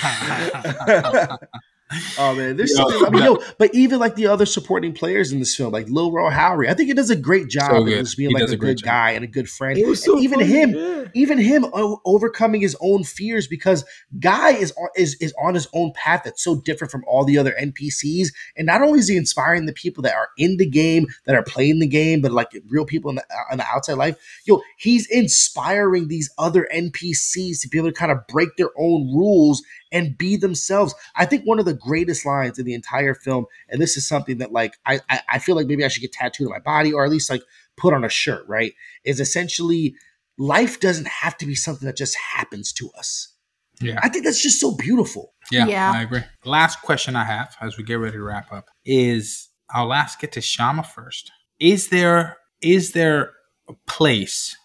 Oh 2.17 2.35
man, 2.35 2.57
there's 2.57 2.71
Yo, 2.71 2.77
something. 2.77 3.05
I 3.05 3.09
mean, 3.09 3.21
yeah. 3.21 3.29
yo, 3.29 3.43
but 3.57 3.73
even 3.73 3.99
like 3.99 4.15
the 4.15 4.27
other 4.27 4.45
supporting 4.45 4.93
players 4.93 5.31
in 5.31 5.39
this 5.39 5.55
film, 5.55 5.71
like 5.71 5.87
Lil 5.89 6.11
Rel 6.11 6.31
Howery, 6.31 6.69
I 6.69 6.73
think 6.73 6.87
he 6.87 6.93
does 6.93 7.09
a 7.09 7.15
great 7.15 7.49
job 7.49 7.71
So 7.71 7.81
of 7.81 7.87
just 7.87 8.17
being 8.17 8.29
He 8.29 8.33
like 8.35 8.49
a 8.49 8.53
a 8.53 8.57
good 8.57 8.77
job. 8.77 8.85
guy 8.85 9.11
and 9.11 9.23
a 9.23 9.27
good 9.27 9.49
friend. 9.49 9.77
It 9.77 9.87
was 9.87 10.03
so 10.03 10.19
even 10.19 10.39
funny, 10.39 10.51
him, 10.51 10.69
yeah. 10.75 11.05
even 11.13 11.37
him 11.37 11.65
overcoming 12.05 12.61
his 12.61 12.75
own 12.81 13.03
fears 13.03 13.47
because 13.47 13.83
Guy 14.19 14.51
is 14.51 14.71
on, 14.77 14.89
is 14.95 15.15
is 15.15 15.33
on 15.41 15.53
his 15.53 15.67
own 15.73 15.91
path 15.93 16.21
that's 16.25 16.43
so 16.43 16.55
different 16.61 16.91
from 16.91 17.03
all 17.07 17.25
the 17.25 17.37
other 17.37 17.53
NPCs. 17.59 18.29
And 18.55 18.65
not 18.67 18.81
only 18.81 18.99
is 18.99 19.07
he 19.07 19.17
inspiring 19.17 19.65
the 19.65 19.73
people 19.73 20.03
that 20.03 20.13
are 20.15 20.29
in 20.37 20.57
the 20.57 20.69
game, 20.69 21.07
that 21.25 21.35
are 21.35 21.43
playing 21.43 21.79
the 21.79 21.87
game, 21.87 22.21
but 22.21 22.31
like 22.31 22.49
real 22.67 22.85
people 22.85 23.09
in 23.09 23.15
the, 23.15 23.23
uh, 23.23 23.51
in 23.51 23.57
the 23.57 23.65
outside 23.67 23.93
life, 23.97 24.17
yo, 24.45 24.61
he's 24.77 25.07
inspiring 25.09 26.07
these 26.07 26.29
other 26.37 26.67
NPCs 26.73 27.61
to 27.61 27.67
be 27.69 27.77
able 27.77 27.89
to 27.89 27.93
kind 27.95 28.11
of 28.11 28.25
break 28.27 28.55
their 28.57 28.69
own 28.77 29.13
rules 29.15 29.63
and 29.91 30.17
be 30.17 30.35
themselves. 30.35 30.95
I 31.15 31.25
think 31.25 31.43
one 31.45 31.59
of 31.59 31.65
the 31.65 31.73
greatest 31.83 32.25
lines 32.25 32.59
in 32.59 32.65
the 32.65 32.73
entire 32.73 33.13
film, 33.13 33.45
and 33.69 33.81
this 33.81 33.97
is 33.97 34.07
something 34.07 34.37
that 34.39 34.51
like 34.51 34.75
I 34.85 34.99
I, 35.09 35.19
I 35.33 35.39
feel 35.39 35.55
like 35.55 35.67
maybe 35.67 35.83
I 35.85 35.87
should 35.87 36.01
get 36.01 36.13
tattooed 36.13 36.47
on 36.47 36.53
my 36.53 36.59
body 36.59 36.93
or 36.93 37.03
at 37.03 37.11
least 37.11 37.29
like 37.29 37.43
put 37.77 37.93
on 37.93 38.03
a 38.03 38.09
shirt, 38.09 38.45
right? 38.47 38.73
Is 39.03 39.19
essentially 39.19 39.95
life 40.37 40.79
doesn't 40.79 41.07
have 41.07 41.37
to 41.37 41.45
be 41.45 41.55
something 41.55 41.85
that 41.85 41.97
just 41.97 42.15
happens 42.35 42.71
to 42.73 42.89
us. 42.97 43.33
yeah, 43.81 43.99
I 44.01 44.09
think 44.09 44.25
that's 44.25 44.41
just 44.41 44.59
so 44.59 44.75
beautiful. 44.75 45.33
yeah, 45.51 45.67
Yeah. 45.67 45.91
I 45.95 46.01
agree. 46.03 46.21
Last 46.45 46.81
question 46.81 47.15
I 47.15 47.25
have 47.25 47.55
as 47.61 47.77
we 47.77 47.83
get 47.83 47.95
ready 47.95 48.17
to 48.17 48.23
wrap 48.23 48.51
up 48.51 48.69
is 48.85 49.49
I'll 49.69 49.93
ask 49.93 50.23
it 50.23 50.31
to 50.33 50.41
Shama 50.41 50.83
first. 50.83 51.31
Is 51.59 51.89
there 51.89 52.37
is 52.61 52.93
there 52.93 53.33
a 53.67 53.73
place 53.87 54.55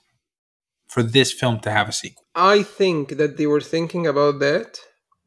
for 0.89 1.03
this 1.03 1.33
film 1.33 1.61
to 1.61 1.71
have 1.71 1.89
a 1.89 1.93
sequel? 1.93 2.25
I 2.35 2.63
think 2.63 3.17
that 3.17 3.37
they 3.37 3.47
were 3.47 3.61
thinking 3.61 4.07
about 4.07 4.39
that, 4.39 4.79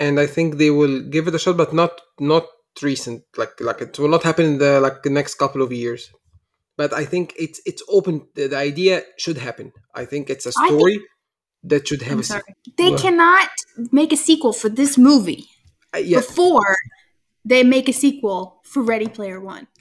and 0.05 0.13
I 0.25 0.27
think 0.35 0.47
they 0.61 0.71
will 0.79 0.97
give 1.15 1.25
it 1.29 1.35
a 1.35 1.39
shot, 1.43 1.57
but 1.63 1.71
not 1.81 1.93
not 2.19 2.45
recent. 2.89 3.19
Like 3.41 3.53
like 3.67 3.79
it 3.85 3.97
will 3.99 4.11
not 4.15 4.23
happen 4.29 4.45
in 4.51 4.57
the 4.63 4.71
like 4.85 4.97
the 5.03 5.13
next 5.19 5.33
couple 5.41 5.61
of 5.65 5.71
years. 5.83 6.01
But 6.79 6.89
I 7.01 7.05
think 7.11 7.25
it's 7.45 7.59
it's 7.69 7.83
open. 7.97 8.15
The, 8.35 8.47
the 8.53 8.57
idea 8.71 8.93
should 9.23 9.37
happen. 9.47 9.67
I 10.01 10.03
think 10.11 10.23
it's 10.33 10.45
a 10.45 10.53
I 10.57 10.67
think- 10.67 10.79
story 10.79 10.97
that 11.71 11.81
should 11.87 12.01
have 12.09 12.13
I'm 12.13 12.19
a 12.19 12.23
sorry. 12.23 12.41
sequel. 12.47 12.73
They 12.79 12.91
What? 12.91 13.01
cannot 13.05 13.49
make 13.99 14.11
a 14.13 14.17
sequel 14.29 14.53
for 14.61 14.69
this 14.79 14.97
movie 14.97 15.43
Uh, 15.93 15.99
yeah. 15.99 16.17
before 16.21 16.71
they 17.51 17.61
make 17.75 17.87
a 17.89 17.93
sequel 17.93 18.39
for 18.71 18.81
Ready 18.91 19.07
Player 19.17 19.39
One. 19.53 19.67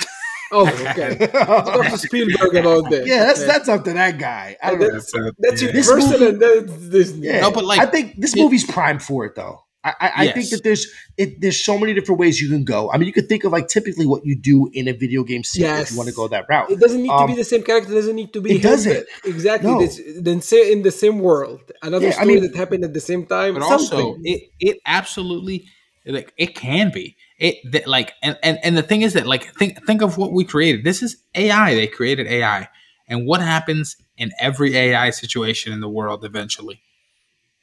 Oh, 0.52 0.66
okay. 0.66 1.14
Talk 1.32 1.86
to 1.94 1.98
Spielberg 2.08 2.54
about 2.62 2.90
that. 2.90 3.04
Yeah, 3.06 3.22
that's 3.26 3.38
Okay. 3.40 3.46
that's 3.52 3.68
up 3.68 3.84
to 3.86 3.92
that 4.00 4.18
guy. 4.18 4.56
I 4.60 4.70
don't 4.70 4.80
know. 4.80 4.90
That's, 4.98 5.12
that's 5.38 5.62
Yeah. 5.62 5.70
This 5.78 5.86
Universal 5.86 6.10
movie- 6.18 6.26
and 6.26 6.38
that's 6.42 6.72
Disney. 6.96 7.26
Yeah, 7.28 7.40
No, 7.46 7.50
but, 7.56 7.64
like, 7.70 7.78
I 7.78 7.86
think 7.86 8.06
this 8.18 8.34
it- 8.34 8.40
movie's 8.42 8.66
primed 8.66 9.00
for 9.08 9.20
it, 9.26 9.34
though. 9.36 9.56
I, 9.82 9.94
I, 9.98 10.12
I 10.24 10.32
think 10.32 10.50
that 10.50 10.62
there's 10.62 10.86
it, 11.16 11.40
there's 11.40 11.64
so 11.64 11.78
many 11.78 11.94
different 11.94 12.20
ways 12.20 12.38
you 12.40 12.50
can 12.50 12.64
go. 12.64 12.90
I 12.92 12.98
mean, 12.98 13.06
you 13.06 13.12
could 13.14 13.28
think 13.30 13.44
of 13.44 13.52
like 13.52 13.68
typically 13.68 14.04
what 14.06 14.26
you 14.26 14.36
do 14.36 14.68
in 14.74 14.88
a 14.88 14.92
video 14.92 15.24
game 15.24 15.42
sequel 15.42 15.70
if 15.76 15.90
you 15.90 15.96
want 15.96 16.08
to 16.10 16.14
go 16.14 16.28
that 16.28 16.46
route. 16.50 16.70
It 16.70 16.80
doesn't 16.80 17.00
need 17.00 17.08
to 17.08 17.14
Um, 17.14 17.26
be 17.30 17.36
the 17.36 17.44
same 17.44 17.62
character. 17.62 17.92
It 17.92 17.94
doesn't 17.94 18.14
need 18.16 18.32
to 18.34 18.40
be. 18.42 18.56
it 18.56 18.62
doesn't. 18.62 19.06
but- 19.22 19.30
Exactly. 19.30 19.70
No. 19.70 19.86
Then 20.20 20.42
say 20.42 20.70
in 20.70 20.82
the 20.82 20.90
same 20.90 21.18
world. 21.20 21.62
Another 21.82 22.06
Yeah, 22.08 22.10
I 22.10 22.14
story 22.24 22.26
mean- 22.40 22.42
that 22.42 22.56
happened 22.56 22.84
at 22.84 22.92
the 22.92 23.00
same 23.00 23.24
time. 23.26 23.54
but 23.54 23.62
also 23.62 24.16
it 24.22 24.50
it 24.60 24.78
absolutely 24.84 25.66
like 26.06 26.32
it 26.36 26.54
can 26.54 26.90
be 26.92 27.16
it 27.38 27.56
that 27.72 27.86
like 27.86 28.12
and, 28.22 28.36
and 28.42 28.58
and 28.62 28.76
the 28.76 28.82
thing 28.82 29.00
is 29.02 29.12
that 29.14 29.26
like 29.26 29.54
think 29.56 29.82
think 29.86 30.02
of 30.02 30.18
what 30.18 30.32
we 30.32 30.44
created 30.44 30.82
this 30.82 31.02
is 31.02 31.16
ai 31.34 31.74
they 31.74 31.86
created 31.86 32.26
ai 32.26 32.68
and 33.06 33.26
what 33.26 33.40
happens 33.40 33.96
in 34.16 34.30
every 34.40 34.76
ai 34.76 35.10
situation 35.10 35.72
in 35.72 35.80
the 35.80 35.88
world 35.88 36.24
eventually 36.24 36.80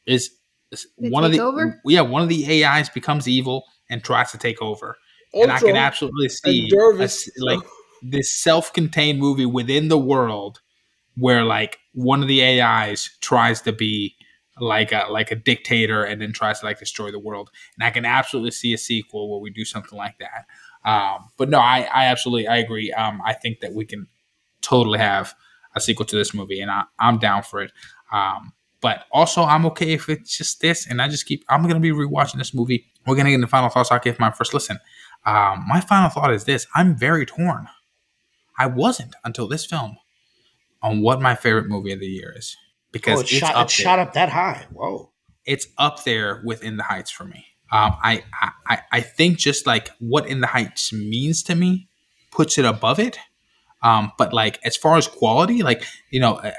is, 0.06 0.24
is 0.24 0.30
They 0.30 0.47
one 0.98 1.24
of 1.24 1.32
the 1.32 1.40
over? 1.40 1.82
yeah 1.86 2.02
one 2.02 2.22
of 2.22 2.30
the 2.30 2.64
ais 2.64 2.90
becomes 2.90 3.28
evil 3.28 3.64
and 3.90 4.04
tries 4.04 4.32
to 4.32 4.38
take 4.38 4.62
over. 4.62 4.98
And 5.34 5.52
i 5.52 5.60
can 5.60 5.76
absolutely 5.76 6.30
see 6.30 6.62
and 6.62 6.70
Jarvis, 6.70 7.28
a 7.28 7.32
s- 7.32 7.40
like 7.40 7.60
this 8.02 8.32
self-contained 8.32 9.20
movie 9.20 9.46
within 9.46 9.88
the 9.88 9.98
world 9.98 10.62
where 11.16 11.44
like 11.44 11.80
one 11.94 12.22
of 12.22 12.28
the 12.28 12.42
ais 12.44 13.18
tries 13.22 13.62
to 13.62 13.72
be 13.72 14.16
like 14.60 14.92
a 14.92 15.06
like 15.10 15.32
a 15.32 15.36
dictator 15.36 16.04
and 16.04 16.22
then 16.22 16.34
tries 16.34 16.60
to 16.60 16.66
like 16.66 16.80
destroy 16.80 17.12
the 17.12 17.20
world. 17.20 17.52
And 17.78 17.86
i 17.86 17.92
can 17.92 18.06
absolutely 18.06 18.52
see 18.52 18.74
a 18.74 18.78
sequel 18.78 19.30
where 19.30 19.40
we 19.40 19.50
do 19.50 19.66
something 19.66 19.98
like 19.98 20.18
that. 20.20 20.46
Um 20.90 21.30
but 21.38 21.50
no 21.50 21.60
i 21.60 21.88
i 21.94 22.06
absolutely 22.06 22.48
i 22.48 22.58
agree. 22.58 22.92
Um 22.92 23.22
i 23.26 23.34
think 23.34 23.60
that 23.62 23.74
we 23.74 23.86
can 23.86 24.08
totally 24.62 25.00
have 25.00 25.34
a 25.76 25.80
sequel 25.80 26.06
to 26.08 26.16
this 26.16 26.34
movie 26.34 26.60
and 26.60 26.72
I, 26.72 26.84
i'm 27.00 27.20
down 27.20 27.44
for 27.44 27.62
it. 27.62 27.72
Um 28.12 28.54
but 28.82 29.06
also 29.12 29.44
i'm 29.44 29.66
okay 29.66 29.94
if 29.94 30.10
it's 30.10 30.38
just 30.38 30.62
this 30.62 30.88
and 30.88 31.02
i 31.02 31.08
just 31.08 31.26
keep 31.26 31.44
i'm 31.50 31.62
gonna 31.64 31.80
be 31.80 31.92
rewatching 31.92 32.38
this 32.38 32.54
movie 32.54 32.86
we're 33.06 33.16
gonna 33.16 33.30
get 33.30 33.36
into 33.36 33.48
final 33.48 33.70
thoughts 33.70 33.92
i'll 33.92 34.00
give 34.00 34.20
my 34.20 34.32
first 34.32 34.54
listen 34.54 34.78
um 35.26 35.64
my 35.68 35.80
final 35.82 36.10
thought 36.10 36.32
is 36.34 36.46
this 36.46 36.68
i'm 36.76 36.96
very 36.96 37.26
torn 37.26 37.68
i 38.58 38.66
wasn't 38.66 39.16
until 39.24 39.48
this 39.48 39.66
film 39.66 39.98
on 40.82 41.02
what 41.02 41.22
my 41.22 41.36
favorite 41.36 41.68
movie 41.68 41.92
of 41.92 42.00
the 42.00 42.08
year 42.08 42.34
is 42.38 42.56
because 42.92 43.18
Oh, 43.20 43.22
it's, 43.22 43.34
it 43.34 43.40
shot, 43.40 43.56
up 43.56 43.66
it 43.68 43.72
shot 43.72 44.00
up 44.00 44.14
that 44.14 44.30
high. 44.30 44.66
Whoa. 44.72 45.12
it's 45.46 45.68
up 45.78 46.04
there 46.04 46.42
within 46.46 46.78
the 46.78 46.84
Heights 46.84 47.10
for 47.12 47.26
me. 47.26 47.46
Um, 47.72 47.98
I, 48.02 48.24
I 48.66 48.80
I 48.94 49.02
think 49.02 49.38
just 49.40 49.68
like 49.68 49.90
what 50.00 50.26
In 50.28 50.40
the 50.40 50.48
Heights 50.48 50.94
means 50.94 51.44
to 51.44 51.56
me 51.56 51.90
puts 52.32 52.58
it 52.58 52.64
above 52.66 53.00
it. 53.00 53.18
Um, 53.84 54.12
but 54.18 54.34
like 54.34 54.60
as 54.64 54.78
far 54.78 54.96
as 54.98 55.08
quality, 55.08 55.64
like 55.64 55.84
you 56.10 56.20
know, 56.22 56.36
uh, 56.36 56.52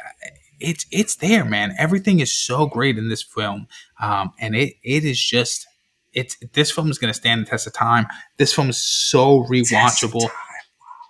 it's 0.60 0.86
it's 0.90 1.16
there, 1.16 1.44
man. 1.44 1.74
Everything 1.78 2.20
is 2.20 2.32
so 2.32 2.66
great 2.66 2.98
in 2.98 3.08
this 3.08 3.22
film, 3.22 3.66
um, 4.00 4.32
and 4.38 4.54
it 4.56 4.74
it 4.82 5.04
is 5.04 5.20
just 5.20 5.66
it's 6.12 6.36
this 6.52 6.70
film 6.70 6.90
is 6.90 6.98
going 6.98 7.12
to 7.12 7.18
stand 7.18 7.46
the 7.46 7.50
test 7.50 7.66
of 7.66 7.72
time. 7.72 8.06
This 8.38 8.52
film 8.52 8.68
is 8.68 8.78
so 8.78 9.44
rewatchable. 9.44 10.28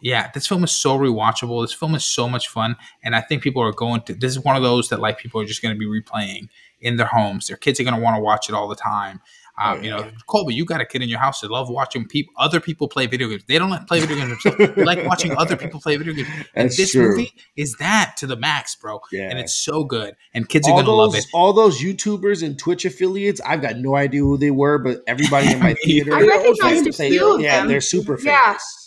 Yeah, 0.01 0.31
this 0.33 0.47
film 0.47 0.63
is 0.63 0.71
so 0.71 0.97
rewatchable. 0.97 1.63
This 1.65 1.73
film 1.73 1.95
is 1.95 2.05
so 2.05 2.29
much 2.29 2.49
fun, 2.49 2.77
and 3.03 3.17
I 3.17 3.21
think 3.21 3.43
people 3.43 3.63
are 3.63 3.73
going 3.73 4.03
to. 4.03 4.15
This 4.15 4.33
is 4.33 4.45
one 4.45 4.57
of 4.57 4.63
those 4.63 4.89
that 4.91 5.01
like 5.01 5.19
people 5.19 5.41
are 5.41 5.47
just 5.47 5.63
going 5.63 5.75
to 5.75 5.79
be 5.79 5.87
replaying 5.87 6.49
in 6.81 6.97
their 6.97 7.07
homes. 7.07 7.49
Their 7.49 7.57
kids 7.57 7.81
are 7.81 7.85
going 7.85 7.97
to 7.97 8.01
want 8.01 8.17
to 8.17 8.23
watch 8.23 8.49
it 8.49 8.55
all 8.55 8.69
the 8.69 8.77
time. 8.77 9.21
Um, 9.61 9.83
You 9.83 9.91
know, 9.91 10.09
Colby, 10.29 10.55
you 10.55 10.65
got 10.65 10.81
a 10.81 10.87
kid 10.87 11.03
in 11.03 11.09
your 11.09 11.19
house 11.19 11.41
that 11.41 11.51
love 11.51 11.69
watching 11.69 12.07
people, 12.07 12.33
other 12.37 12.61
people 12.61 12.87
play 12.89 13.07
video 13.07 13.29
games. 13.29 13.43
They 13.49 13.59
don't 13.59 13.71
like 13.71 13.87
play 13.87 14.01
video 14.01 14.17
games 14.17 14.31
themselves. 14.43 14.75
They 14.77 14.85
like 14.85 15.05
watching 15.05 15.37
other 15.37 15.57
people 15.57 15.81
play 15.81 15.97
video 15.97 16.13
games. 16.15 16.29
And 16.55 16.71
this 16.71 16.93
true. 16.93 17.11
movie 17.11 17.33
is 17.57 17.75
that 17.81 18.15
to 18.19 18.27
the 18.27 18.37
max, 18.37 18.77
bro. 18.77 19.01
Yeah. 19.13 19.29
And 19.31 19.39
it's 19.39 19.55
so 19.55 19.85
good, 19.85 20.15
and 20.35 20.49
kids 20.49 20.69
are 20.69 20.73
going 20.73 20.85
to 20.87 20.93
love 20.93 21.15
it. 21.15 21.27
all 21.35 21.53
those 21.53 21.81
YouTubers 21.81 22.43
and 22.45 22.59
Twitch 22.59 22.85
affiliates, 22.85 23.41
I've 23.45 23.63
got 23.63 23.77
no 23.79 23.97
idea 23.97 24.21
who 24.21 24.37
they 24.39 24.51
were, 24.51 24.79
but 24.79 25.03
everybody 25.07 25.53
in 25.53 25.59
my 25.61 25.75
theater, 25.85 26.15
I 26.15 26.23
recognized 26.23 26.87
a 26.87 26.93
they- 26.93 27.11
few 27.11 27.35
of 27.37 27.41
yeah, 27.41 27.59
them. 27.61 27.69
they're 27.69 27.81
super 27.81 28.19
Yeah. 28.21 28.45
famous. 28.55 28.85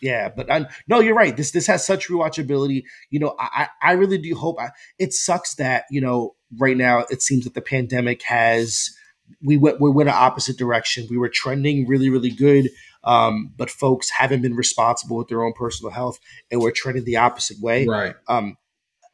yeah, 0.00 0.28
but 0.34 0.50
I, 0.50 0.66
no, 0.86 1.00
you're 1.00 1.16
right. 1.16 1.36
This 1.36 1.50
this 1.50 1.66
has 1.66 1.84
such 1.84 2.08
rewatchability. 2.08 2.84
You 3.10 3.18
know, 3.20 3.34
I 3.40 3.66
I 3.82 3.90
I 3.90 3.92
really 3.94 4.18
do 4.18 4.34
hope. 4.36 4.60
I, 4.60 4.70
it 4.98 5.12
sucks 5.12 5.56
that 5.56 5.84
you 5.90 6.00
know 6.00 6.36
right 6.58 6.76
now 6.76 7.04
it 7.10 7.22
seems 7.22 7.42
that 7.44 7.54
the 7.54 7.60
pandemic 7.60 8.22
has 8.22 8.90
we 9.42 9.56
went 9.56 9.80
we 9.80 9.90
went 9.90 10.08
an 10.08 10.14
opposite 10.16 10.58
direction. 10.58 11.06
We 11.10 11.18
were 11.18 11.28
trending 11.28 11.86
really 11.86 12.10
really 12.10 12.30
good 12.30 12.70
um, 13.04 13.52
but 13.56 13.70
folks 13.70 14.10
haven't 14.10 14.42
been 14.42 14.54
responsible 14.54 15.16
with 15.16 15.28
their 15.28 15.42
own 15.42 15.52
personal 15.54 15.92
health, 15.92 16.18
and 16.50 16.60
we're 16.60 16.70
trending 16.70 17.04
the 17.04 17.16
opposite 17.16 17.58
way. 17.60 17.86
Right. 17.86 18.14
Um, 18.28 18.56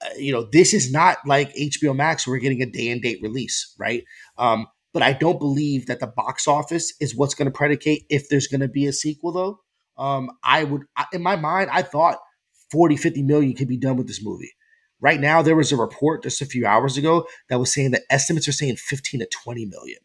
uh, 0.01 0.11
you 0.17 0.33
know, 0.33 0.49
this 0.53 0.75
is 0.75 0.93
not 0.93 1.19
like 1.27 1.55
HBO 1.55 1.97
Max. 1.97 2.27
We're 2.27 2.39
getting 2.39 2.63
a 2.63 2.67
day 2.67 2.91
and 2.91 3.03
date 3.03 3.21
release, 3.23 3.75
right? 3.79 4.05
Um, 4.37 4.67
but 4.93 5.03
I 5.03 5.13
don't 5.13 5.39
believe 5.39 5.87
that 5.87 6.01
the 6.01 6.07
box 6.07 6.47
office 6.47 6.95
is 7.01 7.17
what's 7.17 7.35
going 7.35 7.47
to 7.47 7.57
predicate 7.57 8.05
if 8.09 8.29
there's 8.29 8.47
going 8.47 8.61
to 8.61 8.69
be 8.69 8.87
a 8.87 8.93
sequel, 8.93 9.33
though. 9.33 9.61
Um, 9.97 10.31
I 10.45 10.65
would, 10.65 10.83
in 11.13 11.23
my 11.23 11.37
mind, 11.37 11.71
I 11.73 11.83
thought 11.83 12.19
40, 12.71 12.97
50 12.97 13.23
million 13.23 13.55
could 13.55 13.69
be 13.69 13.77
done 13.77 13.97
with 13.97 14.07
this 14.07 14.25
movie. 14.25 14.53
Right 15.01 15.21
now, 15.21 15.43
there 15.43 15.57
was 15.57 15.73
a 15.73 15.77
report 15.77 16.23
just 16.23 16.43
a 16.43 16.47
few 16.47 16.67
hours 16.67 16.97
ago 16.97 17.27
that 17.49 17.59
was 17.59 17.73
saying 17.73 17.93
that 17.93 18.03
estimates 18.11 18.49
are 18.49 18.53
saying 18.53 18.77
15 18.77 19.21
to 19.21 19.27
20 19.27 19.67
million, 19.67 19.99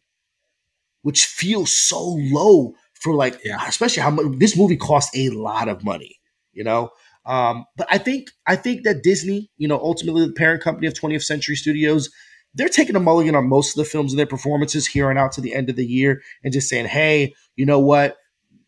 which 1.03 1.25
feels 1.25 1.77
so 1.77 2.17
low 2.19 2.73
for 2.93 3.13
like, 3.13 3.39
Yeah. 3.45 3.63
especially 3.67 4.01
how 4.01 4.09
much 4.09 4.25
this 4.39 4.57
movie 4.57 4.77
cost 4.77 5.15
a 5.15 5.29
lot 5.29 5.69
of 5.69 5.83
money, 5.83 6.17
you 6.53 6.63
know? 6.63 6.89
Um, 7.25 7.65
but 7.77 7.87
I 7.89 7.97
think 7.99 8.31
I 8.47 8.55
think 8.57 8.83
that 8.83 9.03
Disney, 9.03 9.49
you 9.57 9.67
know, 9.67 9.77
ultimately 9.79 10.25
the 10.25 10.33
parent 10.33 10.61
company 10.61 10.87
of 10.87 10.93
20th 10.93 11.23
Century 11.23 11.55
Studios, 11.55 12.09
they're 12.53 12.67
taking 12.69 12.95
a 12.95 12.99
mulligan 12.99 13.35
on 13.35 13.47
most 13.47 13.77
of 13.77 13.83
the 13.83 13.89
films 13.89 14.11
and 14.11 14.19
their 14.19 14.25
performances 14.25 14.85
here 14.87 15.09
and 15.09 15.17
out 15.17 15.31
to 15.33 15.41
the 15.41 15.53
end 15.55 15.69
of 15.69 15.75
the 15.75 15.85
year 15.85 16.21
and 16.43 16.51
just 16.53 16.67
saying, 16.69 16.85
hey, 16.87 17.33
you 17.55 17.65
know 17.65 17.79
what? 17.79 18.17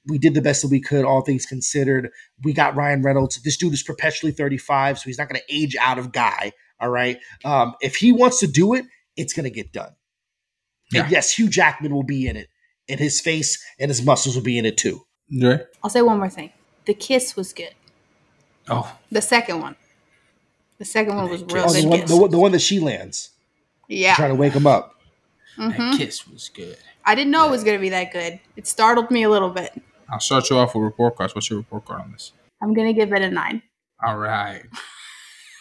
We 0.07 0.17
did 0.17 0.35
the 0.35 0.41
best 0.41 0.61
that 0.61 0.69
we 0.71 0.79
could, 0.79 1.03
all 1.03 1.21
things 1.21 1.45
considered. 1.45 2.09
We 2.43 2.53
got 2.53 2.75
Ryan 2.75 3.01
Reynolds. 3.01 3.41
This 3.41 3.57
dude 3.57 3.73
is 3.73 3.83
perpetually 3.83 4.31
35, 4.31 4.99
so 4.99 5.03
he's 5.05 5.17
not 5.17 5.27
going 5.29 5.41
to 5.41 5.55
age 5.55 5.75
out 5.79 5.97
of 5.99 6.11
guy. 6.11 6.51
All 6.79 6.89
right. 6.89 7.17
Um, 7.43 7.75
if 7.81 7.95
he 7.95 8.11
wants 8.11 8.39
to 8.41 8.47
do 8.47 8.73
it, 8.73 8.85
it's 9.17 9.33
going 9.33 9.45
to 9.45 9.49
get 9.49 9.71
done. 9.73 9.91
Yeah. 10.91 11.03
And 11.03 11.11
yes, 11.11 11.31
Hugh 11.37 11.49
Jackman 11.49 11.93
will 11.93 12.03
be 12.03 12.27
in 12.27 12.35
it, 12.35 12.47
and 12.87 12.99
his 12.99 13.19
face 13.21 13.63
and 13.79 13.89
his 13.89 14.03
muscles 14.03 14.35
will 14.35 14.43
be 14.43 14.57
in 14.57 14.65
it 14.65 14.77
too. 14.77 15.01
Dre? 15.39 15.59
I'll 15.83 15.89
say 15.89 16.01
one 16.01 16.17
more 16.19 16.29
thing. 16.29 16.51
The 16.85 16.93
kiss 16.93 17.35
was 17.35 17.51
good. 17.53 17.73
Oh, 18.69 18.95
The 19.11 19.21
second 19.21 19.61
one. 19.61 19.75
The 20.77 20.85
second 20.85 21.15
one 21.15 21.29
was 21.29 21.41
real 21.43 21.65
Oh, 21.67 21.73
the, 21.73 21.81
good 21.81 21.89
one, 21.89 22.05
the, 22.05 22.17
one- 22.17 22.31
the 22.31 22.39
one 22.39 22.51
that 22.51 22.59
she 22.61 22.79
lands, 22.79 23.29
yeah. 23.87 24.15
trying 24.15 24.29
to 24.29 24.35
wake 24.35 24.53
him 24.53 24.67
up. 24.67 24.95
Mhm. 25.57 25.77
that 25.77 25.97
kiss 25.97 26.27
was 26.27 26.49
good. 26.49 26.77
I 27.05 27.15
didn't 27.15 27.31
know 27.31 27.47
it 27.47 27.51
was 27.51 27.63
going 27.63 27.77
to 27.77 27.81
be 27.81 27.89
that 27.89 28.11
good. 28.11 28.39
It 28.57 28.67
startled 28.67 29.09
me 29.09 29.23
a 29.23 29.29
little 29.29 29.49
bit. 29.51 29.71
I'll 30.09 30.19
start 30.19 30.49
you 30.49 30.57
off 30.57 30.75
with 30.75 30.83
report 30.83 31.15
cards. 31.15 31.33
What's 31.33 31.49
your 31.49 31.59
report 31.59 31.85
card 31.85 32.01
on 32.01 32.11
this? 32.11 32.33
I'm 32.61 32.73
going 32.73 32.87
to 32.87 32.93
give 32.93 33.13
it 33.13 33.21
a 33.21 33.29
nine. 33.29 33.61
All 34.05 34.17
right. 34.17 34.63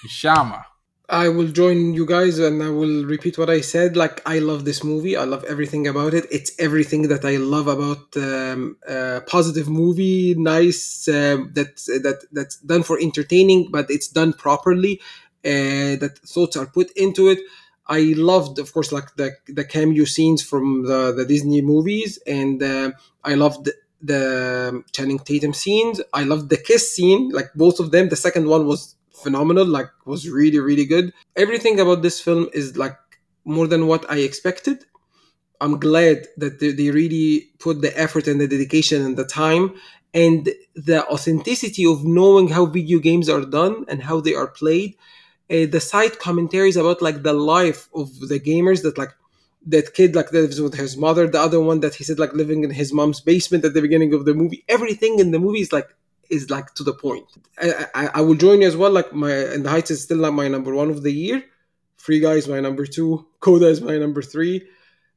Shama. 0.09 0.66
I 1.09 1.28
will 1.28 1.48
join 1.48 1.92
you 1.92 2.07
guys 2.07 2.38
and 2.38 2.62
I 2.62 2.70
will 2.70 3.05
repeat 3.05 3.36
what 3.36 3.50
I 3.50 3.61
said. 3.61 3.94
Like, 3.94 4.22
I 4.24 4.38
love 4.38 4.64
this 4.64 4.82
movie. 4.82 5.16
I 5.16 5.24
love 5.24 5.44
everything 5.44 5.86
about 5.86 6.14
it. 6.14 6.24
It's 6.30 6.52
everything 6.59 7.09
that 7.09 7.26
I 7.26 7.36
love 7.36 7.68
about 7.68 8.16
um, 8.16 8.78
uh, 8.88 9.20
positive 9.26 9.68
movie, 9.68 10.34
nice, 10.34 11.07
um, 11.09 11.50
that, 11.55 11.76
that 12.02 12.24
that's 12.32 12.57
done 12.61 12.82
for 12.84 12.98
entertaining, 12.98 13.70
but 13.70 13.86
it's 13.90 14.09
done 14.09 14.32
properly. 14.32 15.00
Uh, 15.44 16.00
that 16.00 16.18
thoughts 16.24 16.57
are 16.57 16.64
put 16.64 16.90
into 16.96 17.28
it. 17.28 17.38
I 17.86 18.14
loved, 18.16 18.59
of 18.59 18.72
course, 18.72 18.90
like 18.92 19.14
the 19.16 19.36
the 19.46 19.62
cameo 19.66 20.07
scenes 20.07 20.42
from 20.42 20.84
the, 20.84 21.12
the 21.12 21.26
Disney 21.26 21.61
movies, 21.61 22.18
and 22.26 22.62
uh, 22.62 22.92
I 23.22 23.34
loved 23.34 23.68
the 24.00 24.82
Channing 24.92 25.18
Tatum 25.18 25.52
scenes. 25.52 26.00
I 26.14 26.24
loved 26.24 26.48
the 26.48 26.57
kiss 26.57 26.94
scene, 26.96 27.28
like 27.28 27.52
both 27.55 27.78
of 27.78 27.90
them. 27.90 28.09
The 28.09 28.16
second 28.16 28.46
one 28.48 28.66
was 28.66 28.96
phenomenal, 29.15 29.67
like 29.67 29.89
was 30.05 30.29
really 30.29 30.59
really 30.59 30.85
good. 30.85 31.12
Everything 31.37 31.81
about 31.81 32.03
this 32.03 32.21
film 32.21 32.49
is 32.53 32.77
like 32.77 32.97
more 33.45 33.67
than 33.67 33.87
what 33.87 34.11
I 34.11 34.19
expected. 34.19 34.85
I'm 35.61 35.79
glad 35.79 36.27
that 36.37 36.61
they, 36.61 36.73
they 36.73 36.91
really 36.91 37.51
put 37.59 37.81
the 37.81 37.99
effort 37.99 38.27
and 38.27 38.41
the 38.41 38.49
dedication 38.49 39.05
and 39.05 39.17
the 39.17 39.25
time 39.25 39.75
and 40.12 40.51
the 40.75 41.07
authenticity 41.09 41.87
of 41.87 42.05
knowing 42.05 42.49
how 42.49 42.67
video 42.67 42.99
games 42.99 43.29
are 43.29 43.45
done 43.45 43.85
and 43.89 44.03
how 44.03 44.21
they 44.21 44.35
are 44.35 44.49
played 44.49 44.97
uh, 45.51 45.67
the 45.67 45.81
side 45.81 46.19
commentaries 46.19 46.77
about 46.77 47.03
like 47.03 47.23
the 47.23 47.33
life 47.33 47.89
of 47.95 48.19
the 48.29 48.41
gamers 48.41 48.83
that 48.83 48.97
like 48.97 49.12
that 49.67 49.95
kid 49.95 50.15
like 50.15 50.33
lives 50.33 50.61
with 50.61 50.75
his 50.75 50.97
mother 50.97 51.27
the 51.27 51.41
other 51.41 51.61
one 51.61 51.81
that 51.81 51.95
he 51.95 52.05
said 52.05 52.19
like 52.19 52.33
living 52.33 52.65
in 52.65 52.71
his 52.71 52.93
mom's 52.93 53.21
basement 53.21 53.65
at 53.65 53.75
the 53.75 53.83
beginning 53.83 54.15
of 54.15 54.25
the 54.25 54.35
movie 54.35 54.65
everything 54.69 55.19
in 55.19 55.31
the 55.31 55.39
movie 55.39 55.61
is 55.61 55.73
like 55.73 55.95
is 56.31 56.51
like 56.51 56.72
to 56.75 56.83
the 56.83 56.93
point 56.93 57.25
i 57.61 57.87
i, 57.95 58.11
I 58.14 58.20
will 58.22 58.35
join 58.35 58.61
you 58.62 58.66
as 58.68 58.77
well 58.77 58.91
like 58.91 59.12
my 59.12 59.33
In 59.55 59.62
the 59.62 59.70
Heights 59.70 59.91
is 59.91 60.03
still 60.03 60.18
not 60.18 60.33
my 60.33 60.49
number 60.49 60.75
one 60.75 60.91
of 60.91 61.03
the 61.03 61.12
year 61.12 61.43
free 61.97 62.20
guy 62.20 62.33
is 62.33 62.49
my 62.49 62.61
number 62.61 62.87
two 62.87 63.27
coda 63.41 63.66
is 63.68 63.81
my 63.81 63.97
number 63.99 64.22
three 64.22 64.66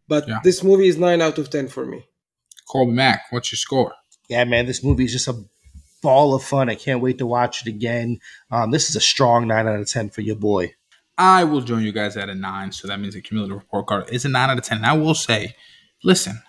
but 0.07 0.27
Yeah. 0.27 0.39
this 0.43 0.63
movie 0.63 0.87
is 0.87 0.97
nine 0.97 1.21
out 1.21 1.37
of 1.37 1.49
ten 1.49 1.67
for 1.67 1.85
me 1.85 2.07
Colby 2.69 2.91
Mack, 2.91 3.21
what's 3.29 3.49
your 3.51 3.57
score? 3.57 3.93
Yeah, 4.27 4.43
man, 4.43 4.65
this 4.65 4.83
movie 4.83 5.05
is 5.05 5.13
just 5.13 5.29
a 5.29 5.41
ball 6.03 6.33
of 6.35 6.43
fun. 6.43 6.69
I 6.69 6.75
can't 6.75 6.99
wait 6.99 7.17
to 7.19 7.25
watch 7.25 7.61
it 7.61 7.69
again. 7.69 8.19
Um, 8.51 8.71
this 8.71 8.89
is 8.89 8.97
a 8.97 8.99
strong 8.99 9.47
nine 9.47 9.67
out 9.69 9.79
of 9.79 9.87
ten 9.87 10.09
for 10.09 10.19
your 10.19 10.35
boy. 10.35 10.73
I 11.17 11.45
will 11.45 11.61
join 11.61 11.83
you 11.83 11.93
guys 11.93 12.17
at 12.17 12.27
a 12.27 12.35
nine, 12.35 12.73
so 12.73 12.89
that 12.89 12.99
means 12.99 13.13
the 13.13 13.21
cumulative 13.21 13.55
report 13.57 13.87
card 13.87 14.09
is 14.09 14.25
a 14.25 14.29
nine 14.29 14.49
out 14.49 14.57
of 14.57 14.65
ten. 14.65 14.79
And 14.79 14.85
I 14.85 14.97
will 14.97 15.15
say, 15.15 15.55
listen, 16.03 16.41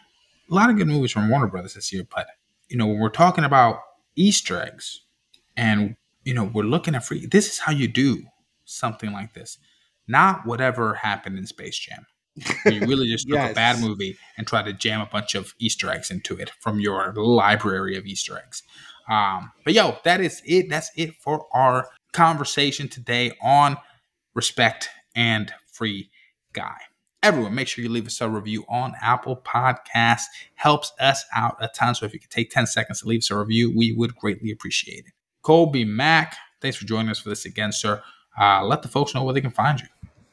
a 0.51 0.55
lot 0.55 0.71
of 0.71 0.77
good 0.77 0.89
movies 0.89 1.13
from 1.13 1.29
Warner 1.31 1.47
Brothers 1.47 1.75
this 1.75 1.93
year, 1.93 2.03
but 2.13 2.27
you 2.69 2.77
know, 2.77 2.87
when 2.89 2.99
we're 2.99 3.11
talking 3.11 3.45
about 3.45 3.79
Easter 4.19 4.61
eggs 4.61 5.01
and 5.57 5.97
you 6.25 6.35
know, 6.35 6.45
we're 6.45 6.64
looking 6.64 6.95
at 6.95 7.05
free 7.05 7.27
this 7.27 7.49
is 7.49 7.59
how 7.61 7.73
you 7.73 7.89
do 7.89 8.23
something 8.64 9.12
like 9.12 9.33
this. 9.35 9.59
Not 10.07 10.45
whatever 10.47 10.95
happened 10.95 11.39
in 11.39 11.47
Space 11.47 11.79
Jam. 11.79 12.07
You 12.66 12.81
really 12.87 13.09
just 13.09 13.27
took 13.29 13.35
Yes. 13.39 13.53
a 13.53 13.55
bad 13.55 13.81
movie 13.81 14.16
and 14.37 14.47
try 14.47 14.62
to 14.62 14.73
jam 14.73 15.01
a 15.01 15.07
bunch 15.07 15.35
of 15.35 15.55
Easter 15.59 15.91
eggs 15.91 16.11
into 16.11 16.37
it 16.37 16.51
from 16.61 16.81
your 16.81 17.12
library 17.14 17.97
of 17.97 18.07
Easter 18.07 18.39
eggs. 18.39 18.62
Um, 19.11 19.53
but 19.64 19.75
yo, 19.75 19.97
that 20.05 20.21
is 20.21 20.43
it. 20.45 20.69
That's 20.69 20.91
it 20.97 21.14
for 21.21 21.47
our 21.55 21.89
conversation 22.12 22.89
today 22.89 23.33
on 23.43 23.77
respect 24.35 24.89
and 25.14 25.53
free 25.73 26.11
guy. 26.53 26.77
Everyone, 27.21 27.53
make 27.53 27.66
sure 27.66 27.83
you 27.83 27.91
leave 27.91 28.07
us 28.07 28.21
a 28.21 28.29
review 28.29 28.64
on 28.69 28.95
Apple 29.03 29.37
Podcasts. 29.37 30.27
Helps 30.55 30.93
us 31.01 31.25
out 31.35 31.57
a 31.61 31.69
ton. 31.75 31.97
So 31.97 32.07
if 32.07 32.14
you 32.14 32.21
could 32.21 32.31
take 32.31 32.51
10 32.51 32.66
seconds 32.69 33.01
to 33.01 33.09
leave 33.09 33.19
us 33.19 33.31
a 33.33 33.37
review, 33.37 33.77
we 33.77 33.93
would 33.93 34.14
greatly 34.14 34.53
appreciate 34.53 35.01
it. 35.01 35.12
Colby 35.43 35.85
Mack, 35.85 36.37
thanks 36.61 36.77
for 36.77 36.85
joining 36.85 37.11
us 37.11 37.19
for 37.19 37.29
this 37.29 37.45
again, 37.45 37.73
sir. 37.73 38.01
Uh, 38.41 38.64
let 38.64 38.83
the 38.83 38.89
folks 38.89 39.16
know 39.16 39.25
where 39.25 39.35
they 39.35 39.41
can 39.41 39.51
find 39.51 39.81
you. 39.81 39.87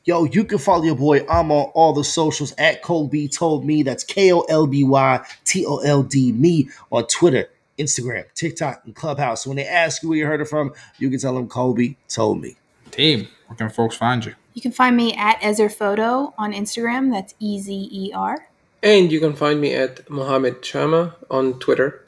Yo, 0.03 0.25
you 0.25 0.43
can 0.43 0.59
follow 0.59 0.83
your 0.83 0.95
boy. 0.95 1.25
I'm 1.27 1.51
on 1.51 1.71
all 1.73 1.91
the 1.91 2.03
socials 2.03 2.53
at 2.59 2.83
Colby 2.83 3.27
Told 3.27 3.65
Me. 3.65 3.81
That's 3.81 4.03
K 4.03 4.31
O 4.31 4.41
L 4.41 4.67
B 4.67 4.83
Y 4.83 5.25
T 5.43 5.65
O 5.65 5.77
L 5.77 6.03
D 6.03 6.31
Me 6.33 6.69
on 6.91 7.07
Twitter, 7.07 7.49
Instagram, 7.79 8.25
TikTok, 8.35 8.83
and 8.85 8.95
Clubhouse. 8.95 9.47
When 9.47 9.57
they 9.57 9.65
ask 9.65 10.03
you 10.03 10.09
where 10.09 10.19
you 10.19 10.27
heard 10.27 10.41
it 10.41 10.45
from, 10.45 10.73
you 10.99 11.09
can 11.09 11.19
tell 11.19 11.33
them 11.33 11.47
Colby 11.47 11.97
Told 12.07 12.39
Me. 12.39 12.55
Team, 12.95 13.27
where 13.47 13.57
can 13.57 13.69
folks 13.69 13.97
find 13.97 14.23
you? 14.25 14.35
You 14.53 14.61
can 14.61 14.71
find 14.71 14.95
me 14.95 15.13
at 15.15 15.37
Ezer 15.43 15.69
Photo 15.69 16.33
on 16.37 16.53
Instagram. 16.53 17.11
That's 17.11 17.35
E 17.39 17.59
Z 17.59 17.89
E 17.91 18.11
R. 18.13 18.47
and 18.81 19.11
you 19.11 19.19
can 19.19 19.33
find 19.33 19.59
me 19.59 19.73
at 19.73 20.09
Mohammed 20.09 20.61
Chama 20.61 21.13
on 21.29 21.59
twitter 21.59 22.05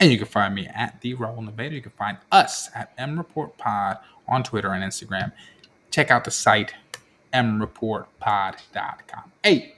And 0.00 0.12
you 0.12 0.18
can 0.18 0.26
find 0.26 0.54
me 0.54 0.66
at 0.66 1.00
the 1.00 1.14
Raul 1.14 1.42
Nevada. 1.44 1.74
You 1.74 1.80
can 1.82 1.92
find 1.92 2.18
us 2.30 2.68
at 2.74 2.92
M 2.98 3.16
Report 3.16 3.56
Pod 3.56 3.98
on 4.28 4.42
Twitter 4.42 4.72
and 4.72 4.84
Instagram. 4.84 5.32
Check 5.90 6.10
out 6.10 6.24
the 6.24 6.30
site 6.30 6.74
mreportpod.com. 7.32 9.32
Hey, 9.42 9.74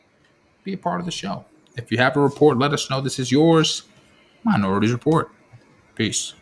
be 0.64 0.72
a 0.72 0.78
part 0.78 1.00
of 1.00 1.06
the 1.06 1.12
show. 1.12 1.44
If 1.76 1.92
you 1.92 1.98
have 1.98 2.16
a 2.16 2.20
report, 2.20 2.58
let 2.58 2.72
us 2.72 2.90
know 2.90 3.00
this 3.00 3.18
is 3.18 3.30
yours. 3.30 3.82
Minorities 4.44 4.92
Report. 4.92 5.30
Peace. 5.94 6.34